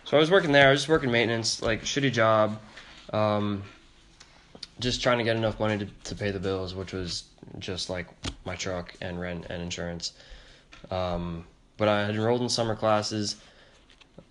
So 0.03 0.17
I 0.17 0.19
was 0.19 0.31
working 0.31 0.51
there. 0.51 0.67
I 0.67 0.71
was 0.71 0.81
just 0.81 0.89
working 0.89 1.11
maintenance, 1.11 1.61
like 1.61 1.83
shitty 1.83 2.11
job. 2.11 2.59
Um, 3.13 3.63
just 4.79 5.03
trying 5.03 5.19
to 5.19 5.23
get 5.23 5.35
enough 5.35 5.59
money 5.59 5.77
to, 5.77 5.85
to 6.05 6.15
pay 6.15 6.31
the 6.31 6.39
bills, 6.39 6.73
which 6.73 6.91
was 6.91 7.25
just 7.59 7.89
like 7.89 8.07
my 8.45 8.55
truck 8.55 8.95
and 9.01 9.19
rent 9.19 9.45
and 9.49 9.61
insurance. 9.61 10.13
Um, 10.89 11.45
but 11.81 11.87
I 11.87 12.05
had 12.05 12.13
enrolled 12.13 12.41
in 12.41 12.49
summer 12.49 12.75
classes, 12.75 13.37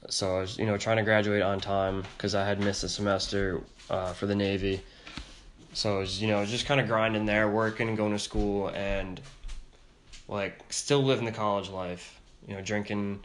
so 0.09 0.37
I 0.37 0.41
was 0.43 0.57
you 0.57 0.67
know 0.67 0.77
trying 0.77 0.99
to 0.99 1.03
graduate 1.03 1.43
on 1.43 1.59
time 1.59 2.05
because 2.17 2.37
I 2.37 2.47
had 2.47 2.61
missed 2.61 2.85
a 2.85 2.89
semester 2.89 3.61
uh, 3.91 4.13
for 4.13 4.27
the 4.27 4.37
Navy. 4.37 4.81
So 5.73 5.97
I 5.97 5.99
was 5.99 6.23
you 6.23 6.29
know 6.29 6.47
just 6.47 6.67
kind 6.67 6.81
of 6.81 6.87
grinding 6.87 7.27
there, 7.27 7.51
working 7.51 7.93
going 7.97 8.13
to 8.13 8.21
school 8.21 8.69
and 8.69 9.21
like 10.29 10.63
still 10.69 11.03
living 11.03 11.25
the 11.25 11.33
college 11.33 11.69
life. 11.71 12.21
You 12.47 12.55
know, 12.55 12.63
drinking 12.63 13.25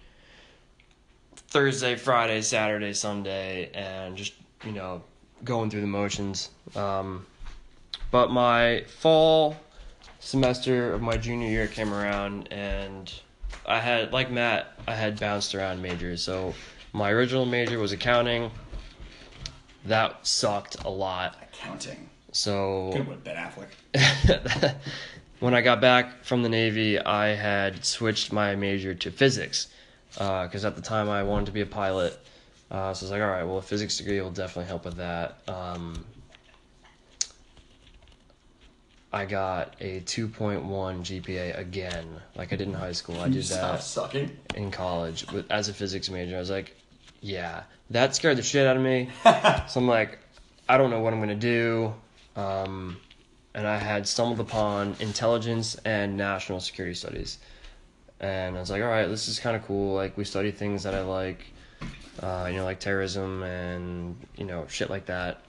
Thursday, 1.36 1.96
Friday, 1.96 2.42
Saturday, 2.42 2.94
Sunday, 2.94 3.70
and 3.76 4.18
just 4.18 4.34
you 4.66 4.72
know 4.72 5.04
going 5.44 5.70
through 5.70 5.82
the 5.82 5.88
motions. 6.02 6.50
Um, 6.76 7.28
but 8.10 8.32
my 8.32 8.86
fall 8.88 9.56
semester 10.20 10.94
of 10.94 11.04
my 11.04 11.16
junior 11.16 11.48
year 11.48 11.68
came 11.68 11.94
around, 11.94 12.52
and 12.52 13.14
I 13.66 13.80
had 13.80 14.14
like 14.14 14.32
Matt, 14.32 14.74
I 14.88 14.96
had 14.96 15.20
bounced 15.20 15.56
around 15.56 15.82
majors. 15.82 16.22
So 16.22 16.54
my 16.94 17.12
original 17.12 17.46
major 17.46 17.80
was 17.80 17.92
accounting. 17.92 18.52
That 19.86 20.26
sucked 20.26 20.84
a 20.84 20.90
lot. 20.90 21.38
Accounting. 21.54 22.10
So 22.32 22.92
Good 22.94 23.08
with 23.08 23.24
Ben 23.24 23.36
Affleck. 23.36 24.76
when 25.40 25.54
I 25.54 25.62
got 25.62 25.82
back 25.82 26.24
from 26.24 26.44
the 26.44 26.50
Navy, 26.50 27.00
I 27.00 27.28
had 27.28 27.86
switched 27.86 28.34
my 28.34 28.56
major 28.56 28.94
to 28.96 29.12
physics 29.12 29.68
because 30.14 30.66
at 30.66 30.76
the 30.76 30.82
time 30.82 31.10
I 31.10 31.24
wanted 31.24 31.48
to 31.48 31.52
be 31.52 31.62
a 31.62 31.66
pilot. 31.66 32.20
Uh, 32.72 32.94
so 32.94 33.04
I 33.04 33.06
was 33.06 33.12
like, 33.12 33.22
all 33.22 33.28
right, 33.28 33.44
well, 33.44 33.58
a 33.58 33.62
physics 33.62 33.98
degree 33.98 34.20
will 34.22 34.32
definitely 34.32 34.66
help 34.66 34.86
with 34.86 34.96
that. 34.96 35.38
Um, 35.48 36.04
I 39.16 39.24
got 39.24 39.76
a 39.80 40.02
2.1 40.02 40.62
GPA 40.66 41.58
again, 41.58 42.06
like 42.36 42.52
I 42.52 42.58
did 42.58 42.68
in 42.68 42.74
high 42.74 42.92
school. 42.92 43.18
I 43.22 43.30
did 43.30 43.46
stop 43.46 43.78
that 43.78 43.84
sucking. 43.84 44.38
in 44.56 44.72
college 44.72 45.26
with, 45.32 45.50
as 45.50 45.70
a 45.70 45.74
physics 45.74 46.10
major. 46.10 46.36
I 46.36 46.40
was 46.40 46.50
like, 46.50 46.76
yeah, 47.22 47.64
that 47.92 48.14
scared 48.14 48.38
the 48.38 48.44
shit 48.44 48.68
out 48.68 48.76
of 48.76 48.84
me. 48.84 49.08
so 49.24 49.80
I'm 49.80 49.88
like, 49.88 50.20
I 50.68 50.78
don't 50.78 50.90
know 50.90 51.00
what 51.00 51.14
I'm 51.14 51.22
gonna 51.22 51.34
do. 51.34 51.94
Um, 52.36 52.98
and 53.54 53.66
I 53.66 53.78
had 53.78 54.06
stumbled 54.06 54.42
upon 54.42 54.98
intelligence 55.00 55.76
and 55.86 56.18
national 56.18 56.60
security 56.60 56.94
studies, 56.94 57.38
and 58.20 58.58
I 58.58 58.60
was 58.60 58.70
like, 58.70 58.82
all 58.82 58.90
right, 58.90 59.08
this 59.08 59.30
is 59.30 59.40
kind 59.40 59.56
of 59.56 59.64
cool. 59.64 59.96
Like 59.96 60.18
we 60.18 60.26
study 60.26 60.52
things 60.52 60.84
that 60.84 60.94
I 60.94 61.04
like, 61.04 61.46
uh, 62.22 62.50
you 62.52 62.58
know, 62.58 62.66
like 62.66 62.82
terrorism 62.82 63.44
and 63.44 64.18
you 64.36 64.44
know 64.44 64.66
shit 64.68 64.90
like 64.90 65.06
that. 65.06 65.45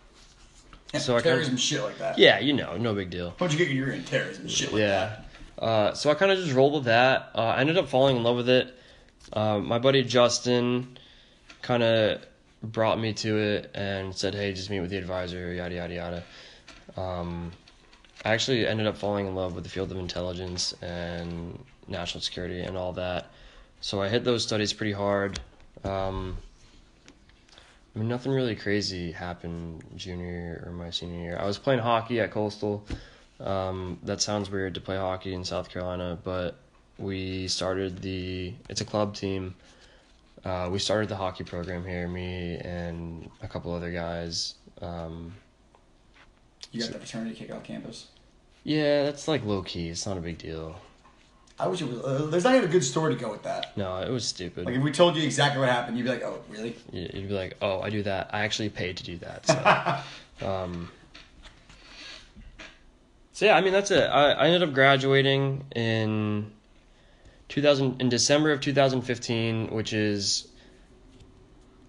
So 0.94 1.14
I 1.14 1.20
kinda- 1.20 1.22
terrorism 1.22 1.56
shit 1.56 1.82
like 1.82 1.98
that. 1.98 2.18
Yeah, 2.18 2.38
you 2.38 2.52
know, 2.52 2.76
no 2.76 2.94
big 2.94 3.10
deal. 3.10 3.30
Why'd 3.38 3.52
you 3.52 3.58
get 3.58 3.68
your 3.68 3.90
in 3.90 4.04
terrorism 4.04 4.48
shit 4.48 4.72
like 4.72 4.80
Yeah. 4.80 5.16
Uh, 5.58 5.94
so 5.94 6.10
I 6.10 6.14
kind 6.14 6.30
of 6.32 6.38
just 6.38 6.52
rolled 6.52 6.74
with 6.74 6.84
that. 6.84 7.30
Uh, 7.34 7.38
I 7.42 7.60
ended 7.60 7.78
up 7.78 7.88
falling 7.88 8.16
in 8.16 8.22
love 8.22 8.36
with 8.36 8.48
it. 8.48 8.74
Uh, 9.32 9.58
my 9.58 9.78
buddy 9.78 10.02
Justin 10.02 10.98
kind 11.62 11.82
of 11.82 12.20
brought 12.62 12.98
me 13.00 13.12
to 13.14 13.36
it 13.38 13.70
and 13.74 14.14
said, 14.14 14.34
"Hey, 14.34 14.52
just 14.52 14.70
meet 14.70 14.80
with 14.80 14.90
the 14.90 14.98
advisor." 14.98 15.52
Yada 15.52 15.74
yada 15.74 15.94
yada. 15.94 16.24
Um, 16.96 17.52
I 18.24 18.32
actually 18.34 18.66
ended 18.66 18.86
up 18.86 18.96
falling 18.96 19.26
in 19.26 19.34
love 19.34 19.54
with 19.54 19.64
the 19.64 19.70
field 19.70 19.90
of 19.90 19.98
intelligence 19.98 20.74
and 20.82 21.58
national 21.88 22.20
security 22.20 22.60
and 22.60 22.76
all 22.76 22.92
that. 22.94 23.30
So 23.80 24.00
I 24.02 24.08
hit 24.08 24.24
those 24.24 24.42
studies 24.42 24.72
pretty 24.72 24.92
hard. 24.92 25.38
Um, 25.84 26.36
I 27.96 27.98
mean, 27.98 28.08
nothing 28.08 28.32
really 28.32 28.54
crazy 28.54 29.10
happened 29.10 29.82
junior 29.96 30.62
or 30.66 30.72
my 30.72 30.90
senior 30.90 31.18
year. 31.18 31.38
I 31.40 31.46
was 31.46 31.56
playing 31.56 31.80
hockey 31.80 32.20
at 32.20 32.30
Coastal. 32.30 32.84
Um, 33.40 33.98
that 34.02 34.20
sounds 34.20 34.50
weird 34.50 34.74
to 34.74 34.82
play 34.82 34.96
hockey 34.96 35.32
in 35.32 35.44
South 35.44 35.70
Carolina, 35.70 36.18
but 36.22 36.56
we 36.98 37.48
started 37.48 38.02
the. 38.02 38.52
It's 38.68 38.82
a 38.82 38.84
club 38.84 39.14
team. 39.14 39.54
Uh, 40.44 40.68
we 40.70 40.78
started 40.78 41.08
the 41.08 41.16
hockey 41.16 41.42
program 41.42 41.86
here. 41.86 42.06
Me 42.06 42.56
and 42.58 43.30
a 43.42 43.48
couple 43.48 43.72
other 43.72 43.90
guys. 43.90 44.54
Um. 44.82 45.34
You 46.72 46.82
got 46.82 46.92
the 46.92 46.98
fraternity 46.98 47.34
kick 47.34 47.50
off 47.54 47.64
campus. 47.64 48.08
yeah, 48.62 49.04
that's 49.04 49.26
like 49.26 49.42
low 49.46 49.62
key. 49.62 49.88
It's 49.88 50.04
not 50.04 50.18
a 50.18 50.20
big 50.20 50.36
deal. 50.36 50.78
I 51.58 51.68
wish 51.68 51.80
it 51.80 51.88
was. 51.88 52.00
Uh, 52.02 52.26
there's 52.26 52.44
not 52.44 52.54
even 52.54 52.68
a 52.68 52.72
good 52.72 52.84
story 52.84 53.14
to 53.14 53.20
go 53.20 53.30
with 53.30 53.42
that. 53.44 53.76
No, 53.78 53.96
it 53.98 54.10
was 54.10 54.26
stupid. 54.26 54.66
Like 54.66 54.74
if 54.74 54.82
we 54.82 54.92
told 54.92 55.16
you 55.16 55.22
exactly 55.22 55.60
what 55.60 55.68
happened, 55.70 55.96
you'd 55.96 56.04
be 56.04 56.10
like, 56.10 56.22
"Oh, 56.22 56.40
really?" 56.50 56.76
You- 56.92 57.10
You'd 57.14 57.28
be 57.28 57.34
like, 57.34 57.56
"Oh, 57.62 57.80
I 57.80 57.88
do 57.90 58.02
that. 58.02 58.28
I 58.32 58.40
actually 58.40 58.68
paid 58.68 58.98
to 58.98 59.04
do 59.04 59.16
that." 59.18 59.46
So, 60.38 60.46
um, 60.46 60.90
so 63.32 63.46
yeah, 63.46 63.56
I 63.56 63.60
mean 63.62 63.72
that's 63.72 63.90
it. 63.90 64.04
I, 64.04 64.32
I 64.32 64.46
ended 64.46 64.62
up 64.68 64.74
graduating 64.74 65.64
in 65.74 66.50
2000 67.48 68.00
in 68.00 68.08
December 68.08 68.52
of 68.52 68.60
2015, 68.60 69.68
which 69.68 69.92
is. 69.92 70.48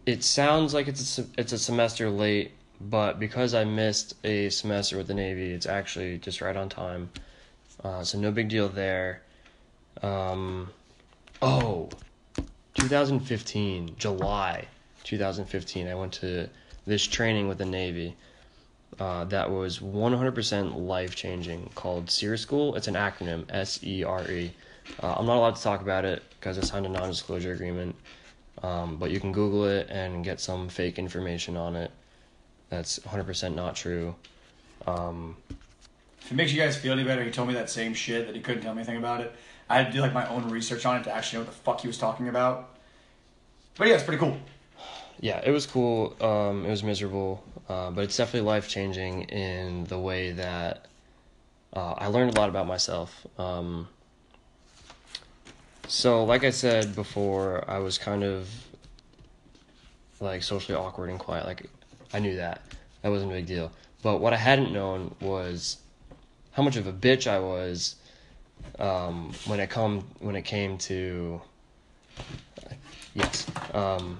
It 0.05 0.23
sounds 0.23 0.73
like 0.73 0.87
it's 0.87 1.19
a, 1.19 1.25
it's 1.37 1.51
a 1.51 1.57
semester 1.59 2.09
late, 2.09 2.51
but 2.79 3.19
because 3.19 3.53
I 3.53 3.65
missed 3.65 4.13
a 4.23 4.49
semester 4.49 4.95
with 4.95 5.07
the 5.07 5.13
Navy, 5.13 5.51
it's 5.51 5.65
actually 5.65 6.17
just 6.19 6.39
right 6.39 6.55
on 6.55 6.69
time. 6.69 7.09
Uh, 7.83 8.05
so 8.05 8.17
no 8.17 8.31
big 8.31 8.47
deal 8.47 8.69
there. 8.69 9.21
Um, 10.03 10.69
oh, 11.41 11.89
2015, 12.75 13.95
July 13.97 14.65
2015, 15.03 15.87
I 15.87 15.95
went 15.95 16.13
to 16.13 16.49
this 16.85 17.05
training 17.05 17.47
with 17.47 17.57
the 17.57 17.65
Navy 17.65 18.15
uh, 18.99 19.25
that 19.25 19.49
was 19.49 19.79
100% 19.79 20.85
life 20.85 21.15
changing 21.15 21.69
called 21.75 22.09
SERE 22.09 22.37
School. 22.37 22.75
It's 22.75 22.87
an 22.87 22.95
acronym, 22.95 23.45
S 23.49 23.83
E 23.83 24.03
R 24.03 24.29
E. 24.29 24.51
Uh, 25.01 25.15
I'm 25.15 25.25
not 25.25 25.37
allowed 25.37 25.55
to 25.55 25.61
talk 25.61 25.81
about 25.81 26.05
it 26.05 26.23
because 26.39 26.57
I 26.57 26.61
signed 26.61 26.85
a 26.85 26.89
non 26.89 27.09
disclosure 27.09 27.51
agreement, 27.51 27.95
um, 28.63 28.97
but 28.97 29.11
you 29.11 29.19
can 29.19 29.31
Google 29.31 29.65
it 29.65 29.87
and 29.89 30.23
get 30.23 30.39
some 30.39 30.69
fake 30.69 30.97
information 30.97 31.57
on 31.57 31.75
it 31.75 31.91
that's 32.69 32.99
100% 32.99 33.55
not 33.55 33.75
true. 33.75 34.15
Um, 34.85 35.37
If 36.21 36.31
it 36.31 36.35
makes 36.35 36.51
you 36.51 36.59
guys 36.59 36.77
feel 36.77 36.93
any 36.93 37.03
better, 37.03 37.23
he 37.23 37.31
told 37.31 37.47
me 37.47 37.53
that 37.53 37.69
same 37.69 37.93
shit 37.93 38.27
that 38.27 38.35
he 38.35 38.41
couldn't 38.41 38.61
tell 38.61 38.73
me 38.73 38.81
anything 38.81 38.97
about 38.97 39.21
it. 39.21 39.33
I 39.69 39.77
had 39.77 39.87
to 39.87 39.93
do 39.93 40.01
like 40.01 40.13
my 40.13 40.27
own 40.29 40.49
research 40.49 40.85
on 40.85 40.97
it 40.97 41.03
to 41.03 41.13
actually 41.13 41.39
know 41.39 41.45
what 41.45 41.53
the 41.53 41.59
fuck 41.61 41.81
he 41.81 41.87
was 41.87 41.97
talking 41.97 42.27
about. 42.27 42.69
But 43.77 43.87
yeah, 43.87 43.95
it's 43.95 44.03
pretty 44.03 44.19
cool. 44.19 44.37
Yeah, 45.19 45.41
it 45.43 45.51
was 45.51 45.65
cool. 45.65 46.15
Um, 46.21 46.65
it 46.65 46.69
was 46.69 46.83
miserable, 46.83 47.43
uh, 47.67 47.91
but 47.91 48.03
it's 48.03 48.15
definitely 48.15 48.47
life 48.47 48.67
changing 48.67 49.23
in 49.23 49.85
the 49.85 49.97
way 49.97 50.31
that 50.31 50.85
uh, 51.73 51.93
I 51.97 52.07
learned 52.07 52.35
a 52.35 52.39
lot 52.39 52.49
about 52.49 52.67
myself. 52.67 53.25
Um, 53.37 53.87
so, 55.87 56.23
like 56.23 56.43
I 56.43 56.51
said 56.51 56.95
before, 56.95 57.63
I 57.69 57.79
was 57.79 57.97
kind 57.97 58.23
of 58.23 58.49
like 60.19 60.43
socially 60.43 60.77
awkward 60.77 61.09
and 61.09 61.19
quiet. 61.19 61.45
Like, 61.45 61.69
I 62.13 62.19
knew 62.19 62.35
that. 62.35 62.61
That 63.01 63.09
wasn't 63.09 63.31
a 63.31 63.35
big 63.35 63.45
deal. 63.45 63.71
But 64.03 64.19
what 64.19 64.33
I 64.33 64.37
hadn't 64.37 64.71
known 64.71 65.15
was 65.19 65.77
how 66.51 66.63
much 66.63 66.75
of 66.75 66.87
a 66.87 66.93
bitch 66.93 67.27
I 67.27 67.39
was 67.39 67.95
um, 68.79 69.33
when 69.45 69.59
it 69.59 69.69
come 69.69 70.03
when 70.19 70.35
it 70.35 70.43
came 70.43 70.77
to 70.79 71.41
yes, 73.13 73.47
um, 73.73 74.19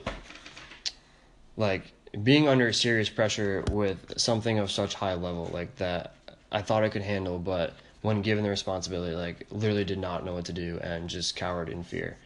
like 1.56 1.92
being 2.24 2.48
under 2.48 2.72
serious 2.74 3.10
pressure 3.10 3.64
with 3.72 4.20
something 4.20 4.60
of 4.60 4.72
such 4.72 4.94
high 4.94 5.14
level 5.14 5.50
like 5.54 5.76
that 5.78 6.14
I 6.52 6.62
thought 6.62 6.84
I 6.84 6.90
could 6.90 7.02
handle, 7.02 7.40
but 7.40 7.74
when 8.02 8.22
given 8.22 8.44
the 8.44 8.50
responsibility, 8.50 9.16
like 9.16 9.46
literally 9.52 9.84
did 9.84 10.00
not 10.00 10.24
know 10.24 10.34
what 10.34 10.46
to 10.46 10.54
do 10.54 10.80
and 10.82 11.10
just 11.10 11.36
cowered 11.36 11.70
in 11.70 11.84
fear. 11.84 12.18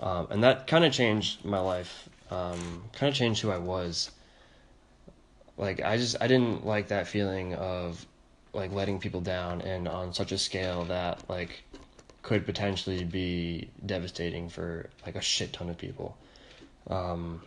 Um, 0.00 0.28
and 0.30 0.44
that 0.44 0.66
kind 0.66 0.84
of 0.84 0.92
changed 0.92 1.44
my 1.44 1.58
life. 1.58 2.08
Um, 2.30 2.84
kind 2.92 3.08
of 3.08 3.14
changed 3.14 3.42
who 3.42 3.50
I 3.50 3.58
was. 3.58 4.10
Like 5.56 5.82
I 5.82 5.96
just 5.96 6.16
I 6.20 6.28
didn't 6.28 6.64
like 6.64 6.88
that 6.88 7.08
feeling 7.08 7.54
of 7.54 8.04
like 8.52 8.72
letting 8.72 8.98
people 8.98 9.20
down 9.20 9.60
and 9.60 9.88
on 9.88 10.12
such 10.12 10.32
a 10.32 10.38
scale 10.38 10.84
that 10.84 11.28
like 11.28 11.62
could 12.22 12.44
potentially 12.44 13.04
be 13.04 13.70
devastating 13.84 14.48
for 14.48 14.88
like 15.06 15.16
a 15.16 15.20
shit 15.20 15.52
ton 15.52 15.68
of 15.68 15.78
people. 15.78 16.16
Um, 16.88 17.42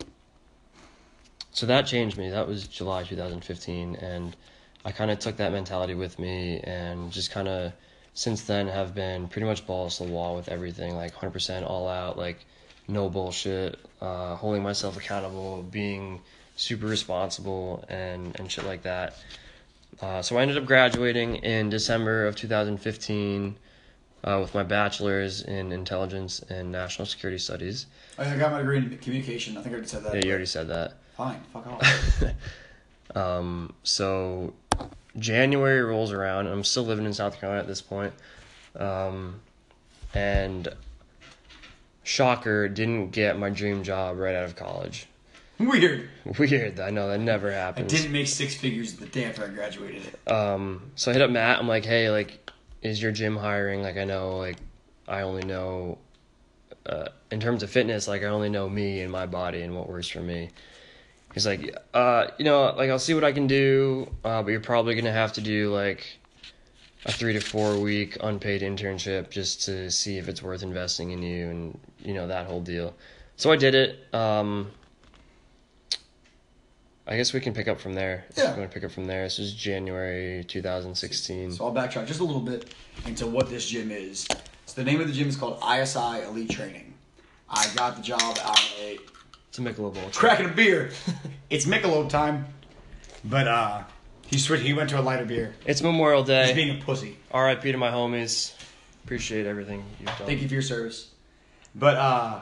so 1.51 1.65
that 1.65 1.85
changed 1.85 2.17
me. 2.17 2.29
That 2.29 2.47
was 2.47 2.67
July 2.67 3.03
2015 3.03 3.95
and 3.95 4.35
I 4.83 4.91
kind 4.91 5.11
of 5.11 5.19
took 5.19 5.37
that 5.37 5.51
mentality 5.51 5.93
with 5.93 6.17
me 6.17 6.59
and 6.63 7.11
just 7.11 7.31
kind 7.31 7.47
of 7.47 7.73
since 8.13 8.43
then 8.43 8.67
have 8.67 8.93
been 8.93 9.27
pretty 9.27 9.45
much 9.45 9.65
balls 9.65 9.97
to 9.97 10.03
the 10.03 10.11
wall 10.11 10.35
with 10.35 10.49
everything, 10.49 10.95
like 10.95 11.13
100% 11.13 11.69
all 11.69 11.87
out, 11.87 12.17
like 12.17 12.45
no 12.87 13.09
bullshit, 13.09 13.79
uh, 14.01 14.35
holding 14.35 14.63
myself 14.63 14.97
accountable, 14.97 15.63
being 15.63 16.21
super 16.55 16.87
responsible 16.87 17.85
and, 17.87 18.37
and 18.39 18.51
shit 18.51 18.65
like 18.65 18.83
that. 18.83 19.15
Uh, 19.99 20.21
so 20.21 20.37
I 20.37 20.41
ended 20.41 20.57
up 20.57 20.65
graduating 20.65 21.37
in 21.37 21.69
December 21.69 22.25
of 22.25 22.35
2015 22.35 23.57
uh, 24.23 24.37
with 24.41 24.53
my 24.53 24.63
bachelor's 24.63 25.41
in 25.41 25.71
intelligence 25.71 26.41
and 26.49 26.71
national 26.71 27.05
security 27.05 27.37
studies. 27.37 27.87
Oh, 28.17 28.23
I 28.23 28.37
got 28.37 28.51
my 28.51 28.59
degree 28.59 28.77
in 28.77 28.97
communication. 28.99 29.57
I 29.57 29.61
think 29.61 29.73
I 29.73 29.77
already 29.77 29.87
said 29.87 30.03
that. 30.03 30.13
Yeah, 30.15 30.21
you 30.23 30.29
already 30.31 30.45
said 30.45 30.67
that. 30.69 30.93
Fine, 31.17 31.41
fuck 31.51 31.67
off. 31.67 32.23
um, 33.15 33.73
so 33.83 34.53
January 35.17 35.81
rolls 35.81 36.11
around. 36.11 36.47
I'm 36.47 36.63
still 36.63 36.83
living 36.83 37.05
in 37.05 37.13
South 37.13 37.39
Carolina 37.39 37.61
at 37.61 37.67
this 37.67 37.81
point. 37.81 38.13
Um, 38.75 39.41
and 40.13 40.67
shocker, 42.03 42.67
didn't 42.67 43.11
get 43.11 43.37
my 43.37 43.49
dream 43.49 43.83
job 43.83 44.17
right 44.17 44.35
out 44.35 44.45
of 44.45 44.55
college. 44.55 45.07
Weird. 45.69 46.09
Weird. 46.39 46.79
I 46.79 46.89
know 46.89 47.07
that 47.09 47.19
never 47.19 47.51
happened. 47.51 47.85
I 47.85 47.87
didn't 47.89 48.11
make 48.11 48.27
six 48.27 48.55
figures 48.55 48.93
the 48.93 49.05
day 49.05 49.25
after 49.25 49.45
I 49.45 49.49
graduated. 49.49 50.01
Um, 50.27 50.91
so 50.95 51.11
I 51.11 51.13
hit 51.13 51.21
up 51.21 51.29
Matt. 51.29 51.59
I'm 51.59 51.67
like, 51.67 51.85
hey, 51.85 52.09
like, 52.09 52.51
is 52.81 53.01
your 53.01 53.11
gym 53.11 53.35
hiring? 53.35 53.81
Like, 53.83 53.97
I 53.97 54.05
know, 54.05 54.37
like, 54.37 54.57
I 55.07 55.21
only 55.21 55.43
know, 55.43 55.99
uh, 56.85 57.09
in 57.29 57.39
terms 57.39 57.63
of 57.63 57.69
fitness, 57.69 58.07
like, 58.07 58.23
I 58.23 58.27
only 58.27 58.49
know 58.49 58.67
me 58.67 59.01
and 59.01 59.11
my 59.11 59.25
body 59.25 59.61
and 59.61 59.75
what 59.75 59.87
works 59.87 60.07
for 60.07 60.21
me. 60.21 60.49
He's 61.33 61.45
like, 61.45 61.75
uh, 61.93 62.27
you 62.37 62.45
know, 62.45 62.73
like, 62.75 62.89
I'll 62.89 62.99
see 62.99 63.13
what 63.13 63.23
I 63.23 63.31
can 63.31 63.47
do, 63.47 64.09
uh, 64.23 64.41
but 64.41 64.51
you're 64.51 64.59
probably 64.59 64.95
gonna 64.95 65.13
have 65.13 65.33
to 65.33 65.41
do 65.41 65.73
like 65.73 66.05
a 67.05 67.11
three 67.11 67.33
to 67.33 67.39
four 67.39 67.79
week 67.79 68.17
unpaid 68.21 68.61
internship 68.61 69.29
just 69.29 69.63
to 69.63 69.89
see 69.89 70.17
if 70.17 70.27
it's 70.27 70.43
worth 70.43 70.61
investing 70.61 71.11
in 71.11 71.23
you 71.23 71.49
and 71.49 71.79
you 72.03 72.13
know 72.13 72.27
that 72.27 72.47
whole 72.47 72.61
deal. 72.61 72.93
So 73.37 73.51
I 73.51 73.55
did 73.55 73.75
it. 73.75 74.13
Um, 74.13 74.71
I 77.07 77.17
guess 77.17 77.33
we 77.33 77.39
can 77.39 77.53
pick 77.53 77.67
up 77.67 77.79
from 77.79 77.93
there. 77.93 78.25
Yeah. 78.37 78.49
I'm 78.49 78.55
gonna 78.55 78.67
pick 78.67 78.83
up 78.83 78.91
from 78.91 79.05
there. 79.05 79.23
This 79.23 79.39
is 79.39 79.53
January 79.53 80.43
2016. 80.43 81.53
So 81.53 81.65
I'll 81.65 81.73
backtrack 81.73 82.07
just 82.07 82.19
a 82.19 82.23
little 82.23 82.41
bit 82.41 82.73
into 83.05 83.27
what 83.27 83.49
this 83.49 83.67
gym 83.67 83.91
is. 83.91 84.27
So 84.65 84.75
the 84.75 84.83
name 84.83 85.01
of 85.01 85.07
the 85.07 85.13
gym 85.13 85.27
is 85.27 85.35
called 85.35 85.61
ISI 85.63 86.23
Elite 86.27 86.49
Training. 86.49 86.93
I 87.49 87.67
got 87.75 87.95
the 87.97 88.01
job 88.01 88.21
out 88.21 88.59
of 88.59 88.73
a 88.79 88.99
It's 89.49 89.57
a 89.57 89.61
Michelob 89.61 89.97
Ultra. 89.97 90.11
cracking 90.11 90.45
a 90.45 90.53
beer. 90.53 90.91
it's 91.49 91.65
Michelob 91.65 92.09
time, 92.09 92.45
but 93.25 93.47
uh, 93.47 93.83
he 94.27 94.37
switched. 94.37 94.63
He 94.63 94.73
went 94.73 94.89
to 94.91 94.99
a 94.99 95.01
lighter 95.01 95.25
beer. 95.25 95.53
It's 95.65 95.81
Memorial 95.81 96.23
Day. 96.23 96.45
He's 96.47 96.55
being 96.55 96.79
a 96.79 96.83
pussy. 96.83 97.17
R.I.P. 97.31 97.71
to 97.71 97.77
my 97.77 97.89
homies. 97.89 98.53
Appreciate 99.03 99.45
everything 99.47 99.83
you've 99.99 100.07
done. 100.17 100.27
Thank 100.27 100.41
you 100.41 100.47
for 100.47 100.53
your 100.53 100.61
service. 100.61 101.09
But 101.75 101.97
uh, 101.97 102.39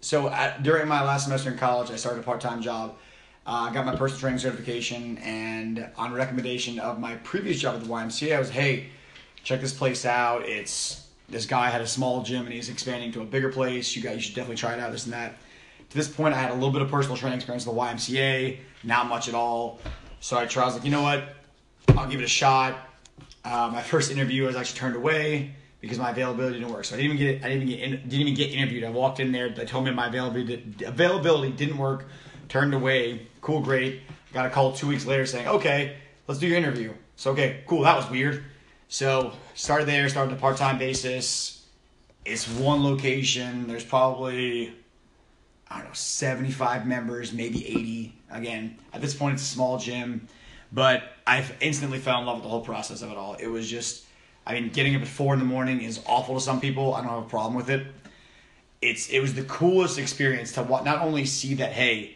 so 0.00 0.28
at, 0.28 0.62
during 0.62 0.88
my 0.88 1.02
last 1.04 1.24
semester 1.24 1.50
in 1.50 1.58
college, 1.58 1.90
I 1.90 1.96
started 1.96 2.20
a 2.20 2.22
part-time 2.22 2.62
job. 2.62 2.96
Uh, 3.46 3.68
I 3.70 3.72
got 3.72 3.86
my 3.86 3.94
personal 3.94 4.20
training 4.20 4.40
certification, 4.40 5.18
and 5.18 5.88
on 5.96 6.12
recommendation 6.12 6.80
of 6.80 6.98
my 6.98 7.14
previous 7.16 7.60
job 7.60 7.76
at 7.76 7.82
the 7.82 7.88
YMCA, 7.88 8.34
I 8.34 8.38
was, 8.40 8.50
hey, 8.50 8.88
check 9.44 9.60
this 9.60 9.72
place 9.72 10.04
out. 10.04 10.42
It's 10.42 11.06
this 11.28 11.46
guy 11.46 11.70
had 11.70 11.80
a 11.80 11.86
small 11.86 12.22
gym 12.22 12.44
and 12.44 12.52
he's 12.52 12.68
expanding 12.68 13.12
to 13.12 13.20
a 13.20 13.24
bigger 13.24 13.50
place. 13.50 13.94
You 13.94 14.02
guys, 14.02 14.22
should 14.24 14.34
definitely 14.34 14.56
try 14.56 14.74
it 14.74 14.80
out. 14.80 14.90
This 14.90 15.04
and 15.04 15.12
that. 15.12 15.36
To 15.90 15.96
this 15.96 16.08
point, 16.08 16.34
I 16.34 16.38
had 16.38 16.50
a 16.50 16.54
little 16.54 16.72
bit 16.72 16.82
of 16.82 16.90
personal 16.90 17.16
training 17.16 17.36
experience 17.36 17.66
at 17.66 17.72
the 17.72 17.78
YMCA, 17.78 18.58
not 18.82 19.08
much 19.08 19.28
at 19.28 19.34
all. 19.34 19.78
So 20.18 20.36
I 20.36 20.46
tried. 20.46 20.64
I 20.64 20.66
was 20.66 20.74
like, 20.74 20.84
you 20.84 20.90
know 20.90 21.02
what? 21.02 21.36
I'll 21.90 22.08
give 22.08 22.20
it 22.20 22.24
a 22.24 22.28
shot. 22.28 22.76
Uh, 23.44 23.70
my 23.72 23.82
first 23.92 24.10
interview, 24.10 24.44
I 24.44 24.46
was 24.48 24.56
actually 24.56 24.80
turned 24.80 24.96
away 24.96 25.54
because 25.80 25.98
my 26.00 26.10
availability 26.10 26.58
didn't 26.58 26.72
work. 26.72 26.84
So 26.84 26.96
I 26.96 27.00
didn't 27.00 27.16
even 27.18 27.34
get 27.34 27.44
I 27.44 27.48
didn't 27.48 27.68
even 27.68 27.68
get 27.68 27.80
in, 27.80 28.08
didn't 28.08 28.20
even 28.20 28.34
get 28.34 28.50
interviewed. 28.50 28.82
I 28.82 28.90
walked 28.90 29.20
in 29.20 29.30
there. 29.30 29.48
They 29.48 29.64
told 29.64 29.84
me 29.84 29.92
my 29.92 30.08
availability 30.08 30.84
availability 30.84 31.52
didn't 31.52 31.78
work. 31.78 32.06
Turned 32.48 32.74
away. 32.74 33.26
Cool, 33.40 33.60
great. 33.60 34.02
Got 34.32 34.46
a 34.46 34.50
call 34.50 34.72
two 34.72 34.86
weeks 34.86 35.06
later 35.06 35.26
saying, 35.26 35.48
okay, 35.48 35.96
let's 36.26 36.40
do 36.40 36.46
your 36.46 36.58
interview. 36.58 36.92
So 37.16 37.32
okay, 37.32 37.62
cool. 37.66 37.82
That 37.82 37.96
was 37.96 38.08
weird. 38.10 38.44
So 38.88 39.32
started 39.54 39.86
there. 39.88 40.08
Started 40.08 40.34
a 40.34 40.36
part 40.36 40.56
time 40.56 40.78
basis. 40.78 41.66
It's 42.24 42.48
one 42.48 42.82
location. 42.82 43.66
There's 43.66 43.84
probably 43.84 44.74
I 45.68 45.78
don't 45.78 45.88
know, 45.88 45.94
75 45.94 46.86
members, 46.86 47.32
maybe 47.32 47.66
80. 47.66 48.14
Again, 48.30 48.78
at 48.92 49.00
this 49.00 49.14
point, 49.14 49.34
it's 49.34 49.42
a 49.42 49.46
small 49.46 49.78
gym, 49.78 50.28
but 50.72 51.02
I 51.26 51.44
instantly 51.60 51.98
fell 51.98 52.20
in 52.20 52.26
love 52.26 52.36
with 52.36 52.44
the 52.44 52.48
whole 52.48 52.60
process 52.60 53.02
of 53.02 53.10
it 53.10 53.16
all. 53.16 53.34
It 53.34 53.48
was 53.48 53.68
just, 53.68 54.04
I 54.46 54.54
mean, 54.54 54.70
getting 54.70 54.94
up 54.94 55.02
at 55.02 55.08
four 55.08 55.32
in 55.32 55.40
the 55.40 55.44
morning 55.44 55.80
is 55.80 56.00
awful 56.06 56.36
to 56.36 56.40
some 56.40 56.60
people. 56.60 56.94
I 56.94 57.00
don't 57.00 57.10
have 57.10 57.24
a 57.24 57.28
problem 57.28 57.54
with 57.54 57.70
it. 57.70 57.86
It's 58.82 59.08
it 59.08 59.20
was 59.20 59.34
the 59.34 59.42
coolest 59.44 59.98
experience 59.98 60.52
to 60.52 60.62
not 60.62 61.00
only 61.00 61.24
see 61.24 61.54
that 61.54 61.72
hey, 61.72 62.15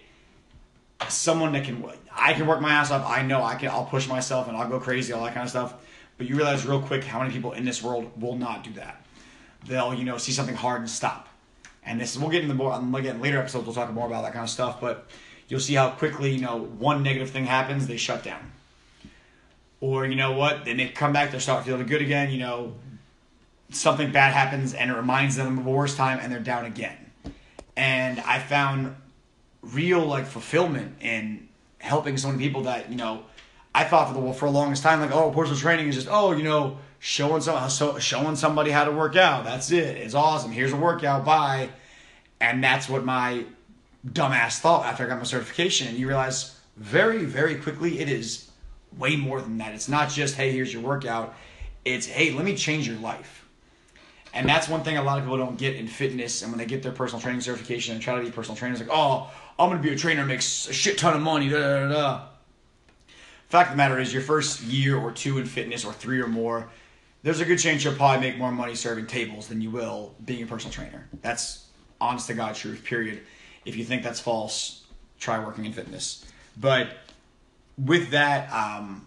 someone 1.08 1.52
that 1.52 1.64
can 1.64 1.84
I 2.14 2.32
can 2.34 2.46
work 2.46 2.60
my 2.60 2.72
ass 2.72 2.90
off. 2.90 3.06
I 3.06 3.22
know 3.22 3.42
I 3.42 3.54
can. 3.54 3.70
I'll 3.70 3.84
push 3.84 4.08
myself 4.08 4.48
and 4.48 4.56
I'll 4.56 4.68
go 4.68 4.80
crazy, 4.80 5.12
all 5.12 5.24
that 5.24 5.34
kind 5.34 5.44
of 5.44 5.50
stuff. 5.50 5.74
But 6.18 6.28
you 6.28 6.36
realize 6.36 6.66
real 6.66 6.82
quick 6.82 7.04
how 7.04 7.20
many 7.20 7.32
people 7.32 7.52
in 7.52 7.64
this 7.64 7.82
world 7.82 8.10
will 8.20 8.36
not 8.36 8.64
do 8.64 8.72
that. 8.74 9.04
They'll 9.66 9.94
you 9.94 10.04
know 10.04 10.18
see 10.18 10.32
something 10.32 10.54
hard 10.54 10.80
and 10.80 10.90
stop. 10.90 11.28
And 11.84 12.00
this 12.00 12.16
we'll 12.16 12.30
get 12.30 12.42
into 12.42 12.54
more 12.54 12.72
um, 12.72 12.94
again 12.94 13.20
later 13.20 13.38
episodes. 13.38 13.66
We'll 13.66 13.74
talk 13.74 13.90
more 13.92 14.06
about 14.06 14.22
that 14.22 14.32
kind 14.32 14.44
of 14.44 14.50
stuff. 14.50 14.80
But 14.80 15.08
you'll 15.48 15.60
see 15.60 15.74
how 15.74 15.90
quickly 15.90 16.32
you 16.32 16.40
know 16.40 16.58
one 16.58 17.02
negative 17.02 17.30
thing 17.30 17.46
happens, 17.46 17.86
they 17.86 17.96
shut 17.96 18.22
down. 18.22 18.52
Or 19.80 20.04
you 20.04 20.16
know 20.16 20.32
what? 20.32 20.66
Then 20.66 20.76
they 20.76 20.88
come 20.88 21.12
back, 21.12 21.30
they 21.30 21.38
start 21.38 21.64
feeling 21.64 21.86
good 21.86 22.02
again. 22.02 22.30
You 22.30 22.38
know, 22.38 22.74
something 23.70 24.12
bad 24.12 24.34
happens 24.34 24.74
and 24.74 24.90
it 24.90 24.94
reminds 24.94 25.36
them 25.36 25.58
of 25.58 25.66
a 25.66 25.70
worse 25.70 25.96
time, 25.96 26.18
and 26.20 26.30
they're 26.30 26.40
down 26.40 26.66
again. 26.66 26.96
And 27.76 28.20
I 28.20 28.40
found 28.40 28.94
real 29.62 30.04
like 30.04 30.26
fulfillment 30.26 30.96
in 31.00 31.48
helping 31.78 32.16
so 32.16 32.28
many 32.28 32.42
people 32.42 32.62
that 32.62 32.90
you 32.90 32.96
know 32.96 33.24
I 33.74 33.84
thought 33.84 34.08
for 34.08 34.20
the 34.20 34.32
for 34.32 34.46
the 34.46 34.52
longest 34.52 34.82
time 34.82 35.00
like 35.00 35.12
oh 35.12 35.30
personal 35.30 35.58
training 35.58 35.88
is 35.88 35.94
just 35.94 36.08
oh 36.10 36.32
you 36.32 36.42
know 36.42 36.78
showing 36.98 37.40
some 37.40 37.68
so 37.70 37.98
showing 37.98 38.36
somebody 38.36 38.70
how 38.70 38.84
to 38.84 38.92
work 38.92 39.16
out. 39.16 39.44
That's 39.44 39.70
it. 39.70 39.96
It's 39.96 40.14
awesome. 40.14 40.52
Here's 40.52 40.72
a 40.72 40.76
workout. 40.76 41.24
Bye. 41.24 41.70
And 42.40 42.62
that's 42.64 42.88
what 42.88 43.04
my 43.04 43.44
dumbass 44.06 44.58
thought 44.60 44.86
after 44.86 45.04
I 45.04 45.08
got 45.08 45.18
my 45.18 45.24
certification. 45.24 45.88
And 45.88 45.98
you 45.98 46.06
realize 46.06 46.58
very 46.76 47.24
very 47.24 47.56
quickly 47.56 48.00
it 48.00 48.08
is 48.08 48.50
way 48.96 49.16
more 49.16 49.40
than 49.40 49.58
that. 49.58 49.74
It's 49.74 49.88
not 49.88 50.10
just 50.10 50.36
hey 50.36 50.52
here's 50.52 50.72
your 50.72 50.82
workout. 50.82 51.34
It's 51.84 52.06
hey 52.06 52.32
let 52.32 52.44
me 52.44 52.56
change 52.56 52.86
your 52.86 52.98
life. 52.98 53.40
And 54.32 54.48
that's 54.48 54.68
one 54.68 54.84
thing 54.84 54.96
a 54.96 55.02
lot 55.02 55.18
of 55.18 55.24
people 55.24 55.38
don't 55.38 55.58
get 55.58 55.74
in 55.74 55.88
fitness. 55.88 56.42
And 56.42 56.52
when 56.52 56.58
they 56.58 56.66
get 56.66 56.82
their 56.82 56.92
personal 56.92 57.20
training 57.20 57.40
certification 57.40 57.94
and 57.94 58.02
try 58.02 58.16
to 58.16 58.24
be 58.24 58.30
personal 58.30 58.56
trainers, 58.56 58.78
like, 58.78 58.88
oh, 58.90 59.30
I'm 59.60 59.70
to 59.70 59.78
be 59.78 59.92
a 59.92 59.96
trainer, 59.96 60.24
makes 60.24 60.68
a 60.68 60.72
shit 60.72 60.96
ton 60.96 61.14
of 61.14 61.20
money. 61.20 61.50
Da, 61.50 61.58
da, 61.58 61.88
da. 61.88 62.22
Fact 63.50 63.68
of 63.68 63.72
the 63.74 63.76
matter 63.76 63.98
is, 63.98 64.12
your 64.12 64.22
first 64.22 64.62
year 64.62 64.96
or 64.96 65.12
two 65.12 65.36
in 65.36 65.44
fitness, 65.44 65.84
or 65.84 65.92
three 65.92 66.20
or 66.20 66.26
more, 66.26 66.70
there's 67.22 67.40
a 67.40 67.44
good 67.44 67.58
chance 67.58 67.84
you'll 67.84 67.94
probably 67.94 68.26
make 68.26 68.38
more 68.38 68.50
money 68.50 68.74
serving 68.74 69.06
tables 69.06 69.48
than 69.48 69.60
you 69.60 69.70
will 69.70 70.14
being 70.24 70.42
a 70.42 70.46
personal 70.46 70.72
trainer. 70.72 71.06
That's 71.20 71.66
honest 72.00 72.26
to 72.28 72.34
God 72.34 72.54
truth, 72.54 72.84
period. 72.84 73.20
If 73.66 73.76
you 73.76 73.84
think 73.84 74.02
that's 74.02 74.18
false, 74.18 74.86
try 75.18 75.44
working 75.44 75.66
in 75.66 75.74
fitness. 75.74 76.24
But 76.56 76.96
with 77.76 78.12
that, 78.12 78.50
um, 78.50 79.06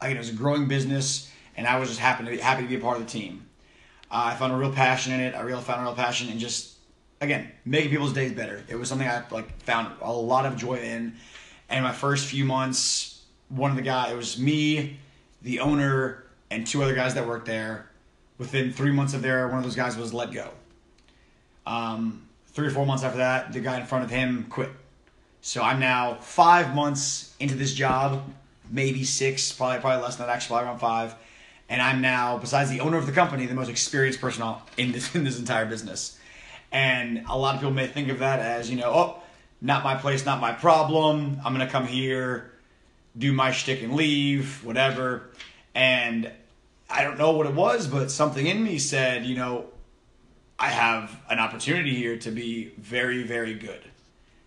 again, 0.00 0.16
it 0.16 0.18
was 0.18 0.30
a 0.30 0.34
growing 0.34 0.66
business, 0.66 1.30
and 1.56 1.68
I 1.68 1.78
was 1.78 1.88
just 1.88 2.00
happy 2.00 2.24
to 2.24 2.30
be, 2.30 2.38
happy 2.38 2.62
to 2.62 2.68
be 2.68 2.74
a 2.74 2.80
part 2.80 2.96
of 2.98 3.06
the 3.06 3.10
team. 3.10 3.46
Uh, 4.10 4.30
I 4.32 4.34
found 4.34 4.52
a 4.52 4.56
real 4.56 4.72
passion 4.72 5.12
in 5.12 5.20
it. 5.20 5.36
I 5.36 5.42
really 5.42 5.62
found 5.62 5.82
a 5.82 5.84
real 5.84 5.94
passion 5.94 6.30
in 6.30 6.40
just 6.40 6.73
again 7.24 7.50
making 7.64 7.90
people's 7.90 8.12
days 8.12 8.32
better. 8.32 8.62
It 8.68 8.76
was 8.76 8.88
something 8.88 9.08
I 9.08 9.22
like 9.30 9.60
found 9.62 9.94
a 10.00 10.12
lot 10.12 10.46
of 10.46 10.56
joy 10.56 10.76
in. 10.76 11.14
And 11.68 11.84
my 11.84 11.92
first 11.92 12.26
few 12.26 12.44
months, 12.44 13.22
one 13.48 13.70
of 13.70 13.76
the 13.76 13.82
guys, 13.82 14.12
it 14.12 14.16
was 14.16 14.38
me, 14.38 14.98
the 15.42 15.60
owner, 15.60 16.24
and 16.50 16.66
two 16.66 16.82
other 16.82 16.94
guys 16.94 17.14
that 17.14 17.26
worked 17.26 17.46
there. 17.46 17.90
Within 18.38 18.72
three 18.72 18.90
months 18.90 19.14
of 19.14 19.22
there, 19.22 19.48
one 19.48 19.58
of 19.58 19.64
those 19.64 19.76
guys 19.76 19.96
was 19.96 20.12
let 20.12 20.32
go. 20.32 20.50
Um, 21.66 22.26
three 22.48 22.66
or 22.66 22.70
four 22.70 22.86
months 22.86 23.02
after 23.04 23.18
that, 23.18 23.52
the 23.52 23.60
guy 23.60 23.80
in 23.80 23.86
front 23.86 24.04
of 24.04 24.10
him 24.10 24.46
quit. 24.50 24.70
So 25.40 25.62
I'm 25.62 25.78
now 25.78 26.14
five 26.14 26.74
months 26.74 27.34
into 27.38 27.54
this 27.54 27.74
job, 27.74 28.22
maybe 28.70 29.04
six, 29.04 29.52
probably 29.52 29.78
probably 29.80 30.02
less 30.02 30.16
than 30.16 30.26
that, 30.26 30.32
actually 30.32 30.54
probably 30.54 30.68
around 30.68 30.78
five. 30.78 31.14
And 31.68 31.80
I'm 31.80 32.00
now, 32.00 32.38
besides 32.38 32.70
the 32.70 32.80
owner 32.80 32.98
of 32.98 33.06
the 33.06 33.12
company, 33.12 33.46
the 33.46 33.54
most 33.54 33.68
experienced 33.68 34.20
person 34.20 34.42
in 34.76 34.92
this 34.92 35.14
in 35.14 35.24
this 35.24 35.38
entire 35.38 35.66
business. 35.66 36.18
And 36.74 37.24
a 37.28 37.38
lot 37.38 37.54
of 37.54 37.60
people 37.60 37.72
may 37.72 37.86
think 37.86 38.08
of 38.08 38.18
that 38.18 38.40
as, 38.40 38.68
you 38.68 38.76
know, 38.76 38.92
oh, 38.92 39.22
not 39.60 39.84
my 39.84 39.94
place, 39.94 40.26
not 40.26 40.40
my 40.40 40.50
problem. 40.50 41.40
I'm 41.44 41.52
gonna 41.52 41.70
come 41.70 41.86
here, 41.86 42.50
do 43.16 43.32
my 43.32 43.52
shtick 43.52 43.84
and 43.84 43.94
leave, 43.94 44.64
whatever. 44.64 45.30
And 45.76 46.32
I 46.90 47.04
don't 47.04 47.16
know 47.16 47.30
what 47.30 47.46
it 47.46 47.54
was, 47.54 47.86
but 47.86 48.10
something 48.10 48.44
in 48.44 48.62
me 48.62 48.80
said, 48.80 49.24
you 49.24 49.36
know, 49.36 49.66
I 50.58 50.70
have 50.70 51.16
an 51.30 51.38
opportunity 51.38 51.94
here 51.94 52.18
to 52.18 52.32
be 52.32 52.72
very, 52.76 53.22
very 53.22 53.54
good, 53.54 53.80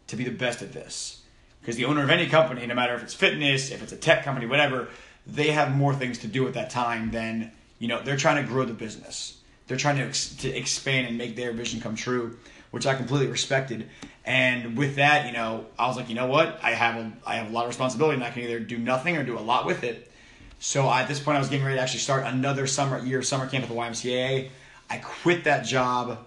to 0.07 0.17
be 0.17 0.25
the 0.25 0.31
best 0.31 0.61
at 0.61 0.73
this. 0.73 1.23
Because 1.61 1.77
the 1.77 1.85
owner 1.85 2.03
of 2.03 2.09
any 2.09 2.27
company, 2.27 2.67
no 2.67 2.75
matter 2.75 2.93
if 2.93 3.03
it's 3.03 3.13
fitness, 3.13 3.71
if 3.71 3.81
it's 3.81 3.93
a 3.93 3.97
tech 3.97 4.25
company, 4.25 4.47
whatever, 4.47 4.89
they 5.25 5.51
have 5.51 5.73
more 5.73 5.95
things 5.95 6.17
to 6.19 6.27
do 6.27 6.45
at 6.45 6.55
that 6.55 6.71
time 6.71 7.09
than, 7.11 7.53
you 7.79 7.87
know, 7.87 8.01
they're 8.01 8.17
trying 8.17 8.43
to 8.43 8.49
grow 8.49 8.65
the 8.65 8.73
business. 8.73 9.36
They're 9.67 9.77
trying 9.77 9.97
to, 9.97 10.03
ex- 10.03 10.35
to 10.37 10.49
expand 10.49 11.07
and 11.07 11.17
make 11.17 11.35
their 11.35 11.51
vision 11.51 11.81
come 11.81 11.95
true, 11.95 12.37
which 12.71 12.87
I 12.87 12.95
completely 12.95 13.27
respected. 13.27 13.87
And 14.25 14.77
with 14.77 14.95
that, 14.95 15.25
you 15.25 15.33
know, 15.33 15.65
I 15.77 15.87
was 15.87 15.97
like, 15.97 16.09
you 16.09 16.15
know 16.15 16.27
what? 16.27 16.59
I 16.61 16.71
have 16.71 16.95
a, 16.95 17.13
I 17.25 17.35
have 17.35 17.49
a 17.49 17.53
lot 17.53 17.63
of 17.63 17.69
responsibility 17.69 18.15
and 18.15 18.23
I 18.23 18.29
can 18.29 18.43
either 18.43 18.59
do 18.59 18.77
nothing 18.77 19.17
or 19.17 19.23
do 19.23 19.37
a 19.37 19.41
lot 19.41 19.65
with 19.65 19.83
it. 19.83 20.11
So 20.59 20.89
at 20.89 21.07
this 21.07 21.19
point, 21.19 21.37
I 21.37 21.39
was 21.39 21.49
getting 21.49 21.65
ready 21.65 21.77
to 21.77 21.81
actually 21.81 21.99
start 21.99 22.25
another 22.25 22.65
summer 22.67 23.03
year 23.05 23.21
summer 23.21 23.47
camp 23.47 23.63
at 23.63 23.69
the 23.69 23.75
YMCA. 23.75 24.49
I 24.89 24.97
quit 24.97 25.43
that 25.43 25.65
job 25.65 26.25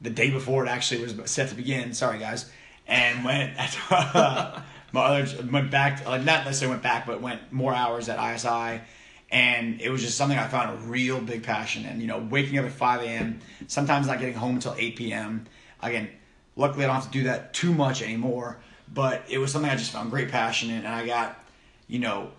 the 0.00 0.10
day 0.10 0.30
before 0.30 0.66
it 0.66 0.68
actually 0.68 1.02
was 1.02 1.30
set 1.30 1.48
to 1.48 1.54
begin. 1.54 1.94
Sorry, 1.94 2.18
guys, 2.18 2.50
and 2.86 3.24
went 3.24 3.56
my 3.90 4.62
other 4.94 5.26
went 5.50 5.70
back 5.70 6.06
like 6.06 6.22
not 6.22 6.44
necessarily 6.44 6.74
went 6.74 6.82
back, 6.82 7.06
but 7.06 7.20
went 7.20 7.52
more 7.52 7.74
hours 7.74 8.08
at 8.08 8.18
ISI. 8.18 8.82
And 9.30 9.80
it 9.80 9.90
was 9.90 10.02
just 10.02 10.16
something 10.16 10.38
I 10.38 10.46
found 10.46 10.70
a 10.70 10.82
real 10.88 11.20
big 11.20 11.42
passion 11.42 11.84
in. 11.84 12.00
You 12.00 12.06
know, 12.06 12.18
waking 12.18 12.58
up 12.58 12.64
at 12.64 12.72
5 12.72 13.02
a.m., 13.02 13.40
sometimes 13.66 14.06
not 14.06 14.20
getting 14.20 14.34
home 14.34 14.54
until 14.54 14.74
8 14.78 14.96
p.m. 14.96 15.46
Again, 15.82 16.08
luckily 16.54 16.84
I 16.84 16.86
don't 16.86 16.96
have 16.96 17.06
to 17.06 17.10
do 17.10 17.24
that 17.24 17.52
too 17.52 17.72
much 17.72 18.02
anymore, 18.02 18.58
but 18.92 19.24
it 19.28 19.38
was 19.38 19.50
something 19.50 19.70
I 19.70 19.76
just 19.76 19.90
found 19.90 20.10
great 20.10 20.30
passion 20.30 20.70
in. 20.70 20.78
And 20.78 20.88
I 20.88 21.06
got, 21.06 21.44
you 21.88 21.98
know, 21.98 22.30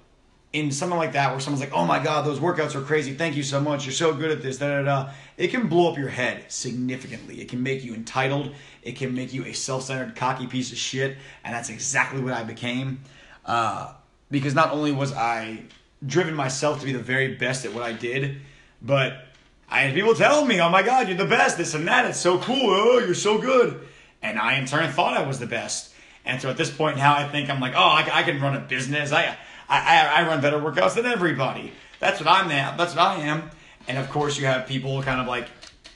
in 0.53 0.71
something 0.71 0.97
like 0.97 1.11
that 1.13 1.31
where 1.31 1.39
someone's 1.39 1.59
like, 1.59 1.73
"Oh 1.73 1.85
my 1.85 2.01
God, 2.01 2.25
those 2.25 2.39
workouts 2.39 2.73
are 2.73 2.81
crazy! 2.81 3.13
Thank 3.13 3.35
you 3.35 3.43
so 3.43 3.59
much. 3.59 3.85
You're 3.85 3.93
so 3.93 4.13
good 4.13 4.31
at 4.31 4.41
this." 4.41 4.57
Da 4.57 4.67
da 4.67 4.83
da. 4.83 5.11
It 5.35 5.49
can 5.49 5.67
blow 5.67 5.91
up 5.91 5.97
your 5.97 6.09
head 6.09 6.45
significantly. 6.47 7.41
It 7.41 7.49
can 7.49 7.61
make 7.61 7.83
you 7.83 7.93
entitled. 7.93 8.55
It 8.81 8.95
can 8.95 9.13
make 9.13 9.33
you 9.33 9.45
a 9.45 9.53
self-centered, 9.53 10.15
cocky 10.15 10.47
piece 10.47 10.71
of 10.71 10.77
shit, 10.77 11.17
and 11.43 11.53
that's 11.53 11.69
exactly 11.69 12.21
what 12.21 12.33
I 12.33 12.43
became. 12.43 13.01
Uh, 13.45 13.93
because 14.31 14.55
not 14.55 14.71
only 14.71 14.91
was 14.91 15.13
I 15.13 15.63
driven 16.05 16.33
myself 16.33 16.79
to 16.79 16.85
be 16.85 16.93
the 16.93 16.99
very 16.99 17.35
best 17.35 17.65
at 17.65 17.73
what 17.73 17.83
I 17.83 17.93
did, 17.93 18.37
but 18.81 19.25
I 19.69 19.81
had 19.81 19.93
people 19.93 20.15
telling 20.15 20.47
me, 20.47 20.61
"Oh 20.61 20.69
my 20.69 20.83
God, 20.83 21.07
you're 21.07 21.17
the 21.17 21.25
best! 21.25 21.57
This 21.57 21.73
and 21.73 21.87
that. 21.87 22.05
It's 22.05 22.19
so 22.19 22.39
cool. 22.39 22.69
Oh, 22.69 22.99
you're 22.99 23.13
so 23.13 23.37
good." 23.37 23.87
And 24.21 24.39
I 24.39 24.55
in 24.55 24.65
turn 24.65 24.89
thought 24.91 25.15
I 25.15 25.25
was 25.25 25.39
the 25.39 25.47
best. 25.47 25.93
And 26.25 26.41
so 26.41 26.49
at 26.49 26.57
this 26.57 26.69
point 26.69 26.97
now, 26.97 27.15
I 27.15 27.27
think 27.27 27.49
I'm 27.49 27.59
like, 27.59 27.73
"Oh, 27.75 27.79
I, 27.79 28.09
I 28.11 28.23
can 28.23 28.41
run 28.41 28.55
a 28.55 28.59
business. 28.59 29.11
I." 29.11 29.37
I, 29.69 29.79
I, 29.79 30.21
I 30.21 30.27
run 30.27 30.41
better 30.41 30.59
workouts 30.59 30.95
than 30.95 31.05
everybody. 31.05 31.73
That's 31.99 32.19
what 32.19 32.29
I'm 32.29 32.49
at. 32.51 32.77
That's 32.77 32.95
what 32.95 33.03
I 33.03 33.15
am. 33.23 33.49
And 33.87 33.97
of 33.97 34.09
course, 34.09 34.37
you 34.37 34.45
have 34.45 34.67
people 34.67 35.01
kind 35.03 35.19
of 35.19 35.27
like 35.27 35.49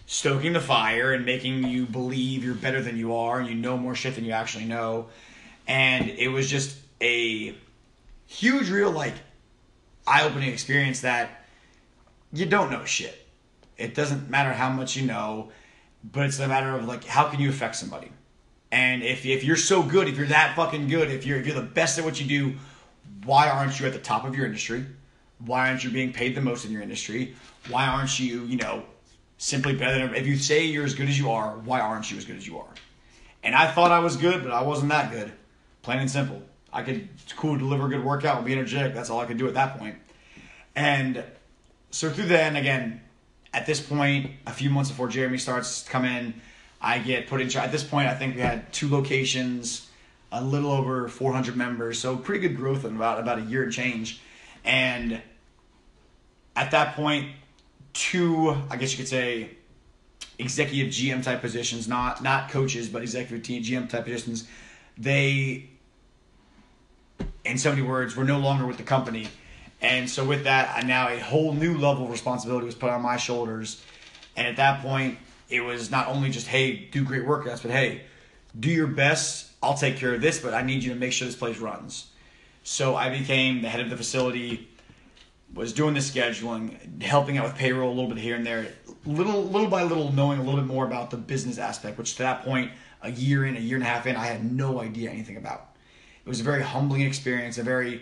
stoking 0.08 0.54
the 0.54 0.60
fire 0.60 1.14
and 1.14 1.26
making 1.26 1.64
you 1.64 1.86
believe 1.86 2.44
you're 2.44 2.54
better 2.54 2.82
than 2.82 2.98
you 2.98 3.16
are 3.16 3.40
and 3.40 3.48
you 3.48 3.56
know 3.56 3.78
more 3.78 3.96
shit 3.96 4.16
than 4.16 4.26
you 4.26 4.32
actually 4.32 4.66
know. 4.66 5.08
And 5.68 6.10
it 6.10 6.28
was 6.28 6.50
just 6.50 6.78
a 7.00 7.56
huge, 8.28 8.70
real, 8.70 8.92
like, 8.92 9.14
eye 10.12 10.24
opening 10.24 10.52
experience 10.52 11.02
that 11.02 11.46
you 12.34 12.46
don't 12.46 12.70
know 12.70 12.84
shit. 12.84 13.18
It 13.78 13.96
doesn't 13.96 14.30
matter 14.30 14.52
how 14.52 14.70
much 14.70 14.96
you 14.96 15.06
know, 15.06 15.52
but 16.04 16.26
it's 16.26 16.40
a 16.40 16.48
matter 16.48 16.76
of 16.76 16.86
like, 16.86 17.06
how 17.06 17.30
can 17.30 17.40
you 17.40 17.50
affect 17.50 17.76
somebody? 17.76 18.12
And 18.72 19.04
if, 19.04 19.26
if 19.26 19.44
you're 19.44 19.56
so 19.56 19.82
good, 19.82 20.08
if 20.08 20.18
you're 20.18 20.28
that 20.28 20.56
fucking 20.56 20.88
good, 20.88 21.10
if 21.10 21.26
you're, 21.26 21.40
if 21.40 21.46
you're 21.46 21.56
the 21.56 21.62
best 21.62 21.98
at 21.98 22.06
what 22.06 22.20
you 22.20 22.28
do, 22.28 22.58
why 23.24 23.50
aren't 23.50 23.80
you 23.80 23.86
at 23.86 23.94
the 23.94 24.00
top 24.00 24.26
of 24.26 24.36
your 24.36 24.46
industry? 24.46 24.86
Why 25.40 25.70
aren't 25.70 25.84
you 25.84 25.90
being 25.90 26.14
paid 26.14 26.36
the 26.36 26.42
most 26.42 26.66
in 26.66 26.72
your 26.72 26.82
industry? 26.82 27.36
Why 27.70 27.88
aren't 27.88 28.20
you, 28.20 28.44
you 28.44 28.58
know, 28.58 28.84
simply 29.38 29.76
better 29.76 30.08
than 30.08 30.16
if 30.16 30.28
you 30.28 30.38
say 30.38 30.66
you're 30.66 30.86
as 30.86 30.94
good 30.94 31.10
as 31.10 31.18
you 31.18 31.32
are, 31.32 31.58
why 31.60 31.80
aren't 31.80 32.12
you 32.12 32.18
as 32.18 32.26
good 32.26 32.38
as 32.38 32.46
you 32.46 32.60
are? 32.60 32.74
And 33.44 33.56
I 33.56 33.72
thought 33.72 33.92
I 33.92 34.00
was 34.00 34.18
good, 34.18 34.44
but 34.44 34.52
I 34.52 34.62
wasn't 34.62 34.90
that 34.90 35.12
good. 35.12 35.32
Plain 35.82 36.00
and 36.00 36.12
simple. 36.12 36.44
I 36.74 36.84
could 36.84 37.10
cool 37.36 37.58
deliver 37.58 37.88
a 37.88 37.90
good 37.90 38.04
workout 38.04 38.38
and 38.38 38.46
be 38.46 38.54
energetic. 38.54 38.94
That's 38.94 39.10
all 39.10 39.20
I 39.20 39.26
could 39.26 39.38
do 39.38 39.48
at 39.48 39.54
that 39.56 39.78
point. 39.78 39.96
And 40.76 41.24
so 41.90 42.10
through 42.10 42.26
then 42.26 42.56
again, 42.56 43.02
at 43.54 43.66
this 43.66 43.82
point, 43.82 44.32
a 44.48 44.54
few 44.54 44.70
months 44.70 44.90
before 44.90 45.10
Jeremy 45.10 45.38
starts 45.38 45.84
to 45.84 45.90
come 45.90 46.06
in, 46.06 46.34
I 46.82 47.00
get 47.00 47.28
put 47.28 47.42
in 47.42 47.50
charge. 47.50 47.66
At 47.66 47.72
this 47.72 47.84
point, 47.84 48.08
I 48.08 48.16
think 48.16 48.36
we 48.36 48.42
had 48.42 48.72
two 48.72 48.90
locations 48.90 49.88
a 50.32 50.42
little 50.42 50.72
over 50.72 51.10
400 51.10 51.58
members, 51.58 52.00
so 52.00 52.16
pretty 52.16 52.48
good 52.48 52.56
growth 52.56 52.86
in 52.86 52.96
about 52.96 53.20
about 53.20 53.40
a 53.40 53.42
year 53.42 53.64
and 53.64 53.72
change. 53.72 54.22
And 54.64 55.22
at 56.56 56.72
that 56.72 56.96
point, 56.96 57.32
two, 57.94 58.56
I 58.70 58.78
guess 58.78 58.92
you 58.92 58.98
could 58.98 59.10
say, 59.10 59.52
executive 60.40 60.94
GM 60.94 61.24
type 61.24 61.42
positions, 61.42 61.88
not 61.88 62.24
not 62.24 62.50
coaches, 62.50 62.88
but 62.88 63.02
executive 63.02 63.44
team 63.44 63.62
GM 63.62 63.90
type 63.90 64.06
positions. 64.06 64.48
They, 64.98 65.70
in 67.46 67.58
so 67.58 67.70
many 67.70 67.82
words, 67.82 68.16
we're 68.16 68.24
no 68.24 68.40
longer 68.40 68.66
with 68.66 68.78
the 68.78 68.84
company, 68.84 69.28
and 69.82 70.10
so 70.10 70.24
with 70.24 70.44
that, 70.44 70.86
now 70.86 71.10
a 71.10 71.20
whole 71.20 71.54
new 71.54 71.78
level 71.78 72.06
of 72.06 72.12
responsibility 72.12 72.66
was 72.66 72.76
put 72.76 72.90
on 72.92 73.02
my 73.02 73.18
shoulders. 73.18 73.84
And 74.36 74.48
at 74.48 74.58
that 74.58 74.82
point, 74.82 75.18
it 75.50 75.62
was 75.62 75.90
not 75.90 76.08
only 76.08 76.30
just 76.30 76.48
hey, 76.48 76.88
do 76.92 77.04
great 77.04 77.26
work, 77.26 77.46
workouts, 77.46 77.64
but 77.64 77.72
hey, 77.72 78.04
do 78.58 78.70
your 78.70 78.88
best 78.88 79.52
I'll 79.64 79.76
take 79.76 79.98
care 79.98 80.14
of 80.14 80.22
this, 80.22 80.40
but 80.40 80.54
I 80.54 80.64
need 80.64 80.84
you 80.84 80.94
to 80.94 81.00
make 81.00 81.14
sure 81.14 81.28
this 81.28 81.36
place 81.36 81.60
runs. 81.60 82.08
So 82.64 82.96
I 82.96 83.10
became 83.10 83.62
the 83.62 83.70
head 83.70 83.80
of 83.80 83.90
the 83.90 83.98
facility, 83.98 84.70
was 85.54 85.74
doing 85.74 85.94
the 85.94 86.00
scheduling, 86.00 87.02
helping 87.04 87.38
out 87.38 87.46
with 87.46 87.56
payroll 87.56 87.90
a 87.90 87.94
little 87.94 88.10
bit 88.10 88.18
here 88.18 88.36
and 88.36 88.46
there, 88.46 88.68
little 89.06 89.44
little 89.44 89.68
by 89.68 89.84
little 89.84 90.12
knowing 90.12 90.40
a 90.40 90.44
little 90.44 90.60
bit 90.60 90.68
more 90.68 90.86
about 90.86 91.12
the 91.12 91.18
business 91.18 91.58
aspect, 91.58 91.98
which 91.98 92.14
to 92.14 92.24
that 92.24 92.44
point, 92.44 92.72
a 93.04 93.12
year 93.12 93.46
in, 93.46 93.56
a 93.56 93.60
year 93.60 93.78
and 93.78 93.84
a 93.84 93.88
half 93.88 94.08
in, 94.08 94.16
I 94.16 94.26
had 94.26 94.52
no 94.52 94.80
idea 94.80 95.10
anything 95.10 95.38
about. 95.38 95.71
It 96.26 96.30
was 96.30 96.40
a 96.40 96.44
very 96.44 96.62
humbling 96.62 97.02
experience, 97.02 97.58
a 97.58 97.64
very 97.64 98.02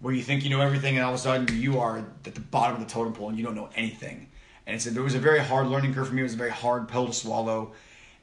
where 0.00 0.12
you 0.12 0.22
think 0.22 0.44
you 0.44 0.50
know 0.50 0.60
everything 0.60 0.96
and 0.96 1.04
all 1.04 1.14
of 1.14 1.18
a 1.18 1.22
sudden 1.22 1.60
you 1.60 1.78
are 1.78 1.98
at 1.98 2.24
the 2.34 2.40
bottom 2.40 2.76
of 2.76 2.86
the 2.86 2.92
totem 2.92 3.14
pole 3.14 3.30
and 3.30 3.38
you 3.38 3.44
don't 3.44 3.54
know 3.54 3.70
anything. 3.74 4.28
And 4.66 4.76
it's 4.76 4.86
it 4.86 4.94
was 4.96 5.14
a 5.14 5.18
very 5.18 5.40
hard 5.40 5.68
learning 5.68 5.94
curve 5.94 6.08
for 6.08 6.14
me. 6.14 6.20
It 6.20 6.24
was 6.24 6.34
a 6.34 6.38
very 6.38 6.50
hard 6.50 6.88
pill 6.88 7.06
to 7.06 7.12
swallow. 7.12 7.72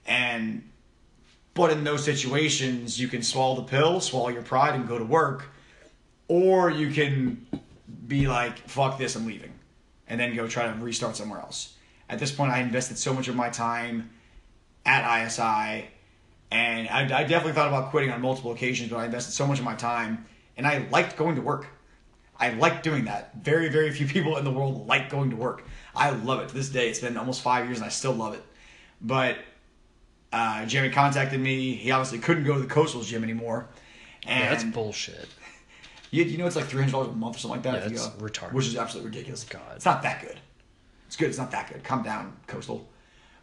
And 0.06 0.70
but 1.54 1.72
in 1.72 1.84
those 1.84 2.04
situations, 2.04 3.00
you 3.00 3.08
can 3.08 3.24
swallow 3.24 3.56
the 3.56 3.64
pill, 3.64 4.00
swallow 4.00 4.30
your 4.30 4.42
pride, 4.44 4.76
and 4.76 4.88
go 4.88 4.98
to 4.98 5.04
work, 5.04 5.50
or 6.28 6.70
you 6.70 6.92
can 6.92 7.46
be 8.08 8.28
like, 8.28 8.58
"Fuck 8.70 8.98
this, 8.98 9.16
I'm 9.16 9.26
leaving," 9.26 9.52
and 10.08 10.20
then 10.20 10.36
go 10.36 10.48
try 10.48 10.72
to 10.72 10.74
restart 10.80 11.16
somewhere 11.16 11.40
else. 11.40 11.76
At 12.10 12.20
this 12.20 12.32
point, 12.32 12.52
I 12.52 12.60
invested 12.60 12.98
so 12.98 13.14
much 13.14 13.28
of 13.28 13.36
my 13.36 13.50
time 13.50 14.12
at 14.86 15.04
ISI, 15.04 15.88
and 16.52 16.90
I, 16.90 17.04
I 17.04 17.24
definitely 17.24 17.54
thought 17.54 17.70
about 17.70 17.92
quitting 17.92 18.12
on 18.12 18.22
multiple 18.22 18.52
occasions, 18.52 18.90
but 18.90 18.98
I 18.98 19.06
invested 19.06 19.32
so 19.32 19.48
much 19.48 19.60
of 19.60 19.66
my 19.66 19.76
time, 19.76 20.26
and 20.58 20.68
I 20.68 20.86
liked 20.92 21.16
going 21.16 21.36
to 21.36 21.42
work. 21.42 21.68
I 22.38 22.50
like 22.54 22.84
doing 22.84 23.06
that. 23.06 23.36
Very, 23.36 23.70
very 23.70 23.92
few 23.92 24.08
people 24.16 24.38
in 24.38 24.44
the 24.44 24.52
world 24.52 24.88
like 24.88 25.10
going 25.10 25.30
to 25.30 25.36
work. 25.36 25.64
I 25.96 26.10
love 26.10 26.42
it 26.42 26.50
to 26.50 26.54
this 26.54 26.70
day. 26.70 26.90
It's 26.90 27.00
been 27.00 27.18
almost 27.18 27.42
five 27.42 27.66
years, 27.66 27.78
and 27.78 27.86
I 27.86 27.90
still 27.90 28.14
love 28.14 28.34
it. 28.34 28.44
But 29.02 29.38
uh, 30.34 30.66
Jeremy 30.66 30.94
contacted 30.94 31.40
me. 31.40 31.76
He 31.76 31.92
obviously 31.92 32.20
couldn't 32.20 32.44
go 32.44 32.56
to 32.56 32.60
the 32.60 32.68
Coastal 32.68 33.02
gym 33.02 33.24
anymore. 33.24 33.68
And 34.26 34.44
yeah, 34.44 34.50
that's 34.50 34.64
bullshit. 34.64 35.28
You, 36.14 36.26
you 36.26 36.38
know 36.38 36.46
it's 36.46 36.58
like 36.58 36.66
three 36.66 36.82
hundred 36.82 36.92
dollars 36.92 37.08
a 37.08 37.14
month 37.14 37.38
or 37.38 37.40
something 37.40 37.64
like 37.64 37.64
that. 37.64 37.90
Yeah, 37.90 37.98
that's 37.98 38.08
retarded. 38.18 38.52
Which 38.52 38.68
is 38.68 38.76
absolutely 38.76 39.12
ridiculous. 39.12 39.46
God, 39.46 39.62
it's 39.78 39.86
not 39.86 40.02
that 40.02 40.20
good. 40.22 40.38
It's 41.08 41.16
good. 41.16 41.30
It's 41.30 41.38
not 41.38 41.52
that 41.52 41.72
good. 41.72 41.86
Calm 41.86 42.04
down, 42.04 42.36
Coastal. 42.48 42.86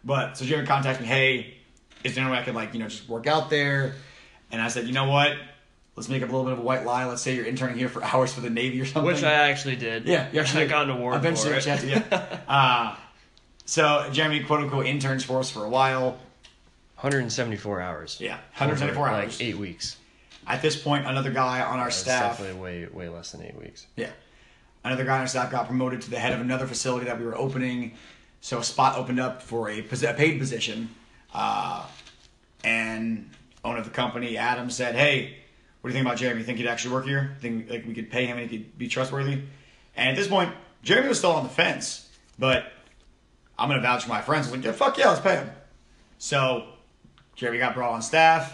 But 0.05 0.37
so 0.37 0.45
Jeremy 0.45 0.67
contacted 0.67 1.07
me. 1.07 1.09
Hey, 1.09 1.58
is 2.05 2.15
there 2.15 2.25
any 2.25 2.33
way 2.33 2.39
I 2.39 2.43
could 2.43 2.55
like 2.55 2.73
you 2.75 2.81
know 2.81 2.89
just 2.89 3.09
work 3.09 3.27
out 3.27 3.51
there? 3.51 3.95
And 4.51 4.63
I 4.63 4.69
said, 4.69 4.87
you 4.87 4.93
know 4.93 5.09
what? 5.11 5.33
Let's 5.95 6.09
make 6.09 6.23
up 6.23 6.29
a 6.29 6.33
little 6.33 6.45
bit 6.47 6.53
of 6.55 6.59
a 6.61 6.63
white 6.63 6.85
lie. 6.87 7.05
Let's 7.07 7.21
say 7.23 7.35
you're 7.35 7.45
interning 7.45 7.77
here 7.77 7.89
for 7.89 8.03
hours 8.15 8.33
for 8.33 8.41
the 8.41 8.51
Navy 8.51 8.81
or 8.81 8.87
something. 8.87 9.05
Which 9.05 9.23
I 9.25 9.33
actually 9.33 9.77
did. 9.77 10.07
Yeah, 10.07 10.29
you 10.33 10.41
actually 10.41 10.63
I 10.65 10.67
got 10.69 10.85
an 10.85 10.91
award 10.91 11.17
Eventually, 11.17 11.61
for 11.61 11.69
it. 11.71 11.83
you 11.85 11.91
yeah. 11.91 12.41
uh, 12.49 12.97
so 13.67 14.09
Jeremy, 14.13 14.45
quote 14.45 14.61
unquote, 14.61 14.87
interns 14.87 15.25
for 15.25 15.39
us 15.41 15.51
for 15.51 15.65
a 15.65 15.69
while. 15.69 16.19
174 17.01 17.81
hours. 17.81 18.19
Yeah, 18.21 18.35
174 18.57 19.07
Over, 19.09 19.15
hours. 19.17 19.39
Like 19.39 19.49
eight 19.49 19.57
weeks. 19.59 19.97
At 20.47 20.63
this 20.63 20.81
point, 20.81 21.07
another 21.07 21.31
guy 21.31 21.61
on 21.61 21.79
our 21.79 21.87
That's 21.87 21.97
staff, 21.97 22.39
definitely 22.39 22.61
way 22.61 22.87
way 22.87 23.09
less 23.09 23.33
than 23.33 23.43
eight 23.43 23.57
weeks. 23.61 23.87
yeah, 23.97 24.11
another 24.85 25.05
guy 25.05 25.15
on 25.17 25.21
our 25.21 25.27
staff 25.27 25.51
got 25.51 25.67
promoted 25.67 26.01
to 26.03 26.11
the 26.11 26.19
head 26.19 26.33
of 26.33 26.41
another 26.41 26.67
facility 26.67 27.07
that 27.07 27.19
we 27.19 27.27
were 27.27 27.37
opening. 27.37 27.93
So 28.41 28.59
a 28.59 28.65
spot 28.65 28.97
opened 28.97 29.21
up 29.21 29.43
for 29.43 29.69
a, 29.69 29.83
posi- 29.83 30.09
a 30.11 30.15
paid 30.15 30.39
position, 30.39 30.89
uh, 31.35 31.87
and 32.65 33.31
owner 33.65 33.79
of 33.79 33.85
the 33.85 33.91
company, 33.91 34.37
Adam, 34.37 34.71
said, 34.71 34.95
"Hey, 34.95 35.37
what 35.81 35.89
do 35.89 35.93
you 35.93 35.95
think 35.95 36.07
about 36.07 36.19
Jeremy? 36.19 36.41
You 36.41 36.47
think 36.47 36.59
he'd 36.59 36.67
actually 36.67 36.95
work 36.95 37.05
here? 37.05 37.37
Think 37.41 37.71
like 37.71 37.87
we 37.87 37.95
could 37.95 38.11
pay 38.11 38.27
him 38.27 38.39
and 38.39 38.51
he 38.51 38.59
could 38.59 38.79
be 38.79 38.89
trustworthy?" 38.89 39.43
And 39.97 40.11
at 40.11 40.17
this 40.17 40.29
point, 40.29 40.53
Jeremy 40.83 41.09
was 41.09 41.19
still 41.19 41.33
on 41.33 41.43
the 41.43 41.49
fence, 41.49 42.09
but 42.39 42.73
I'm 43.59 43.69
gonna 43.69 43.83
vouch 43.83 44.05
for 44.05 44.11
my 44.11 44.21
friends. 44.21 44.47
I 44.47 44.51
was 44.51 44.59
like, 44.59 44.65
"Yeah, 44.65 44.73
fuck 44.73 44.99
yeah, 44.99 45.09
let's 45.09 45.21
pay 45.21 45.37
him." 45.37 45.51
So 46.19 46.67
Jeremy 47.37 47.59
got 47.59 47.75
brought 47.75 47.93
on 47.93 48.03
staff. 48.03 48.53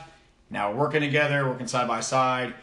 Now 0.51 0.71
we're 0.71 0.79
working 0.79 1.01
together, 1.01 1.49
working 1.49 1.67
side 1.67 1.89
by 1.89 2.01
side, 2.01 2.55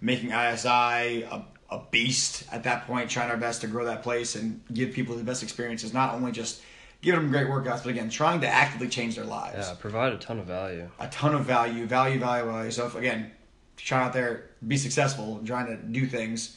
making 0.00 0.30
ISI 0.30 1.22
a, 1.22 1.44
a 1.70 1.82
beast 1.90 2.44
at 2.52 2.64
that 2.64 2.86
point, 2.86 3.10
trying 3.10 3.30
our 3.30 3.36
best 3.36 3.62
to 3.62 3.66
grow 3.66 3.86
that 3.86 4.02
place 4.02 4.34
and 4.34 4.60
give 4.72 4.92
people 4.92 5.16
the 5.16 5.24
best 5.24 5.42
experiences. 5.42 5.94
Not 5.94 6.14
only 6.14 6.32
just 6.32 6.60
giving 7.02 7.20
them 7.22 7.30
great 7.30 7.46
workouts, 7.46 7.82
but 7.82 7.86
again, 7.88 8.10
trying 8.10 8.40
to 8.42 8.48
actively 8.48 8.88
change 8.88 9.16
their 9.16 9.24
lives. 9.24 9.68
Yeah, 9.68 9.74
provide 9.78 10.12
a 10.12 10.18
ton 10.18 10.38
of 10.38 10.46
value. 10.46 10.88
A 10.98 11.08
ton 11.08 11.34
of 11.34 11.44
value, 11.44 11.86
value, 11.86 12.18
value, 12.18 12.44
value. 12.50 12.70
So 12.70 12.86
if, 12.86 12.94
again, 12.94 13.30
try 13.76 14.02
out 14.04 14.12
there, 14.12 14.50
be 14.66 14.76
successful, 14.76 15.40
trying 15.44 15.66
to 15.66 15.76
do 15.76 16.06
things, 16.06 16.56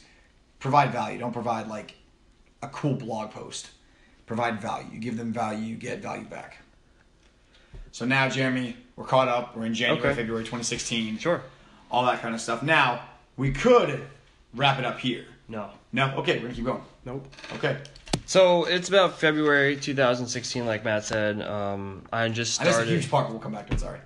provide 0.58 0.92
value. 0.92 1.18
Don't 1.18 1.32
provide 1.32 1.68
like 1.68 1.94
a 2.62 2.68
cool 2.68 2.94
blog 2.94 3.30
post. 3.30 3.70
Provide 4.26 4.60
value. 4.60 4.88
You 4.92 4.98
give 5.00 5.16
them 5.16 5.32
value, 5.32 5.64
you 5.64 5.76
get 5.76 6.00
value 6.00 6.24
back. 6.24 6.58
So 7.92 8.04
now, 8.04 8.28
Jeremy, 8.28 8.76
we're 8.96 9.04
caught 9.04 9.28
up. 9.28 9.56
We're 9.56 9.66
in 9.66 9.74
January, 9.74 10.00
Okay. 10.10 10.14
February 10.20 10.44
2016 10.44 11.18
Sure. 11.18 11.42
all 11.90 12.04
that 12.06 12.20
kind 12.20 12.34
of 12.34 12.40
stuff. 12.40 12.62
Now, 12.62 13.02
we 13.36 13.52
could 13.52 14.04
wrap 14.54 14.78
it 14.78 14.84
up 14.84 14.98
here. 14.98 15.26
No. 15.48 15.70
No? 15.92 16.14
Okay, 16.16 16.36
we're 16.36 16.42
gonna 16.44 16.54
keep 16.54 16.64
going. 16.64 16.82
Nope. 17.04 17.26
Okay. 17.54 17.76
So 18.26 18.64
it's 18.64 18.88
about 18.88 19.18
February 19.18 19.76
2016, 19.76 20.64
like 20.64 20.84
Matt 20.84 21.04
said. 21.04 21.42
Um, 21.42 22.02
I 22.12 22.28
just 22.28 22.60
I 22.60 22.64
know 22.64 22.70
it's 22.70 22.78
a 22.78 22.84
huge 22.84 23.10
part, 23.10 23.28
we'll 23.30 23.38
come 23.38 23.52
back 23.52 23.66
to 23.68 23.74
it. 23.74 23.80
Sorry. 23.80 24.00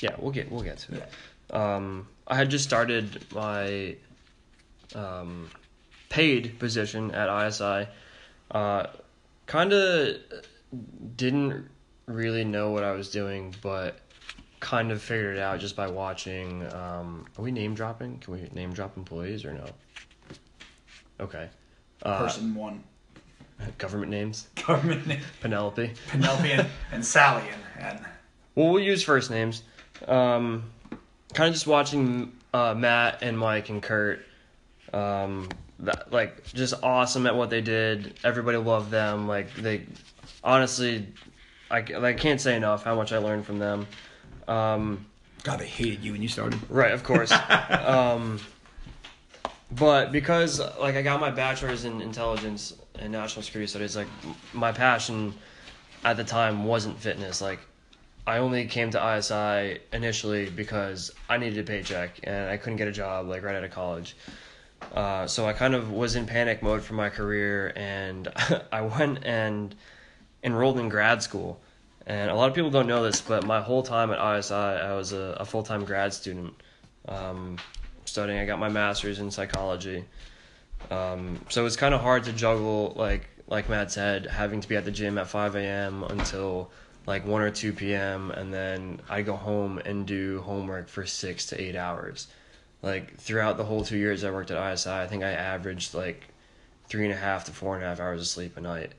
Yeah, 0.00 0.16
we'll 0.18 0.32
get 0.32 0.50
we'll 0.50 0.62
get 0.62 0.78
to 0.78 0.96
it. 0.96 1.54
Um, 1.54 2.08
I 2.26 2.36
had 2.36 2.50
just 2.50 2.64
started 2.64 3.24
my 3.32 3.96
um, 4.94 5.48
paid 6.08 6.58
position 6.58 7.12
at 7.12 7.28
ISI. 7.46 7.86
Uh, 8.50 8.86
kind 9.46 9.72
of 9.72 10.16
didn't 11.16 11.68
really 12.06 12.44
know 12.44 12.70
what 12.70 12.82
I 12.84 12.92
was 12.92 13.10
doing, 13.10 13.54
but 13.62 14.00
kind 14.60 14.90
of 14.90 15.00
figured 15.02 15.36
it 15.36 15.40
out 15.40 15.60
just 15.60 15.76
by 15.76 15.88
watching. 15.88 16.62
Um, 16.72 17.26
are 17.38 17.42
we 17.42 17.52
name 17.52 17.74
dropping? 17.74 18.18
Can 18.18 18.34
we 18.34 18.48
name 18.52 18.72
drop 18.72 18.96
employees 18.96 19.44
or 19.44 19.52
no? 19.52 19.66
Okay. 21.20 21.48
Uh, 22.02 22.18
Person 22.24 22.54
one. 22.54 22.82
Government 23.78 24.10
names. 24.10 24.48
Government 24.66 25.06
name. 25.06 25.20
Penelope. 25.40 25.92
Penelope 26.08 26.50
and, 26.50 26.68
and 26.92 27.04
Sally 27.04 27.44
and, 27.78 27.96
and 27.96 28.06
Well, 28.54 28.70
we'll 28.70 28.82
use 28.82 29.02
first 29.02 29.30
names. 29.30 29.62
Um, 30.06 30.64
kind 31.34 31.48
of 31.48 31.54
just 31.54 31.66
watching 31.66 32.32
uh, 32.54 32.74
Matt 32.74 33.22
and 33.22 33.38
Mike 33.38 33.68
and 33.68 33.82
Kurt. 33.82 34.24
Um, 34.92 35.48
that, 35.80 36.12
like 36.12 36.44
just 36.52 36.74
awesome 36.82 37.26
at 37.26 37.34
what 37.34 37.50
they 37.50 37.60
did. 37.60 38.14
Everybody 38.24 38.58
loved 38.58 38.90
them. 38.90 39.26
Like 39.26 39.52
they, 39.54 39.86
honestly, 40.44 41.06
I, 41.70 41.78
I 41.78 42.12
can't 42.12 42.40
say 42.40 42.56
enough 42.56 42.84
how 42.84 42.94
much 42.94 43.12
I 43.12 43.18
learned 43.18 43.46
from 43.46 43.58
them. 43.58 43.86
Um, 44.48 45.06
God, 45.42 45.58
they 45.58 45.66
hated 45.66 46.04
you 46.04 46.12
when 46.12 46.22
you 46.22 46.28
started. 46.28 46.58
Right, 46.70 46.92
of 46.92 47.02
course. 47.02 47.32
um, 47.70 48.38
but 49.72 50.12
because 50.12 50.60
like 50.78 50.96
I 50.96 51.02
got 51.02 51.20
my 51.20 51.30
bachelor's 51.30 51.84
in 51.84 52.00
intelligence 52.00 52.74
and 52.98 53.12
national 53.12 53.42
security 53.42 53.68
studies, 53.68 53.96
like 53.96 54.08
my 54.52 54.72
passion 54.72 55.34
at 56.04 56.16
the 56.16 56.24
time 56.24 56.64
wasn't 56.64 56.98
fitness. 56.98 57.40
Like 57.40 57.60
I 58.26 58.38
only 58.38 58.66
came 58.66 58.90
to 58.90 59.16
ISI 59.16 59.80
initially 59.92 60.48
because 60.50 61.10
I 61.28 61.38
needed 61.38 61.58
a 61.58 61.62
paycheck 61.64 62.20
and 62.24 62.48
I 62.50 62.56
couldn't 62.56 62.76
get 62.76 62.88
a 62.88 62.92
job 62.92 63.26
like 63.26 63.42
right 63.42 63.56
out 63.56 63.64
of 63.64 63.70
college. 63.70 64.16
Uh, 64.94 65.26
so 65.26 65.46
I 65.46 65.52
kind 65.52 65.74
of 65.74 65.90
was 65.90 66.16
in 66.16 66.26
panic 66.26 66.62
mode 66.62 66.82
for 66.82 66.94
my 66.94 67.08
career, 67.08 67.72
and 67.76 68.28
I 68.72 68.82
went 68.82 69.24
and 69.24 69.74
enrolled 70.42 70.78
in 70.78 70.88
grad 70.88 71.22
school. 71.22 71.60
And 72.06 72.30
a 72.30 72.34
lot 72.34 72.48
of 72.48 72.54
people 72.54 72.70
don't 72.70 72.88
know 72.88 73.04
this, 73.04 73.20
but 73.20 73.46
my 73.46 73.60
whole 73.60 73.82
time 73.82 74.10
at 74.10 74.38
ISI, 74.38 74.54
I 74.54 74.94
was 74.94 75.12
a, 75.12 75.36
a 75.38 75.44
full 75.44 75.62
time 75.62 75.84
grad 75.84 76.12
student 76.12 76.52
um, 77.08 77.58
studying. 78.04 78.38
I 78.38 78.44
got 78.44 78.58
my 78.58 78.68
master's 78.68 79.20
in 79.20 79.30
psychology. 79.30 80.04
Um, 80.90 81.40
so 81.48 81.66
it's 81.66 81.76
kind 81.76 81.94
of 81.94 82.00
hard 82.00 82.24
to 82.24 82.32
juggle, 82.32 82.92
like 82.96 83.28
like 83.48 83.68
Matt 83.68 83.92
said, 83.92 84.26
having 84.26 84.60
to 84.60 84.68
be 84.68 84.76
at 84.76 84.84
the 84.84 84.90
gym 84.90 85.18
at 85.18 85.26
5 85.26 85.56
a.m. 85.56 86.04
until 86.04 86.70
like 87.06 87.26
1 87.26 87.42
or 87.42 87.50
2 87.50 87.72
p.m. 87.74 88.30
and 88.30 88.52
then 88.52 89.00
I 89.10 89.22
go 89.22 89.36
home 89.36 89.78
and 89.78 90.06
do 90.06 90.40
homework 90.40 90.88
for 90.88 91.04
six 91.04 91.46
to 91.46 91.60
eight 91.60 91.76
hours. 91.76 92.28
Like 92.80 93.16
throughout 93.18 93.58
the 93.58 93.64
whole 93.64 93.84
two 93.84 93.98
years 93.98 94.24
I 94.24 94.30
worked 94.30 94.50
at 94.50 94.72
ISI, 94.72 94.90
I 94.90 95.06
think 95.06 95.22
I 95.22 95.32
averaged 95.32 95.94
like 95.94 96.24
three 96.88 97.04
and 97.04 97.12
a 97.12 97.16
half 97.16 97.44
to 97.44 97.52
four 97.52 97.74
and 97.74 97.84
a 97.84 97.88
half 97.88 98.00
hours 98.00 98.20
of 98.20 98.26
sleep 98.26 98.56
a 98.56 98.60
night. 98.60 98.92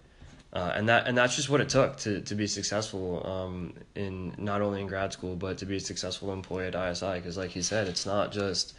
Uh, 0.54 0.72
and 0.76 0.88
that 0.88 1.08
and 1.08 1.18
that's 1.18 1.36
just 1.36 1.50
what 1.50 1.62
it 1.62 1.70
took 1.70 1.98
to, 1.98 2.22
to 2.22 2.36
be 2.36 2.46
successful 2.46 3.26
um, 3.26 3.74
in 3.96 4.36
not 4.38 4.62
only 4.62 4.82
in 4.82 4.88
grad 4.88 5.12
school 5.12 5.36
but 5.36 5.58
to 5.58 5.66
be 5.66 5.78
a 5.78 5.80
successful 5.80 6.32
employee 6.32 6.68
at 6.68 6.76
ISI 6.76 7.16
because 7.16 7.38
like 7.38 7.50
he 7.50 7.64
said 7.64 7.88
it's 7.88 8.06
not 8.06 8.32
just 8.32 8.76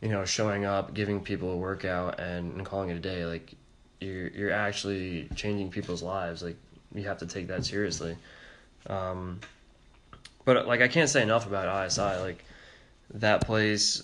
you 0.00 0.08
know 0.08 0.24
showing 0.24 0.64
up 0.64 0.94
giving 0.94 1.20
people 1.20 1.50
a 1.50 1.56
workout 1.56 2.20
and, 2.20 2.54
and 2.54 2.66
calling 2.66 2.90
it 2.90 2.96
a 2.96 3.00
day 3.00 3.24
like 3.24 3.54
you're 4.00 4.28
you're 4.28 4.52
actually 4.52 5.28
changing 5.34 5.70
people's 5.70 6.02
lives 6.02 6.42
like 6.42 6.56
you 6.94 7.04
have 7.04 7.18
to 7.18 7.26
take 7.26 7.48
that 7.48 7.64
seriously. 7.64 8.16
Um, 8.88 9.40
but 10.44 10.66
like 10.66 10.80
I 10.80 10.88
can't 10.88 11.10
say 11.10 11.22
enough 11.22 11.46
about 11.46 11.86
ISI 11.86 12.00
like 12.00 12.44
that 13.14 13.44
place 13.44 14.02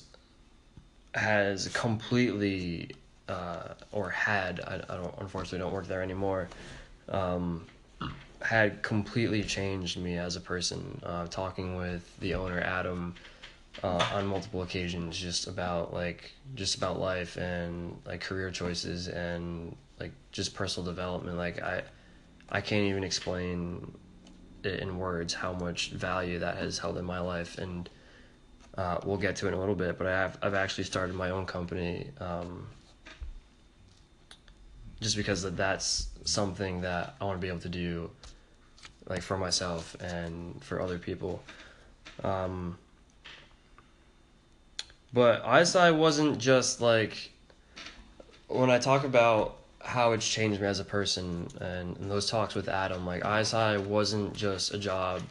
has 1.14 1.68
completely 1.68 2.90
uh, 3.28 3.74
or 3.92 4.10
had 4.10 4.60
I, 4.60 4.80
I 4.88 4.96
don't 4.96 5.14
unfortunately 5.18 5.58
don't 5.58 5.72
work 5.72 5.86
there 5.86 6.02
anymore 6.02 6.48
um, 7.08 7.66
had 8.40 8.82
completely 8.82 9.42
changed 9.42 9.98
me 9.98 10.16
as 10.16 10.36
a 10.36 10.40
person. 10.40 11.00
Uh, 11.04 11.26
talking 11.28 11.76
with 11.76 12.18
the 12.20 12.34
owner 12.34 12.60
adam 12.60 13.14
uh, 13.82 14.08
on 14.14 14.26
multiple 14.26 14.62
occasions 14.62 15.18
just 15.18 15.46
about 15.46 15.92
like 15.92 16.32
just 16.54 16.76
about 16.76 17.00
life 17.00 17.36
and 17.36 17.96
like 18.06 18.20
career 18.20 18.50
choices 18.50 19.08
and 19.08 19.74
like 19.98 20.12
just 20.30 20.54
personal 20.54 20.84
development 20.84 21.38
like 21.38 21.62
i 21.62 21.82
i 22.50 22.60
can't 22.60 22.84
even 22.84 23.02
explain 23.02 23.92
it 24.62 24.80
in 24.80 24.98
words 24.98 25.32
how 25.32 25.52
much 25.52 25.90
value 25.90 26.38
that 26.38 26.56
has 26.56 26.78
held 26.78 26.98
in 26.98 27.04
my 27.04 27.18
life 27.18 27.58
and 27.58 27.88
uh, 28.78 28.98
we'll 29.04 29.18
get 29.18 29.36
to 29.36 29.46
it 29.46 29.48
in 29.48 29.54
a 29.54 29.60
little 29.60 29.74
bit 29.74 29.98
but 29.98 30.06
i've, 30.06 30.38
I've 30.42 30.54
actually 30.54 30.84
started 30.84 31.14
my 31.14 31.30
own 31.30 31.46
company 31.46 32.10
um, 32.20 32.66
just 35.02 35.16
because 35.16 35.42
that 35.42 35.56
that's 35.56 36.08
something 36.24 36.80
that 36.82 37.16
I 37.20 37.24
want 37.24 37.38
to 37.38 37.42
be 37.42 37.48
able 37.48 37.60
to 37.60 37.68
do 37.68 38.10
like 39.08 39.20
for 39.20 39.36
myself 39.36 39.96
and 40.00 40.62
for 40.62 40.80
other 40.80 40.98
people. 40.98 41.42
Um, 42.22 42.78
but 45.12 45.42
ISI 45.46 45.90
wasn't 45.90 46.38
just 46.38 46.80
like 46.80 47.30
when 48.48 48.70
I 48.70 48.78
talk 48.78 49.04
about 49.04 49.56
how 49.80 50.12
it's 50.12 50.28
changed 50.28 50.60
me 50.60 50.66
as 50.66 50.78
a 50.78 50.84
person 50.84 51.48
and, 51.60 51.96
and 51.96 52.10
those 52.10 52.28
talks 52.28 52.54
with 52.54 52.68
Adam, 52.68 53.04
like 53.04 53.24
ISI 53.24 53.78
wasn't 53.78 54.34
just 54.34 54.74
a 54.74 54.78
job 54.78 55.22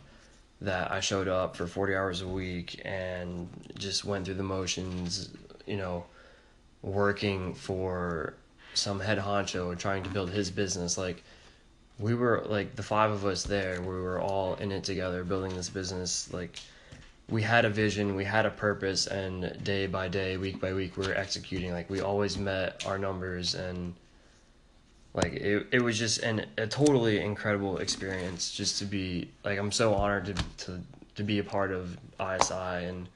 that 0.61 0.91
I 0.91 0.99
showed 0.99 1.27
up 1.27 1.55
for 1.55 1.65
40 1.65 1.95
hours 1.95 2.21
a 2.21 2.27
week 2.27 2.81
and 2.85 3.47
just 3.77 4.05
went 4.05 4.25
through 4.25 4.35
the 4.35 4.43
motions, 4.43 5.29
you 5.65 5.77
know, 5.77 6.05
working 6.81 7.53
for 7.53 8.33
some 8.73 8.99
head 8.99 9.17
honcho 9.17 9.71
and 9.71 9.79
trying 9.79 10.03
to 10.03 10.09
build 10.09 10.29
his 10.29 10.51
business. 10.51 10.97
Like 10.97 11.23
we 12.01 12.13
were 12.13 12.43
like 12.47 12.75
the 12.75 12.83
five 12.83 13.11
of 13.11 13.25
us 13.25 13.43
there 13.43 13.79
we 13.79 13.87
were 13.87 14.19
all 14.19 14.55
in 14.55 14.71
it 14.71 14.83
together 14.83 15.23
building 15.23 15.55
this 15.55 15.69
business 15.69 16.31
like 16.33 16.59
we 17.29 17.41
had 17.41 17.65
a 17.65 17.69
vision 17.69 18.15
we 18.15 18.25
had 18.25 18.45
a 18.45 18.49
purpose 18.49 19.07
and 19.07 19.63
day 19.63 19.87
by 19.87 20.07
day 20.07 20.37
week 20.37 20.59
by 20.59 20.73
week 20.73 20.97
we 20.97 21.07
were 21.07 21.13
executing 21.13 21.71
like 21.71 21.89
we 21.89 22.01
always 22.01 22.37
met 22.37 22.83
our 22.85 22.97
numbers 22.97 23.55
and 23.55 23.93
like 25.13 25.33
it, 25.33 25.67
it 25.71 25.81
was 25.81 25.97
just 25.97 26.19
an 26.19 26.45
a 26.57 26.67
totally 26.67 27.19
incredible 27.19 27.77
experience 27.77 28.51
just 28.51 28.79
to 28.79 28.85
be 28.85 29.29
like 29.45 29.57
i'm 29.57 29.71
so 29.71 29.93
honored 29.93 30.25
to, 30.25 30.33
to 30.57 30.81
to 31.15 31.23
be 31.23 31.39
a 31.39 31.43
part 31.43 31.71
of 31.71 31.97
ISI 32.19 32.85
and 32.85 33.07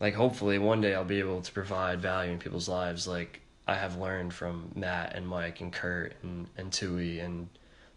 like 0.00 0.14
hopefully 0.14 0.58
one 0.58 0.80
day 0.80 0.94
I'll 0.94 1.04
be 1.04 1.18
able 1.18 1.42
to 1.42 1.52
provide 1.52 2.00
value 2.00 2.32
in 2.32 2.38
people's 2.38 2.68
lives 2.68 3.06
like 3.06 3.40
I 3.66 3.74
have 3.74 3.96
learned 3.96 4.34
from 4.34 4.70
Matt 4.74 5.14
and 5.14 5.26
Mike 5.26 5.60
and 5.60 5.72
Kurt 5.72 6.14
and 6.22 6.46
and 6.56 6.72
Tui 6.72 7.20
and 7.20 7.48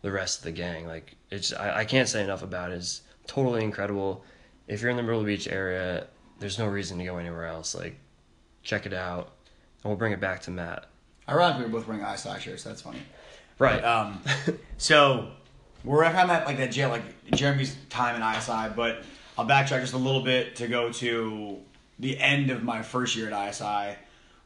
the 0.01 0.11
rest 0.11 0.39
of 0.39 0.43
the 0.43 0.51
gang. 0.51 0.85
Like 0.85 1.15
it's 1.31 1.53
I, 1.53 1.79
I 1.79 1.85
can't 1.85 2.09
say 2.09 2.23
enough 2.23 2.43
about 2.43 2.71
it. 2.71 2.75
It's 2.75 3.01
totally 3.27 3.63
incredible. 3.63 4.23
If 4.68 4.81
you're 4.81 4.91
in 4.91 4.98
the 4.98 5.03
Myrtle 5.03 5.23
Beach 5.23 5.48
area, 5.48 6.07
there's 6.40 6.57
no 6.57 6.68
reason 6.68 6.98
to 6.99 7.06
go 7.06 7.18
anywhere 7.18 7.45
else. 7.45 7.76
Like 7.76 7.98
check 8.64 8.85
it 8.85 8.94
out, 8.94 9.34
and 9.84 9.90
we'll 9.90 9.98
bring 9.98 10.14
it 10.14 10.19
back 10.19 10.41
to 10.44 10.52
Matt. 10.52 10.85
Ironically, 11.27 11.65
we're 11.65 11.80
both 11.80 11.88
wearing 11.88 12.03
ISI 12.03 12.40
shirts. 12.40 12.64
That's 12.64 12.81
funny. 12.81 12.99
Right. 13.60 13.81
But, 13.81 13.85
um, 13.85 14.22
so 14.77 15.31
we're 15.84 16.03
kind 16.03 16.30
of 16.30 16.30
at 16.30 16.45
like 16.45 16.57
that 16.57 16.72
jail, 16.72 16.90
like 16.90 17.03
Jeremy's 17.31 17.76
time 17.90 18.15
in 18.15 18.38
ISI, 18.38 18.73
but 18.76 19.03
I'll 19.38 19.45
backtrack 19.45 19.81
just 19.81 19.94
a 19.94 19.98
little 19.98 20.23
bit 20.23 20.56
to 20.57 20.68
go 20.68 20.91
to 20.94 21.57
the 21.99 22.18
end 22.19 22.49
of 22.49 22.64
my 22.64 22.81
first 22.81 23.15
year 23.15 23.31
at 23.31 23.49
ISI 23.49 23.98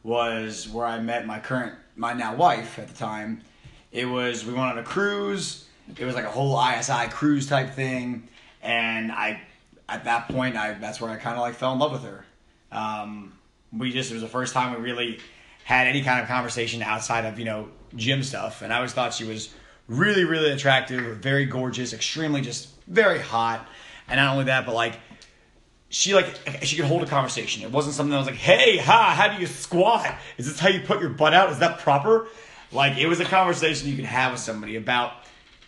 was 0.02 0.68
where 0.68 0.86
I 0.86 1.00
met 1.00 1.26
my 1.26 1.38
current, 1.38 1.74
my 1.96 2.12
now 2.12 2.34
wife 2.34 2.78
at 2.78 2.88
the 2.88 2.94
time. 2.94 3.42
It 3.90 4.04
was 4.04 4.44
we 4.44 4.52
went 4.52 4.66
on 4.66 4.78
a 4.78 4.82
cruise. 4.82 5.66
It 5.96 6.04
was 6.04 6.14
like 6.14 6.24
a 6.24 6.30
whole 6.30 6.60
ISI 6.60 7.08
cruise 7.10 7.48
type 7.48 7.72
thing, 7.72 8.28
and 8.62 9.10
I, 9.10 9.40
at 9.88 10.04
that 10.04 10.28
point, 10.28 10.56
I 10.56 10.74
that's 10.74 11.00
where 11.00 11.10
I 11.10 11.16
kind 11.16 11.36
of 11.36 11.40
like 11.40 11.54
fell 11.54 11.72
in 11.72 11.78
love 11.78 11.92
with 11.92 12.02
her. 12.02 12.24
Um, 12.70 13.38
we 13.72 13.92
just 13.92 14.10
it 14.10 14.14
was 14.14 14.22
the 14.22 14.28
first 14.28 14.52
time 14.52 14.74
we 14.74 14.80
really 14.80 15.18
had 15.64 15.86
any 15.86 16.02
kind 16.02 16.20
of 16.20 16.28
conversation 16.28 16.82
outside 16.82 17.24
of 17.24 17.38
you 17.38 17.44
know 17.44 17.68
gym 17.96 18.22
stuff, 18.22 18.62
and 18.62 18.72
I 18.72 18.76
always 18.76 18.92
thought 18.92 19.14
she 19.14 19.24
was 19.24 19.54
really 19.86 20.24
really 20.24 20.50
attractive, 20.50 21.18
very 21.18 21.46
gorgeous, 21.46 21.92
extremely 21.92 22.40
just 22.40 22.68
very 22.86 23.18
hot, 23.18 23.66
and 24.08 24.18
not 24.18 24.32
only 24.32 24.44
that, 24.44 24.66
but 24.66 24.74
like 24.74 24.98
she 25.88 26.14
like 26.14 26.38
she 26.62 26.76
could 26.76 26.84
hold 26.84 27.02
a 27.02 27.06
conversation. 27.06 27.62
It 27.62 27.70
wasn't 27.70 27.94
something 27.94 28.10
that 28.10 28.18
was 28.18 28.26
like, 28.26 28.36
"Hey, 28.36 28.76
ha, 28.76 29.14
how 29.16 29.34
do 29.34 29.40
you 29.40 29.46
squat? 29.46 30.14
Is 30.36 30.46
this 30.46 30.60
how 30.60 30.68
you 30.68 30.80
put 30.80 31.00
your 31.00 31.10
butt 31.10 31.32
out? 31.32 31.50
Is 31.50 31.58
that 31.60 31.78
proper?" 31.78 32.28
Like 32.70 32.98
it 32.98 33.06
was 33.06 33.20
a 33.20 33.24
conversation 33.24 33.88
you 33.88 33.96
could 33.96 34.04
have 34.04 34.32
with 34.32 34.40
somebody 34.42 34.76
about 34.76 35.12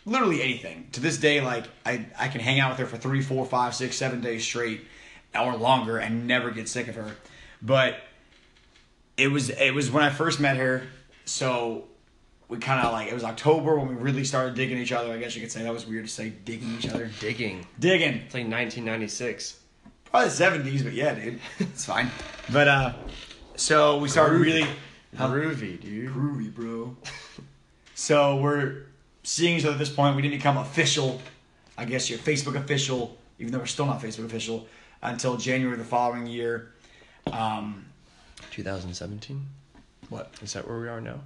literally 0.04 0.42
anything. 0.42 0.88
To 0.92 1.00
this 1.00 1.18
day, 1.18 1.40
like 1.40 1.64
I 1.84 2.06
I 2.18 2.28
can 2.28 2.40
hang 2.40 2.60
out 2.60 2.70
with 2.70 2.78
her 2.78 2.86
for 2.86 2.96
three, 2.96 3.22
four, 3.22 3.44
five, 3.46 3.74
six, 3.74 3.96
seven 3.96 4.20
days 4.20 4.44
straight, 4.44 4.82
or 5.34 5.56
longer, 5.56 5.98
and 5.98 6.26
never 6.26 6.50
get 6.50 6.68
sick 6.68 6.88
of 6.88 6.94
her. 6.96 7.12
But 7.62 7.96
it 9.16 9.28
was 9.28 9.50
it 9.50 9.74
was 9.74 9.90
when 9.90 10.02
I 10.02 10.10
first 10.10 10.40
met 10.40 10.56
her, 10.56 10.82
so 11.24 11.84
we 12.48 12.58
kind 12.58 12.84
of 12.84 12.92
like 12.92 13.08
it 13.08 13.14
was 13.14 13.24
October 13.24 13.78
when 13.78 13.88
we 13.88 13.94
really 13.94 14.24
started 14.24 14.54
digging 14.54 14.78
each 14.78 14.92
other. 14.92 15.12
I 15.12 15.18
guess 15.18 15.34
you 15.34 15.40
could 15.40 15.52
say 15.52 15.62
that 15.62 15.72
was 15.72 15.86
weird 15.86 16.06
to 16.06 16.10
say 16.10 16.30
digging 16.30 16.74
each 16.76 16.88
other. 16.88 17.10
Digging. 17.20 17.66
Digging. 17.78 18.14
It's 18.14 18.34
like 18.34 18.48
1996. 18.48 19.58
Probably 20.06 20.28
the 20.28 20.34
seventies, 20.34 20.82
but 20.82 20.92
yeah, 20.92 21.14
dude, 21.14 21.38
it's 21.60 21.84
fine. 21.84 22.10
But 22.52 22.66
uh, 22.66 22.92
so 23.54 23.98
we 23.98 24.08
started 24.08 24.40
Groovy. 24.40 24.44
really 24.44 24.66
Groovy, 25.16 25.80
dude. 25.80 26.12
groovy, 26.12 26.54
bro. 26.54 26.96
so 27.94 28.36
we're 28.36 28.86
seeing 29.30 29.56
each 29.56 29.64
other 29.64 29.74
at 29.74 29.78
this 29.78 29.90
point. 29.90 30.16
We 30.16 30.22
didn't 30.22 30.38
become 30.38 30.56
official. 30.56 31.20
I 31.78 31.84
guess 31.84 32.10
you're 32.10 32.18
Facebook 32.18 32.56
official, 32.56 33.16
even 33.38 33.52
though 33.52 33.60
we're 33.60 33.66
still 33.66 33.86
not 33.86 34.02
Facebook 34.02 34.24
official 34.24 34.66
until 35.02 35.36
January 35.36 35.74
of 35.74 35.78
the 35.78 35.84
following 35.84 36.26
year. 36.26 36.72
Um, 37.32 37.86
2017. 38.50 39.46
what? 40.08 40.32
Is 40.42 40.52
that 40.54 40.66
where 40.66 40.80
we 40.80 40.88
are 40.88 41.00
now? 41.00 41.20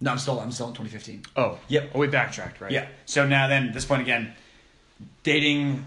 No, 0.00 0.12
I'm 0.12 0.18
still 0.18 0.38
I'm 0.38 0.52
still 0.52 0.68
in 0.68 0.74
2015. 0.74 1.22
Oh. 1.36 1.58
Yep. 1.68 1.90
Oh, 1.94 1.98
we 1.98 2.06
backtracked, 2.06 2.60
right? 2.60 2.70
Yeah. 2.70 2.86
So 3.06 3.26
now 3.26 3.48
then, 3.48 3.68
at 3.68 3.74
this 3.74 3.84
point 3.84 4.02
again, 4.02 4.32
dating 5.24 5.84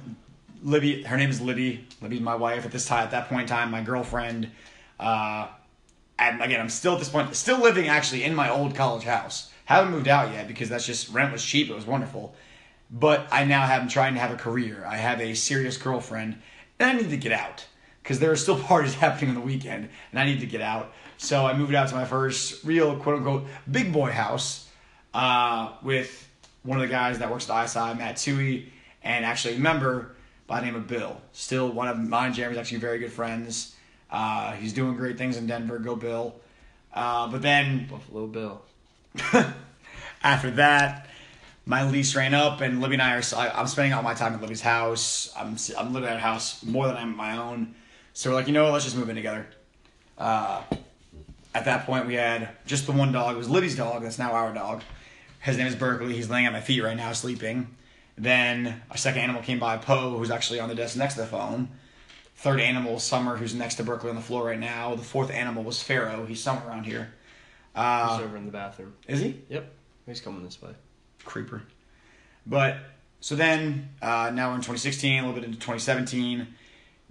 Libby. 0.64 1.04
Her 1.04 1.18
name 1.18 1.30
is 1.30 1.40
Libby. 1.40 1.86
Libby's 2.02 2.22
my 2.22 2.36
wife 2.36 2.66
at 2.66 2.72
this 2.72 2.86
time. 2.86 3.04
At 3.04 3.12
that 3.12 3.30
point 3.30 3.44
in 3.44 3.48
time, 3.48 3.72
my 3.72 3.82
girlfriend. 3.82 4.50
Uh, 5.00 5.48
and 6.20 6.42
again, 6.42 6.60
I'm 6.60 6.70
still 6.70 6.94
at 6.94 7.00
this 7.00 7.10
point, 7.10 7.34
still 7.36 7.60
living 7.60 7.88
actually 7.88 8.24
in 8.24 8.36
my 8.36 8.50
old 8.50 8.76
college 8.76 9.04
house. 9.04 9.52
Haven't 9.66 9.92
moved 9.92 10.08
out 10.08 10.32
yet 10.32 10.48
because 10.48 10.70
that's 10.70 10.86
just 10.86 11.10
rent 11.10 11.32
was 11.32 11.44
cheap. 11.44 11.70
It 11.70 11.76
was 11.76 11.86
wonderful. 11.86 12.36
But 12.92 13.28
I 13.32 13.46
now 13.46 13.66
have, 13.66 13.82
I'm 13.82 13.88
trying 13.88 14.14
to 14.14 14.20
have 14.20 14.32
a 14.32 14.36
career. 14.36 14.86
I 14.88 14.98
have 14.98 15.20
a 15.20 15.34
serious 15.34 15.78
girlfriend, 15.78 16.38
and 16.80 16.90
I 16.90 17.02
need 17.02 17.10
to 17.10 17.18
get 17.18 17.32
out 17.32 17.66
because 18.02 18.20
there 18.20 18.32
are 18.32 18.36
still 18.36 18.60
parties 18.64 18.94
happening 18.94 19.30
on 19.30 19.36
the 19.36 19.42
weekend, 19.42 19.90
and 20.12 20.20
I 20.20 20.26
need 20.26 20.40
to 20.42 20.46
get 20.46 20.62
out. 20.62 20.94
So 21.18 21.46
I 21.46 21.58
moved 21.58 21.74
out 21.74 21.90
to 21.90 21.96
my 21.96 22.06
first 22.06 22.64
real 22.64 22.98
quote 22.98 23.18
unquote 23.18 23.48
big 23.70 23.92
boy 23.92 24.12
house 24.12 24.70
uh, 25.14 25.74
with 25.82 26.30
one 26.64 26.80
of 26.80 26.88
the 26.88 26.92
guys 26.92 27.20
that 27.20 27.32
works 27.32 27.50
at 27.50 27.66
ISI, 27.66 27.98
Matt 27.98 28.18
Tui, 28.18 28.72
and 29.04 29.26
actually 29.26 29.56
a 29.56 29.60
member 29.60 30.16
by 30.48 30.60
the 30.60 30.66
name 30.66 30.76
of 30.76 30.88
Bill. 30.88 31.20
Still 31.32 31.70
one 31.72 31.88
of 31.88 31.98
mine 31.98 32.28
and 32.28 32.36
Jeremy's 32.36 32.58
actually 32.58 32.80
very 32.80 33.00
good 33.00 33.12
friends. 33.12 33.76
Uh, 34.12 34.54
he's 34.54 34.74
doing 34.74 34.96
great 34.96 35.18
things 35.18 35.38
in 35.38 35.48
Denver. 35.48 35.80
Go 35.80 35.96
Bill. 35.96 36.36
Uh, 36.94 37.28
but 37.28 37.42
then 37.42 37.88
Buffalo 37.88 38.28
Bill. 38.28 38.62
after 40.24 40.52
that, 40.52 41.08
my 41.66 41.90
lease 41.90 42.16
ran 42.16 42.34
up, 42.34 42.62
and 42.62 42.82
Libby 42.82 42.96
and 42.96 43.02
I 43.02 43.16
are. 43.16 43.22
I- 43.36 43.60
I'm 43.60 43.68
spending 43.68 43.94
all 43.94 44.04
my 44.04 44.14
time 44.14 44.34
at 44.34 44.42
Libby's 44.42 44.62
house. 44.62 45.34
I'm 45.38 45.58
I'm 45.78 45.94
living 45.94 46.10
at 46.10 46.18
a 46.18 46.20
house 46.20 46.64
more 46.64 46.88
than 46.88 46.98
I'm 46.98 47.12
at 47.12 47.18
my 47.18 47.38
own. 47.38 47.76
So 48.14 48.30
we're 48.30 48.36
like, 48.36 48.48
you 48.48 48.54
know, 48.54 48.66
what, 48.66 48.74
let's 48.74 48.86
just 48.86 48.96
move 48.96 49.10
in 49.10 49.16
together. 49.16 49.46
Uh, 50.18 50.62
at 51.54 51.66
that 51.66 51.86
point, 51.86 52.06
we 52.08 52.14
had 52.16 52.50
just 52.66 52.86
the 52.86 52.92
one 52.92 53.12
dog. 53.12 53.36
It 53.36 53.38
was 53.38 53.50
Libby's 53.50 53.76
dog. 53.76 54.04
That's 54.04 54.20
now 54.20 54.34
our 54.34 54.54
dog. 54.54 54.84
His 55.42 55.58
name 55.58 55.68
is 55.68 55.76
Berkeley. 55.76 56.14
He's 56.14 56.30
laying 56.30 56.46
at 56.46 56.54
my 56.54 56.62
feet 56.62 56.82
right 56.82 56.98
now, 56.98 57.12
sleeping. 57.14 57.76
Then 58.18 58.82
our 58.90 58.98
second 58.98 59.22
animal 59.22 59.42
came 59.42 59.60
by, 59.60 59.78
Poe, 59.78 60.18
who's 60.18 60.32
actually 60.32 60.60
on 60.60 60.70
the 60.70 60.76
desk 60.76 60.96
next 60.98 61.16
to 61.16 61.22
the 61.22 61.28
phone. 61.28 61.70
Third 62.38 62.60
animal, 62.60 63.00
Summer, 63.00 63.38
who's 63.38 63.54
next 63.54 63.76
to 63.76 63.84
Berkeley 63.84 64.10
on 64.10 64.16
the 64.16 64.22
floor 64.22 64.46
right 64.46 64.60
now. 64.60 64.96
The 64.96 65.04
fourth 65.04 65.32
animal 65.32 65.64
was 65.64 65.82
Pharaoh. 65.82 66.26
He's 66.26 66.42
somewhere 66.42 66.70
around 66.70 66.86
here. 66.86 67.14
He's 67.76 67.82
Uh, 67.84 68.20
over 68.24 68.38
in 68.38 68.46
the 68.46 68.52
bathroom. 68.52 68.94
is 69.08 69.20
he? 69.20 69.42
Yep. 69.50 69.72
He's 70.06 70.22
coming 70.22 70.44
this 70.44 70.62
way. 70.62 70.72
creeper. 71.26 71.64
But 72.48 72.78
so 73.20 73.36
then 73.36 73.90
uh, 74.02 74.32
now 74.34 74.50
we're 74.50 74.56
in 74.56 74.62
2016, 74.62 75.14
a 75.14 75.22
little 75.28 75.34
bit 75.34 75.44
into 75.44 75.58
2017. 75.58 76.48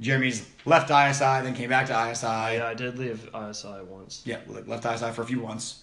Jeremy's 0.00 0.48
left 0.64 0.90
ISI, 0.90 1.42
then 1.44 1.54
came 1.54 1.68
back 1.68 1.86
to 1.86 2.10
ISI. 2.10 2.26
Yeah, 2.56 2.66
I 2.68 2.74
did 2.74 2.98
leave 2.98 3.28
ISI 3.34 3.82
once. 3.88 4.22
Yeah, 4.24 4.38
left 4.66 4.84
ISI 4.86 5.10
for 5.12 5.22
a 5.22 5.26
few 5.26 5.40
months. 5.40 5.82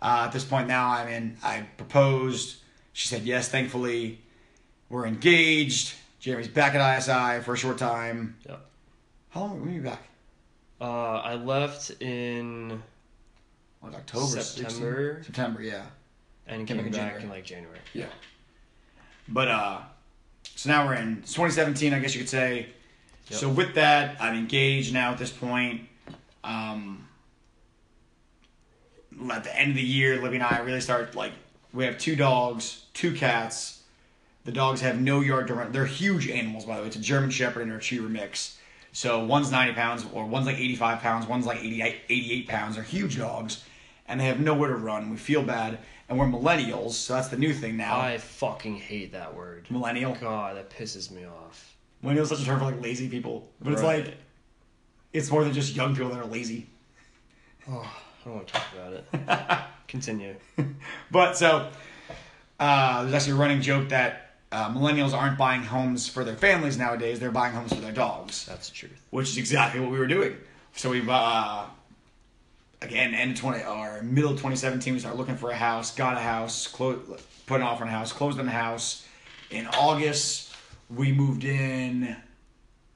Uh, 0.00 0.24
at 0.26 0.32
this 0.32 0.44
point 0.44 0.66
now, 0.68 0.88
I'm 0.88 1.08
in. 1.08 1.36
I 1.42 1.66
proposed. 1.76 2.56
She 2.92 3.06
said 3.08 3.22
yes. 3.22 3.48
Thankfully, 3.48 4.20
we're 4.88 5.06
engaged. 5.06 5.94
Jeremy's 6.20 6.48
back 6.48 6.74
at 6.74 6.98
ISI 6.98 7.42
for 7.44 7.54
a 7.54 7.56
short 7.56 7.78
time. 7.78 8.36
Yep. 8.48 8.64
How 9.30 9.40
long 9.42 9.60
were 9.60 9.70
you 9.70 9.80
back? 9.82 10.02
Uh, 10.80 11.18
I 11.18 11.34
left 11.34 11.90
in 12.00 12.82
Like 13.82 13.94
October, 13.94 14.26
16? 14.26 14.64
September. 14.64 15.22
September, 15.24 15.62
yeah. 15.62 15.82
and 16.46 16.66
Came 16.66 16.76
came 16.76 16.76
back 16.78 16.86
in 16.86 16.92
back 16.92 17.00
January. 17.00 17.22
in 17.24 17.28
like 17.30 17.44
January. 17.44 17.78
Yeah. 17.94 18.06
But 19.28 19.48
uh 19.48 19.80
so 20.54 20.70
now 20.70 20.86
we're 20.86 20.94
in 20.94 21.16
2017, 21.22 21.92
I 21.94 21.98
guess 21.98 22.14
you 22.14 22.20
could 22.20 22.28
say. 22.28 22.66
Yep. 23.28 23.40
So 23.40 23.48
with 23.48 23.74
that, 23.74 24.16
I'm 24.20 24.34
engaged 24.36 24.92
now 24.92 25.12
at 25.12 25.18
this 25.18 25.32
point. 25.32 25.82
Um 26.44 27.08
at 29.30 29.44
the 29.44 29.56
end 29.58 29.70
of 29.70 29.76
the 29.76 29.82
year, 29.82 30.20
Libby 30.20 30.36
and 30.36 30.44
I 30.44 30.58
really 30.60 30.80
start 30.80 31.14
like 31.14 31.32
we 31.72 31.84
have 31.84 31.98
two 31.98 32.16
dogs, 32.16 32.84
two 32.94 33.12
cats. 33.14 33.82
The 34.44 34.52
dogs 34.52 34.80
have 34.80 35.00
no 35.00 35.20
yard 35.20 35.46
to 35.48 35.54
run. 35.54 35.70
They're 35.72 35.86
huge 35.86 36.28
animals, 36.28 36.64
by 36.64 36.76
the 36.76 36.82
way. 36.82 36.88
It's 36.88 36.96
a 36.96 37.00
German 37.00 37.30
Shepherd 37.30 37.62
and 37.62 37.70
a 37.70 37.74
Retriever 37.76 38.08
mix. 38.08 38.58
So 38.92 39.24
one's 39.24 39.50
90 39.52 39.72
pounds, 39.74 40.04
or 40.12 40.26
one's 40.26 40.46
like 40.46 40.58
85 40.58 40.98
pounds, 41.00 41.26
one's 41.26 41.46
like 41.46 41.60
88, 41.60 42.00
88 42.10 42.48
pounds. 42.48 42.74
They're 42.74 42.84
huge 42.84 43.16
dogs, 43.16 43.64
and 44.12 44.20
they 44.20 44.26
have 44.26 44.38
nowhere 44.38 44.68
to 44.68 44.76
run. 44.76 45.08
We 45.10 45.16
feel 45.16 45.42
bad, 45.42 45.78
and 46.06 46.18
we're 46.18 46.26
millennials, 46.26 46.90
so 46.90 47.14
that's 47.14 47.28
the 47.28 47.38
new 47.38 47.54
thing 47.54 47.78
now. 47.78 47.98
I 47.98 48.18
fucking 48.18 48.76
hate 48.76 49.12
that 49.12 49.34
word. 49.34 49.66
Millennial. 49.70 50.14
God, 50.20 50.56
that 50.58 50.68
pisses 50.68 51.10
me 51.10 51.24
off. 51.24 51.74
Millennial 52.02 52.24
is 52.24 52.28
such 52.28 52.42
a 52.42 52.44
term 52.44 52.58
for 52.58 52.66
like 52.66 52.82
lazy 52.82 53.08
people, 53.08 53.48
but 53.62 53.72
it's 53.72 53.82
like 53.82 54.14
it's 55.14 55.30
more 55.30 55.44
than 55.44 55.54
just 55.54 55.74
young 55.74 55.96
people 55.96 56.10
that 56.10 56.18
are 56.18 56.26
lazy. 56.26 56.66
Oh, 57.66 57.78
I 57.80 58.24
don't 58.26 58.34
want 58.34 58.48
to 58.48 58.52
talk 58.52 58.66
about 58.74 58.92
it. 58.92 59.64
Continue. 59.88 60.34
But 61.10 61.38
so 61.38 61.70
uh, 62.60 63.02
there's 63.02 63.14
actually 63.14 63.32
a 63.32 63.36
running 63.36 63.62
joke 63.62 63.88
that 63.88 64.34
uh, 64.52 64.68
millennials 64.68 65.14
aren't 65.14 65.38
buying 65.38 65.62
homes 65.62 66.06
for 66.06 66.22
their 66.22 66.36
families 66.36 66.76
nowadays; 66.76 67.18
they're 67.18 67.30
buying 67.30 67.54
homes 67.54 67.72
for 67.72 67.80
their 67.80 67.92
dogs, 67.92 68.44
That's 68.44 68.68
the 68.68 68.74
truth. 68.74 69.06
which 69.08 69.30
is 69.30 69.38
exactly 69.38 69.80
what 69.80 69.90
we 69.90 69.98
were 69.98 70.06
doing. 70.06 70.36
So 70.74 70.90
we 70.90 71.02
uh, 71.08 71.64
again 72.82 73.14
end 73.14 73.32
of 73.32 73.38
twenty 73.38 73.64
or 73.64 74.02
middle 74.02 74.30
of 74.30 74.36
2017, 74.36 74.92
we 74.92 74.98
started 74.98 75.16
looking 75.16 75.36
for 75.36 75.50
a 75.50 75.56
house, 75.56 75.94
got 75.94 76.16
a 76.16 76.20
house, 76.20 76.66
put 76.66 77.00
an 77.48 77.62
offer 77.62 77.84
on 77.84 77.88
a 77.88 77.92
house, 77.92 78.12
closed 78.12 78.38
on 78.38 78.46
the 78.46 78.52
house. 78.52 79.06
In 79.50 79.66
August, 79.66 80.54
we 80.90 81.12
moved 81.12 81.44
in. 81.44 82.16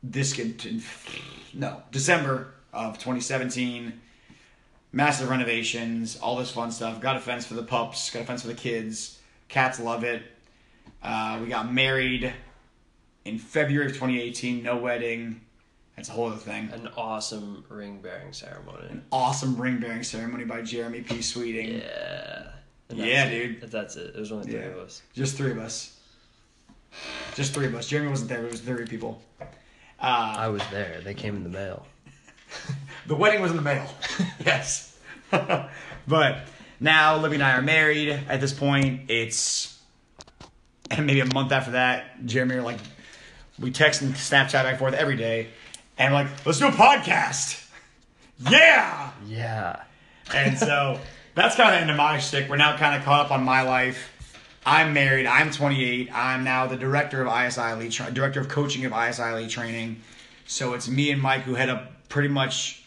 This 0.02 0.38
no 1.54 1.82
December 1.90 2.54
of 2.72 2.94
2017. 2.94 4.00
Massive 4.92 5.28
renovations, 5.28 6.16
all 6.18 6.36
this 6.36 6.50
fun 6.50 6.70
stuff. 6.70 7.00
Got 7.00 7.16
a 7.16 7.20
fence 7.20 7.44
for 7.44 7.54
the 7.54 7.62
pups. 7.62 8.10
Got 8.10 8.22
a 8.22 8.24
fence 8.24 8.42
for 8.42 8.48
the 8.48 8.54
kids. 8.54 9.18
Cats 9.48 9.80
love 9.80 10.04
it. 10.04 10.22
Uh, 11.02 11.38
we 11.42 11.48
got 11.48 11.72
married 11.72 12.32
in 13.24 13.38
February 13.38 13.86
of 13.86 13.92
2018. 13.92 14.62
No 14.62 14.76
wedding. 14.76 15.40
That's 15.96 16.10
a 16.10 16.12
whole 16.12 16.26
other 16.26 16.36
thing. 16.36 16.68
An 16.72 16.88
awesome 16.96 17.64
ring 17.68 18.00
bearing 18.02 18.32
ceremony. 18.32 18.86
An 18.90 19.02
awesome 19.10 19.56
ring 19.56 19.78
bearing 19.78 20.02
ceremony 20.02 20.44
by 20.44 20.60
Jeremy 20.62 21.00
P. 21.00 21.22
Sweeting. 21.22 21.78
Yeah. 21.80 22.48
Yeah, 22.90 23.24
that's 23.24 23.30
dude. 23.30 23.70
That's 23.70 23.96
it. 23.96 24.14
There's 24.14 24.30
only 24.30 24.44
three 24.50 24.60
Yeah. 24.60 24.66
of 24.66 24.78
us. 24.78 25.02
Just 25.14 25.36
three 25.36 25.50
of 25.50 25.58
us. 25.58 25.98
Just 27.34 27.54
three 27.54 27.66
of 27.66 27.74
us. 27.74 27.88
Jeremy 27.88 28.10
wasn't 28.10 28.28
there. 28.28 28.44
It 28.44 28.50
was 28.50 28.60
three 28.60 28.86
people. 28.86 29.22
Uh, 29.40 29.44
I 30.38 30.48
was 30.48 30.62
there. 30.70 31.00
They 31.02 31.14
came 31.14 31.36
in 31.36 31.42
the 31.42 31.48
mail. 31.50 31.86
The 33.06 33.14
wedding 33.14 33.40
was 33.40 33.52
in 33.52 33.56
the 33.56 33.62
mail. 33.62 33.88
yes. 34.44 34.98
but 35.30 36.38
now 36.80 37.18
Libby 37.18 37.36
and 37.36 37.44
I 37.44 37.52
are 37.56 37.62
married. 37.62 38.08
At 38.28 38.40
this 38.40 38.52
point, 38.52 39.02
it's 39.08 39.78
and 40.90 41.06
maybe 41.06 41.20
a 41.20 41.32
month 41.32 41.52
after 41.52 41.70
that, 41.72 42.26
Jeremy 42.26 42.56
are 42.56 42.62
like 42.62 42.80
we 43.60 43.70
text 43.70 44.02
and 44.02 44.12
Snapchat 44.14 44.52
back 44.52 44.66
and 44.66 44.78
forth 44.80 44.94
every 44.94 45.16
day. 45.16 45.48
And 45.98 46.12
we're 46.12 46.20
like, 46.20 46.46
let's 46.46 46.58
do 46.58 46.68
a 46.68 46.70
podcast. 46.70 47.66
Yeah. 48.50 49.10
Yeah. 49.26 49.82
And 50.34 50.58
so 50.58 51.00
that's 51.34 51.56
kind 51.56 51.74
of 51.74 51.82
into 51.82 51.94
my 51.94 52.18
shtick. 52.18 52.48
We're 52.48 52.56
now 52.56 52.76
kind 52.76 52.96
of 52.96 53.04
caught 53.04 53.26
up 53.26 53.32
on 53.32 53.44
my 53.44 53.62
life. 53.62 54.12
I'm 54.64 54.92
married. 54.92 55.26
I'm 55.26 55.50
28. 55.50 56.10
I'm 56.12 56.42
now 56.42 56.66
the 56.66 56.76
director 56.76 57.24
of 57.24 57.28
ISI 57.32 57.72
Elite, 57.72 57.92
tra- 57.92 58.10
director 58.10 58.40
of 58.40 58.48
coaching 58.48 58.84
of 58.84 58.92
ISI 58.92 59.22
Elite 59.22 59.50
training. 59.50 60.00
So 60.46 60.74
it's 60.74 60.88
me 60.88 61.10
and 61.10 61.22
Mike 61.22 61.42
who 61.42 61.54
head 61.54 61.68
up 61.68 62.08
pretty 62.08 62.28
much 62.28 62.84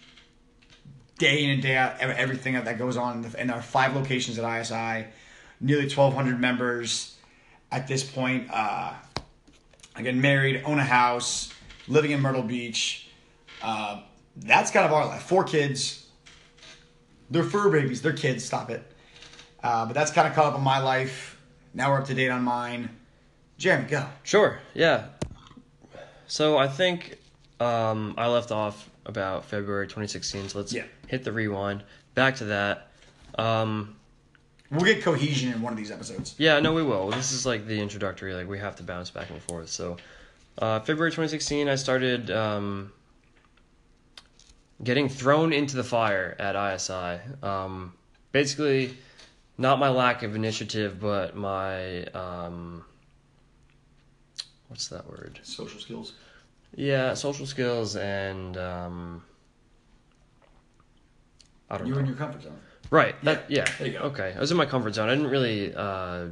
day 1.18 1.44
in 1.44 1.50
and 1.52 1.62
day 1.62 1.76
out 1.76 2.00
everything 2.00 2.54
that 2.54 2.78
goes 2.78 2.98
on 2.98 3.26
in, 3.38 3.50
our 3.50 3.62
five 3.62 3.96
locations 3.96 4.38
at 4.38 4.62
ISI. 4.62 5.08
Nearly 5.62 5.84
1,200 5.84 6.40
members 6.40 7.16
at 7.72 7.88
this 7.88 8.04
point. 8.04 8.48
Uh, 8.52 8.94
get 10.02 10.16
married, 10.16 10.64
own 10.66 10.80
a 10.80 10.84
house, 10.84 11.54
living 11.90 12.12
in 12.12 12.22
Myrtle 12.22 12.44
Beach. 12.44 13.08
Uh, 13.62 14.02
that's 14.38 14.72
kind 14.72 14.86
of 14.86 14.94
our 14.94 15.06
life. 15.06 15.24
Four 15.24 15.44
kids. 15.44 16.08
They're 17.30 17.44
fur 17.44 17.70
babies. 17.70 18.02
They're 18.02 18.14
kids. 18.14 18.46
Stop 18.46 18.70
it. 18.70 18.84
Uh, 19.62 19.86
but 19.86 19.94
that's 19.94 20.12
kind 20.12 20.28
of 20.28 20.34
caught 20.34 20.46
up 20.46 20.56
on 20.56 20.64
my 20.64 20.80
life. 20.80 21.38
Now 21.74 21.92
we're 21.92 22.00
up 22.00 22.06
to 22.06 22.14
date 22.14 22.30
on 22.30 22.44
mine. 22.44 22.90
Jeremy, 23.58 23.88
go. 23.90 24.06
Sure. 24.24 24.60
Yeah. 24.74 25.06
So 26.28 26.58
I 26.58 26.68
think 26.68 27.18
um, 27.60 28.14
I 28.18 28.28
left 28.28 28.52
off 28.52 28.90
about 29.06 29.44
February 29.46 29.88
2016. 29.88 30.50
So 30.50 30.60
let's 30.60 30.72
Yeah. 30.72 30.86
hit 31.08 31.24
the 31.24 31.32
rewind. 31.32 31.84
Back 32.16 32.38
to 32.38 32.46
that. 32.46 32.92
Um, 33.38 33.96
We'll 34.72 34.86
get 34.86 35.02
cohesion 35.02 35.52
in 35.52 35.64
one 35.64 35.74
of 35.74 35.78
these 35.78 35.90
episodes. 35.90 36.36
Yeah, 36.38 36.60
no, 36.60 36.74
we 36.74 36.84
will. 36.84 37.10
This 37.10 37.32
is 37.32 37.44
like 37.44 37.66
the 37.66 37.82
introductory. 37.82 38.36
Like 38.36 38.48
we 38.48 38.60
have 38.60 38.76
to 38.76 38.84
bounce 38.84 39.10
back 39.10 39.32
and 39.32 39.42
forth. 39.42 39.68
So, 39.70 39.98
uh, 40.60 40.80
February 40.82 41.12
2016, 41.12 41.68
I 41.68 41.76
started 41.76 42.30
um, 42.32 42.92
getting 44.84 45.10
thrown 45.10 45.54
into 45.54 45.76
the 45.76 45.84
fire 45.84 46.36
at 46.40 46.56
ISI. 46.56 47.20
Um, 47.42 47.94
basically, 48.32 48.96
not 49.58 49.80
my 49.80 49.90
lack 49.90 50.24
of 50.24 50.36
initiative, 50.36 51.00
but 51.00 51.36
my 51.36 52.04
um, 52.08 52.84
what's 54.68 54.88
that 54.90 55.10
word? 55.10 55.40
Social 55.44 55.80
skills. 55.80 56.14
Yeah, 56.76 57.14
social 57.16 57.46
skills 57.46 57.96
and 57.96 58.56
um, 58.58 59.24
I 61.70 61.78
don't 61.78 61.88
You 61.88 61.94
know. 61.94 61.96
were 61.98 62.02
in 62.02 62.08
your 62.08 62.16
comfort 62.16 62.44
zone. 62.44 62.60
Right. 62.92 63.16
That, 63.24 63.50
yeah. 63.50 63.66
There 63.78 63.88
you 63.88 63.94
go. 63.94 64.00
Okay. 64.06 64.34
I 64.36 64.40
was 64.40 64.52
in 64.52 64.58
my 64.58 64.66
comfort 64.66 64.96
zone. 64.96 65.10
I 65.10 65.16
didn't 65.16 65.30
really 65.32 65.74
uh, 65.76 66.28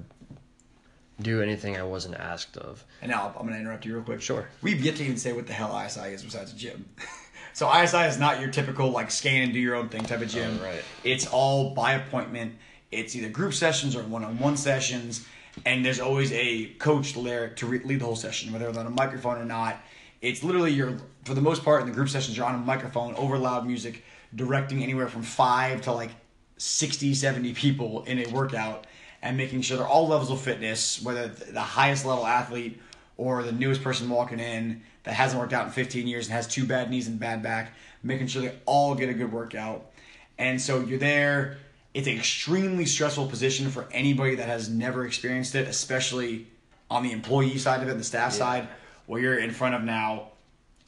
do 1.22 1.42
anything 1.42 1.78
I 1.78 1.84
wasn't 1.84 2.16
asked 2.16 2.58
of. 2.58 2.84
And 3.02 3.10
now 3.12 3.34
I'm 3.36 3.44
going 3.44 3.54
to 3.54 3.60
interrupt 3.60 3.86
you 3.86 3.96
real 3.96 4.04
quick. 4.04 4.22
Sure. 4.22 4.48
We've 4.62 4.84
yet 4.84 4.98
to 4.98 5.04
even 5.04 5.18
say 5.18 5.34
what 5.34 5.48
the 5.48 5.54
hell 5.54 5.80
ISI 5.86 6.14
is 6.14 6.24
besides 6.24 6.54
a 6.54 6.56
gym. 6.56 6.86
so 7.54 7.74
ISI 7.74 8.04
is 8.04 8.20
not 8.20 8.40
your 8.40 8.50
typical 8.52 8.92
like 8.92 9.10
scan 9.10 9.44
and 9.44 9.54
do 9.54 9.60
your 9.60 9.76
own 9.76 9.90
thing 9.90 10.04
type 10.04 10.22
of 10.22 10.30
gym. 10.30 10.60
Oh, 10.62 10.66
right. 10.66 10.84
It's 11.04 11.28
all 11.28 11.74
by 11.74 11.94
appointment. 11.94 12.56
It's 12.92 13.16
either 13.16 13.30
group 13.30 13.54
sessions 13.54 13.96
or 13.96 14.04
one-on-one 14.04 14.56
sessions, 14.58 15.26
and 15.66 15.84
there's 15.84 16.00
always 16.00 16.32
a 16.32 16.68
coach 16.80 17.14
there 17.16 17.50
to 17.50 17.66
re- 17.66 17.82
lead 17.84 18.00
the 18.00 18.06
whole 18.06 18.16
session, 18.16 18.54
whether 18.54 18.70
it's 18.70 18.78
on 18.78 18.88
a 18.88 18.92
microphone 18.92 19.38
or 19.40 19.46
not. 19.46 19.82
It's 20.22 20.44
literally 20.44 20.72
your, 20.72 20.98
for 21.26 21.34
the 21.34 21.42
most 21.42 21.66
part 21.66 21.82
in 21.82 21.88
the 21.88 21.94
group 21.94 22.10
sessions, 22.10 22.38
you're 22.38 22.46
on 22.46 22.56
a 22.56 22.60
microphone 22.60 23.14
over 23.16 23.38
loud 23.38 23.68
music, 23.68 24.04
directing 24.36 24.84
anywhere 24.84 25.08
from 25.08 25.22
five 25.22 25.82
to 25.82 25.92
like 25.92 26.12
60, 26.58 27.14
70 27.14 27.54
people 27.54 28.04
in 28.04 28.20
a 28.20 28.28
workout 28.28 28.88
and 29.22 29.38
making 29.38 29.62
sure 29.62 29.78
they're 29.78 29.88
all 29.88 30.08
levels 30.08 30.32
of 30.32 30.40
fitness, 30.42 31.02
whether 31.02 31.28
the 31.28 31.60
highest 31.60 32.06
level 32.06 32.26
athlete 32.26 32.80
or 33.18 33.44
the 33.44 33.52
newest 33.52 33.84
person 33.84 34.10
walking 34.10 34.40
in 34.40 34.82
that 35.04 35.14
hasn't 35.14 35.40
worked 35.40 35.54
out 35.54 35.66
in 35.66 35.72
15 35.72 36.08
years 36.08 36.28
and 36.28 36.34
has 36.34 36.48
two 36.48 36.66
bad 36.66 36.90
knees 36.90 37.08
and 37.08 37.20
bad 37.20 37.42
back, 37.42 37.74
making 38.04 38.28
sure 38.28 38.42
they 38.42 38.54
all 38.66 38.94
get 38.94 39.10
a 39.10 39.14
good 39.14 39.32
workout. 39.32 39.92
And 40.38 40.62
so 40.62 40.82
you're 40.82 41.00
there. 41.00 41.58
It's 41.94 42.08
an 42.08 42.16
extremely 42.16 42.86
stressful 42.86 43.28
position 43.28 43.70
for 43.70 43.88
anybody 43.92 44.36
that 44.36 44.48
has 44.48 44.70
never 44.70 45.06
experienced 45.06 45.56
it, 45.56 45.68
especially 45.68 46.48
on 46.92 47.04
the 47.04 47.12
employee 47.12 47.58
side 47.58 47.82
of 47.82 47.90
it, 47.90 47.98
the 47.98 48.04
staff 48.04 48.34
side, 48.34 48.68
where 49.08 49.20
you're 49.20 49.40
in 49.40 49.52
front 49.52 49.76
of 49.76 49.84
now 49.84 50.28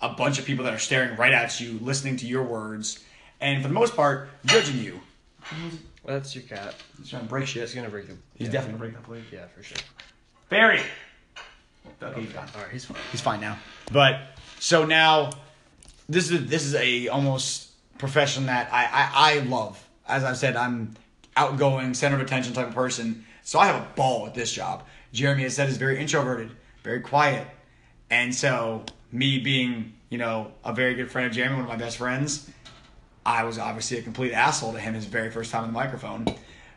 a 0.01 0.09
bunch 0.09 0.39
of 0.39 0.45
people 0.45 0.65
that 0.65 0.73
are 0.73 0.79
staring 0.79 1.17
right 1.17 1.33
at 1.33 1.59
you, 1.59 1.79
listening 1.81 2.15
to 2.17 2.27
your 2.27 2.43
words, 2.43 3.03
and 3.41 3.61
for 3.61 3.67
the 3.67 3.73
most 3.73 3.95
part, 3.95 4.29
judging 4.45 4.77
you. 4.77 4.99
That's 6.05 6.33
your 6.35 6.43
cat. 6.43 6.75
He's 6.97 7.09
trying 7.09 7.23
to 7.23 7.29
break 7.29 7.47
shit. 7.47 7.61
He's 7.61 7.75
gonna 7.75 7.89
break 7.89 8.07
the. 8.07 8.15
He's 8.35 8.47
yeah. 8.47 8.53
definitely 8.53 8.89
gonna 8.89 8.91
break 8.91 8.93
that 8.93 9.03
plate. 9.03 9.23
Yeah, 9.31 9.47
for 9.55 9.63
sure. 9.63 9.77
Barry. 10.49 10.81
Okay, 12.01 12.21
he's 12.21 12.31
gone. 12.31 12.47
All 12.55 12.61
right, 12.61 12.71
he's 12.71 12.85
fine. 12.85 12.97
He's 13.11 13.21
fine 13.21 13.41
now. 13.41 13.57
But 13.91 14.19
so 14.59 14.85
now, 14.85 15.31
this 16.07 16.31
is 16.31 16.49
this 16.49 16.65
is 16.65 16.75
a 16.75 17.09
almost 17.09 17.69
profession 17.97 18.45
that 18.47 18.69
I, 18.71 18.85
I 18.85 19.09
I 19.13 19.39
love. 19.39 19.83
As 20.07 20.23
I've 20.23 20.37
said, 20.37 20.55
I'm 20.55 20.95
outgoing, 21.35 21.93
center 21.93 22.15
of 22.15 22.21
attention 22.21 22.53
type 22.53 22.67
of 22.67 22.73
person. 22.73 23.25
So 23.43 23.59
I 23.59 23.67
have 23.67 23.81
a 23.81 23.87
ball 23.95 24.23
with 24.23 24.33
this 24.33 24.51
job. 24.51 24.85
Jeremy 25.11 25.43
has 25.43 25.55
said 25.55 25.69
is 25.69 25.77
very 25.77 25.99
introverted, 25.99 26.51
very 26.83 27.01
quiet, 27.01 27.47
and 28.09 28.33
so 28.33 28.85
me 29.11 29.39
being 29.39 29.93
you 30.09 30.17
know 30.17 30.51
a 30.63 30.73
very 30.73 30.95
good 30.95 31.11
friend 31.11 31.27
of 31.27 31.33
Jeremy, 31.33 31.55
one 31.55 31.63
of 31.65 31.69
my 31.69 31.75
best 31.75 31.97
friends, 31.97 32.49
I 33.25 33.43
was 33.43 33.59
obviously 33.59 33.97
a 33.97 34.01
complete 34.01 34.33
asshole 34.33 34.73
to 34.73 34.79
him 34.79 34.93
his 34.93 35.05
very 35.05 35.29
first 35.29 35.51
time 35.51 35.63
on 35.63 35.67
the 35.69 35.73
microphone. 35.73 36.25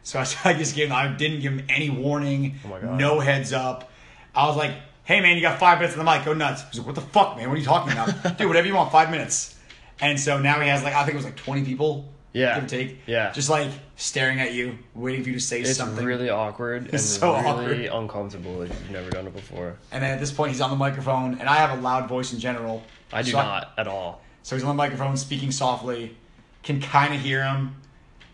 So 0.02 0.19
I, 0.19 0.27
I 0.44 0.52
just 0.55 0.74
gave 0.74 0.89
him, 0.89 0.94
I 0.94 1.09
didn't 1.09 1.40
give 1.40 1.52
him 1.52 1.64
any 1.69 1.90
warning, 1.90 2.56
Oh 2.66 2.78
no 2.97 3.20
heads 3.20 3.52
up. 3.52 3.90
I 4.35 4.47
was 4.48 4.56
like, 4.56 4.73
hey 5.05 5.20
man, 5.20 5.36
you 5.36 5.43
got 5.43 5.59
five 5.59 5.78
minutes 5.78 5.97
on 5.97 6.05
the 6.05 6.10
mic, 6.10 6.24
go 6.24 6.32
nuts. 6.32 6.62
He's 6.70 6.78
like, 6.78 6.86
what 6.86 6.94
the 6.94 7.01
fuck, 7.02 7.36
man? 7.36 7.48
What 7.48 7.56
are 7.56 7.59
you 7.59 7.64
talking 7.64 7.93
about? 7.93 8.36
Dude, 8.39 8.47
whatever 8.48 8.66
you 8.66 8.74
want, 8.74 8.90
five 8.93 9.10
minutes. 9.10 9.59
And 10.01 10.19
so 10.19 10.39
now 10.40 10.60
he 10.60 10.69
has 10.69 10.82
like, 10.82 10.94
I 10.94 11.01
think 11.05 11.14
it 11.14 11.16
was 11.16 11.24
like 11.24 11.36
20 11.36 11.64
people, 11.64 12.09
Yeah. 12.32 12.55
give 12.56 12.64
or 12.64 12.69
take, 12.69 12.98
Yeah. 13.06 13.31
just 13.32 13.48
like 13.51 13.69
staring 13.97 14.40
at 14.40 14.52
you, 14.52 14.78
waiting 14.94 15.23
for 15.23 15.28
you 15.28 15.36
to 15.36 15.40
say 15.40 15.60
It's 15.60 15.77
something. 15.77 16.05
really 16.05 16.28
awkward 16.31 16.85
and 16.86 16.94
It's 16.94 17.05
so 17.05 17.35
really 17.35 17.89
awkward. 17.89 18.02
uncomfortable 18.02 18.62
if 18.62 18.70
you've 18.70 18.90
never 18.90 19.10
done 19.10 19.27
it 19.28 19.35
before. 19.35 19.77
and 19.93 20.02
then 20.02 20.10
at 20.12 20.19
this 20.20 20.32
point, 20.32 20.51
he's 20.51 20.60
on 20.60 20.70
the 20.70 20.77
microphone, 20.77 21.35
and 21.39 21.48
I 21.48 21.56
have 21.56 21.78
a 21.78 21.81
loud 21.81 22.09
voice 22.09 22.32
in 22.32 22.40
general. 22.40 22.82
I 23.12 23.23
do 23.23 23.31
So 23.32 23.39
not 23.43 23.73
at 23.78 23.86
all. 23.86 24.23
So 24.43 24.56
he's 24.56 24.64
on 24.64 24.69
the 24.70 24.74
microphone 24.74 25.16
speaking 25.16 25.52
softly, 25.52 26.16
can 26.62 26.80
kind 26.80 27.14
of 27.14 27.20
hear 27.20 27.44
him. 27.44 27.76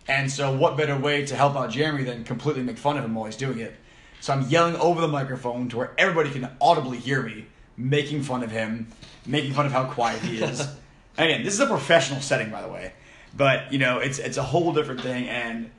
And 0.06 0.30
so, 0.30 0.56
what 0.56 0.76
better 0.76 0.96
way 0.96 1.26
to 1.26 1.36
help 1.36 1.56
out 1.56 1.70
Jeremy 1.70 2.04
than 2.04 2.24
completely 2.24 2.62
make 2.62 2.78
fun 2.78 2.96
of 2.96 3.04
him 3.04 3.14
while 3.14 3.26
he's 3.26 3.36
doing 3.36 3.58
it? 3.58 3.74
So 4.20 4.32
I'm 4.32 4.48
yelling 4.48 4.76
over 4.76 5.00
the 5.00 5.08
microphone 5.08 5.68
to 5.68 5.76
where 5.76 5.92
everybody 5.96 6.30
can 6.30 6.48
audibly 6.60 6.98
hear 6.98 7.22
me, 7.22 7.46
making 7.76 8.22
fun 8.22 8.42
of 8.42 8.50
him, 8.50 8.88
making 9.26 9.52
fun 9.52 9.66
of 9.66 9.72
how 9.72 9.84
quiet 9.84 10.20
he 10.22 10.42
is. 10.42 10.60
Again, 11.18 11.44
this 11.44 11.54
is 11.54 11.60
a 11.60 11.66
professional 11.66 12.20
setting, 12.20 12.50
by 12.50 12.62
the 12.62 12.68
way, 12.68 12.92
but 13.36 13.72
you 13.72 13.78
know, 13.78 13.98
it's 13.98 14.18
it's 14.18 14.36
a 14.36 14.42
whole 14.42 14.72
different 14.72 15.00
thing. 15.00 15.28
And 15.28 15.70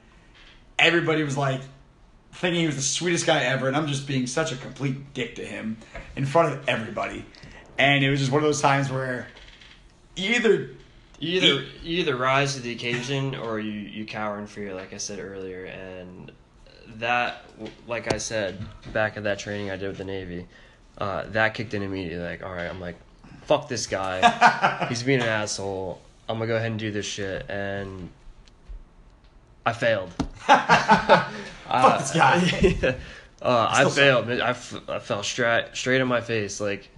everybody 0.78 1.24
was 1.24 1.38
like 1.38 1.62
thinking 2.34 2.62
he 2.62 2.68
was 2.68 2.76
the 2.76 2.82
sweetest 2.82 3.26
guy 3.26 3.44
ever, 3.44 3.68
and 3.68 3.76
I'm 3.76 3.88
just 3.88 4.08
being 4.08 4.28
such 4.28 4.52
a 4.52 4.56
complete 4.56 5.14
dick 5.14 5.36
to 5.36 5.46
him 5.46 5.78
in 6.16 6.26
front 6.26 6.54
of 6.54 6.70
everybody. 6.70 7.26
And 7.78 8.04
it 8.04 8.10
was 8.10 8.20
just 8.20 8.32
one 8.32 8.42
of 8.42 8.48
those 8.48 8.62
times 8.62 8.92
where 8.92 9.28
you 10.16 10.36
either 10.36 10.72
You 11.20 11.42
either 11.42 11.62
you 11.84 12.00
either 12.00 12.16
rise 12.16 12.56
to 12.56 12.62
the 12.62 12.72
occasion 12.72 13.36
or 13.36 13.60
you, 13.60 13.72
you 13.72 14.06
cower 14.06 14.40
in 14.40 14.48
fear, 14.48 14.74
like 14.74 14.94
I 14.94 14.98
said 14.98 15.20
earlier, 15.20 15.66
and 15.66 16.32
that, 16.96 17.44
like 17.88 18.12
I 18.14 18.18
said 18.18 18.58
back 18.94 19.18
at 19.18 19.24
that 19.24 19.38
training 19.38 19.70
I 19.70 19.76
did 19.76 19.90
with 19.90 19.98
the 19.98 20.06
Navy, 20.06 20.48
uh, 20.98 21.26
that 21.28 21.54
kicked 21.56 21.74
in 21.74 21.84
immediately. 21.84 22.26
Like, 22.26 22.42
all 22.42 22.54
right, 22.54 22.70
I'm 22.70 22.80
like, 22.80 22.96
fuck 23.44 23.68
this 23.68 23.86
guy, 23.86 24.86
he's 24.90 25.04
being 25.04 25.20
an 25.20 25.28
asshole. 25.28 26.02
I'm 26.30 26.38
gonna 26.38 26.48
go 26.48 26.56
ahead 26.56 26.72
and 26.72 26.80
do 26.80 26.92
this 26.92 27.06
shit, 27.06 27.46
and 27.50 28.10
I 29.66 29.74
failed. 29.74 30.14
fuck 30.38 32.00
this 32.00 32.12
guy. 32.14 32.96
uh, 33.42 33.68
I 33.70 33.90
failed. 33.90 34.30
I, 34.30 34.50
f- 34.52 34.90
I 34.90 35.00
fell 35.00 35.24
straight 35.24 35.66
straight 35.74 36.00
in 36.00 36.08
my 36.08 36.22
face. 36.22 36.62
Like, 36.62 36.90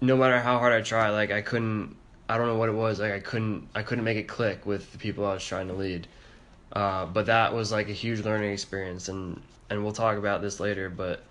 no 0.00 0.16
matter 0.16 0.38
how 0.38 0.58
hard 0.58 0.72
I 0.72 0.82
tried, 0.82 1.10
like 1.10 1.32
I 1.32 1.42
couldn't. 1.42 1.96
I 2.28 2.38
don't 2.38 2.46
know 2.46 2.56
what 2.56 2.68
it 2.68 2.74
was. 2.74 3.00
Like 3.00 3.12
I 3.12 3.20
couldn't. 3.20 3.68
I 3.74 3.82
couldn't 3.82 4.04
make 4.04 4.16
it 4.16 4.28
click 4.28 4.64
with 4.66 4.92
the 4.92 4.98
people 4.98 5.24
I 5.26 5.34
was 5.34 5.44
trying 5.44 5.68
to 5.68 5.74
lead. 5.74 6.06
Uh, 6.72 7.04
but 7.06 7.26
that 7.26 7.52
was 7.52 7.70
like 7.70 7.88
a 7.88 7.92
huge 7.92 8.20
learning 8.20 8.52
experience, 8.52 9.08
and 9.08 9.40
and 9.68 9.82
we'll 9.82 9.92
talk 9.92 10.16
about 10.16 10.40
this 10.40 10.60
later. 10.60 10.88
But 10.88 11.24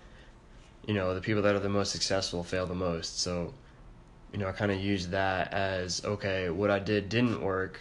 you 0.86 0.94
know, 0.94 1.14
the 1.14 1.20
people 1.20 1.42
that 1.42 1.54
are 1.54 1.60
the 1.60 1.68
most 1.68 1.92
successful 1.92 2.42
fail 2.42 2.66
the 2.66 2.74
most. 2.74 3.20
So, 3.20 3.54
you 4.32 4.38
know, 4.38 4.48
I 4.48 4.52
kind 4.52 4.72
of 4.72 4.80
used 4.80 5.10
that 5.10 5.52
as 5.52 6.04
okay, 6.04 6.50
what 6.50 6.70
I 6.70 6.78
did 6.78 7.08
didn't 7.08 7.40
work. 7.42 7.80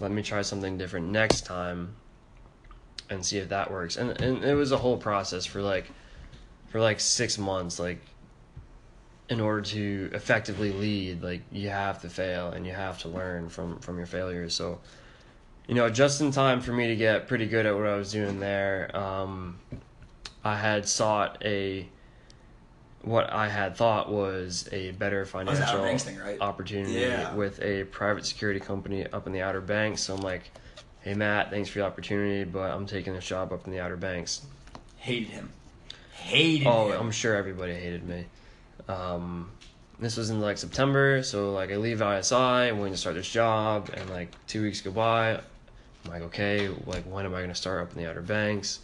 Let 0.00 0.10
me 0.10 0.22
try 0.22 0.42
something 0.42 0.76
different 0.76 1.08
next 1.08 1.46
time 1.46 1.96
and 3.08 3.24
see 3.24 3.38
if 3.38 3.48
that 3.48 3.70
works. 3.70 3.96
And 3.96 4.20
and 4.20 4.44
it 4.44 4.54
was 4.54 4.72
a 4.72 4.78
whole 4.78 4.96
process 4.96 5.46
for 5.46 5.62
like 5.62 5.90
for 6.68 6.80
like 6.80 7.00
6 7.00 7.38
months 7.38 7.78
like 7.78 8.00
in 9.28 9.40
order 9.40 9.60
to 9.62 10.10
effectively 10.12 10.72
lead, 10.72 11.22
like 11.22 11.42
you 11.50 11.68
have 11.68 12.00
to 12.02 12.08
fail 12.08 12.48
and 12.50 12.66
you 12.66 12.72
have 12.72 12.98
to 13.00 13.08
learn 13.08 13.48
from 13.48 13.78
from 13.80 13.96
your 13.96 14.06
failures. 14.06 14.54
So, 14.54 14.78
you 15.66 15.74
know, 15.74 15.88
just 15.90 16.20
in 16.20 16.30
time 16.30 16.60
for 16.60 16.72
me 16.72 16.88
to 16.88 16.96
get 16.96 17.26
pretty 17.28 17.46
good 17.46 17.66
at 17.66 17.74
what 17.74 17.86
I 17.86 17.96
was 17.96 18.12
doing 18.12 18.38
there, 18.40 18.96
um, 18.96 19.58
I 20.44 20.56
had 20.56 20.88
sought 20.88 21.42
a 21.44 21.88
what 23.02 23.32
I 23.32 23.48
had 23.48 23.76
thought 23.76 24.10
was 24.10 24.68
a 24.72 24.90
better 24.92 25.24
financial 25.24 25.96
thing, 25.98 26.18
right? 26.18 26.40
opportunity 26.40 26.92
Yeah. 27.00 27.34
with 27.34 27.60
a 27.62 27.84
private 27.84 28.26
security 28.26 28.58
company 28.58 29.06
up 29.06 29.26
in 29.28 29.32
the 29.32 29.42
Outer 29.42 29.60
Banks. 29.60 30.02
So 30.02 30.14
I'm 30.14 30.22
like, 30.22 30.50
hey 31.02 31.14
Matt, 31.14 31.50
thanks 31.50 31.68
for 31.68 31.78
the 31.80 31.84
opportunity, 31.84 32.42
but 32.44 32.70
I'm 32.72 32.84
taking 32.86 33.12
this 33.12 33.24
job 33.26 33.52
up 33.52 33.64
in 33.66 33.72
the 33.72 33.78
Outer 33.80 33.96
Banks. 33.96 34.42
Hated 34.96 35.28
him. 35.28 35.52
Hated 36.14 36.66
Oh, 36.66 36.90
him. 36.90 37.00
I'm 37.00 37.10
sure 37.12 37.36
everybody 37.36 37.74
hated 37.74 38.08
me. 38.08 38.26
Um, 38.88 39.50
this 39.98 40.16
was 40.16 40.30
in 40.30 40.40
like 40.40 40.58
September, 40.58 41.22
so 41.22 41.52
like 41.52 41.70
I 41.70 41.76
leave 41.76 42.02
ISI, 42.02 42.34
I'm 42.34 42.78
going 42.78 42.92
to 42.92 42.98
start 42.98 43.14
this 43.14 43.28
job, 43.28 43.90
and 43.94 44.08
like 44.10 44.34
two 44.46 44.62
weeks 44.62 44.80
go 44.80 44.90
by. 44.90 45.30
I'm 45.32 46.10
like, 46.10 46.22
okay, 46.22 46.68
like 46.86 47.04
when 47.04 47.24
am 47.24 47.34
I 47.34 47.38
going 47.38 47.48
to 47.48 47.54
start 47.54 47.82
up 47.82 47.96
in 47.96 48.02
the 48.02 48.08
Outer 48.08 48.22
Banks? 48.22 48.80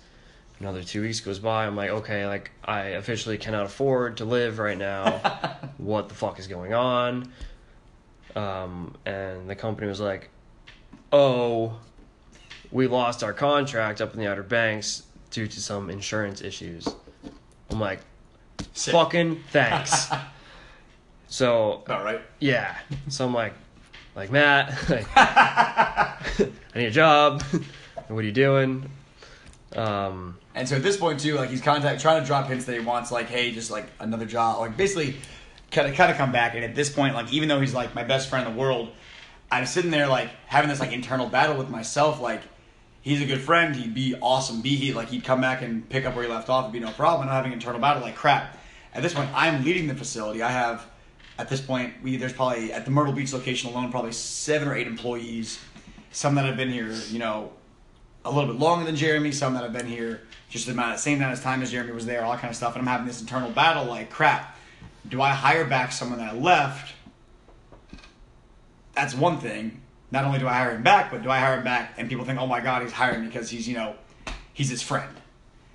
Another 0.58 0.82
two 0.82 1.02
weeks 1.02 1.20
goes 1.20 1.38
by. 1.38 1.66
I'm 1.66 1.76
like, 1.76 1.90
okay, 1.90 2.26
like 2.26 2.50
I 2.64 2.80
officially 2.90 3.36
cannot 3.36 3.66
afford 3.66 4.18
to 4.18 4.24
live 4.24 4.58
right 4.58 4.78
now. 4.78 5.10
what 5.78 6.08
the 6.08 6.14
fuck 6.14 6.38
is 6.38 6.46
going 6.46 6.72
on? 6.72 7.32
Um, 8.34 8.94
and 9.04 9.48
the 9.50 9.56
company 9.56 9.88
was 9.88 10.00
like, 10.00 10.30
oh, 11.12 11.78
we 12.70 12.86
lost 12.86 13.22
our 13.22 13.32
contract 13.32 14.00
up 14.00 14.14
in 14.14 14.20
the 14.20 14.30
Outer 14.30 14.42
Banks 14.42 15.02
due 15.30 15.46
to 15.46 15.60
some 15.60 15.90
insurance 15.90 16.40
issues. 16.40 16.88
I'm 17.70 17.80
like, 17.80 18.00
Sick. 18.74 18.92
fucking 18.92 19.42
thanks. 19.50 20.08
so 21.28 21.82
All 21.88 22.04
right. 22.04 22.20
yeah, 22.40 22.76
so 23.08 23.26
I'm 23.26 23.34
like, 23.34 23.54
like 24.14 24.30
Matt, 24.30 24.70
like, 24.90 25.06
I 25.16 26.16
need 26.74 26.86
a 26.86 26.90
job. 26.90 27.42
what 28.08 28.18
are 28.18 28.22
you 28.26 28.32
doing? 28.32 28.88
Um, 29.76 30.36
And 30.54 30.68
so 30.68 30.76
at 30.76 30.82
this 30.82 30.96
point 30.96 31.20
too, 31.20 31.34
like 31.36 31.50
he's 31.50 31.62
contact 31.62 32.00
trying 32.02 32.20
to 32.20 32.26
drop 32.26 32.46
hints 32.48 32.66
that 32.66 32.74
he 32.78 32.80
wants 32.84 33.10
like, 33.10 33.26
hey, 33.28 33.52
just 33.52 33.70
like 33.70 33.86
another 34.00 34.26
job, 34.26 34.60
like 34.60 34.76
basically, 34.76 35.16
kind 35.70 35.88
of 35.88 35.94
kind 35.94 36.10
of 36.10 36.16
come 36.18 36.30
back. 36.32 36.54
And 36.54 36.62
at 36.64 36.74
this 36.74 36.90
point, 36.90 37.14
like 37.14 37.32
even 37.32 37.48
though 37.48 37.60
he's 37.60 37.72
like 37.74 37.94
my 37.94 38.04
best 38.04 38.28
friend 38.28 38.46
in 38.46 38.52
the 38.54 38.60
world, 38.60 38.90
I'm 39.50 39.64
sitting 39.66 39.90
there 39.90 40.06
like 40.06 40.28
having 40.46 40.68
this 40.68 40.80
like 40.80 40.92
internal 40.92 41.26
battle 41.28 41.56
with 41.56 41.70
myself. 41.70 42.20
Like 42.20 42.42
he's 43.02 43.20
a 43.20 43.26
good 43.26 43.40
friend, 43.40 43.76
he'd 43.76 43.94
be 43.94 44.14
awesome. 44.22 44.62
Be 44.62 44.76
he 44.76 44.92
like 44.92 45.08
he'd 45.08 45.24
come 45.24 45.40
back 45.40 45.62
and 45.62 45.86
pick 45.88 46.06
up 46.06 46.14
where 46.14 46.24
he 46.24 46.30
left 46.30 46.48
off, 46.48 46.64
it'd 46.64 46.72
be 46.72 46.80
no 46.80 46.92
problem. 46.92 47.28
I'm 47.28 47.34
having 47.34 47.52
internal 47.52 47.80
battle 47.80 48.02
like 48.02 48.16
crap. 48.16 48.58
At 48.94 49.02
this 49.02 49.14
point, 49.14 49.28
I'm 49.34 49.64
leading 49.64 49.86
the 49.86 49.94
facility. 49.94 50.42
I 50.42 50.50
have 50.50 50.86
at 51.38 51.48
this 51.48 51.60
point 51.60 51.94
we 52.02 52.16
there's 52.16 52.32
probably 52.32 52.72
at 52.72 52.84
the 52.84 52.90
Myrtle 52.90 53.12
Beach 53.12 53.32
location 53.32 53.70
alone 53.70 53.90
probably 53.90 54.12
seven 54.12 54.68
or 54.68 54.74
eight 54.74 54.86
employees. 54.86 55.58
Some 56.10 56.34
that 56.34 56.44
have 56.44 56.56
been 56.56 56.70
here, 56.70 56.92
you 57.10 57.18
know, 57.18 57.52
a 58.24 58.30
little 58.30 58.52
bit 58.52 58.60
longer 58.60 58.84
than 58.84 58.96
Jeremy, 58.96 59.32
some 59.32 59.54
that 59.54 59.62
have 59.62 59.72
been 59.72 59.86
here 59.86 60.22
just 60.52 60.66
the 60.66 60.72
amount, 60.72 60.98
same 61.00 61.18
amount 61.18 61.32
of 61.32 61.42
time 61.42 61.62
as 61.62 61.70
Jeremy 61.70 61.92
was 61.92 62.04
there, 62.04 62.24
all 62.24 62.36
kind 62.36 62.50
of 62.50 62.56
stuff. 62.56 62.76
And 62.76 62.82
I'm 62.82 62.86
having 62.86 63.06
this 63.06 63.20
internal 63.20 63.50
battle 63.50 63.86
like, 63.86 64.10
crap, 64.10 64.56
do 65.08 65.22
I 65.22 65.30
hire 65.30 65.64
back 65.64 65.92
someone 65.92 66.18
that 66.18 66.40
left? 66.40 66.94
That's 68.94 69.14
one 69.14 69.38
thing. 69.38 69.81
Not 70.12 70.24
only 70.24 70.38
do 70.38 70.46
I 70.46 70.52
hire 70.52 70.70
him 70.76 70.82
back, 70.82 71.10
but 71.10 71.22
do 71.22 71.30
I 71.30 71.38
hire 71.38 71.56
him 71.56 71.64
back 71.64 71.94
and 71.96 72.08
people 72.08 72.24
think, 72.24 72.38
oh 72.38 72.46
my 72.46 72.60
God, 72.60 72.82
he's 72.82 72.92
hiring 72.92 73.22
me 73.22 73.26
because 73.26 73.48
he's, 73.50 73.66
you 73.66 73.74
know, 73.74 73.94
he's 74.52 74.68
his 74.68 74.82
friend. 74.82 75.08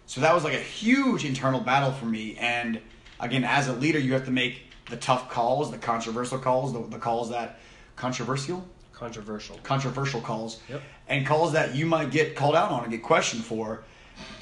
So 0.05 0.21
that 0.21 0.33
was 0.33 0.43
like 0.43 0.53
a 0.53 0.59
huge 0.59 1.25
internal 1.25 1.59
battle 1.59 1.91
for 1.91 2.05
me. 2.05 2.37
And 2.39 2.79
again, 3.19 3.43
as 3.43 3.67
a 3.67 3.73
leader, 3.73 3.99
you 3.99 4.13
have 4.13 4.25
to 4.25 4.31
make 4.31 4.61
the 4.89 4.95
tough 4.95 5.29
calls, 5.29 5.71
the 5.71 5.77
controversial 5.77 6.37
calls, 6.37 6.71
the, 6.71 6.81
the 6.87 6.99
calls 6.99 7.31
that 7.31 7.59
controversial, 7.97 8.65
controversial. 8.93 9.57
controversial 9.63 10.21
calls 10.21 10.61
Yep. 10.69 10.81
and 11.09 11.25
calls 11.25 11.53
that 11.53 11.75
you 11.75 11.85
might 11.87 12.11
get 12.11 12.35
called 12.35 12.55
out 12.55 12.71
on 12.71 12.83
and 12.83 12.91
get 12.91 13.01
questioned 13.03 13.43
for. 13.43 13.83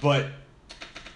But 0.02 0.28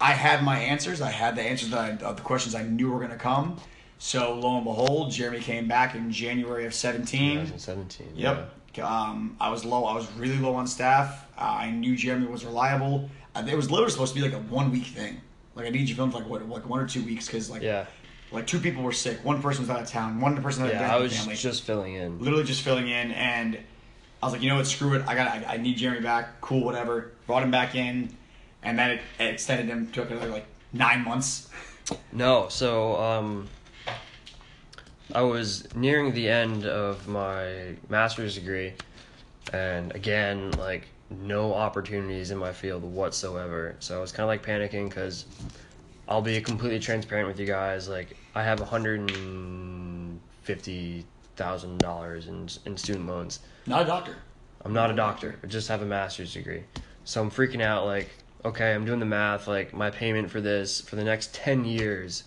I 0.01 0.13
had 0.13 0.41
my 0.43 0.57
answers. 0.57 1.01
I 1.01 1.11
had 1.11 1.35
the 1.35 1.41
answers 1.41 1.69
that 1.71 1.79
I, 2.01 2.05
of 2.05 2.15
the 2.15 2.23
questions 2.23 2.55
I 2.55 2.63
knew 2.63 2.89
were 2.89 2.99
going 2.99 3.11
to 3.11 3.17
come. 3.17 3.59
So 3.97 4.33
lo 4.39 4.55
and 4.55 4.63
behold, 4.63 5.11
Jeremy 5.11 5.41
came 5.41 5.67
back 5.67 5.93
in 5.93 6.09
January 6.11 6.65
of 6.65 6.73
17. 6.73 7.35
2017. 7.41 8.13
Yep. 8.15 8.53
Um, 8.77 9.35
I 9.39 9.49
was 9.49 9.65
low. 9.65 9.85
I 9.85 9.95
was 9.95 10.11
really 10.13 10.37
low 10.37 10.53
on 10.55 10.67
staff. 10.67 11.25
Uh, 11.37 11.41
I 11.41 11.71
knew 11.71 11.95
Jeremy 11.95 12.27
was 12.27 12.45
reliable. 12.45 13.09
Uh, 13.33 13.43
it 13.49 13.55
was 13.55 13.71
literally 13.71 13.91
supposed 13.91 14.13
to 14.13 14.19
be 14.21 14.27
like 14.27 14.35
a 14.37 14.43
one 14.43 14.71
week 14.71 14.85
thing. 14.85 15.21
Like 15.55 15.65
I 15.65 15.69
need 15.69 15.89
you 15.89 15.95
film 15.95 16.11
for 16.11 16.19
like 16.19 16.27
what, 16.29 16.47
like 16.47 16.67
one 16.69 16.79
or 16.79 16.87
two 16.87 17.03
weeks 17.03 17.25
because 17.25 17.49
like 17.49 17.61
Yeah. 17.61 17.85
like 18.31 18.45
two 18.45 18.59
people 18.59 18.83
were 18.83 18.91
sick. 18.91 19.23
One 19.25 19.41
person 19.41 19.63
was 19.63 19.69
out 19.69 19.81
of 19.81 19.87
town. 19.87 20.21
One 20.21 20.41
person 20.43 20.63
had 20.65 20.73
Yeah, 20.73 20.95
I 20.95 20.99
was 20.99 21.17
family 21.17 21.35
just 21.35 21.63
filling 21.63 21.95
in. 21.95 22.19
literally 22.19 22.43
just 22.43 22.61
filling 22.61 22.87
in 22.89 23.11
and 23.11 23.57
I 24.21 24.25
was 24.25 24.33
like, 24.33 24.41
you 24.43 24.49
know 24.49 24.57
what, 24.57 24.67
screw 24.67 24.93
it. 24.95 25.07
I 25.07 25.15
got 25.15 25.27
I, 25.27 25.53
I 25.53 25.57
need 25.57 25.77
Jeremy 25.77 26.01
back. 26.01 26.41
Cool, 26.41 26.63
whatever. 26.63 27.11
Brought 27.27 27.43
him 27.43 27.51
back 27.51 27.75
in 27.75 28.15
and 28.63 28.77
then 28.77 28.91
it, 28.91 29.01
it 29.19 29.33
extended 29.33 29.67
him 29.67 29.91
to 29.93 30.03
another 30.03 30.27
like 30.29 30.45
nine 30.73 31.03
months. 31.03 31.49
No, 32.11 32.47
so 32.49 32.95
um, 33.01 33.47
I 35.13 35.21
was 35.23 35.73
nearing 35.75 36.13
the 36.13 36.29
end 36.29 36.65
of 36.65 37.07
my 37.07 37.75
master's 37.89 38.35
degree, 38.35 38.73
and 39.51 39.93
again, 39.95 40.51
like 40.51 40.87
no 41.09 41.53
opportunities 41.53 42.29
in 42.29 42.37
my 42.37 42.53
field 42.53 42.83
whatsoever. 42.83 43.75
So 43.79 43.97
I 43.97 44.01
was 44.01 44.11
kind 44.11 44.23
of 44.23 44.27
like 44.27 44.45
panicking 44.45 44.87
because 44.87 45.25
I'll 46.07 46.21
be 46.21 46.39
completely 46.41 46.79
transparent 46.79 47.27
with 47.27 47.39
you 47.39 47.47
guys. 47.47 47.89
Like 47.89 48.15
I 48.35 48.43
have 48.43 48.59
hundred 48.59 49.11
and 49.11 50.19
fifty 50.43 51.05
thousand 51.35 51.79
dollars 51.79 52.27
in 52.27 52.47
in 52.65 52.77
student 52.77 53.07
loans. 53.07 53.39
Not 53.65 53.81
a 53.81 53.85
doctor. 53.85 54.15
I'm 54.63 54.73
not 54.73 54.91
a 54.91 54.95
doctor. 54.95 55.39
I 55.43 55.47
just 55.47 55.69
have 55.69 55.81
a 55.81 55.85
master's 55.85 56.33
degree. 56.33 56.63
So 57.03 57.21
I'm 57.21 57.31
freaking 57.31 57.61
out 57.61 57.85
like, 57.85 58.09
okay, 58.45 58.75
I'm 58.75 58.85
doing 58.85 58.99
the 58.99 59.05
math, 59.05 59.47
like 59.47 59.73
my 59.73 59.89
payment 59.89 60.29
for 60.29 60.41
this 60.41 60.81
for 60.81 60.97
the 60.97 61.03
next 61.03 61.33
10 61.33 61.65
years 61.65 62.25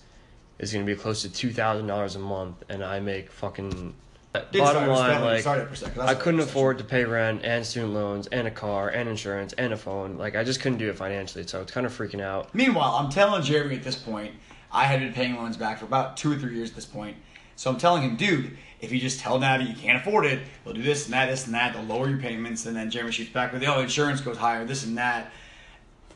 is 0.62 0.72
going 0.72 0.86
to 0.86 0.90
be 0.90 0.98
close 0.98 1.22
to 1.22 1.28
$2,000 1.28 2.16
a 2.16 2.18
month 2.18 2.64
and 2.68 2.82
I 2.82 3.00
make 3.00 3.30
fucking 3.30 3.94
uh, 4.34 4.40
Did 4.50 4.60
bottom 4.60 4.84
start- 4.84 4.88
line 4.88 5.20
like 5.20 5.40
start 5.42 5.58
it 5.58 5.66
for 5.66 5.74
a 5.74 5.76
second. 5.76 5.98
That's 5.98 6.10
I 6.10 6.14
couldn't 6.14 6.40
afford 6.40 6.78
to 6.78 6.84
pay 6.84 7.04
rent 7.04 7.44
and 7.44 7.66
student 7.66 7.92
loans 7.92 8.28
and 8.28 8.46
a 8.46 8.50
car 8.50 8.88
and 8.88 9.08
insurance 9.08 9.52
and 9.54 9.72
a 9.74 9.76
phone. 9.76 10.16
Like 10.16 10.36
I 10.36 10.44
just 10.44 10.60
couldn't 10.60 10.78
do 10.78 10.88
it 10.88 10.96
financially. 10.96 11.46
So 11.46 11.58
I 11.58 11.62
was 11.62 11.70
kind 11.70 11.84
of 11.84 11.92
freaking 11.92 12.22
out. 12.22 12.54
Meanwhile, 12.54 12.92
I'm 12.92 13.10
telling 13.10 13.42
Jeremy 13.42 13.76
at 13.76 13.82
this 13.82 13.96
point, 13.96 14.32
I 14.70 14.84
had 14.84 15.00
been 15.00 15.12
paying 15.12 15.36
loans 15.36 15.58
back 15.58 15.80
for 15.80 15.84
about 15.84 16.16
two 16.16 16.32
or 16.32 16.36
three 16.36 16.54
years 16.54 16.70
at 16.70 16.76
this 16.76 16.86
point. 16.86 17.16
So 17.56 17.70
I'm 17.70 17.76
telling 17.76 18.02
him, 18.02 18.16
dude, 18.16 18.56
if 18.80 18.90
you 18.90 18.98
just 18.98 19.20
tell 19.20 19.38
Navi 19.38 19.68
you 19.68 19.74
can't 19.74 19.98
afford 19.98 20.24
it, 20.24 20.40
they'll 20.64 20.72
do 20.72 20.82
this 20.82 21.04
and 21.04 21.12
that, 21.12 21.26
this 21.26 21.44
and 21.44 21.54
that, 21.54 21.74
they'll 21.74 21.82
lower 21.82 22.08
your 22.08 22.18
payments, 22.18 22.64
and 22.64 22.74
then 22.74 22.90
Jeremy 22.90 23.12
shoots 23.12 23.30
back 23.30 23.52
with, 23.52 23.62
oh, 23.64 23.80
insurance 23.80 24.20
goes 24.22 24.38
higher, 24.38 24.64
this 24.64 24.84
and 24.84 24.96
that. 24.96 25.30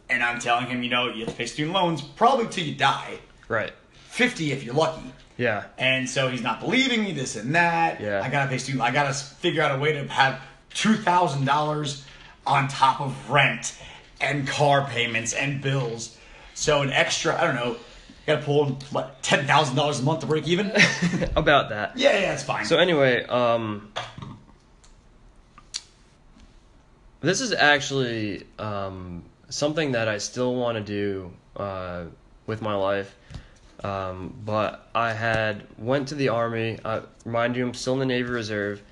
And 0.08 0.22
I'm 0.22 0.40
telling 0.40 0.66
him, 0.66 0.82
you 0.82 0.88
know, 0.88 1.08
you 1.08 1.24
have 1.24 1.28
to 1.28 1.36
pay 1.36 1.46
student 1.46 1.74
loans 1.74 2.00
probably 2.00 2.46
till 2.48 2.64
you 2.64 2.74
die. 2.74 3.18
Right. 3.48 3.72
50 4.16 4.50
if 4.52 4.64
you're 4.64 4.74
lucky. 4.74 5.12
Yeah. 5.36 5.64
And 5.76 6.08
so 6.08 6.28
he's 6.28 6.40
not 6.40 6.60
believing 6.60 7.04
me, 7.04 7.12
this 7.12 7.36
and 7.36 7.54
that. 7.54 8.00
Yeah. 8.00 8.22
I 8.24 8.30
gotta 8.30 8.48
pay 8.48 8.56
student. 8.56 8.82
I 8.82 8.90
gotta 8.90 9.12
figure 9.12 9.60
out 9.62 9.76
a 9.76 9.78
way 9.78 9.92
to 9.92 10.08
have 10.08 10.40
two 10.72 10.94
thousand 10.94 11.44
dollars 11.44 12.02
on 12.46 12.68
top 12.68 13.02
of 13.02 13.30
rent 13.30 13.78
and 14.18 14.48
car 14.48 14.86
payments 14.88 15.34
and 15.34 15.60
bills. 15.60 16.16
So 16.54 16.80
an 16.80 16.90
extra, 16.90 17.38
I 17.38 17.46
don't 17.46 17.56
know, 17.56 17.76
gotta 18.26 18.42
pull 18.42 18.78
what 18.90 19.22
ten 19.22 19.46
thousand 19.46 19.76
dollars 19.76 20.00
a 20.00 20.02
month 20.02 20.20
to 20.20 20.26
break 20.26 20.48
even. 20.48 20.72
About 21.36 21.68
that. 21.68 21.98
yeah, 21.98 22.18
yeah, 22.18 22.32
it's 22.32 22.42
fine. 22.42 22.64
So 22.64 22.78
anyway, 22.78 23.22
um, 23.24 23.92
this 27.20 27.42
is 27.42 27.52
actually 27.52 28.46
um, 28.58 29.24
something 29.50 29.92
that 29.92 30.08
I 30.08 30.16
still 30.16 30.54
want 30.54 30.78
to 30.78 30.82
do 30.82 31.32
uh, 31.54 32.04
with 32.46 32.62
my 32.62 32.74
life. 32.74 33.14
Um, 33.84 34.34
but 34.44 34.88
I 34.94 35.12
had 35.12 35.66
went 35.78 36.08
to 36.08 36.14
the 36.14 36.30
army. 36.30 36.78
I 36.84 37.02
remind 37.24 37.56
you, 37.56 37.66
I'm 37.66 37.74
still 37.74 37.94
in 37.94 38.00
the 38.00 38.06
Navy 38.06 38.30
Reserve. 38.30 38.82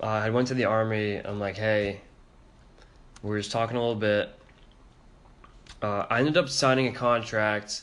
Uh, 0.00 0.06
I 0.06 0.30
went 0.30 0.48
to 0.48 0.54
the 0.54 0.64
army. 0.64 1.16
I'm 1.16 1.38
like, 1.38 1.56
hey, 1.56 2.00
we 3.22 3.30
were 3.30 3.38
just 3.38 3.52
talking 3.52 3.76
a 3.76 3.80
little 3.80 3.94
bit. 3.94 4.30
Uh, 5.82 6.06
I 6.08 6.18
ended 6.20 6.36
up 6.36 6.48
signing 6.48 6.86
a 6.88 6.92
contract 6.92 7.82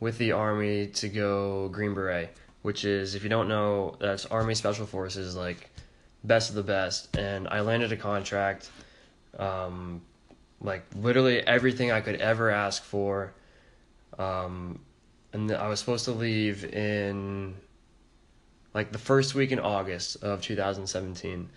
with 0.00 0.18
the 0.18 0.32
army 0.32 0.88
to 0.88 1.08
go 1.08 1.68
Green 1.68 1.94
Beret, 1.94 2.30
which 2.62 2.84
is, 2.84 3.14
if 3.14 3.22
you 3.22 3.28
don't 3.28 3.48
know, 3.48 3.96
that's 4.00 4.26
Army 4.26 4.54
Special 4.54 4.86
Forces, 4.86 5.36
like 5.36 5.70
best 6.24 6.50
of 6.50 6.56
the 6.56 6.62
best. 6.62 7.16
And 7.16 7.48
I 7.48 7.60
landed 7.60 7.92
a 7.92 7.96
contract, 7.96 8.70
um, 9.38 10.02
like 10.60 10.84
literally 10.96 11.40
everything 11.46 11.92
I 11.92 12.00
could 12.00 12.16
ever 12.16 12.50
ask 12.50 12.82
for. 12.82 13.32
Um, 14.18 14.80
and 15.38 15.52
I 15.52 15.68
was 15.68 15.78
supposed 15.78 16.04
to 16.06 16.12
leave 16.12 16.64
in 16.64 17.54
like 18.74 18.90
the 18.90 18.98
first 18.98 19.34
week 19.34 19.52
in 19.52 19.60
August 19.60 20.22
of 20.22 20.42
2017. 20.42 21.48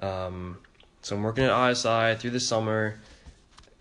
Um, 0.00 0.58
so 1.02 1.16
I'm 1.16 1.22
working 1.22 1.44
at 1.44 1.70
ISI 1.70 2.16
through 2.18 2.30
the 2.30 2.40
summer, 2.40 2.98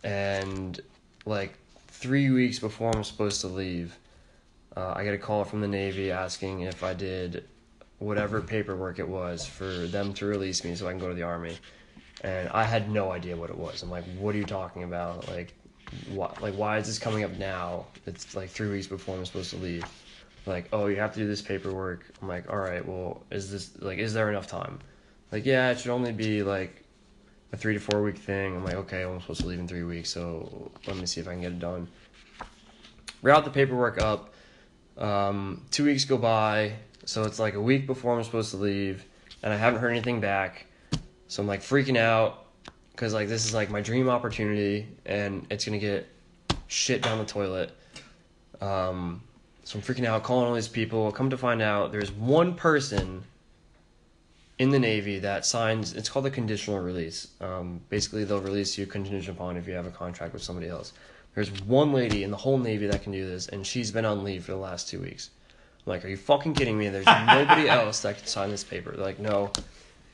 and 0.04 0.80
like 1.26 1.54
three 1.88 2.30
weeks 2.30 2.60
before 2.60 2.92
I'm 2.94 3.04
supposed 3.04 3.42
to 3.42 3.48
leave, 3.48 3.98
uh, 4.76 4.94
I 4.96 5.04
get 5.04 5.14
a 5.14 5.18
call 5.18 5.44
from 5.46 5.62
the 5.62 5.68
Navy 5.68 6.12
asking 6.12 6.62
if 6.62 6.84
I 6.84 6.94
did 6.94 7.46
whatever 8.00 8.42
paperwork 8.42 9.00
it 9.00 9.08
was 9.08 9.46
for 9.46 9.88
them 9.88 10.14
to 10.16 10.26
release 10.26 10.64
me 10.64 10.76
so 10.76 10.88
I 10.88 10.92
can 10.92 11.00
go 11.00 11.08
to 11.08 11.14
the 11.14 11.24
Army. 11.24 11.58
And 12.22 12.50
I 12.50 12.64
had 12.64 12.92
no 12.92 13.12
idea 13.12 13.36
what 13.36 13.50
it 13.50 13.58
was. 13.58 13.82
I'm 13.82 13.90
like, 13.90 14.04
what 14.18 14.36
are 14.36 14.38
you 14.38 14.46
talking 14.46 14.84
about? 14.84 15.28
Like, 15.28 15.54
why, 16.10 16.34
like 16.42 16.54
why 16.56 16.78
is 16.78 16.88
this 16.88 17.00
coming 17.00 17.24
up 17.24 17.38
now? 17.38 17.86
It's 18.06 18.36
like 18.36 18.50
three 18.50 18.70
weeks 18.70 18.88
before 18.88 19.16
I'm 19.18 19.26
supposed 19.26 19.52
to 19.52 19.58
leave. 19.58 19.84
Like, 20.46 20.70
oh, 20.74 20.88
you 20.88 20.96
have 20.98 21.14
to 21.14 21.20
do 21.20 21.28
this 21.28 21.42
paperwork. 21.42 22.06
I'm 22.22 22.28
like, 22.28 22.50
all 22.50 22.58
right, 22.58 22.86
well, 22.86 23.24
is 23.32 23.52
this 23.52 23.72
like, 23.80 24.00
is 24.00 24.14
there 24.14 24.30
enough 24.30 24.48
time? 24.48 24.80
Like, 25.32 25.46
yeah, 25.46 25.70
it 25.70 25.80
should 25.80 25.92
only 25.92 26.12
be 26.12 26.44
like 26.44 26.84
a 27.54 27.58
three 27.58 27.74
to 27.74 27.80
four 27.80 28.02
week 28.02 28.18
thing. 28.18 28.56
I'm 28.56 28.64
like, 28.64 28.76
okay, 28.76 29.06
well, 29.06 29.16
I'm 29.16 29.22
supposed 29.22 29.42
to 29.42 29.48
leave 29.48 29.60
in 29.60 29.68
three 29.68 29.84
weeks, 29.84 30.10
so 30.10 30.72
let 30.88 30.98
me 30.98 31.06
see 31.06 31.22
if 31.22 31.28
I 31.28 31.34
can 31.34 31.42
get 31.42 31.52
it 31.52 31.60
done. 31.60 31.88
Route 33.22 33.46
the 33.46 33.52
paperwork 33.52 34.02
up. 34.02 34.34
Um, 34.98 35.64
two 35.72 35.86
weeks 35.86 36.06
go 36.06 36.18
by, 36.18 36.74
so 37.06 37.24
it's 37.24 37.40
like 37.40 37.54
a 37.54 37.62
week 37.62 37.88
before 37.88 38.16
I'm 38.18 38.24
supposed 38.24 38.52
to 38.52 38.58
leave, 38.58 39.06
and 39.44 39.54
I 39.54 39.58
haven't 39.58 39.80
heard 39.80 39.92
anything 39.92 40.20
back. 40.20 40.66
So 41.28 41.42
I'm 41.42 41.48
like 41.48 41.62
freaking 41.62 41.98
out 41.98 42.41
because 43.02 43.16
like 43.16 43.28
this 43.28 43.46
is 43.46 43.54
like 43.56 43.72
my 43.72 43.82
dream 43.82 44.08
opportunity, 44.10 44.88
and 45.08 45.48
it's 45.50 45.66
gonna 45.66 45.80
get 45.80 46.08
shit 46.68 47.02
down 47.02 47.18
the 47.18 47.26
toilet. 47.26 47.76
Um, 48.62 49.24
so 49.64 49.80
I'm 49.80 49.82
freaking 49.84 50.06
out, 50.06 50.22
calling 50.22 50.46
all 50.46 50.54
these 50.54 50.68
people. 50.68 51.12
Come 51.12 51.32
to 51.32 51.38
find 51.38 51.64
out, 51.64 51.92
there's 51.92 52.12
one 52.12 52.54
person 52.54 53.24
in 54.60 54.70
the 54.70 54.78
Navy 54.78 55.18
that 55.18 55.48
signs. 55.48 55.94
It's 55.94 56.10
called 56.10 56.28
a 56.28 56.30
conditional 56.30 56.80
release. 56.80 57.30
Um, 57.42 57.82
basically, 57.90 58.24
they'll 58.24 58.40
release 58.40 58.78
you 58.78 58.86
contingent 58.86 59.36
upon 59.36 59.58
if 59.58 59.68
you 59.68 59.74
have 59.74 59.88
a 59.88 59.92
contract 59.92 60.32
with 60.32 60.44
somebody 60.44 60.68
else. 60.68 60.94
There's 61.34 61.52
one 61.64 61.94
lady 61.94 62.22
in 62.22 62.30
the 62.30 62.38
whole 62.38 62.60
Navy 62.60 62.86
that 62.86 63.02
can 63.02 63.14
do 63.14 63.28
this, 63.28 63.48
and 63.48 63.66
she's 63.66 63.90
been 63.90 64.06
on 64.06 64.24
leave 64.24 64.46
for 64.46 64.52
the 64.52 64.58
last 64.58 64.90
two 64.90 65.00
weeks. 65.00 65.32
I'm 65.88 65.90
like, 65.90 66.06
are 66.06 66.10
you 66.10 66.18
fucking 66.18 66.54
kidding 66.54 66.78
me? 66.78 66.90
There's 66.90 67.06
nobody 67.28 67.68
else 67.68 68.02
that 68.02 68.20
can 68.20 68.28
sign 68.28 68.52
this 68.52 68.64
paper. 68.64 68.92
They're 68.92 69.04
like, 69.04 69.18
no, 69.18 69.52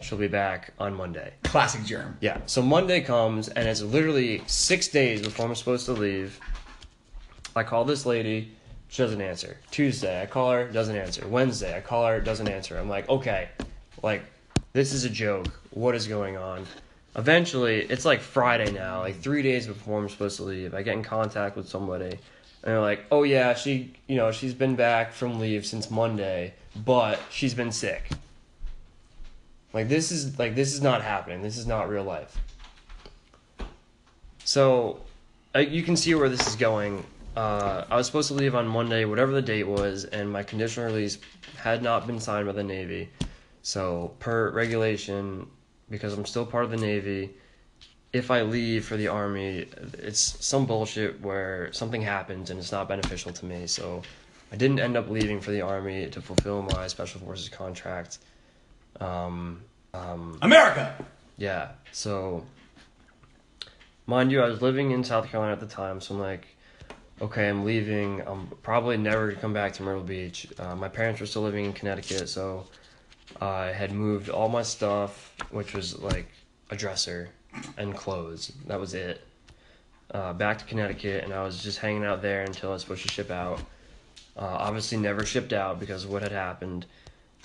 she'll 0.02 0.18
be 0.18 0.28
back 0.28 0.74
on 0.80 0.94
Monday. 0.94 1.34
Classic 1.44 1.84
germ. 1.84 2.18
Yeah. 2.22 2.40
So 2.46 2.62
Monday 2.62 3.02
comes, 3.02 3.50
and 3.50 3.68
it's 3.68 3.82
literally 3.82 4.44
six 4.48 4.88
days 4.88 5.22
before 5.22 5.46
I'm 5.46 5.56
supposed 5.56 5.86
to 5.86 5.94
leave. 5.94 6.40
I 7.56 7.64
call 7.64 7.86
this 7.86 8.06
lady, 8.06 8.52
she 8.88 9.02
doesn't 9.02 9.22
answer. 9.22 9.58
Tuesday, 9.72 10.22
I 10.22 10.26
call 10.26 10.52
her, 10.52 10.68
doesn't 10.68 10.96
answer. 10.96 11.28
Wednesday, 11.28 11.76
I 11.76 11.82
call 11.82 12.08
her, 12.08 12.22
doesn't 12.22 12.48
answer. 12.48 12.78
I'm 12.78 12.90
like, 12.90 13.10
okay, 13.10 13.50
like, 14.04 14.24
this 14.74 14.94
is 14.94 15.04
a 15.04 15.10
joke. 15.10 15.48
What 15.72 15.96
is 15.96 16.08
going 16.08 16.38
on? 16.38 16.66
Eventually, 17.16 17.82
it's 17.82 18.06
like 18.06 18.22
Friday 18.22 18.72
now, 18.72 19.00
like 19.00 19.20
three 19.20 19.42
days 19.42 19.66
before 19.66 20.00
I'm 20.00 20.08
supposed 20.08 20.38
to 20.38 20.44
leave. 20.44 20.76
I 20.76 20.84
get 20.84 20.94
in 20.94 21.04
contact 21.04 21.56
with 21.56 21.68
somebody, 21.68 22.12
and 22.12 22.20
they're 22.64 22.80
like, 22.80 23.06
"Oh 23.12 23.24
yeah, 23.24 23.56
she, 23.56 23.96
you 24.08 24.18
know, 24.18 24.32
she's 24.32 24.54
been 24.54 24.76
back 24.76 25.14
from 25.14 25.40
leave 25.40 25.66
since 25.66 25.90
Monday, 25.90 26.54
but 26.76 27.20
she's 27.32 27.56
been 27.56 27.72
sick." 27.72 28.12
Like 29.74 29.90
this 29.90 30.12
is 30.12 30.40
like 30.40 30.56
this 30.56 30.74
is 30.74 30.82
not 30.82 31.02
happening. 31.02 31.42
This 31.42 31.58
is 31.58 31.68
not 31.68 31.90
real 31.90 32.04
life. 32.04 32.38
So, 34.48 35.02
uh, 35.54 35.60
you 35.60 35.84
can 35.84 35.98
see 35.98 36.16
where 36.16 36.30
this 36.30 36.48
is 36.48 36.56
going. 36.56 37.04
Uh, 37.36 37.84
I 37.90 37.98
was 37.98 38.08
supposed 38.08 38.30
to 38.30 38.34
leave 38.34 38.56
on 38.56 38.66
Monday, 38.66 39.04
whatever 39.04 39.34
the 39.34 39.42
date 39.42 39.68
was, 39.68 40.06
and 40.06 40.32
my 40.32 40.42
conditional 40.42 40.86
release 40.86 41.18
had 41.58 41.84
not 41.84 42.08
been 42.08 42.20
signed 42.22 42.48
by 42.48 42.54
the 42.54 42.64
Navy. 42.64 43.10
So, 43.62 44.14
per 44.20 44.52
regulation, 44.52 45.48
because 45.90 46.14
I'm 46.14 46.26
still 46.26 46.46
part 46.46 46.64
of 46.64 46.72
the 46.72 46.78
Navy, 46.78 47.32
if 48.14 48.32
I 48.32 48.44
leave 48.44 48.86
for 48.86 48.96
the 48.96 49.10
Army, 49.10 49.68
it's 49.98 50.44
some 50.46 50.66
bullshit 50.66 51.20
where 51.20 51.72
something 51.74 52.02
happens 52.02 52.50
and 52.50 52.58
it's 52.58 52.72
not 52.72 52.88
beneficial 52.88 53.34
to 53.34 53.46
me. 53.46 53.68
So, 53.68 54.02
I 54.54 54.56
didn't 54.56 54.80
end 54.80 54.96
up 54.96 55.10
leaving 55.10 55.42
for 55.42 55.52
the 55.52 55.60
Army 55.60 56.08
to 56.10 56.22
fulfill 56.22 56.62
my 56.62 56.88
Special 56.88 57.20
Forces 57.20 57.50
contract. 57.50 58.20
Um, 59.00 59.62
um, 59.94 60.38
America. 60.42 60.96
yeah. 61.38 61.70
So, 61.92 62.46
mind 64.06 64.32
you, 64.32 64.42
I 64.42 64.48
was 64.48 64.62
living 64.62 64.92
in 64.92 65.04
South 65.04 65.28
Carolina 65.30 65.54
at 65.54 65.60
the 65.60 65.68
time, 65.68 66.02
so 66.02 66.16
I'm 66.16 66.22
like, 66.22 66.48
okay, 67.22 67.50
I'm 67.50 67.66
leaving. 67.66 68.22
I'm 68.26 68.48
probably 68.64 68.98
never 68.98 69.30
gonna 69.30 69.42
come 69.42 69.54
back 69.54 69.74
to 69.74 69.84
Myrtle 69.84 70.04
Beach. 70.04 70.48
Uh, 70.60 70.76
my 70.76 70.90
parents 70.90 71.20
were 71.20 71.28
still 71.28 71.42
living 71.44 71.66
in 71.66 71.74
Connecticut, 71.74 72.30
so 72.30 72.66
I 73.42 73.68
had 73.68 73.92
moved 73.92 74.30
all 74.30 74.50
my 74.50 74.64
stuff, 74.64 75.34
which 75.52 75.74
was 75.74 75.98
like 76.00 76.30
a 76.70 76.76
dresser 76.76 77.30
and 77.78 77.96
clothes. 77.96 78.52
That 78.68 78.80
was 78.80 78.94
it. 78.94 79.22
Uh, 80.12 80.34
back 80.34 80.58
to 80.60 80.66
Connecticut, 80.66 81.24
and 81.24 81.34
I 81.34 81.44
was 81.44 81.62
just 81.62 81.80
hanging 81.80 82.06
out 82.06 82.22
there 82.22 82.44
until 82.44 82.70
I 82.70 82.74
was 82.74 82.84
supposed 82.84 83.04
to 83.04 83.12
ship 83.12 83.30
out. 83.30 83.60
Uh, 84.38 84.46
obviously, 84.60 84.98
never 84.98 85.26
shipped 85.26 85.52
out 85.54 85.80
because 85.80 86.06
of 86.06 86.12
what 86.12 86.22
had 86.22 86.32
happened. 86.32 86.86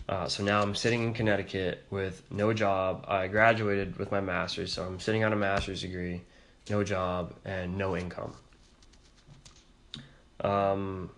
Uh, 0.09 0.29
so 0.29 0.43
now 0.43 0.61
I'm 0.61 0.75
sitting 0.75 1.03
in 1.03 1.15
Connecticut 1.15 1.85
with 1.91 2.23
no 2.31 2.53
job. 2.53 3.05
I 3.09 3.29
graduated 3.29 3.97
with 3.99 4.11
my 4.11 4.21
master's, 4.21 4.73
so 4.73 4.85
I'm 4.85 5.01
sitting 5.01 5.25
on 5.25 5.33
a 5.33 5.37
master's 5.37 5.83
degree, 5.83 6.23
no 6.69 6.83
job, 6.83 7.35
and 7.45 7.79
no 7.79 7.97
income. 7.97 8.35
Um, 10.41 11.11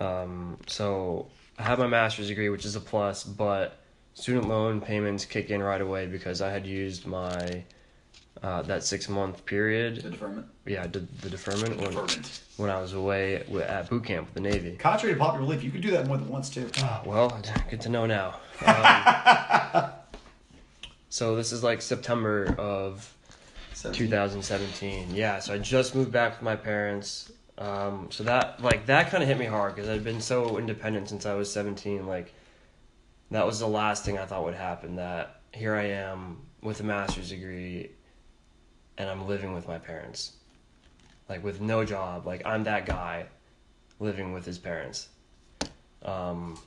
um, 0.00 0.58
so 0.66 1.28
I 1.58 1.62
have 1.62 1.78
my 1.78 1.86
master's 1.86 2.28
degree, 2.28 2.50
which 2.50 2.66
is 2.66 2.76
a 2.76 2.80
plus, 2.80 3.24
but 3.24 3.78
student 4.14 4.48
loan 4.48 4.80
payments 4.80 5.24
kick 5.24 5.50
in 5.50 5.62
right 5.62 5.80
away 5.80 6.06
because 6.06 6.40
I 6.42 6.50
had 6.50 6.66
used 6.66 7.06
my 7.06 7.64
uh, 8.42 8.62
that 8.62 8.84
six 8.84 9.08
month 9.08 9.44
period. 9.46 9.96
The 9.96 10.10
deferment. 10.10 10.46
Yeah, 10.66 10.86
the, 10.86 11.00
the 11.20 11.30
deferment 11.30 11.76
when, 11.78 11.90
Deferment. 11.90 12.40
when 12.56 12.70
I 12.70 12.80
was 12.80 12.92
away 12.92 13.36
at 13.36 13.88
boot 13.88 14.04
camp 14.04 14.26
with 14.26 14.34
the 14.34 14.40
Navy. 14.40 14.76
Contrary 14.76 15.14
to 15.14 15.20
popular 15.20 15.46
belief, 15.46 15.62
you 15.62 15.70
could 15.70 15.80
do 15.80 15.90
that 15.92 16.06
more 16.06 16.16
than 16.16 16.28
once 16.28 16.50
too. 16.50 16.68
Well, 17.04 17.40
good 17.70 17.80
to 17.82 17.88
know 17.88 18.06
now. 18.06 18.36
Um, 18.64 19.90
so 21.08 21.36
this 21.36 21.52
is 21.52 21.62
like 21.62 21.80
September 21.80 22.54
of 22.58 23.12
2017. 23.92 25.14
Yeah, 25.14 25.38
so 25.38 25.54
I 25.54 25.58
just 25.58 25.94
moved 25.94 26.12
back 26.12 26.32
with 26.32 26.42
my 26.42 26.56
parents. 26.56 27.32
Um, 27.58 28.08
so 28.10 28.22
that 28.24 28.62
like 28.62 28.86
that 28.86 29.10
kind 29.10 29.22
of 29.22 29.28
hit 29.28 29.38
me 29.38 29.46
hard 29.46 29.74
because 29.74 29.88
I'd 29.88 30.04
been 30.04 30.20
so 30.20 30.58
independent 30.58 31.08
since 31.08 31.24
I 31.24 31.34
was 31.34 31.50
17. 31.50 32.06
Like 32.06 32.34
that 33.30 33.46
was 33.46 33.60
the 33.60 33.66
last 33.68 34.04
thing 34.04 34.18
I 34.18 34.26
thought 34.26 34.44
would 34.44 34.54
happen. 34.54 34.96
That 34.96 35.40
here 35.52 35.74
I 35.74 35.84
am 35.84 36.38
with 36.62 36.80
a 36.80 36.82
master's 36.84 37.30
degree, 37.30 37.90
and 38.98 39.08
I'm 39.08 39.26
living 39.26 39.52
with 39.52 39.68
my 39.68 39.78
parents, 39.78 40.32
like 41.28 41.42
with 41.44 41.60
no 41.60 41.84
job. 41.84 42.26
Like 42.26 42.42
I'm 42.44 42.64
that 42.64 42.86
guy, 42.86 43.26
living 44.00 44.32
with 44.32 44.44
his 44.44 44.58
parents. 44.58 45.08
Um, 46.04 46.58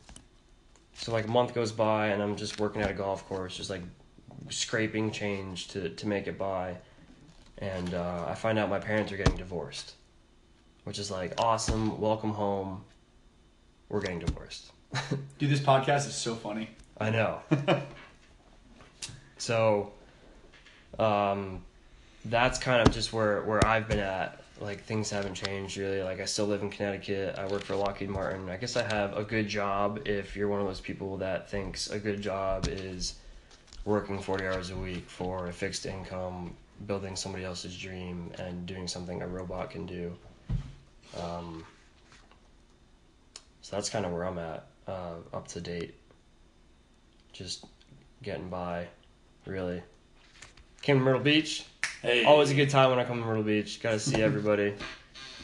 so 0.93 1.11
like 1.11 1.25
a 1.25 1.29
month 1.29 1.53
goes 1.53 1.71
by 1.71 2.07
and 2.07 2.21
I'm 2.21 2.35
just 2.35 2.59
working 2.59 2.81
at 2.81 2.91
a 2.91 2.93
golf 2.93 3.27
course, 3.27 3.55
just 3.55 3.69
like 3.69 3.81
scraping 4.49 5.11
change 5.11 5.69
to 5.69 5.89
to 5.89 6.07
make 6.07 6.27
it 6.27 6.37
by, 6.37 6.77
and 7.57 7.93
uh, 7.93 8.25
I 8.27 8.35
find 8.35 8.59
out 8.59 8.69
my 8.69 8.79
parents 8.79 9.11
are 9.11 9.17
getting 9.17 9.37
divorced, 9.37 9.93
which 10.83 10.99
is 10.99 11.09
like 11.09 11.33
awesome. 11.37 11.99
Welcome 11.99 12.31
home. 12.31 12.83
We're 13.89 14.01
getting 14.01 14.19
divorced. 14.19 14.71
Dude, 15.39 15.49
this 15.49 15.59
podcast 15.59 16.07
is 16.07 16.15
so 16.15 16.35
funny. 16.35 16.69
I 16.99 17.09
know. 17.09 17.39
so, 19.37 19.91
um, 20.97 21.63
that's 22.29 22.59
kind 22.59 22.87
of 22.87 22.93
just 22.93 23.11
where 23.11 23.41
where 23.43 23.65
I've 23.65 23.87
been 23.87 23.99
at. 23.99 24.41
Like 24.61 24.83
things 24.83 25.09
haven't 25.09 25.35
changed 25.35 25.77
really. 25.77 26.03
Like 26.03 26.19
I 26.19 26.25
still 26.25 26.45
live 26.45 26.61
in 26.61 26.69
Connecticut. 26.69 27.35
I 27.37 27.47
work 27.47 27.63
for 27.63 27.75
Lockheed 27.75 28.09
Martin. 28.09 28.49
I 28.49 28.57
guess 28.57 28.75
I 28.75 28.83
have 28.83 29.17
a 29.17 29.23
good 29.23 29.47
job. 29.47 30.01
If 30.05 30.35
you're 30.35 30.49
one 30.49 30.59
of 30.59 30.67
those 30.67 30.81
people 30.81 31.17
that 31.17 31.49
thinks 31.49 31.89
a 31.89 31.99
good 31.99 32.21
job 32.21 32.67
is 32.67 33.15
working 33.85 34.19
forty 34.19 34.45
hours 34.45 34.69
a 34.69 34.75
week 34.75 35.09
for 35.09 35.47
a 35.47 35.53
fixed 35.53 35.85
income, 35.85 36.55
building 36.85 37.15
somebody 37.15 37.45
else's 37.45 37.77
dream, 37.77 38.31
and 38.37 38.65
doing 38.65 38.87
something 38.87 39.21
a 39.21 39.27
robot 39.27 39.71
can 39.71 39.85
do. 39.85 40.15
Um, 41.19 41.65
so 43.61 43.75
that's 43.75 43.89
kind 43.89 44.05
of 44.05 44.11
where 44.11 44.25
I'm 44.25 44.37
at, 44.37 44.67
uh, 44.87 45.15
up 45.33 45.47
to 45.49 45.61
date. 45.61 45.95
Just 47.31 47.65
getting 48.21 48.49
by, 48.49 48.87
really. 49.45 49.81
Came 50.81 50.97
to 50.97 51.03
Myrtle 51.03 51.21
Beach. 51.21 51.65
Hey. 52.01 52.23
Always 52.23 52.49
a 52.51 52.53
good 52.55 52.69
time 52.69 52.89
when 52.89 52.99
I 52.99 53.03
come 53.03 53.19
to 53.19 53.25
Myrtle 53.25 53.43
Beach. 53.43 53.81
Got 53.81 53.91
to 53.91 53.99
see 53.99 54.21
everybody. 54.21 54.73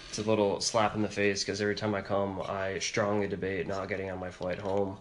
It's 0.10 0.20
a 0.20 0.24
little 0.24 0.62
slap 0.62 0.96
in 0.96 1.02
the 1.02 1.10
face 1.10 1.44
because 1.44 1.60
every 1.60 1.76
time 1.76 1.94
I 1.94 2.02
come, 2.02 2.42
I 2.42 2.80
strongly 2.80 3.28
debate 3.28 3.68
not 3.68 3.90
getting 3.90 4.10
on 4.10 4.20
my 4.20 4.30
flight 4.32 4.60
home. 4.60 4.98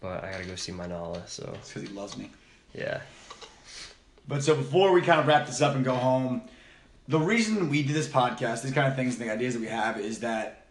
But 0.00 0.24
I 0.24 0.30
gotta 0.30 0.44
go 0.44 0.54
see 0.54 0.72
my 0.72 0.86
Nala, 0.86 1.26
so 1.26 1.52
It's 1.58 1.72
because 1.74 1.88
he 1.90 1.94
loves 1.94 2.16
me. 2.16 2.30
yeah. 2.72 3.00
But 4.28 4.42
so 4.42 4.54
before 4.54 4.92
we 4.92 5.02
kind 5.02 5.18
of 5.20 5.26
wrap 5.26 5.46
this 5.46 5.60
up 5.60 5.74
and 5.74 5.84
go 5.84 5.94
home, 5.94 6.42
the 7.08 7.18
reason 7.18 7.68
we 7.68 7.82
do 7.82 7.92
this 7.92 8.06
podcast, 8.08 8.62
these 8.62 8.72
kind 8.72 8.86
of 8.86 8.94
things, 8.96 9.18
the 9.18 9.30
ideas 9.30 9.54
that 9.54 9.60
we 9.60 9.66
have 9.66 9.98
is 9.98 10.20
that 10.20 10.66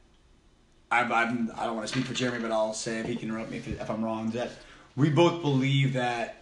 I'm, 0.90 1.12
I'm, 1.12 1.52
I 1.56 1.66
don't 1.66 1.76
want 1.76 1.88
to 1.88 1.94
speak 1.94 2.06
for 2.06 2.14
Jeremy, 2.16 2.40
but 2.42 2.52
I'll 2.52 2.74
say 2.74 3.00
if 3.00 3.06
he 3.06 3.16
can 3.18 3.30
interrupt 3.30 3.52
me 3.52 3.58
if, 3.58 3.68
if 3.68 3.90
I'm 3.92 4.04
wrong, 4.04 4.32
that 4.32 4.50
we 4.96 5.10
both 5.10 5.42
believe 5.42 5.94
that 5.94 6.39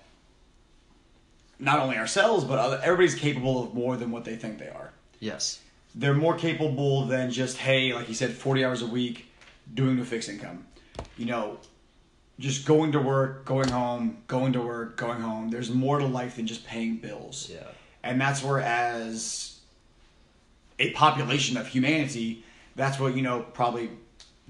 not 1.59 1.79
only 1.79 1.97
ourselves, 1.97 2.43
but 2.43 2.59
other, 2.59 2.79
everybody's 2.83 3.15
capable 3.15 3.63
of 3.63 3.73
more 3.73 3.97
than 3.97 4.11
what 4.11 4.25
they 4.25 4.35
think 4.35 4.59
they 4.59 4.69
are. 4.69 4.91
Yes. 5.19 5.59
They're 5.95 6.13
more 6.13 6.35
capable 6.35 7.05
than 7.05 7.31
just, 7.31 7.57
hey, 7.57 7.93
like 7.93 8.07
you 8.07 8.13
said, 8.13 8.31
40 8.31 8.63
hours 8.65 8.81
a 8.81 8.87
week 8.87 9.27
doing 9.73 9.99
a 9.99 10.05
fixed 10.05 10.29
income. 10.29 10.65
You 11.17 11.25
know, 11.25 11.57
just 12.39 12.65
going 12.65 12.91
to 12.91 12.99
work, 12.99 13.45
going 13.45 13.69
home, 13.69 14.17
going 14.27 14.53
to 14.53 14.61
work, 14.61 14.97
going 14.97 15.21
home. 15.21 15.49
There's 15.49 15.71
more 15.71 15.99
to 15.99 16.05
life 16.05 16.35
than 16.35 16.45
just 16.45 16.65
paying 16.65 16.97
bills. 16.97 17.49
Yeah. 17.51 17.67
And 18.03 18.21
that's 18.21 18.43
where, 18.43 18.59
as 18.59 19.59
a 20.77 20.91
population 20.91 21.57
of 21.57 21.67
humanity, 21.67 22.43
that's 22.75 22.99
what, 22.99 23.15
you 23.15 23.23
know, 23.23 23.41
probably 23.41 23.89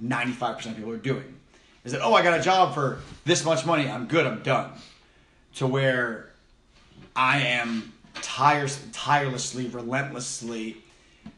95% 0.04 0.66
of 0.66 0.76
people 0.76 0.92
are 0.92 0.98
doing. 0.98 1.36
Is 1.86 1.94
that, 1.94 2.02
oh, 2.02 2.14
I 2.14 2.22
got 2.22 2.38
a 2.38 2.44
job 2.44 2.74
for 2.74 3.00
this 3.24 3.46
much 3.46 3.66
money, 3.66 3.90
I'm 3.90 4.08
good, 4.08 4.28
I'm 4.28 4.44
done. 4.44 4.72
To 5.56 5.68
where 5.68 6.27
I 7.18 7.39
am 7.39 7.91
tires, 8.22 8.80
tirelessly, 8.94 9.68
relentlessly, 9.68 10.77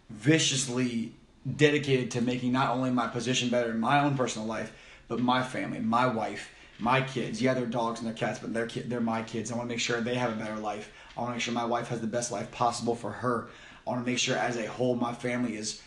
viciously 0.09 1.13
dedicated 1.55 2.11
to 2.11 2.21
making 2.21 2.51
not 2.51 2.75
only 2.75 2.91
my 2.91 3.07
position 3.07 3.49
better 3.49 3.71
in 3.71 3.79
my 3.79 4.03
own 4.03 4.17
personal 4.17 4.45
life, 4.45 4.73
but 5.07 5.21
my 5.21 5.41
family, 5.41 5.79
my 5.79 6.05
wife, 6.05 6.53
my 6.79 7.01
kids. 7.01 7.41
Yeah, 7.41 7.53
they're 7.53 7.65
dogs 7.65 7.99
and 7.99 8.07
they're 8.07 8.13
cats, 8.13 8.39
but 8.39 8.53
they're 8.53 8.67
ki- 8.67 8.81
they're 8.81 8.99
my 8.99 9.23
kids. 9.23 9.51
I 9.51 9.55
want 9.55 9.69
to 9.69 9.73
make 9.73 9.79
sure 9.79 10.01
they 10.01 10.15
have 10.15 10.33
a 10.33 10.35
better 10.35 10.57
life. 10.57 10.91
I 11.17 11.21
want 11.21 11.31
to 11.31 11.35
make 11.35 11.41
sure 11.41 11.53
my 11.53 11.65
wife 11.65 11.87
has 11.87 12.01
the 12.01 12.07
best 12.07 12.29
life 12.29 12.51
possible 12.51 12.93
for 12.95 13.11
her. 13.11 13.47
I 13.87 13.89
want 13.89 14.05
to 14.05 14.09
make 14.11 14.19
sure, 14.19 14.35
as 14.35 14.57
a 14.57 14.67
whole, 14.67 14.95
my 14.95 15.13
family 15.13 15.55
is 15.55 15.81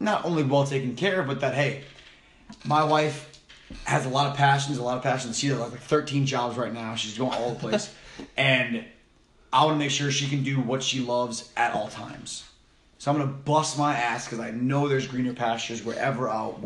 not 0.00 0.24
only 0.24 0.42
well 0.42 0.66
taken 0.66 0.96
care 0.96 1.20
of, 1.20 1.28
but 1.28 1.40
that 1.40 1.54
hey, 1.54 1.84
my 2.64 2.82
wife 2.82 3.40
has 3.84 4.04
a 4.04 4.08
lot 4.08 4.26
of 4.26 4.36
passions, 4.36 4.78
a 4.78 4.82
lot 4.82 4.96
of 4.96 5.02
passions. 5.04 5.38
She 5.38 5.46
has 5.46 5.58
like 5.58 5.78
13 5.78 6.26
jobs 6.26 6.56
right 6.56 6.72
now. 6.72 6.96
She's 6.96 7.16
going 7.16 7.32
all 7.32 7.50
the 7.50 7.60
place, 7.60 7.94
and 8.36 8.84
I 9.52 9.64
want 9.64 9.76
to 9.76 9.78
make 9.78 9.90
sure 9.90 10.10
she 10.10 10.28
can 10.28 10.42
do 10.42 10.60
what 10.60 10.82
she 10.82 11.00
loves 11.00 11.50
at 11.56 11.74
all 11.74 11.88
times. 11.88 12.44
So 12.98 13.10
I'm 13.10 13.18
gonna 13.18 13.30
bust 13.30 13.78
my 13.78 13.94
ass 13.94 14.24
because 14.24 14.40
I 14.40 14.50
know 14.50 14.88
there's 14.88 15.06
greener 15.06 15.32
pastures 15.32 15.84
wherever 15.84 16.28
I'll 16.28 16.60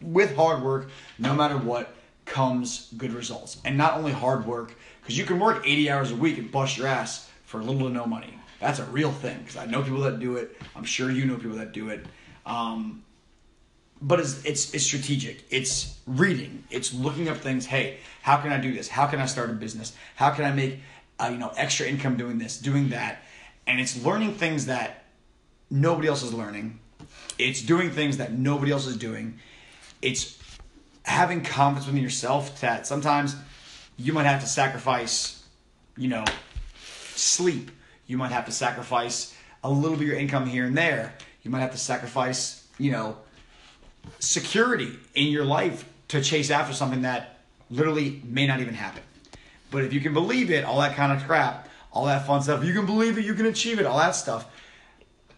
with 0.00 0.34
hard 0.34 0.62
work, 0.62 0.88
no 1.18 1.34
matter 1.34 1.56
what, 1.56 1.94
comes 2.24 2.92
good 2.96 3.12
results. 3.12 3.58
And 3.64 3.78
not 3.78 3.94
only 3.94 4.12
hard 4.12 4.46
work, 4.46 4.74
because 5.00 5.16
you 5.16 5.24
can 5.24 5.38
work 5.38 5.62
80 5.64 5.90
hours 5.90 6.10
a 6.10 6.16
week 6.16 6.38
and 6.38 6.50
bust 6.50 6.76
your 6.76 6.88
ass 6.88 7.30
for 7.44 7.62
little 7.62 7.88
to 7.88 7.90
no 7.90 8.06
money. 8.06 8.38
That's 8.60 8.78
a 8.78 8.84
real 8.86 9.12
thing 9.12 9.38
because 9.38 9.56
I 9.56 9.66
know 9.66 9.82
people 9.82 10.00
that 10.00 10.20
do 10.20 10.36
it. 10.36 10.56
I'm 10.76 10.84
sure 10.84 11.10
you 11.10 11.24
know 11.24 11.36
people 11.36 11.56
that 11.56 11.72
do 11.72 11.88
it. 11.88 12.06
Um, 12.46 13.04
but 14.00 14.18
it's, 14.18 14.44
it's 14.44 14.74
it's 14.74 14.84
strategic. 14.84 15.44
It's 15.50 15.98
reading. 16.06 16.64
It's 16.70 16.92
looking 16.92 17.28
up 17.28 17.36
things. 17.38 17.66
Hey, 17.66 17.98
how 18.20 18.36
can 18.36 18.52
I 18.52 18.58
do 18.58 18.72
this? 18.72 18.88
How 18.88 19.06
can 19.06 19.20
I 19.20 19.26
start 19.26 19.50
a 19.50 19.52
business? 19.52 19.94
How 20.16 20.30
can 20.30 20.44
I 20.44 20.52
make 20.52 20.80
uh, 21.22 21.28
you 21.28 21.38
know 21.38 21.52
extra 21.56 21.86
income 21.86 22.16
doing 22.16 22.38
this, 22.38 22.58
doing 22.58 22.90
that? 22.90 23.22
And 23.66 23.80
it's 23.80 24.02
learning 24.04 24.34
things 24.34 24.66
that 24.66 25.04
nobody 25.70 26.08
else 26.08 26.22
is 26.22 26.34
learning. 26.34 26.80
It's 27.38 27.62
doing 27.62 27.90
things 27.90 28.16
that 28.18 28.32
nobody 28.32 28.72
else 28.72 28.86
is 28.86 28.96
doing. 28.96 29.38
It's 30.00 30.38
having 31.04 31.42
confidence 31.42 31.86
within 31.86 32.02
yourself 32.02 32.60
that 32.60 32.86
sometimes 32.86 33.36
you 33.96 34.12
might 34.12 34.24
have 34.24 34.40
to 34.40 34.46
sacrifice, 34.46 35.44
you 35.96 36.08
know, 36.08 36.24
sleep. 37.14 37.70
You 38.06 38.18
might 38.18 38.32
have 38.32 38.46
to 38.46 38.52
sacrifice 38.52 39.34
a 39.62 39.70
little 39.70 39.96
bit 39.96 40.02
of 40.04 40.08
your 40.08 40.16
income 40.16 40.46
here 40.46 40.64
and 40.64 40.76
there. 40.76 41.14
You 41.42 41.50
might 41.50 41.60
have 41.60 41.72
to 41.72 41.78
sacrifice, 41.78 42.66
you 42.78 42.90
know, 42.90 43.16
security 44.18 44.90
in 45.14 45.28
your 45.28 45.44
life 45.44 45.84
to 46.08 46.20
chase 46.20 46.50
after 46.50 46.74
something 46.74 47.02
that 47.02 47.38
literally 47.70 48.20
may 48.24 48.46
not 48.46 48.60
even 48.60 48.74
happen. 48.74 49.02
But 49.72 49.82
if 49.82 49.92
you 49.92 50.00
can 50.00 50.14
believe 50.14 50.52
it, 50.52 50.64
all 50.64 50.80
that 50.80 50.94
kind 50.94 51.10
of 51.10 51.26
crap, 51.26 51.68
all 51.92 52.06
that 52.06 52.26
fun 52.26 52.42
stuff, 52.42 52.64
you 52.64 52.72
can 52.72 52.86
believe 52.86 53.18
it, 53.18 53.24
you 53.24 53.34
can 53.34 53.46
achieve 53.46 53.80
it, 53.80 53.86
all 53.86 53.98
that 53.98 54.14
stuff. 54.14 54.46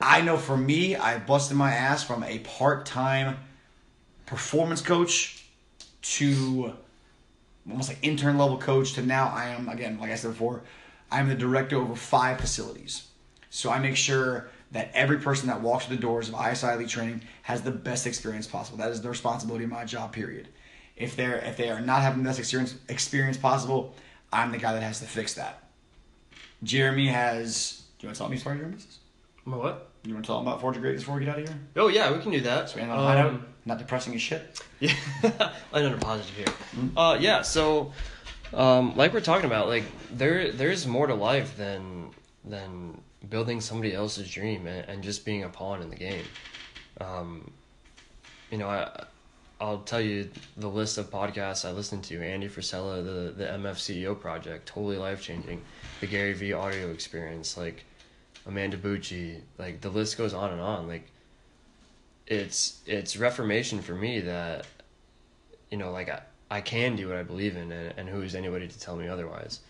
I 0.00 0.20
know 0.20 0.36
for 0.36 0.56
me, 0.56 0.96
I 0.96 1.18
busted 1.18 1.56
my 1.56 1.72
ass 1.72 2.04
from 2.04 2.22
a 2.24 2.40
part 2.40 2.84
time 2.84 3.38
performance 4.26 4.82
coach 4.82 5.46
to 6.02 6.74
almost 7.70 7.88
like 7.88 7.98
intern 8.02 8.36
level 8.36 8.58
coach 8.58 8.92
to 8.94 9.02
now 9.02 9.32
I 9.34 9.46
am, 9.48 9.68
again, 9.70 9.98
like 9.98 10.10
I 10.10 10.16
said 10.16 10.32
before, 10.32 10.62
I'm 11.10 11.28
the 11.28 11.34
director 11.34 11.76
over 11.76 11.94
five 11.94 12.40
facilities. 12.40 13.08
So 13.48 13.70
I 13.70 13.78
make 13.78 13.96
sure 13.96 14.48
that 14.72 14.90
every 14.94 15.18
person 15.18 15.46
that 15.48 15.60
walks 15.60 15.86
through 15.86 15.96
the 15.96 16.02
doors 16.02 16.28
of 16.28 16.34
ISI 16.34 16.66
Elite 16.66 16.88
Training 16.88 17.22
has 17.42 17.62
the 17.62 17.70
best 17.70 18.06
experience 18.06 18.46
possible. 18.46 18.78
That 18.78 18.90
is 18.90 19.00
the 19.00 19.08
responsibility 19.08 19.64
of 19.64 19.70
my 19.70 19.84
job. 19.84 20.12
Period. 20.12 20.48
If 20.96 21.14
they're 21.16 21.36
if 21.38 21.56
they 21.56 21.70
are 21.70 21.80
not 21.80 22.02
having 22.02 22.22
the 22.22 22.28
best 22.28 22.40
experience 22.40 22.74
experience 22.88 23.36
possible, 23.36 23.94
I'm 24.34 24.50
the 24.50 24.58
guy 24.58 24.72
that 24.72 24.82
has 24.82 24.98
to 25.00 25.06
fix 25.06 25.34
that. 25.34 25.62
Jeremy 26.62 27.06
has. 27.06 27.82
Do 27.98 28.04
you 28.04 28.08
want 28.08 28.16
to 28.16 28.18
tell 28.18 28.28
me 28.28 28.36
story, 28.36 28.58
Jeremy? 28.58 28.76
My 29.44 29.56
what? 29.56 29.90
You 30.02 30.12
want 30.12 30.24
to 30.24 30.26
tell 30.26 30.38
them 30.38 30.48
about 30.48 30.60
Forging 30.60 30.82
Greatness 30.82 31.02
before 31.02 31.16
we 31.16 31.24
get 31.24 31.32
out 31.34 31.40
of 31.40 31.48
here? 31.48 31.58
Oh 31.76 31.88
yeah, 31.88 32.12
we 32.12 32.20
can 32.20 32.32
do 32.32 32.40
that. 32.40 32.68
So 32.68 32.76
we 32.76 32.82
end 32.82 32.90
on 32.90 32.98
a 32.98 33.02
high 33.02 33.22
note, 33.22 33.40
not 33.64 33.78
depressing 33.78 34.14
as 34.14 34.20
shit. 34.20 34.60
Yeah, 34.80 34.92
on 35.72 35.84
a 35.86 35.96
positive 35.96 36.34
here. 36.36 36.54
Uh, 36.94 37.16
yeah. 37.18 37.40
So, 37.40 37.92
um, 38.52 38.94
like 38.96 39.14
we're 39.14 39.20
talking 39.20 39.46
about, 39.46 39.68
like 39.68 39.84
there 40.12 40.52
there's 40.52 40.86
more 40.86 41.06
to 41.06 41.14
life 41.14 41.56
than 41.56 42.10
than 42.44 43.00
building 43.30 43.60
somebody 43.62 43.94
else's 43.94 44.30
dream 44.30 44.66
and, 44.66 44.86
and 44.88 45.02
just 45.02 45.24
being 45.24 45.44
a 45.44 45.48
pawn 45.48 45.80
in 45.80 45.88
the 45.88 45.96
game. 45.96 46.24
Um, 47.00 47.50
you 48.50 48.58
know, 48.58 48.68
I 48.68 49.04
I'll 49.64 49.78
tell 49.78 50.00
you 50.00 50.28
the 50.58 50.68
list 50.68 50.98
of 50.98 51.10
podcasts 51.10 51.66
I 51.66 51.72
listened 51.72 52.04
to. 52.04 52.22
Andy 52.22 52.48
Frisella, 52.48 53.02
the 53.02 53.32
the 53.32 53.44
MF 53.46 53.76
CEO 53.76 54.18
project, 54.18 54.66
totally 54.66 54.98
life 54.98 55.22
changing. 55.22 55.62
The 56.02 56.06
GaryVee 56.06 56.54
audio 56.54 56.90
experience, 56.90 57.56
like 57.56 57.84
Amanda 58.44 58.76
Bucci, 58.76 59.40
like 59.56 59.80
the 59.80 59.88
list 59.88 60.18
goes 60.18 60.34
on 60.34 60.52
and 60.52 60.60
on. 60.60 60.86
Like 60.86 61.10
it's 62.26 62.82
it's 62.84 63.16
reformation 63.16 63.80
for 63.80 63.94
me 63.94 64.20
that 64.20 64.66
you 65.70 65.78
know 65.78 65.90
like 65.90 66.10
I, 66.10 66.20
I 66.50 66.60
can 66.60 66.94
do 66.94 67.08
what 67.08 67.16
I 67.16 67.22
believe 67.22 67.56
in 67.56 67.72
and, 67.72 67.94
and 67.96 68.06
who 68.06 68.20
is 68.20 68.34
anybody 68.34 68.68
to 68.68 68.78
tell 68.78 68.96
me 68.96 69.08
otherwise 69.08 69.60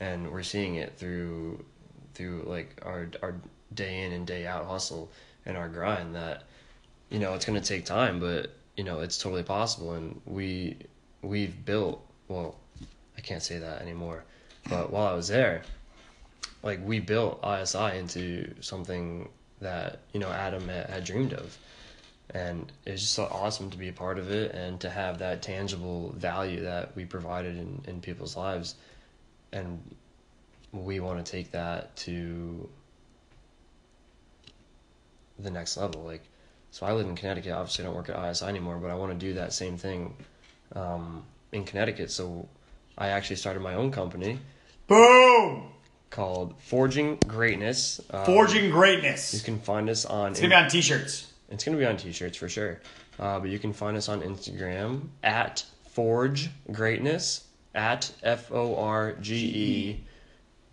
and 0.00 0.32
we're 0.32 0.42
seeing 0.42 0.76
it 0.76 0.96
through 0.96 1.64
through 2.14 2.42
like 2.46 2.80
our 2.84 3.08
our 3.22 3.36
day 3.72 4.02
in 4.02 4.12
and 4.12 4.26
day 4.26 4.46
out 4.46 4.66
hustle 4.66 5.10
and 5.46 5.56
our 5.56 5.68
grind 5.68 6.14
that 6.14 6.44
you 7.08 7.20
know 7.20 7.34
it's 7.34 7.44
going 7.44 7.60
to 7.60 7.66
take 7.66 7.84
time 7.84 8.18
but 8.20 8.52
you 8.76 8.84
know 8.84 9.00
it's 9.00 9.18
totally 9.18 9.42
possible 9.42 9.92
and 9.92 10.20
we 10.24 10.76
we've 11.22 11.64
built 11.64 12.04
well 12.28 12.56
I 13.16 13.20
can't 13.20 13.42
say 13.42 13.58
that 13.58 13.80
anymore 13.82 14.24
but 14.68 14.90
while 14.90 15.06
I 15.06 15.14
was 15.14 15.28
there 15.28 15.62
like 16.64 16.80
we 16.84 16.98
built 16.98 17.44
ISI 17.44 17.98
into 17.98 18.54
something 18.60 19.28
that 19.60 20.00
you 20.12 20.20
know 20.20 20.30
Adam 20.30 20.68
had, 20.68 20.88
had 20.88 21.04
dreamed 21.04 21.34
of. 21.34 21.56
And 22.30 22.72
it's 22.86 23.02
just 23.02 23.14
so 23.14 23.24
awesome 23.24 23.70
to 23.70 23.76
be 23.76 23.88
a 23.88 23.92
part 23.92 24.18
of 24.18 24.30
it 24.30 24.52
and 24.54 24.80
to 24.80 24.88
have 24.88 25.18
that 25.18 25.42
tangible 25.42 26.10
value 26.16 26.62
that 26.62 26.96
we 26.96 27.04
provided 27.04 27.56
in, 27.56 27.82
in 27.86 28.00
people's 28.00 28.34
lives. 28.34 28.76
And 29.52 29.94
we 30.72 31.00
want 31.00 31.24
to 31.24 31.30
take 31.30 31.50
that 31.52 31.94
to 31.96 32.68
the 35.38 35.50
next 35.50 35.76
level 35.76 36.02
like 36.02 36.22
so 36.74 36.84
i 36.86 36.92
live 36.92 37.06
in 37.06 37.14
connecticut 37.14 37.52
obviously 37.52 37.84
i 37.84 37.86
don't 37.86 37.94
work 37.94 38.08
at 38.08 38.30
isi 38.30 38.44
anymore 38.44 38.78
but 38.78 38.90
i 38.90 38.94
want 38.94 39.12
to 39.12 39.26
do 39.26 39.34
that 39.34 39.52
same 39.52 39.76
thing 39.76 40.12
um, 40.74 41.22
in 41.52 41.62
connecticut 41.62 42.10
so 42.10 42.48
i 42.98 43.08
actually 43.08 43.36
started 43.36 43.60
my 43.60 43.74
own 43.74 43.92
company 43.92 44.40
Boom! 44.88 45.68
called 46.10 46.60
forging 46.60 47.16
greatness 47.28 48.00
um, 48.10 48.24
Forging 48.26 48.70
Greatness. 48.72 49.32
you 49.32 49.40
can 49.40 49.60
find 49.60 49.88
us 49.88 50.04
on 50.04 50.32
It's 50.32 50.40
gonna 50.40 50.50
be 50.50 50.62
on 50.64 50.68
t-shirts. 50.68 51.32
It's 51.48 51.62
gonna 51.62 51.76
be 51.76 51.86
on 51.86 51.96
t-shirts 51.96 52.36
for 52.36 52.48
sure. 52.48 52.80
Uh, 53.20 53.38
but 53.38 53.50
you 53.50 53.60
can 53.60 53.72
find 53.72 53.96
us 53.96 54.08
on 54.08 54.20
Instagram 54.22 55.08
at 55.22 55.64
Forge 55.90 56.50
Greatness 56.72 57.46
at 57.74 58.12
F 58.22 58.50
O 58.50 58.76
R 58.76 59.12
G 59.20 59.34
E 59.36 60.04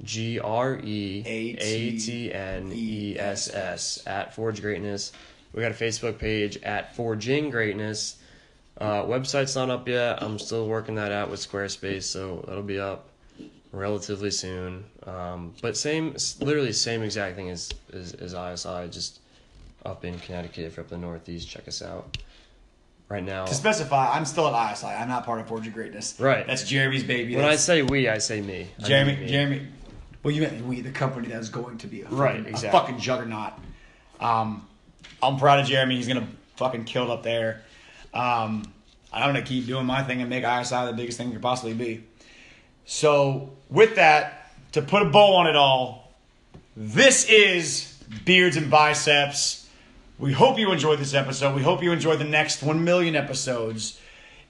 G 0.03 0.39
R 0.39 0.79
E 0.83 1.23
A 1.25 1.97
T 1.97 2.33
N 2.33 2.71
E 2.73 3.17
S 3.19 3.53
S 3.53 4.03
at 4.07 4.33
Forge 4.33 4.61
Greatness. 4.61 5.11
We 5.53 5.61
got 5.61 5.71
a 5.71 5.75
Facebook 5.75 6.17
page 6.17 6.57
at 6.63 6.95
Forging 6.95 7.49
Greatness. 7.49 8.17
Uh, 8.77 9.03
website's 9.03 9.55
not 9.55 9.69
up 9.69 9.87
yet. 9.87 10.23
I'm 10.23 10.39
still 10.39 10.67
working 10.67 10.95
that 10.95 11.11
out 11.11 11.29
with 11.29 11.39
Squarespace, 11.39 12.03
so 12.03 12.43
that'll 12.47 12.63
be 12.63 12.79
up 12.79 13.09
relatively 13.71 14.31
soon. 14.31 14.83
Um, 15.05 15.53
but 15.61 15.75
same, 15.77 16.15
literally 16.39 16.71
same 16.73 17.03
exact 17.03 17.35
thing 17.35 17.49
as, 17.49 17.69
as 17.93 18.13
as 18.13 18.33
ISI, 18.33 18.89
just 18.89 19.19
up 19.85 20.05
in 20.05 20.17
Connecticut, 20.19 20.65
if 20.65 20.77
you're 20.77 20.85
up 20.85 20.91
in 20.91 21.01
the 21.01 21.07
Northeast, 21.07 21.49
check 21.49 21.67
us 21.67 21.81
out. 21.81 22.17
Right 23.09 23.23
now, 23.23 23.43
To 23.45 23.53
specify, 23.53 24.15
I'm 24.15 24.23
still 24.23 24.47
at 24.47 24.73
ISI. 24.73 24.87
I'm 24.87 25.09
not 25.09 25.25
part 25.25 25.41
of 25.41 25.47
Forging 25.47 25.73
Greatness. 25.73 26.17
Right. 26.17 26.47
That's 26.47 26.63
Jeremy's 26.63 27.03
baby. 27.03 27.35
when 27.35 27.43
I 27.43 27.57
say 27.57 27.81
we, 27.81 28.07
I 28.07 28.19
say 28.19 28.39
me. 28.41 28.69
I 28.79 28.83
Jeremy, 28.87 29.11
mean 29.13 29.21
me. 29.21 29.27
Jeremy. 29.27 29.67
Well, 30.23 30.33
you 30.33 30.41
meant 30.43 30.65
we, 30.65 30.79
the 30.79 30.91
company 30.91 31.27
that 31.27 31.39
is 31.41 31.49
going 31.49 31.77
to 31.79 31.87
be 31.87 32.03
a 32.03 32.07
Right, 32.07 32.37
fucking, 32.37 32.45
exactly. 32.49 32.69
a 32.69 32.81
fucking 32.81 32.99
juggernaut. 32.99 33.53
Um, 34.21 34.65
I'm 35.21 35.37
proud 35.37 35.59
of 35.59 35.65
Jeremy. 35.67 35.95
He's 35.95 36.07
gonna 36.07 36.27
fucking 36.55 36.85
kill 36.85 37.05
it 37.05 37.09
up 37.09 37.23
there. 37.23 37.61
Um, 38.13 38.63
I'm 39.13 39.27
gonna 39.29 39.41
keep 39.41 39.65
doing 39.65 39.85
my 39.85 40.03
thing 40.03 40.21
and 40.21 40.29
make 40.29 40.43
ISI 40.43 40.85
the 40.85 40.93
biggest 40.95 41.17
thing 41.17 41.29
it 41.29 41.33
could 41.33 41.41
possibly 41.41 41.73
be. 41.73 42.03
So 42.85 43.51
with 43.69 43.95
that, 43.95 44.53
to 44.73 44.81
put 44.81 45.01
a 45.01 45.05
bow 45.05 45.35
on 45.35 45.47
it 45.47 45.55
all, 45.55 46.13
this 46.75 47.25
is 47.29 47.97
Beards 48.25 48.57
and 48.57 48.69
Biceps. 48.69 49.69
We 50.17 50.33
hope 50.33 50.57
you 50.59 50.71
enjoyed 50.71 50.99
this 50.99 51.13
episode. 51.13 51.55
We 51.55 51.63
hope 51.63 51.81
you 51.81 51.91
enjoy 51.91 52.15
the 52.15 52.23
next 52.25 52.61
1 52.61 52.83
million 52.83 53.15
episodes. 53.15 53.99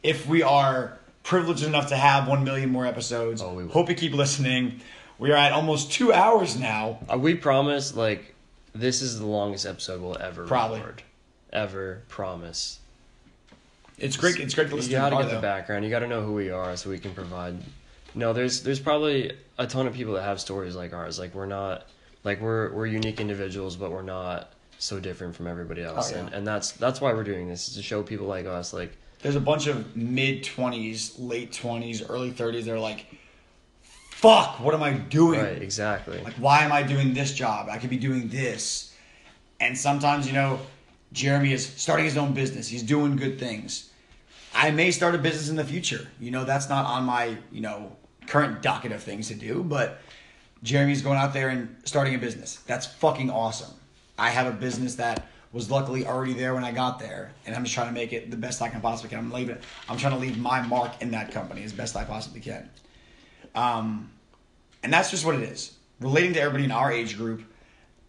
If 0.04 0.28
we 0.28 0.44
are 0.44 0.98
privileged 1.24 1.64
enough 1.64 1.88
to 1.88 1.96
have 1.96 2.28
1 2.28 2.44
million 2.44 2.70
more 2.70 2.86
episodes, 2.86 3.42
Oh, 3.42 3.54
we 3.54 3.68
hope 3.68 3.90
you 3.90 3.96
keep 3.96 4.14
listening. 4.14 4.82
We 5.18 5.32
are 5.32 5.38
at 5.38 5.52
almost 5.52 5.92
two 5.92 6.12
hours 6.12 6.60
now. 6.60 7.00
Uh, 7.12 7.18
we 7.18 7.36
promise, 7.36 7.96
like, 7.96 8.31
this 8.74 9.02
is 9.02 9.20
the 9.20 9.26
longest 9.26 9.66
episode 9.66 10.02
we'll 10.02 10.18
ever 10.20 10.46
Probably. 10.46 10.80
record. 10.80 11.04
Ever 11.54 12.02
promise. 12.08 12.80
It's 13.98 14.18
great. 14.18 14.40
It's 14.40 14.54
great 14.56 14.66
to 14.66 14.70
You 14.72 14.76
listen 14.78 14.92
to. 14.92 14.98
gotta 14.98 15.16
the 15.16 15.22
get 15.22 15.24
car, 15.24 15.30
the 15.30 15.36
though. 15.36 15.42
background. 15.42 15.84
You 15.86 15.92
gotta 15.92 16.08
know 16.08 16.22
who 16.24 16.34
we 16.34 16.50
are 16.50 16.76
so 16.78 16.90
we 16.90 16.98
can 17.00 17.14
provide. 17.14 17.58
No, 18.16 18.34
there's 18.34 18.64
there's 18.64 18.80
probably 18.80 19.34
a 19.58 19.68
ton 19.68 19.86
of 19.88 19.94
people 19.94 20.14
that 20.16 20.24
have 20.24 20.40
stories 20.40 20.76
like 20.76 20.94
ours. 20.94 21.20
Like 21.20 21.36
we're 21.36 21.46
not 21.46 21.86
like 22.24 22.42
we're 22.42 22.72
we're 22.74 22.88
unique 22.88 23.20
individuals, 23.20 23.76
but 23.76 23.92
we're 23.92 24.02
not 24.02 24.54
so 24.80 25.00
different 25.00 25.36
from 25.36 25.46
everybody 25.48 25.84
else. 25.84 26.12
Oh, 26.12 26.16
yeah. 26.16 26.22
And 26.22 26.34
and 26.34 26.48
that's 26.48 26.72
that's 26.72 27.00
why 27.02 27.14
we're 27.14 27.24
doing 27.24 27.48
this 27.48 27.68
is 27.68 27.76
to 27.76 27.84
show 27.84 28.02
people 28.02 28.26
like 28.28 28.46
us 28.46 28.74
like 28.74 28.98
There's 29.22 29.36
a 29.36 29.40
bunch 29.42 29.68
of 29.68 29.96
mid 29.96 30.44
20s, 30.44 31.16
late 31.20 31.52
20s, 31.52 32.04
early 32.10 32.32
30s. 32.32 32.64
They're 32.64 32.80
like, 32.80 33.06
fuck, 34.22 34.60
what 34.60 34.76
am 34.76 34.84
I 34.84 34.94
doing? 34.94 35.40
right 35.40 35.62
exactly. 35.62 36.22
Like, 36.22 36.36
why 36.36 36.64
am 36.64 36.72
I 36.72 36.84
doing 36.84 37.14
this 37.14 37.34
job? 37.34 37.70
I 37.70 37.80
could 37.80 37.90
be 37.90 37.98
doing 37.98 38.30
this. 38.30 38.96
And 39.60 39.76
sometimes, 39.76 40.28
you 40.28 40.34
know, 40.34 40.60
Jeremy 41.12 41.54
is 41.54 41.66
starting 41.66 42.06
his 42.06 42.18
own 42.18 42.34
business. 42.34 42.68
He's 42.68 42.84
doing 42.84 43.16
good 43.16 43.40
things. 43.40 43.90
I 44.54 44.70
may 44.70 44.92
start 44.92 45.16
a 45.16 45.18
business 45.18 45.50
in 45.50 45.56
the 45.56 45.64
future. 45.64 46.08
You 46.20 46.30
know, 46.30 46.44
that's 46.44 46.70
not 46.70 46.86
on 46.86 47.04
my, 47.04 47.36
you 47.52 47.62
know, 47.62 47.96
current 48.28 48.62
docket 48.62 48.92
of 48.92 49.02
things 49.02 49.28
to 49.30 49.34
do, 49.34 49.64
but 49.64 50.00
Jeremy's 50.62 51.02
going 51.02 51.18
out 51.18 51.34
there 51.34 51.50
and 51.50 51.76
starting 51.86 52.14
a 52.14 52.20
business. 52.20 52.58
That's 52.68 52.86
fucking 52.86 53.32
awesome. 53.32 53.74
I 54.20 54.30
have 54.30 54.46
a 54.46 54.52
business 54.52 54.96
that 54.96 55.28
was 55.52 55.72
luckily 55.72 56.06
already 56.06 56.34
there 56.34 56.54
when 56.54 56.64
I 56.64 56.72
got 56.72 57.00
there, 57.00 57.34
and 57.46 57.56
I'm 57.56 57.64
just 57.64 57.74
trying 57.74 57.88
to 57.88 57.94
make 57.94 58.14
it 58.14 58.30
the 58.30 58.38
best 58.38 58.62
I 58.62 58.70
can 58.70 58.82
possibly 58.82 59.10
can. 59.10 59.20
I'm 59.20 59.32
leaving. 59.32 59.58
I'm 59.90 59.98
trying 59.98 60.14
to 60.14 60.20
leave 60.20 60.38
my 60.38 60.62
mark 60.62 61.02
in 61.02 61.10
that 61.12 61.32
company 61.32 61.64
as 61.64 61.74
best 61.74 61.98
I 61.98 62.04
possibly 62.04 62.40
can. 62.40 62.70
Um, 63.56 64.12
and 64.84 64.92
that's 64.94 65.12
just 65.12 65.26
what 65.26 65.36
it 65.36 65.44
is. 65.44 65.74
Relating 66.00 66.34
to 66.34 66.42
everybody 66.42 66.64
in 66.66 66.72
our 66.72 66.92
age 66.92 67.16
group, 67.18 67.44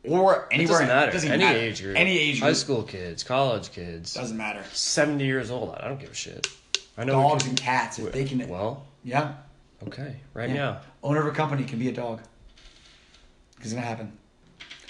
or 0.05 0.48
It 0.51 0.55
anywhere, 0.55 0.73
doesn't 0.78 0.89
matter. 0.89 1.12
doesn't 1.12 1.31
Any 1.32 1.44
matter. 1.44 1.59
age 1.59 1.82
group. 1.82 1.97
any 1.97 2.19
age 2.19 2.40
group. 2.40 2.48
High 2.48 2.52
school 2.55 2.82
kids, 2.82 3.23
college 3.23 3.70
kids, 3.73 4.14
doesn't 4.14 4.36
matter. 4.36 4.64
seventy 4.73 5.24
years 5.27 5.51
old. 5.51 5.74
I 5.78 5.89
don't 5.89 6.01
give 6.01 6.10
a 6.10 6.14
shit. 6.14 6.47
I 6.97 7.05
know 7.05 7.12
Dogs 7.14 7.43
can- 7.43 7.51
and 7.51 7.59
cats, 7.60 7.98
if 7.98 8.12
they 8.12 8.24
can, 8.24 8.47
Well, 8.48 8.85
yeah, 9.05 9.35
okay, 9.86 10.16
right 10.35 10.48
yeah. 10.48 10.55
now. 10.55 10.81
Owner 11.02 11.20
of 11.20 11.27
a 11.27 11.31
company 11.36 11.64
can 11.64 11.78
be 11.78 11.89
a 11.89 11.93
dog. 11.93 12.20
It's 13.60 13.73
gonna 13.73 13.85
happen. 13.86 14.12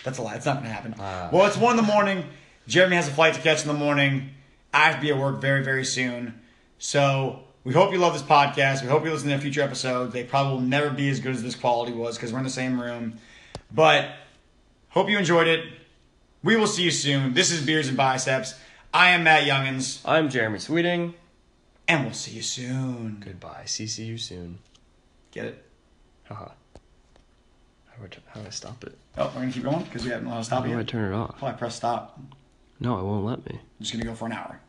That's 0.04 0.18
a 0.18 0.22
lie. 0.22 0.34
It's 0.36 0.46
not 0.46 0.56
gonna 0.56 0.68
happen. 0.72 0.94
Ah. 0.98 1.28
well, 1.32 1.46
it's 1.46 1.56
one 1.56 1.76
in 1.78 1.84
the 1.84 1.90
morning. 1.92 2.24
Jeremy 2.68 2.96
has 2.96 3.08
a 3.08 3.12
flight 3.12 3.34
to 3.34 3.40
catch 3.40 3.62
in 3.62 3.68
the 3.68 3.74
morning. 3.74 4.30
I 4.72 4.86
have 4.86 4.96
to 4.96 5.00
be 5.00 5.10
at 5.10 5.18
work 5.18 5.40
very, 5.40 5.62
very 5.64 5.84
soon. 5.84 6.40
So 6.78 7.40
we 7.64 7.72
hope 7.72 7.92
you 7.92 7.98
love 7.98 8.12
this 8.12 8.22
podcast. 8.22 8.82
We 8.82 8.88
hope 8.88 9.04
you 9.04 9.10
listen 9.12 9.28
to 9.30 9.38
future 9.38 9.62
episodes. 9.62 10.12
They 10.12 10.24
probably 10.24 10.54
will 10.54 10.60
never 10.62 10.90
be 10.90 11.08
as 11.08 11.20
good 11.20 11.34
as 11.34 11.42
this 11.42 11.54
quality 11.54 11.92
was 11.92 12.16
because 12.16 12.32
we're 12.32 12.38
in 12.38 12.44
the 12.44 12.50
same 12.50 12.80
room. 12.80 13.18
But 13.72 14.10
hope 14.90 15.08
you 15.08 15.18
enjoyed 15.18 15.46
it. 15.46 15.64
We 16.42 16.56
will 16.56 16.66
see 16.66 16.82
you 16.82 16.90
soon. 16.90 17.34
This 17.34 17.50
is 17.52 17.64
Beers 17.64 17.88
and 17.88 17.96
Biceps. 17.96 18.54
I 18.92 19.10
am 19.10 19.24
Matt 19.24 19.44
Youngins, 19.44 20.00
I'm 20.04 20.28
Jeremy 20.28 20.58
Sweeting. 20.58 21.14
and 21.88 22.04
we'll 22.04 22.12
see 22.12 22.32
you 22.32 22.42
soon. 22.42 23.22
Goodbye. 23.24 23.62
See, 23.66 23.86
see 23.86 24.04
you 24.04 24.18
soon. 24.18 24.58
Get 25.30 25.46
it? 25.46 25.64
Haha. 26.24 26.48
How 27.86 28.04
do 28.06 28.08
I, 28.26 28.30
how 28.34 28.40
do 28.40 28.46
I 28.46 28.50
stop 28.50 28.84
it? 28.84 28.98
Oh, 29.16 29.26
we're 29.34 29.40
gonna 29.42 29.52
keep 29.52 29.62
going 29.62 29.82
because 29.84 30.04
we 30.04 30.10
haven't 30.10 30.26
allowed 30.26 30.38
to 30.38 30.44
stop 30.44 30.62
How 30.64 30.68
do 30.68 30.74
I 30.74 30.78
yet. 30.78 30.88
turn 30.88 31.12
it 31.12 31.16
off? 31.16 31.36
Oh, 31.40 31.46
I 31.46 31.52
press 31.52 31.76
stop. 31.76 32.18
No, 32.80 32.98
it 32.98 33.04
won't 33.04 33.24
let 33.24 33.38
me. 33.46 33.52
I'm 33.60 33.60
just 33.80 33.92
gonna 33.92 34.04
go 34.04 34.14
for 34.14 34.26
an 34.26 34.32
hour. 34.32 34.60